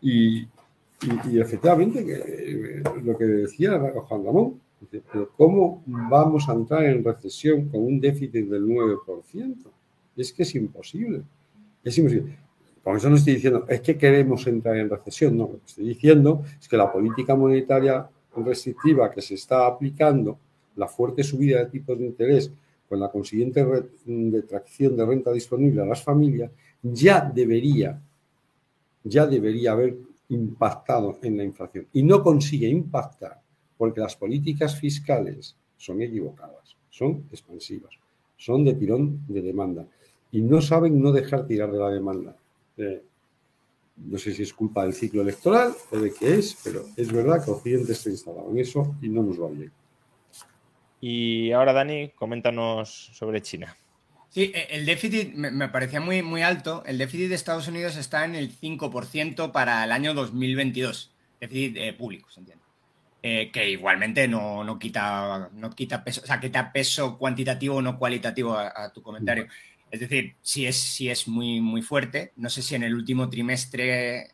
Y, 0.00 0.46
efectivamente, 1.34 2.04
eh, 2.08 2.82
lo 3.02 3.16
que 3.16 3.24
decía 3.24 3.78
Juan 3.78 4.24
Ramón, 4.24 4.60
pero 5.12 5.30
¿cómo 5.36 5.82
vamos 5.86 6.48
a 6.48 6.52
entrar 6.52 6.84
en 6.84 7.02
recesión 7.02 7.68
con 7.68 7.82
un 7.82 8.00
déficit 8.00 8.46
del 8.46 8.64
9%? 8.66 9.56
Es 10.16 10.32
que 10.32 10.42
es 10.42 10.54
imposible. 10.54 11.22
Es 11.82 11.96
imposible. 11.98 12.36
Con 12.82 12.96
eso 12.96 13.10
no 13.10 13.16
estoy 13.16 13.34
diciendo, 13.34 13.64
es 13.68 13.80
que 13.80 13.98
queremos 13.98 14.46
entrar 14.46 14.76
en 14.76 14.88
recesión, 14.88 15.36
no, 15.36 15.44
lo 15.44 15.58
que 15.58 15.66
estoy 15.66 15.88
diciendo 15.88 16.44
es 16.60 16.68
que 16.68 16.76
la 16.76 16.92
política 16.92 17.34
monetaria 17.34 18.08
restrictiva 18.36 19.10
que 19.10 19.20
se 19.20 19.34
está 19.34 19.66
aplicando, 19.66 20.38
la 20.76 20.86
fuerte 20.86 21.24
subida 21.24 21.58
de 21.58 21.66
tipos 21.66 21.98
de 21.98 22.06
interés 22.06 22.52
con 22.88 23.00
la 23.00 23.10
consiguiente 23.10 23.66
detracción 24.04 24.96
de 24.96 25.04
renta 25.04 25.32
disponible 25.32 25.82
a 25.82 25.86
las 25.86 26.02
familias, 26.02 26.50
ya 26.82 27.20
debería, 27.20 28.00
ya 29.08 29.26
debería 29.26 29.72
haber 29.72 29.96
impactado 30.28 31.18
en 31.22 31.36
la 31.36 31.44
inflación. 31.44 31.86
Y 31.92 32.02
no 32.02 32.22
consigue 32.22 32.68
impactar 32.68 33.40
porque 33.78 34.00
las 34.00 34.16
políticas 34.16 34.78
fiscales 34.78 35.56
son 35.76 36.02
equivocadas, 36.02 36.76
son 36.90 37.24
expansivas, 37.30 37.92
son 38.36 38.64
de 38.64 38.74
tirón 38.74 39.24
de 39.28 39.42
demanda 39.42 39.86
y 40.32 40.40
no 40.40 40.60
saben 40.60 41.00
no 41.00 41.12
dejar 41.12 41.46
tirar 41.46 41.70
de 41.70 41.78
la 41.78 41.90
demanda. 41.90 42.36
Eh, 42.76 43.02
no 43.96 44.18
sé 44.18 44.32
si 44.34 44.42
es 44.42 44.52
culpa 44.52 44.82
del 44.82 44.92
ciclo 44.92 45.22
electoral 45.22 45.72
o 45.90 45.98
de 45.98 46.12
qué 46.12 46.34
es, 46.34 46.58
pero 46.62 46.82
es 46.96 47.10
verdad 47.12 47.42
que 47.44 47.50
Occidente 47.50 47.92
está 47.92 48.10
instalado 48.10 48.50
en 48.50 48.58
eso 48.58 48.96
y 49.00 49.08
no 49.08 49.22
nos 49.22 49.40
va 49.40 49.48
bien. 49.48 49.72
Y 51.00 51.52
ahora, 51.52 51.72
Dani, 51.72 52.10
coméntanos 52.10 53.10
sobre 53.14 53.40
China. 53.40 53.76
Sí, 54.30 54.52
e, 54.54 54.68
el 54.76 54.86
déficit 54.86 55.34
me 55.34 55.68
parecía 55.68 56.00
muy, 56.00 56.22
muy 56.22 56.42
alto. 56.42 56.82
El 56.86 56.98
déficit 56.98 57.28
de 57.28 57.34
Estados 57.34 57.68
Unidos 57.68 57.96
está 57.96 58.24
en 58.24 58.34
el 58.34 58.50
5% 58.50 59.52
para 59.52 59.84
el 59.84 59.92
año 59.92 60.14
2022. 60.14 61.10
Déficit 61.40 61.76
eh, 61.76 61.92
público, 61.92 62.30
se 62.30 62.40
entiende. 62.40 62.64
Eh, 63.22 63.50
que 63.52 63.68
igualmente 63.70 64.28
no, 64.28 64.62
no, 64.62 64.78
quita, 64.78 65.50
no 65.52 65.70
quita 65.70 66.04
peso, 66.04 66.20
o 66.22 66.26
sea, 66.26 66.38
quita 66.38 66.70
peso 66.70 67.18
cuantitativo 67.18 67.76
o 67.76 67.82
no 67.82 67.98
cualitativo 67.98 68.56
a, 68.56 68.92
tu 68.92 69.02
comentario. 69.02 69.48
Es 69.90 70.00
decir, 70.00 70.36
si 70.42 70.66
es, 70.66 70.76
si 70.76 71.08
es 71.10 71.26
muy, 71.26 71.60
muy 71.60 71.82
fuerte. 71.82 72.32
No 72.36 72.50
sé 72.50 72.62
si 72.62 72.74
en 72.74 72.84
el 72.84 72.94
último 72.94 73.28
trimestre 73.28 74.30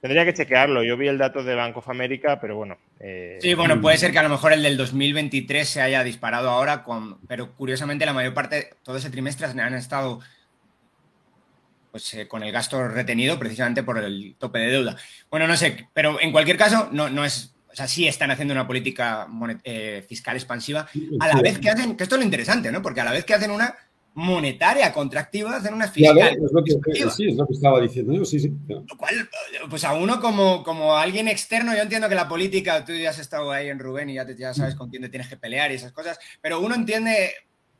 Tendría 0.00 0.24
que 0.24 0.34
chequearlo. 0.34 0.82
Yo 0.84 0.96
vi 0.96 1.08
el 1.08 1.18
dato 1.18 1.42
de 1.42 1.54
Bank 1.54 1.76
of 1.76 1.88
America, 1.88 2.40
pero 2.40 2.56
bueno. 2.56 2.78
Eh, 3.00 3.38
sí, 3.40 3.54
bueno, 3.54 3.80
puede 3.80 3.96
ser 3.96 4.12
que 4.12 4.18
a 4.18 4.22
lo 4.22 4.28
mejor 4.28 4.52
el 4.52 4.62
del 4.62 4.76
2023 4.76 5.68
se 5.68 5.82
haya 5.82 6.04
disparado 6.04 6.50
ahora, 6.50 6.84
con, 6.84 7.18
pero 7.26 7.52
curiosamente 7.54 8.06
la 8.06 8.12
mayor 8.12 8.34
parte, 8.34 8.70
todo 8.82 8.96
ese 8.96 9.10
trimestre 9.10 9.46
han 9.46 9.74
estado 9.74 10.20
pues, 11.90 12.14
eh, 12.14 12.28
con 12.28 12.44
el 12.44 12.52
gasto 12.52 12.86
retenido 12.86 13.40
precisamente 13.40 13.82
por 13.82 13.98
el 13.98 14.36
tope 14.38 14.60
de 14.60 14.70
deuda. 14.70 14.96
Bueno, 15.30 15.48
no 15.48 15.56
sé, 15.56 15.88
pero 15.92 16.20
en 16.20 16.30
cualquier 16.30 16.56
caso, 16.56 16.88
no, 16.92 17.10
no 17.10 17.24
es. 17.24 17.56
O 17.72 17.74
sea, 17.74 17.88
sí 17.88 18.06
están 18.06 18.30
haciendo 18.30 18.54
una 18.54 18.68
política 18.68 19.26
eh, 19.64 20.04
fiscal 20.08 20.36
expansiva 20.36 20.88
a 21.18 21.28
la 21.28 21.42
vez 21.42 21.58
que 21.58 21.70
hacen, 21.70 21.96
que 21.96 22.04
esto 22.04 22.14
es 22.14 22.20
lo 22.20 22.24
interesante, 22.24 22.70
¿no? 22.70 22.82
Porque 22.82 23.00
a 23.00 23.04
la 23.04 23.10
vez 23.10 23.24
que 23.24 23.34
hacen 23.34 23.50
una, 23.50 23.74
monetaria 24.14 24.92
contractiva 24.92 25.56
hacer 25.56 25.72
una 25.72 25.88
fiscal. 25.88 26.18
es 26.18 26.52
lo 26.52 26.64
que, 26.64 26.72
sí, 27.10 27.28
es 27.28 27.36
lo 27.36 27.46
que 27.46 27.52
estaba 27.52 27.80
diciendo 27.80 28.12
yo, 28.12 28.24
sí, 28.24 28.40
sí. 28.40 28.52
Lo 28.66 28.96
cual, 28.96 29.28
pues 29.70 29.84
a 29.84 29.94
uno 29.94 30.20
como, 30.20 30.64
como 30.64 30.96
alguien 30.96 31.28
externo, 31.28 31.74
yo 31.74 31.82
entiendo 31.82 32.08
que 32.08 32.16
la 32.16 32.28
política, 32.28 32.84
tú 32.84 32.92
ya 32.92 33.10
has 33.10 33.18
estado 33.18 33.50
ahí 33.52 33.68
en 33.68 33.78
Rubén 33.78 34.10
y 34.10 34.14
ya, 34.14 34.26
ya 34.36 34.54
sabes 34.54 34.74
con 34.74 34.90
quién 34.90 35.02
te 35.02 35.08
tienes 35.08 35.28
que 35.28 35.36
pelear 35.36 35.70
y 35.70 35.74
esas 35.74 35.92
cosas, 35.92 36.18
pero 36.40 36.60
uno 36.60 36.74
entiende 36.74 37.30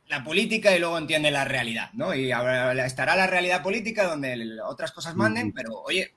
la 0.07 0.23
política 0.23 0.75
y 0.75 0.79
luego 0.79 0.97
entiende 0.97 1.29
la 1.29 1.45
realidad, 1.45 1.89
¿no? 1.93 2.15
Y 2.15 2.31
estará 2.31 3.15
la 3.15 3.27
realidad 3.27 3.61
política 3.61 4.07
donde 4.07 4.59
otras 4.65 4.91
cosas 4.91 5.15
manden, 5.15 5.51
pero 5.51 5.81
oye, 5.81 6.11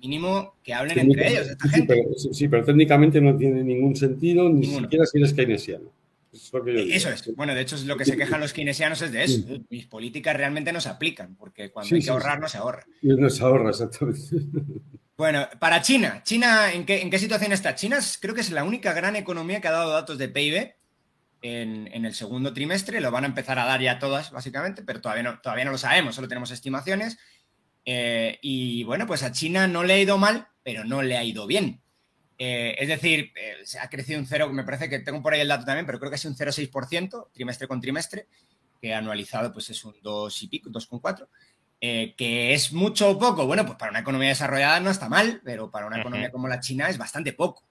mínimo 0.00 0.54
que 0.62 0.74
hablen 0.74 0.98
entre 0.98 1.28
ellos, 1.28 1.48
esta 1.48 1.68
gente. 1.68 2.04
sí, 2.32 2.48
pero 2.48 2.64
técnicamente 2.64 3.20
no 3.20 3.36
tiene 3.36 3.62
ningún 3.62 3.96
sentido, 3.96 4.48
ni 4.48 4.66
siquiera 4.66 5.06
si 5.06 5.18
eres 5.18 5.32
keynesiano. 5.32 5.90
Eso 6.32 7.10
es. 7.10 7.34
Bueno, 7.34 7.54
de 7.54 7.62
hecho, 7.62 7.76
es 7.76 7.84
lo 7.84 7.96
que 7.96 8.04
se 8.04 8.16
quejan 8.16 8.40
los 8.40 8.52
keynesianos 8.52 9.00
es 9.02 9.12
de 9.12 9.24
eso. 9.24 9.42
Mis 9.70 9.86
políticas 9.86 10.36
realmente 10.36 10.72
no 10.72 10.80
se 10.80 10.88
aplican, 10.88 11.36
porque 11.36 11.70
cuando 11.70 11.94
hay 11.94 12.02
que 12.02 12.10
ahorrar, 12.10 12.40
no 12.40 12.48
se 12.48 12.58
ahorra. 12.58 12.84
no 13.02 13.30
se 13.30 13.42
ahorra, 13.42 13.70
exactamente. 13.70 14.20
Bueno, 15.18 15.48
para 15.58 15.82
China, 15.82 16.22
China, 16.22 16.72
¿en 16.72 16.86
qué, 16.86 17.02
¿en 17.02 17.10
qué 17.10 17.18
situación 17.18 17.50
está? 17.50 17.74
China 17.74 17.98
creo 18.20 18.36
que 18.36 18.40
es 18.40 18.52
la 18.52 18.62
única 18.62 18.92
gran 18.92 19.16
economía 19.16 19.60
que 19.60 19.66
ha 19.66 19.72
dado 19.72 19.90
datos 19.90 20.16
de 20.16 20.28
PIB 20.28 20.76
en, 21.42 22.04
el 22.04 22.14
segundo 22.14 22.52
trimestre. 22.52 23.00
Lo 23.00 23.10
van 23.10 23.24
a 23.24 23.26
empezar 23.26 23.58
a 23.58 23.64
dar 23.64 23.80
ya 23.80 23.98
todas, 23.98 24.30
básicamente, 24.30 24.82
pero 24.82 25.00
todavía 25.00 25.24
no, 25.24 25.40
todavía 25.40 25.64
no 25.64 25.72
lo 25.72 25.78
sabemos, 25.78 26.14
solo 26.14 26.28
tenemos 26.28 26.52
estimaciones. 26.52 27.18
Eh, 27.84 28.38
y 28.42 28.84
bueno, 28.84 29.08
pues 29.08 29.24
a 29.24 29.32
China 29.32 29.66
no 29.66 29.82
le 29.82 29.94
ha 29.94 29.98
ido 29.98 30.18
mal, 30.18 30.48
pero 30.62 30.84
no 30.84 31.02
le 31.02 31.16
ha 31.16 31.24
ido 31.24 31.48
bien. 31.48 31.82
Eh, 32.40 32.76
es 32.78 32.86
decir, 32.86 33.32
eh, 33.34 33.56
se 33.64 33.80
ha 33.80 33.90
crecido 33.90 34.20
un 34.20 34.26
0, 34.26 34.52
me 34.52 34.62
parece 34.62 34.88
que 34.88 35.00
tengo 35.00 35.20
por 35.20 35.34
ahí 35.34 35.40
el 35.40 35.48
dato 35.48 35.64
también, 35.64 35.84
pero 35.84 35.98
creo 35.98 36.08
que 36.08 36.16
es 36.16 36.24
un 36.24 36.36
0,6% 36.36 37.30
trimestre 37.32 37.66
con 37.66 37.80
trimestre, 37.80 38.28
que 38.80 38.94
anualizado 38.94 39.52
pues 39.52 39.68
es 39.70 39.84
un 39.84 39.96
2 40.00 40.42
y 40.44 40.46
pico, 40.46 40.70
2,4, 40.70 41.26
eh, 41.80 42.14
que 42.16 42.54
es 42.54 42.72
mucho 42.72 43.10
o 43.10 43.18
poco. 43.18 43.44
Bueno, 43.44 43.66
pues 43.66 43.76
para 43.76 43.90
una 43.90 44.00
economía 44.00 44.28
desarrollada 44.28 44.78
no 44.78 44.90
está 44.90 45.08
mal, 45.08 45.40
pero 45.44 45.68
para 45.68 45.86
una 45.86 46.00
economía 46.00 46.30
como 46.30 46.46
la 46.46 46.60
China 46.60 46.88
es 46.88 46.96
bastante 46.96 47.32
poco. 47.32 47.64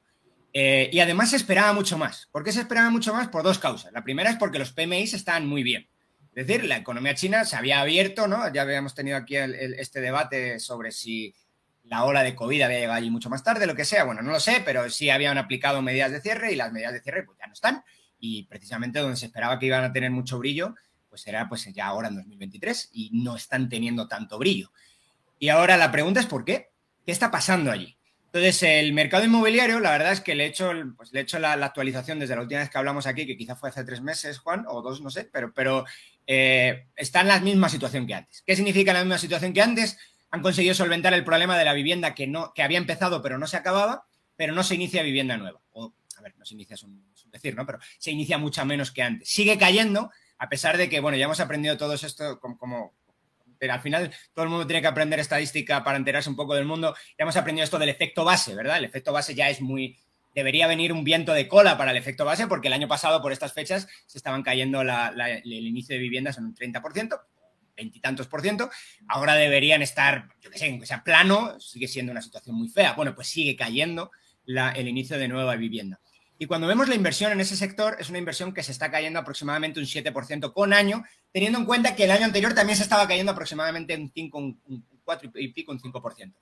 y 0.53 0.99
además 0.99 1.29
se 1.29 1.35
esperaba 1.35 1.71
mucho 1.71 1.97
más. 1.99 2.27
¿Por 2.31 2.43
qué 2.43 2.51
se 2.51 2.61
esperaba 2.61 2.89
mucho 2.89 3.13
más? 3.13 3.27
Por 3.27 3.43
dos 3.43 3.59
causas. 3.59 3.93
La 3.93 4.03
primera 4.03 4.31
es 4.31 4.37
porque 4.37 4.57
los 4.57 4.73
PMIs 4.73 5.13
están 5.13 5.45
muy 5.45 5.61
bien. 5.61 5.87
Es 6.33 6.47
decir, 6.47 6.65
la 6.65 6.77
economía 6.77 7.13
china 7.13 7.45
se 7.45 7.55
había 7.55 7.79
abierto, 7.79 8.27
¿no? 8.27 8.51
Ya 8.51 8.63
habíamos 8.63 8.95
tenido 8.95 9.17
aquí 9.17 9.35
este 9.35 10.01
debate 10.01 10.59
sobre 10.59 10.91
si 10.91 11.33
la 11.89 12.03
ola 12.03 12.23
de 12.23 12.35
COVID 12.35 12.61
había 12.61 12.79
llegado 12.79 12.97
allí 12.97 13.09
mucho 13.09 13.29
más 13.29 13.43
tarde, 13.43 13.67
lo 13.67 13.75
que 13.75 13.85
sea, 13.85 14.03
bueno, 14.03 14.21
no 14.21 14.31
lo 14.31 14.39
sé, 14.39 14.61
pero 14.65 14.89
sí 14.89 15.09
habían 15.09 15.37
aplicado 15.37 15.81
medidas 15.81 16.11
de 16.11 16.21
cierre 16.21 16.51
y 16.51 16.55
las 16.55 16.71
medidas 16.71 16.93
de 16.93 17.01
cierre 17.01 17.23
pues 17.23 17.37
ya 17.39 17.47
no 17.47 17.53
están 17.53 17.83
y 18.19 18.43
precisamente 18.43 18.99
donde 18.99 19.17
se 19.17 19.27
esperaba 19.27 19.59
que 19.59 19.67
iban 19.67 19.83
a 19.83 19.93
tener 19.93 20.11
mucho 20.11 20.39
brillo, 20.39 20.75
pues 21.09 21.25
era 21.27 21.47
pues 21.47 21.65
ya 21.73 21.87
ahora 21.87 22.09
en 22.09 22.15
2023 22.15 22.89
y 22.93 23.11
no 23.13 23.35
están 23.35 23.69
teniendo 23.69 24.07
tanto 24.07 24.37
brillo. 24.37 24.71
Y 25.39 25.49
ahora 25.49 25.77
la 25.77 25.91
pregunta 25.91 26.19
es 26.19 26.25
¿por 26.25 26.45
qué? 26.45 26.69
¿Qué 27.05 27.11
está 27.11 27.31
pasando 27.31 27.71
allí? 27.71 27.97
Entonces, 28.27 28.61
el 28.63 28.91
mercado 28.91 29.23
inmobiliario, 29.23 29.79
la 29.79 29.91
verdad 29.91 30.11
es 30.11 30.19
que 30.19 30.35
le 30.35 30.43
he 30.43 30.47
hecho, 30.47 30.71
pues, 30.97 31.13
hecho 31.13 31.39
la, 31.39 31.53
actualización 31.53 32.19
desde 32.19 32.35
la 32.35 32.41
última 32.41 32.59
vez 32.59 32.69
que 32.69 32.77
hablamos 32.77 33.07
aquí, 33.07 33.25
que 33.25 33.37
quizá 33.37 33.55
fue 33.55 33.69
hace 33.69 33.85
tres 33.85 34.01
meses, 34.01 34.37
Juan, 34.39 34.65
o 34.67 34.81
dos, 34.81 35.01
no 35.01 35.09
sé, 35.09 35.29
pero, 35.31 35.53
pero 35.53 35.85
eh, 36.27 36.87
está 36.95 37.21
en 37.21 37.29
la 37.29 37.39
misma 37.39 37.69
situación 37.69 38.05
que 38.05 38.13
antes. 38.13 38.43
¿Qué 38.45 38.55
significa 38.55 38.91
la 38.91 38.99
misma 38.99 39.17
situación 39.17 39.53
que 39.53 39.61
antes? 39.61 39.97
Han 40.31 40.41
conseguido 40.41 40.75
solventar 40.75 41.13
el 41.13 41.23
problema 41.23 41.57
de 41.57 41.65
la 41.65 41.73
vivienda 41.73 42.13
que, 42.13 42.27
no, 42.27 42.53
que 42.53 42.63
había 42.63 42.77
empezado 42.77 43.21
pero 43.21 43.37
no 43.37 43.47
se 43.47 43.57
acababa, 43.57 44.05
pero 44.35 44.53
no 44.53 44.63
se 44.63 44.75
inicia 44.75 45.03
vivienda 45.03 45.37
nueva. 45.37 45.61
O, 45.71 45.93
a 46.17 46.21
ver, 46.21 46.35
no 46.37 46.45
se 46.45 46.55
inicia, 46.55 46.75
es 46.75 46.83
un, 46.83 47.03
decir, 47.31 47.55
¿no? 47.55 47.65
Pero 47.65 47.79
se 47.97 48.11
inicia 48.11 48.37
mucha 48.37 48.65
menos 48.65 48.91
que 48.91 49.03
antes. 49.03 49.29
Sigue 49.29 49.57
cayendo, 49.57 50.11
a 50.37 50.49
pesar 50.49 50.77
de 50.77 50.89
que, 50.89 50.99
bueno, 50.99 51.17
ya 51.17 51.25
hemos 51.25 51.39
aprendido 51.39 51.77
todo 51.77 51.93
esto 51.93 52.39
como, 52.39 52.93
pero 53.57 53.73
al 53.73 53.81
final 53.81 54.13
todo 54.33 54.43
el 54.43 54.49
mundo 54.49 54.67
tiene 54.67 54.81
que 54.81 54.87
aprender 54.87 55.19
estadística 55.19 55.83
para 55.83 55.97
enterarse 55.97 56.29
un 56.29 56.35
poel 56.35 56.59
del 56.59 56.67
mundo. 56.67 56.95
Ya 57.17 57.23
hemos 57.23 57.37
aprendido 57.37 57.63
esto 57.63 57.79
del 57.79 57.89
efecto 57.89 58.23
base, 58.23 58.55
¿verdad? 58.55 58.77
El 58.77 58.85
efecto 58.85 59.13
base 59.13 59.35
ya 59.35 59.49
es 59.49 59.61
muy... 59.61 59.97
Debería 60.35 60.67
venir 60.67 60.93
un 60.93 61.03
viento 61.03 61.33
de 61.33 61.47
cola 61.47 61.79
para 61.79 61.89
el 61.89 61.97
efecto 61.97 62.23
base 62.23 62.45
porque 62.45 62.67
el 62.67 62.73
año 62.73 62.87
pasado 62.87 63.23
por 63.23 63.31
estas 63.31 63.53
fechas 63.53 63.87
se 64.05 64.19
estaban 64.19 64.43
cayendo 64.43 64.81
el 64.81 65.43
inicio 65.45 65.95
de 65.95 66.01
viviendas 66.01 66.37
en 66.37 66.45
un 66.45 66.55
30% 66.55 67.19
veintitantos 67.77 68.27
por 68.27 68.41
ciento, 68.41 68.69
ahora 69.07 69.35
deberían 69.35 69.81
estar, 69.81 70.27
yo 70.41 70.49
qué 70.49 70.57
sé, 70.57 70.69
aunque 70.69 70.85
sea 70.85 71.03
plano, 71.03 71.57
sigue 71.59 71.87
siendo 71.87 72.11
una 72.11 72.21
situación 72.21 72.55
muy 72.55 72.67
fea. 72.67 72.93
Bueno, 72.93 73.15
pues 73.15 73.27
sigue 73.27 73.55
cayendo 73.55 74.11
el 74.45 74.87
inicio 74.87 75.17
de 75.17 75.27
nueva 75.27 75.55
vivienda. 75.55 75.99
Y 76.39 76.45
cuando 76.45 76.67
vemos 76.67 76.87
la 76.87 76.95
inversión 76.95 77.31
en 77.31 77.39
ese 77.39 77.55
sector, 77.55 77.97
es 77.99 78.09
una 78.09 78.19
inversión 78.19 78.53
que 78.53 78.61
se 78.61 78.71
está 78.71 78.91
cayendo 78.91 79.19
aproximadamente 79.19 79.79
un 79.79 79.85
7% 79.85 80.53
con 80.53 80.73
año, 80.73 81.03
teniendo 81.31 81.57
en 81.57 81.65
cuenta 81.65 81.95
que 81.95 82.03
el 82.03 82.11
año 82.11 82.25
anterior 82.25 82.53
también 82.53 82.77
se 82.77 82.83
estaba 82.83 83.07
cayendo 83.07 83.31
aproximadamente 83.31 83.95
un 83.95 84.11
5, 84.13 84.37
un 84.37 84.85
4 85.03 85.31
y 85.35 85.47
pico, 85.49 85.71
un 85.71 85.79
5%. 85.79 86.33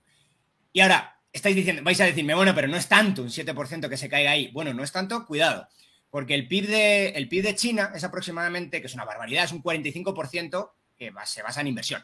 Y 0.73 0.81
ahora, 0.81 1.17
estáis 1.31 1.55
diciendo, 1.55 1.81
vais 1.83 1.99
a 2.01 2.05
decirme, 2.05 2.35
bueno, 2.35 2.53
pero 2.53 2.67
no 2.67 2.75
es 2.75 2.87
tanto 2.87 3.21
un 3.21 3.29
7% 3.29 3.89
que 3.89 3.97
se 3.97 4.09
caiga 4.09 4.31
ahí. 4.31 4.51
Bueno, 4.51 4.73
no 4.73 4.83
es 4.83 4.91
tanto, 4.91 5.25
cuidado, 5.25 5.67
porque 6.09 6.35
el 6.35 6.47
PIB 6.47 6.67
de, 6.67 7.07
el 7.09 7.29
PIB 7.29 7.43
de 7.43 7.55
China 7.55 7.91
es 7.95 8.03
aproximadamente, 8.03 8.81
que 8.81 8.87
es 8.87 8.93
una 8.93 9.05
barbaridad, 9.05 9.45
es 9.45 9.51
un 9.53 9.63
45% 9.63 10.71
que 10.97 11.11
se 11.25 11.41
basa 11.41 11.61
en 11.61 11.67
inversión. 11.67 12.03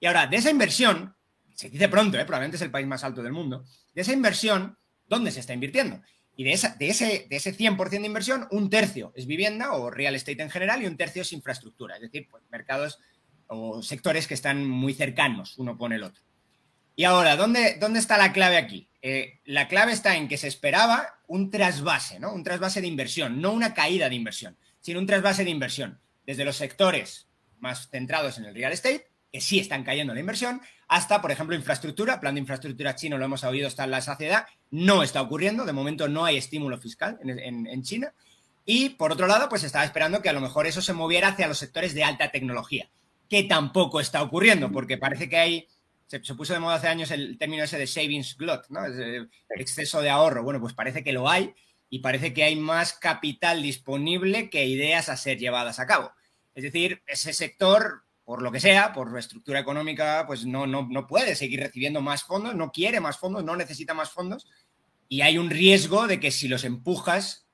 Y 0.00 0.06
ahora, 0.06 0.26
de 0.26 0.36
esa 0.36 0.50
inversión, 0.50 1.14
se 1.54 1.70
dice 1.70 1.88
pronto, 1.88 2.18
¿eh? 2.18 2.24
probablemente 2.24 2.56
es 2.56 2.62
el 2.62 2.70
país 2.70 2.86
más 2.86 3.04
alto 3.04 3.22
del 3.22 3.32
mundo, 3.32 3.64
de 3.94 4.02
esa 4.02 4.12
inversión, 4.12 4.78
¿dónde 5.06 5.30
se 5.30 5.40
está 5.40 5.54
invirtiendo? 5.54 6.02
Y 6.36 6.44
de, 6.44 6.52
ese, 6.52 6.74
de 6.78 6.88
ese 7.36 7.56
100% 7.56 7.88
de 7.88 8.06
inversión, 8.06 8.46
un 8.50 8.68
tercio 8.68 9.12
es 9.16 9.26
vivienda 9.26 9.72
o 9.72 9.90
real 9.90 10.14
estate 10.14 10.42
en 10.42 10.50
general 10.50 10.82
y 10.82 10.86
un 10.86 10.98
tercio 10.98 11.22
es 11.22 11.32
infraestructura, 11.32 11.96
es 11.96 12.02
decir, 12.02 12.28
pues, 12.30 12.44
mercados 12.50 12.98
o 13.46 13.82
sectores 13.82 14.26
que 14.26 14.34
están 14.34 14.66
muy 14.66 14.92
cercanos 14.92 15.56
uno 15.56 15.78
con 15.78 15.92
el 15.92 16.02
otro. 16.02 16.22
Y 16.94 17.04
ahora, 17.04 17.36
¿dónde, 17.36 17.76
dónde 17.78 18.00
está 18.00 18.18
la 18.18 18.32
clave 18.32 18.56
aquí? 18.56 18.90
Eh, 19.00 19.40
la 19.44 19.68
clave 19.68 19.92
está 19.92 20.16
en 20.16 20.28
que 20.28 20.36
se 20.36 20.48
esperaba 20.48 21.20
un 21.26 21.50
trasvase, 21.50 22.18
¿no? 22.18 22.32
Un 22.32 22.42
trasvase 22.42 22.80
de 22.80 22.86
inversión, 22.86 23.40
no 23.40 23.52
una 23.52 23.72
caída 23.72 24.08
de 24.08 24.14
inversión, 24.14 24.58
sino 24.80 24.98
un 24.98 25.06
trasvase 25.06 25.44
de 25.44 25.50
inversión 25.50 26.00
desde 26.26 26.44
los 26.44 26.56
sectores 26.56 27.28
más 27.58 27.88
centrados 27.88 28.38
en 28.38 28.44
el 28.44 28.54
real 28.54 28.72
estate, 28.72 29.08
que 29.32 29.40
sí 29.40 29.58
están 29.58 29.84
cayendo 29.84 30.14
la 30.14 30.20
inversión, 30.20 30.60
hasta, 30.88 31.20
por 31.20 31.30
ejemplo, 31.30 31.56
infraestructura, 31.56 32.20
plan 32.20 32.34
de 32.34 32.40
infraestructura 32.40 32.94
chino, 32.94 33.18
lo 33.18 33.24
hemos 33.24 33.44
oído, 33.44 33.68
está 33.68 33.84
en 33.84 33.90
la 33.90 34.00
saciedad, 34.00 34.46
no 34.70 35.02
está 35.02 35.20
ocurriendo, 35.22 35.64
de 35.64 35.72
momento 35.72 36.08
no 36.08 36.24
hay 36.24 36.36
estímulo 36.36 36.78
fiscal 36.78 37.18
en, 37.22 37.82
China, 37.82 38.12
y 38.64 38.90
por 38.90 39.12
otro 39.12 39.26
lado, 39.26 39.48
pues 39.48 39.64
estaba 39.64 39.84
esperando 39.84 40.22
que 40.22 40.28
a 40.28 40.32
lo 40.32 40.40
mejor 40.40 40.66
eso 40.66 40.80
se 40.80 40.92
moviera 40.92 41.28
hacia 41.28 41.48
los 41.48 41.58
sectores 41.58 41.94
de 41.94 42.04
alta 42.04 42.30
tecnología, 42.30 42.88
que 43.28 43.42
tampoco 43.42 44.00
está 44.00 44.22
ocurriendo, 44.22 44.70
porque 44.70 44.98
parece 44.98 45.28
que 45.28 45.36
hay 45.36 45.68
se, 46.06 46.20
puso 46.34 46.52
de 46.52 46.60
moda 46.60 46.76
hace 46.76 46.88
años 46.88 47.10
el 47.10 47.36
término 47.38 47.64
ese 47.64 47.78
de 47.78 47.86
savings 47.86 48.36
glut, 48.36 48.68
¿no? 48.68 48.80
exceso 49.50 50.00
de 50.00 50.10
ahorro. 50.10 50.42
Bueno, 50.42 50.60
pues 50.60 50.74
parece 50.74 51.02
que 51.02 51.12
lo 51.12 51.28
hay 51.28 51.54
y 51.90 52.00
parece 52.00 52.32
que 52.32 52.44
hay 52.44 52.56
más 52.56 52.92
capital 52.92 53.62
disponible 53.62 54.50
que 54.50 54.66
ideas 54.66 55.08
a 55.08 55.16
ser 55.16 55.38
llevadas 55.38 55.78
a 55.78 55.86
cabo. 55.86 56.12
Es 56.56 56.64
decir, 56.64 57.02
ese 57.06 57.32
sector, 57.32 58.02
por 58.24 58.42
lo 58.42 58.50
que 58.50 58.58
sea, 58.58 58.92
por 58.92 59.16
estructura 59.16 59.60
económica, 59.60 60.24
pues 60.26 60.44
no, 60.44 60.66
no, 60.66 60.88
no 60.90 61.06
puede 61.06 61.36
seguir 61.36 61.60
recibiendo 61.60 62.00
más 62.00 62.24
fondos, 62.24 62.56
no 62.56 62.72
quiere 62.72 62.98
más 62.98 63.18
fondos, 63.18 63.44
no 63.44 63.54
necesita 63.54 63.94
más 63.94 64.10
fondos 64.10 64.48
y 65.08 65.20
hay 65.20 65.38
un 65.38 65.50
riesgo 65.50 66.08
de 66.08 66.18
que 66.18 66.32
si 66.32 66.48
los 66.48 66.64
empujas 66.64 67.46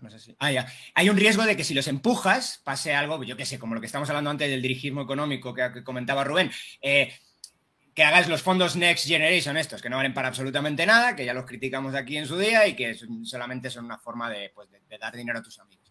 no 0.00 0.10
sé 0.10 0.18
si. 0.18 0.36
Ah, 0.38 0.52
ya. 0.52 0.66
Hay 0.94 1.08
un 1.08 1.16
riesgo 1.16 1.44
de 1.44 1.56
que 1.56 1.64
si 1.64 1.74
los 1.74 1.88
empujas 1.88 2.60
pase 2.64 2.94
algo, 2.94 3.22
yo 3.24 3.36
qué 3.36 3.46
sé, 3.46 3.58
como 3.58 3.74
lo 3.74 3.80
que 3.80 3.86
estamos 3.86 4.08
hablando 4.08 4.30
antes 4.30 4.48
del 4.48 4.62
dirigismo 4.62 5.02
económico 5.02 5.54
que, 5.54 5.82
comentaba 5.82 6.24
Rubén. 6.24 6.50
Eh, 6.80 7.12
que 7.94 8.02
hagas 8.02 8.28
los 8.28 8.42
fondos 8.42 8.74
Next 8.74 9.06
Generation 9.06 9.56
estos, 9.56 9.80
que 9.80 9.88
no 9.88 9.96
valen 9.96 10.14
para 10.14 10.28
absolutamente 10.28 10.84
nada, 10.84 11.14
que 11.14 11.24
ya 11.24 11.32
los 11.32 11.44
criticamos 11.44 11.94
aquí 11.94 12.16
en 12.16 12.26
su 12.26 12.36
día 12.36 12.66
y 12.66 12.74
que 12.74 12.96
solamente 13.22 13.70
son 13.70 13.84
una 13.84 13.98
forma 13.98 14.28
de, 14.28 14.50
pues, 14.52 14.68
dar 15.00 15.14
dinero 15.14 15.38
a 15.38 15.42
tus 15.42 15.60
amigos. 15.60 15.83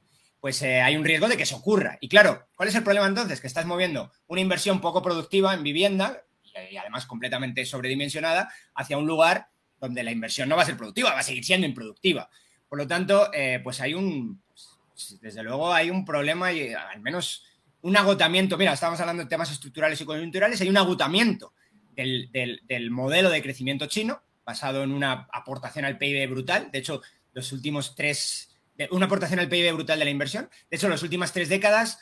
Pues 0.44 0.62
eh, 0.62 0.82
hay 0.82 0.98
un 0.98 1.06
riesgo 1.06 1.30
de 1.30 1.38
que 1.38 1.44
eso 1.44 1.56
ocurra. 1.56 1.98
Y 2.02 2.10
claro, 2.10 2.50
¿cuál 2.58 2.68
es 2.68 2.76
el 2.76 2.84
problema 2.84 3.08
entonces? 3.08 3.40
Que 3.40 3.48
estás 3.48 3.66
moviendo 3.66 4.12
una 4.28 4.42
inversión 4.42 4.82
poco 4.82 5.02
productiva 5.02 5.54
en 5.54 5.64
vivienda 5.64 6.26
y 6.70 6.76
además 6.76 7.06
completamente 7.06 7.66
sobredimensionada 7.66 8.52
hacia 8.76 8.98
un 8.98 9.08
lugar 9.08 9.48
donde 9.80 10.04
la 10.04 10.12
inversión 10.12 10.50
no 10.50 10.58
va 10.58 10.64
a 10.64 10.66
ser 10.66 10.76
productiva, 10.76 11.14
va 11.14 11.20
a 11.20 11.24
seguir 11.24 11.46
siendo 11.46 11.66
improductiva. 11.66 12.30
Por 12.68 12.78
lo 12.78 12.86
tanto, 12.86 13.32
eh, 13.34 13.62
pues 13.64 13.80
hay 13.80 13.94
un, 13.94 14.44
pues, 14.90 15.18
desde 15.22 15.44
luego 15.44 15.74
hay 15.74 15.90
un 15.90 16.04
problema 16.04 16.52
y 16.52 16.74
al 16.74 17.00
menos 17.00 17.46
un 17.80 17.96
agotamiento. 17.96 18.58
Mira, 18.58 18.74
estamos 18.74 19.00
hablando 19.00 19.24
de 19.24 19.30
temas 19.30 19.50
estructurales 19.50 20.02
y 20.02 20.06
coyunturales, 20.06 20.60
hay 20.60 20.68
un 20.68 20.76
agotamiento 20.76 21.54
del, 21.96 22.92
modelo 22.92 23.30
de 23.30 23.42
crecimiento 23.42 23.86
chino 23.86 24.22
basado 24.44 24.84
en 24.84 24.92
una 24.92 25.26
aportación 25.32 25.86
al 25.86 25.98
PIB 25.98 26.30
brutal. 26.30 26.70
De 26.70 26.80
hecho, 26.80 27.02
los 27.32 27.54
últimos 27.54 27.96
tres, 27.96 28.53
una 28.92 29.06
aportación 29.06 29.40
al 29.40 29.50
PIB 29.50 29.74
brutal 29.74 30.00
de 30.00 30.06
la 30.06 30.12
inversión. 30.12 30.50
De 30.70 30.78
hecho, 30.78 30.90
las 30.90 31.04
últimas 31.04 31.34
tres 31.34 31.50
décadas, 31.50 32.00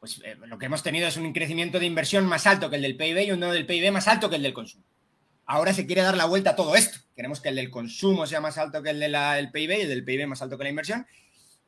pues 0.00 0.20
eh, 0.24 0.36
lo 0.46 0.58
que 0.58 0.66
hemos 0.66 0.82
tenido 0.82 1.08
es 1.08 1.16
un 1.16 1.32
crecimiento 1.32 1.78
de 1.78 1.86
inversión 1.86 2.26
más 2.26 2.46
alto 2.46 2.70
que 2.70 2.76
el 2.76 2.82
del 2.82 2.96
PIB 2.96 3.26
y 3.26 3.32
uno 3.32 3.52
del 3.52 3.66
PIB 3.66 3.92
más 3.92 4.08
alto 4.08 4.30
que 4.30 4.36
el 4.36 4.42
del 4.42 4.52
consumo. 4.52 4.84
Ahora 5.44 5.72
se 5.74 5.86
quiere 5.86 6.02
dar 6.02 6.16
la 6.16 6.26
vuelta 6.26 6.50
a 6.50 6.56
todo 6.56 6.76
esto. 6.76 6.98
Queremos 7.14 7.40
que 7.40 7.48
el 7.48 7.56
del 7.56 7.70
consumo 7.70 8.26
sea 8.26 8.40
más 8.40 8.58
alto 8.58 8.82
que 8.82 8.90
el 8.90 9.00
del 9.00 9.50
PIB 9.50 9.70
y 9.70 9.80
el 9.82 9.88
del 9.88 10.04
PIB 10.04 10.26
más 10.26 10.40
alto 10.42 10.56
que 10.56 10.64
la 10.64 10.70
inversión. 10.70 11.06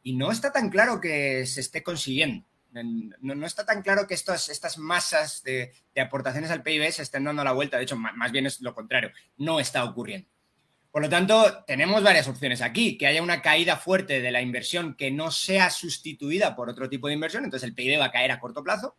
Y 0.03 0.15
no 0.15 0.31
está 0.31 0.53
tan 0.53 0.71
claro 0.71 1.01
que 1.01 1.45
se 1.47 1.61
esté 1.61 1.83
consiguiendo. 1.83 2.47
No, 3.21 3.47
está 3.47 3.65
tan 3.65 3.83
claro 3.83 4.07
que 4.07 4.15
estas 4.15 4.79
masas 4.79 5.43
de, 5.45 5.73
aportaciones 5.97 6.51
al 6.51 6.63
PIB 6.63 6.91
se 6.91 7.03
estén 7.03 7.25
dando 7.25 7.45
la 7.45 7.53
vuelta. 7.53 7.77
De 7.77 7.85
hecho, 7.85 7.97
más, 7.97 8.33
bien 8.33 8.47
es 8.47 8.61
lo 8.61 8.75
contrario. 8.75 9.11
No 9.37 9.61
está 9.61 9.85
ocurriendo. 9.85 10.29
Por 10.95 11.03
lo 11.03 11.09
tanto, 11.09 11.65
tenemos 11.67 12.05
varias 12.05 12.29
opciones 12.29 12.63
aquí. 12.63 12.97
Que 12.97 13.09
haya 13.09 13.21
una 13.21 13.43
caída 13.43 13.77
fuerte 13.77 14.23
de 14.23 14.31
la 14.31 14.41
inversión 14.41 14.95
que 14.95 15.11
no 15.11 15.33
sea 15.33 15.69
sustituida 15.71 16.55
por 16.55 16.71
otro 16.71 16.89
tipo 16.89 17.09
de 17.09 17.15
inversión. 17.15 17.43
Entonces 17.43 17.69
el 17.69 17.75
PIB 17.75 17.99
va 17.99 18.05
a 18.05 18.13
caer 18.13 18.31
a 18.31 18.39
corto 18.39 18.63
plazo 18.63 18.95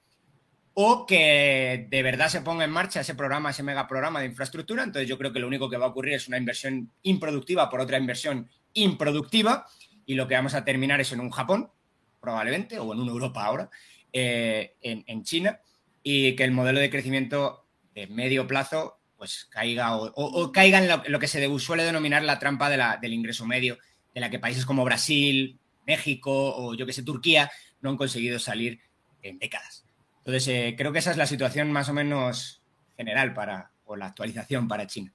o 0.74 1.06
que 1.06 1.88
de 1.90 2.04
verdad 2.04 2.28
se 2.28 2.42
ponga 2.42 2.66
en 2.66 2.72
marcha 2.72 3.00
ese 3.00 3.16
programa, 3.16 3.52
ese 3.52 3.64
megaprograma 3.64 4.20
de 4.20 4.26
infraestructura. 4.26 4.84
Entonces 4.84 5.08
yo 5.08 5.18
creo 5.18 5.32
que 5.32 5.40
lo 5.40 5.48
único 5.48 5.70
que 5.70 5.78
va 5.78 5.86
a 5.86 5.90
ocurrir 5.90 6.16
es 6.16 6.28
una 6.28 6.38
inversión 6.38 6.92
improductiva 7.04 7.70
por 7.70 7.80
otra 7.80 7.98
inversión 7.98 8.50
improductiva 8.74 9.66
y 10.06 10.16
lo 10.16 10.28
que 10.28 10.36
vamos 10.36 10.54
a 10.54 10.66
terminar 10.66 11.00
es 11.00 11.14
en 11.14 11.22
un 11.22 11.32
Japón, 11.32 11.72
probablemente, 12.20 12.78
o 12.78 12.92
en 12.92 13.00
una 13.00 13.12
Europa 13.14 13.46
ahora, 13.46 13.70
eh, 14.12 14.76
en, 14.82 15.24
China, 15.24 15.62
y 16.04 16.36
que 16.36 16.44
el 16.44 16.52
modelo 16.52 16.82
de 16.82 16.90
crecimiento 16.90 17.66
de 17.94 18.08
medio 18.08 18.48
plazo 18.48 19.00
pues 19.26 19.48
caiga 19.50 19.98
o, 19.98 20.52
caiga 20.52 20.78
en 20.78 21.12
lo, 21.12 21.20
que 21.20 21.28
se 21.28 21.58
suele 21.58 21.84
denominar 21.84 22.22
la 22.22 22.38
trampa 22.38 22.70
del 22.70 23.14
ingreso 23.14 23.48
medio, 23.48 23.80
de 24.14 24.22
la 24.22 24.30
que 24.30 24.38
países 24.38 24.68
como 24.68 24.86
Brasil, 24.86 25.58
México 25.88 26.32
o 26.32 26.76
yo 26.76 26.86
que 26.86 26.94
sé, 26.94 27.02
Turquía 27.02 27.50
no 27.82 27.90
han 27.90 27.98
conseguido 27.98 28.38
salir 28.38 28.80
en 29.24 29.40
décadas. 29.40 29.84
Entonces, 30.20 30.48
eh, 30.48 30.76
creo 30.78 30.92
que 30.92 31.00
esa 31.00 31.10
es 31.10 31.18
la 31.18 31.26
situación 31.26 31.72
más 31.72 31.90
o 31.90 31.94
menos 31.94 32.62
general 32.96 33.34
para, 33.34 33.72
o 33.86 33.96
la 33.96 34.06
actualización 34.06 34.68
para 34.68 34.86
China. 34.86 35.12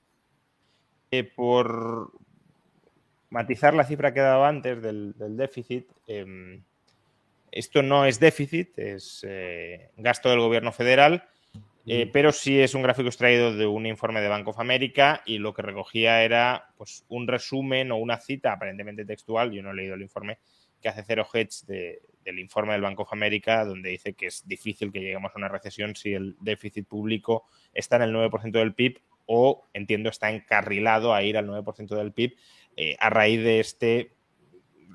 Eh, 1.12 1.22
por 1.22 2.10
matizar 3.28 3.74
la 3.74 3.84
cifra 3.84 4.12
que 4.12 4.18
he 4.18 4.24
dado 4.24 4.44
antes 4.44 4.82
del, 4.82 5.14
déficit, 5.36 5.86
em, 6.08 6.64
esto 7.52 7.82
no 7.82 8.06
es 8.06 8.18
déficit, 8.18 8.76
es 8.76 9.24
eh, 9.28 9.92
gasto 9.96 10.30
del 10.30 10.40
gobierno 10.40 10.72
federal, 10.72 11.28
mm. 11.84 12.10
pero 12.12 12.32
sí 12.32 12.60
es 12.60 12.74
un 12.74 12.82
gráfico 12.82 13.08
extraído 13.08 13.54
de 13.54 13.66
un 13.66 13.86
informe 13.86 14.20
de 14.20 14.28
Bank 14.28 14.48
of 14.48 14.58
America 14.58 15.22
y 15.26 15.38
lo 15.38 15.54
que 15.54 15.62
recogía 15.62 16.22
era 16.22 16.72
pues, 16.76 17.04
un 17.08 17.26
resumen 17.26 17.92
o 17.92 17.96
una 17.96 18.18
cita 18.18 18.52
aparentemente 18.52 19.04
textual, 19.04 19.52
yo 19.52 19.62
no 19.62 19.70
he 19.70 19.74
leído 19.74 19.94
el 19.94 20.02
informe, 20.02 20.38
que 20.80 20.88
hace 20.88 21.02
Zero 21.02 21.26
Hedge 21.32 21.66
de, 21.66 22.02
del 22.24 22.38
informe 22.38 22.72
del 22.72 22.82
Banco 22.82 23.02
of 23.02 23.12
America, 23.12 23.64
donde 23.64 23.90
dice 23.90 24.14
que 24.14 24.26
es 24.26 24.46
difícil 24.46 24.92
que 24.92 25.00
lleguemos 25.00 25.32
a 25.34 25.38
una 25.38 25.48
recesión 25.48 25.94
si 25.94 26.14
el 26.14 26.36
déficit 26.40 26.86
público 26.86 27.46
está 27.72 27.96
en 27.96 28.02
el 28.02 28.14
9% 28.14 28.50
del 28.52 28.74
PIB 28.74 29.00
o, 29.26 29.68
entiendo, 29.72 30.10
está 30.10 30.30
encarrilado 30.30 31.14
a 31.14 31.22
ir 31.22 31.36
al 31.36 31.46
9% 31.46 31.94
del 31.96 32.12
PIB 32.12 32.36
eh, 32.76 32.96
a 32.98 33.10
raíz 33.10 33.42
de 33.42 33.60
este 33.60 34.12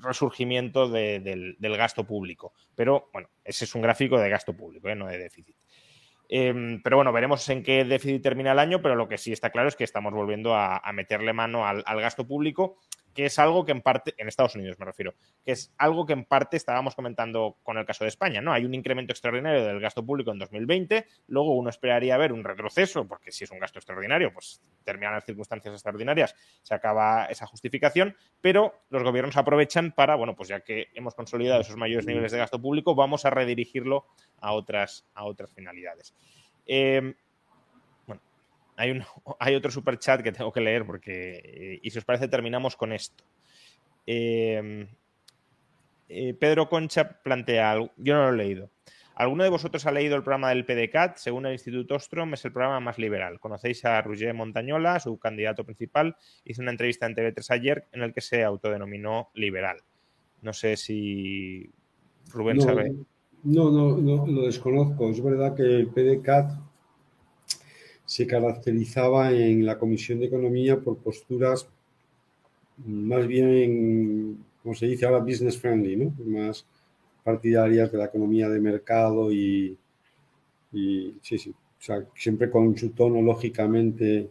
resurgimiento 0.02 0.88
del, 0.88 1.56
gasto 1.58 2.06
público. 2.06 2.52
Pero, 2.74 3.08
bueno, 3.12 3.28
ese 3.44 3.64
es 3.64 3.74
un 3.74 3.82
gráfico 3.82 4.18
de 4.18 4.28
gasto 4.28 4.54
público, 4.54 4.88
¿eh? 4.88 4.94
no 4.94 5.06
de 5.06 5.18
déficit. 5.18 5.56
Em, 6.28 6.82
pero 6.82 6.96
bueno, 6.96 7.12
veremos 7.12 7.48
en 7.48 7.62
qué 7.62 7.84
déficit 7.84 8.22
termina 8.22 8.52
el 8.52 8.58
año, 8.58 8.82
pero 8.82 8.96
lo 8.96 9.08
que 9.08 9.18
sí 9.18 9.32
está 9.32 9.50
claro 9.50 9.68
es 9.68 9.76
que 9.76 9.84
estamos 9.84 10.12
volviendo 10.12 10.54
a, 10.54 10.80
meterle 10.92 11.32
mano 11.32 11.66
al, 11.66 11.82
gasto 12.00 12.26
público 12.26 12.78
que 13.16 13.24
es 13.24 13.38
algo 13.38 13.64
que 13.64 13.72
en 13.72 13.80
parte, 13.80 14.14
en 14.18 14.28
Estados 14.28 14.54
Unidos 14.56 14.78
me 14.78 14.84
refiero, 14.84 15.14
que 15.42 15.52
es 15.52 15.72
algo 15.78 16.04
que 16.04 16.12
en 16.12 16.26
parte 16.26 16.58
estábamos 16.58 16.94
comentando 16.94 17.56
con 17.62 17.78
el 17.78 17.86
caso 17.86 18.04
de 18.04 18.08
España, 18.08 18.42
¿no? 18.42 18.52
Hay 18.52 18.66
un 18.66 18.74
incremento 18.74 19.14
extraordinario 19.14 19.64
del 19.64 19.80
gasto 19.80 20.04
público 20.04 20.30
en 20.32 20.38
2020, 20.38 21.06
luego 21.28 21.54
uno 21.56 21.70
esperaría 21.70 22.18
ver 22.18 22.34
un 22.34 22.44
retroceso, 22.44 23.08
porque 23.08 23.32
si 23.32 23.44
es 23.44 23.50
un 23.50 23.58
gasto 23.58 23.78
extraordinario, 23.78 24.34
pues 24.34 24.60
terminan 24.84 25.14
las 25.14 25.24
circunstancias 25.24 25.72
extraordinarias, 25.72 26.36
se 26.60 26.74
acaba 26.74 27.24
esa 27.24 27.46
justificación, 27.46 28.14
pero 28.42 28.82
los 28.90 29.02
gobiernos 29.02 29.38
aprovechan 29.38 29.92
para, 29.92 30.14
bueno, 30.14 30.36
pues 30.36 30.50
ya 30.50 30.60
que 30.60 30.88
hemos 30.92 31.14
consolidado 31.14 31.62
esos 31.62 31.76
mayores 31.76 32.04
niveles 32.06 32.32
de 32.32 32.38
gasto 32.38 32.60
público, 32.60 32.94
vamos 32.94 33.24
a 33.24 33.30
redirigirlo 33.30 34.04
a 34.40 34.52
otras, 34.52 35.06
a 35.14 35.24
otras 35.24 35.50
finalidades. 35.54 36.14
Eh, 36.66 37.14
hay, 38.76 38.90
un, 38.90 39.02
hay 39.40 39.54
otro 39.54 39.70
super 39.70 39.98
chat 39.98 40.22
que 40.22 40.32
tengo 40.32 40.52
que 40.52 40.60
leer 40.60 40.86
porque, 40.86 41.40
eh, 41.44 41.80
y 41.82 41.90
si 41.90 41.98
os 41.98 42.04
parece, 42.04 42.28
terminamos 42.28 42.76
con 42.76 42.92
esto. 42.92 43.24
Em, 44.06 44.86
eh, 46.08 46.34
Pedro 46.34 46.68
Concha 46.68 47.20
plantea 47.22 47.72
algo, 47.72 47.90
yo 47.96 48.14
no 48.14 48.30
lo 48.30 48.34
he 48.34 48.44
leído. 48.44 48.70
¿Alguno 49.16 49.44
de 49.44 49.50
vosotros 49.50 49.86
ha 49.86 49.92
leído 49.92 50.14
el 50.14 50.22
programa 50.22 50.50
del 50.50 50.66
PDCAT? 50.66 51.16
Según 51.16 51.46
el 51.46 51.54
Instituto 51.54 51.94
Ostrom, 51.94 52.34
es 52.34 52.44
el 52.44 52.52
programa 52.52 52.80
más 52.80 52.98
liberal. 52.98 53.40
Conocéis 53.40 53.82
a 53.86 54.02
Roger 54.02 54.34
Montañola, 54.34 55.00
su 55.00 55.18
candidato 55.18 55.64
principal. 55.64 56.16
Hizo 56.44 56.60
una 56.60 56.70
entrevista 56.70 57.06
en 57.06 57.14
TV3 57.14 57.50
ayer 57.50 57.86
en 57.92 58.02
el 58.02 58.12
que 58.12 58.20
se 58.20 58.44
autodenominó 58.44 59.30
liberal. 59.32 59.78
No 60.42 60.52
sé 60.52 60.76
si 60.76 61.70
Rubén 62.30 62.60
sabe. 62.60 62.92
No, 63.42 63.70
no, 63.70 63.96
no, 63.96 64.26
lo 64.26 64.42
desconozco. 64.42 65.08
Es 65.08 65.22
verdad 65.22 65.54
que 65.54 65.62
el 65.62 65.88
PDCAT 65.88 66.50
se 68.06 68.26
caracterizaba 68.26 69.32
en 69.32 69.66
la 69.66 69.78
Comisión 69.78 70.20
de 70.20 70.26
Economía 70.26 70.80
por 70.80 70.96
posturas 70.96 71.68
más 72.84 73.26
bien, 73.26 74.44
como 74.62 74.74
se 74.74 74.86
dice 74.86 75.06
ahora, 75.06 75.18
business 75.18 75.58
friendly, 75.58 75.96
¿no? 75.96 76.14
más 76.26 76.66
partidarias 77.24 77.90
de 77.90 77.98
la 77.98 78.04
economía 78.04 78.48
de 78.48 78.60
mercado 78.60 79.32
y, 79.32 79.76
sí, 80.72 81.38
sí, 81.38 81.50
o 81.50 81.82
sea, 81.82 82.06
siempre 82.14 82.50
con 82.50 82.76
su 82.76 82.90
tono 82.90 83.20
lógicamente, 83.22 84.30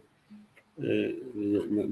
eh, 0.78 1.22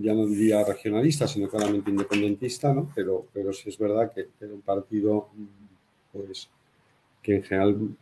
ya 0.01 0.15
no 0.15 0.27
diría 0.27 0.65
regionalista, 0.65 1.27
sino 1.27 1.49
claramente 1.49 1.91
independentista, 1.91 2.73
¿no? 2.73 2.91
pero, 2.95 3.27
pero 3.33 3.53
sí 3.53 3.69
es 3.69 3.79
verdad 3.79 4.13
que 4.13 4.29
era 4.41 4.55
un 4.55 4.63
partido 4.63 5.29
pues, 6.13 6.49
que 7.23 7.37
en 7.37 7.43
general 7.43 7.97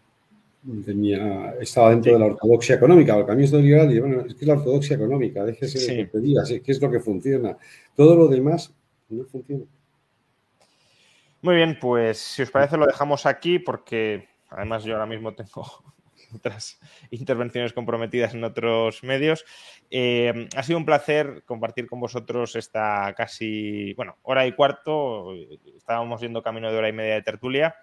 tenía, 0.84 1.54
estaba 1.60 1.90
dentro 1.90 2.12
de 2.12 2.18
la 2.18 2.26
ortodoxia 2.26 2.76
económica. 2.76 3.14
A 3.14 3.34
mí 3.34 3.44
es 3.44 3.52
liberal, 3.52 3.92
y 3.92 4.00
bueno, 4.00 4.20
es 4.20 4.34
que 4.34 4.40
es 4.40 4.46
la 4.46 4.54
ortodoxia 4.54 4.96
económica, 4.96 5.44
déjese 5.44 5.94
de 5.94 6.04
tonterías, 6.04 6.50
es 6.50 6.62
que 6.62 6.72
es 6.72 6.80
lo 6.80 6.90
que 6.90 7.00
funciona. 7.00 7.56
Todo 7.96 8.16
lo 8.16 8.28
demás 8.28 8.72
no 9.08 9.24
funciona. 9.24 9.64
Muy 11.42 11.56
bien, 11.56 11.76
pues 11.80 12.18
si 12.18 12.42
os 12.42 12.50
parece 12.52 12.76
lo 12.76 12.86
dejamos 12.86 13.26
aquí 13.26 13.58
porque 13.58 14.28
además 14.48 14.84
yo 14.84 14.94
ahora 14.94 15.06
mismo 15.06 15.34
tengo 15.34 15.66
otras 16.34 16.78
intervenciones 17.10 17.72
comprometidas 17.72 18.34
en 18.34 18.44
otros 18.44 19.02
medios. 19.02 19.44
Eh, 19.90 20.48
ha 20.56 20.62
sido 20.62 20.78
un 20.78 20.86
placer 20.86 21.42
compartir 21.44 21.88
con 21.88 21.98
vosotros 21.98 22.54
esta 22.54 23.12
casi, 23.16 23.92
bueno, 23.94 24.18
hora 24.22 24.46
y 24.46 24.52
cuarto. 24.52 25.34
Estábamos 25.76 26.20
yendo 26.20 26.42
camino 26.42 26.70
de 26.70 26.78
hora 26.78 26.88
y 26.88 26.92
media 26.92 27.14
de 27.14 27.22
tertulia. 27.22 27.74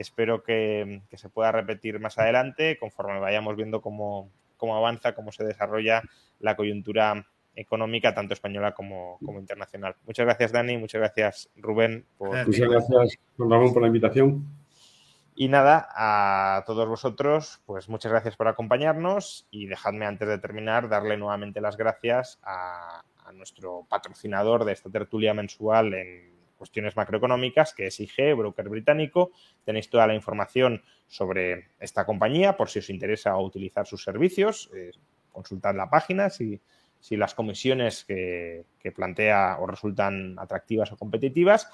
Espero 0.00 0.42
que, 0.42 1.02
se 1.12 1.28
pueda 1.28 1.52
repetir 1.52 2.00
más 2.00 2.16
adelante 2.16 2.78
conforme 2.78 3.20
vayamos 3.20 3.54
viendo 3.54 3.82
cómo, 3.82 4.30
cómo 4.56 4.74
avanza, 4.74 5.14
cómo 5.14 5.30
se 5.30 5.44
desarrolla 5.44 6.02
la 6.38 6.56
coyuntura 6.56 7.26
económica, 7.54 8.14
tanto 8.14 8.32
española 8.32 8.72
como, 8.72 9.18
internacional. 9.20 9.96
Muchas 10.06 10.24
gracias, 10.24 10.52
Dani, 10.52 10.78
muchas 10.78 11.00
gracias, 11.00 11.50
Rubén. 11.54 12.06
Muchas 12.18 12.58
gracias, 12.58 13.18
Ramón, 13.36 13.74
por 13.74 13.82
la 13.82 13.88
invitación. 13.88 14.46
Y 15.34 15.48
nada, 15.48 15.86
a 15.94 16.64
todos 16.64 16.88
vosotros, 16.88 17.60
pues 17.66 17.90
muchas 17.90 18.10
gracias 18.10 18.36
por 18.36 18.48
acompañarnos 18.48 19.46
y 19.50 19.66
dejadme 19.66 20.06
antes 20.06 20.28
de 20.28 20.38
terminar 20.38 20.88
darle 20.88 21.18
nuevamente 21.18 21.60
las 21.60 21.76
gracias 21.76 22.40
a, 22.42 23.04
nuestro 23.34 23.86
patrocinador 23.88 24.64
de 24.64 24.72
esta 24.72 24.90
tertulia 24.90 25.34
mensual 25.34 25.92
en 25.92 26.39
cuestiones 26.60 26.94
macroeconómicas, 26.94 27.72
que 27.72 27.86
es 27.86 27.98
IG, 27.98 28.36
broker 28.36 28.68
británico. 28.68 29.32
Tenéis 29.64 29.88
toda 29.88 30.06
la 30.06 30.14
información 30.14 30.82
sobre 31.06 31.70
esta 31.80 32.04
compañía 32.04 32.58
por 32.58 32.68
si 32.68 32.80
os 32.80 32.90
interesa 32.90 33.34
utilizar 33.38 33.86
sus 33.86 34.04
servicios. 34.04 34.70
Eh, 34.74 34.90
consultad 35.32 35.74
la 35.74 35.88
página 35.88 36.28
si, 36.28 36.60
si 37.00 37.16
las 37.16 37.34
comisiones 37.34 38.04
que, 38.04 38.66
plantea 38.94 39.56
os 39.58 39.70
resultan 39.70 40.38
atractivas 40.38 40.92
o 40.92 40.98
competitivas. 40.98 41.66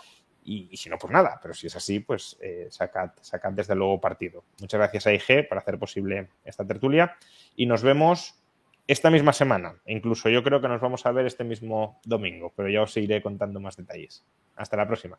Y, 0.44 0.76
si 0.76 0.88
no, 0.88 0.98
pues 0.98 1.12
nada, 1.12 1.40
pero 1.42 1.52
si 1.52 1.66
es 1.66 1.74
así, 1.74 1.98
pues 1.98 2.36
eh, 2.40 2.68
sacad, 2.70 3.10
sacad 3.20 3.54
desde 3.54 3.74
luego 3.74 4.00
partido. 4.00 4.44
Muchas 4.60 4.78
gracias 4.78 5.08
a 5.08 5.12
IG 5.12 5.48
por 5.48 5.58
hacer 5.58 5.80
posible 5.80 6.28
esta 6.44 6.64
tertulia 6.64 7.16
y 7.56 7.66
nos 7.66 7.82
vemos 7.82 8.40
esta 8.86 9.10
misma 9.10 9.32
semana. 9.32 9.74
Incluso 9.86 10.28
yo 10.28 10.42
creo 10.42 10.60
que 10.60 10.68
nos 10.68 10.80
vamos 10.80 11.04
a 11.06 11.12
ver 11.12 11.26
este 11.26 11.44
mismo 11.44 12.00
domingo, 12.04 12.52
pero 12.56 12.68
ya 12.68 12.82
os 12.82 12.96
iré 12.96 13.22
contando 13.22 13.60
más 13.60 13.76
detalles. 13.76 14.24
Hasta 14.54 14.76
la 14.76 14.86
próxima. 14.86 15.18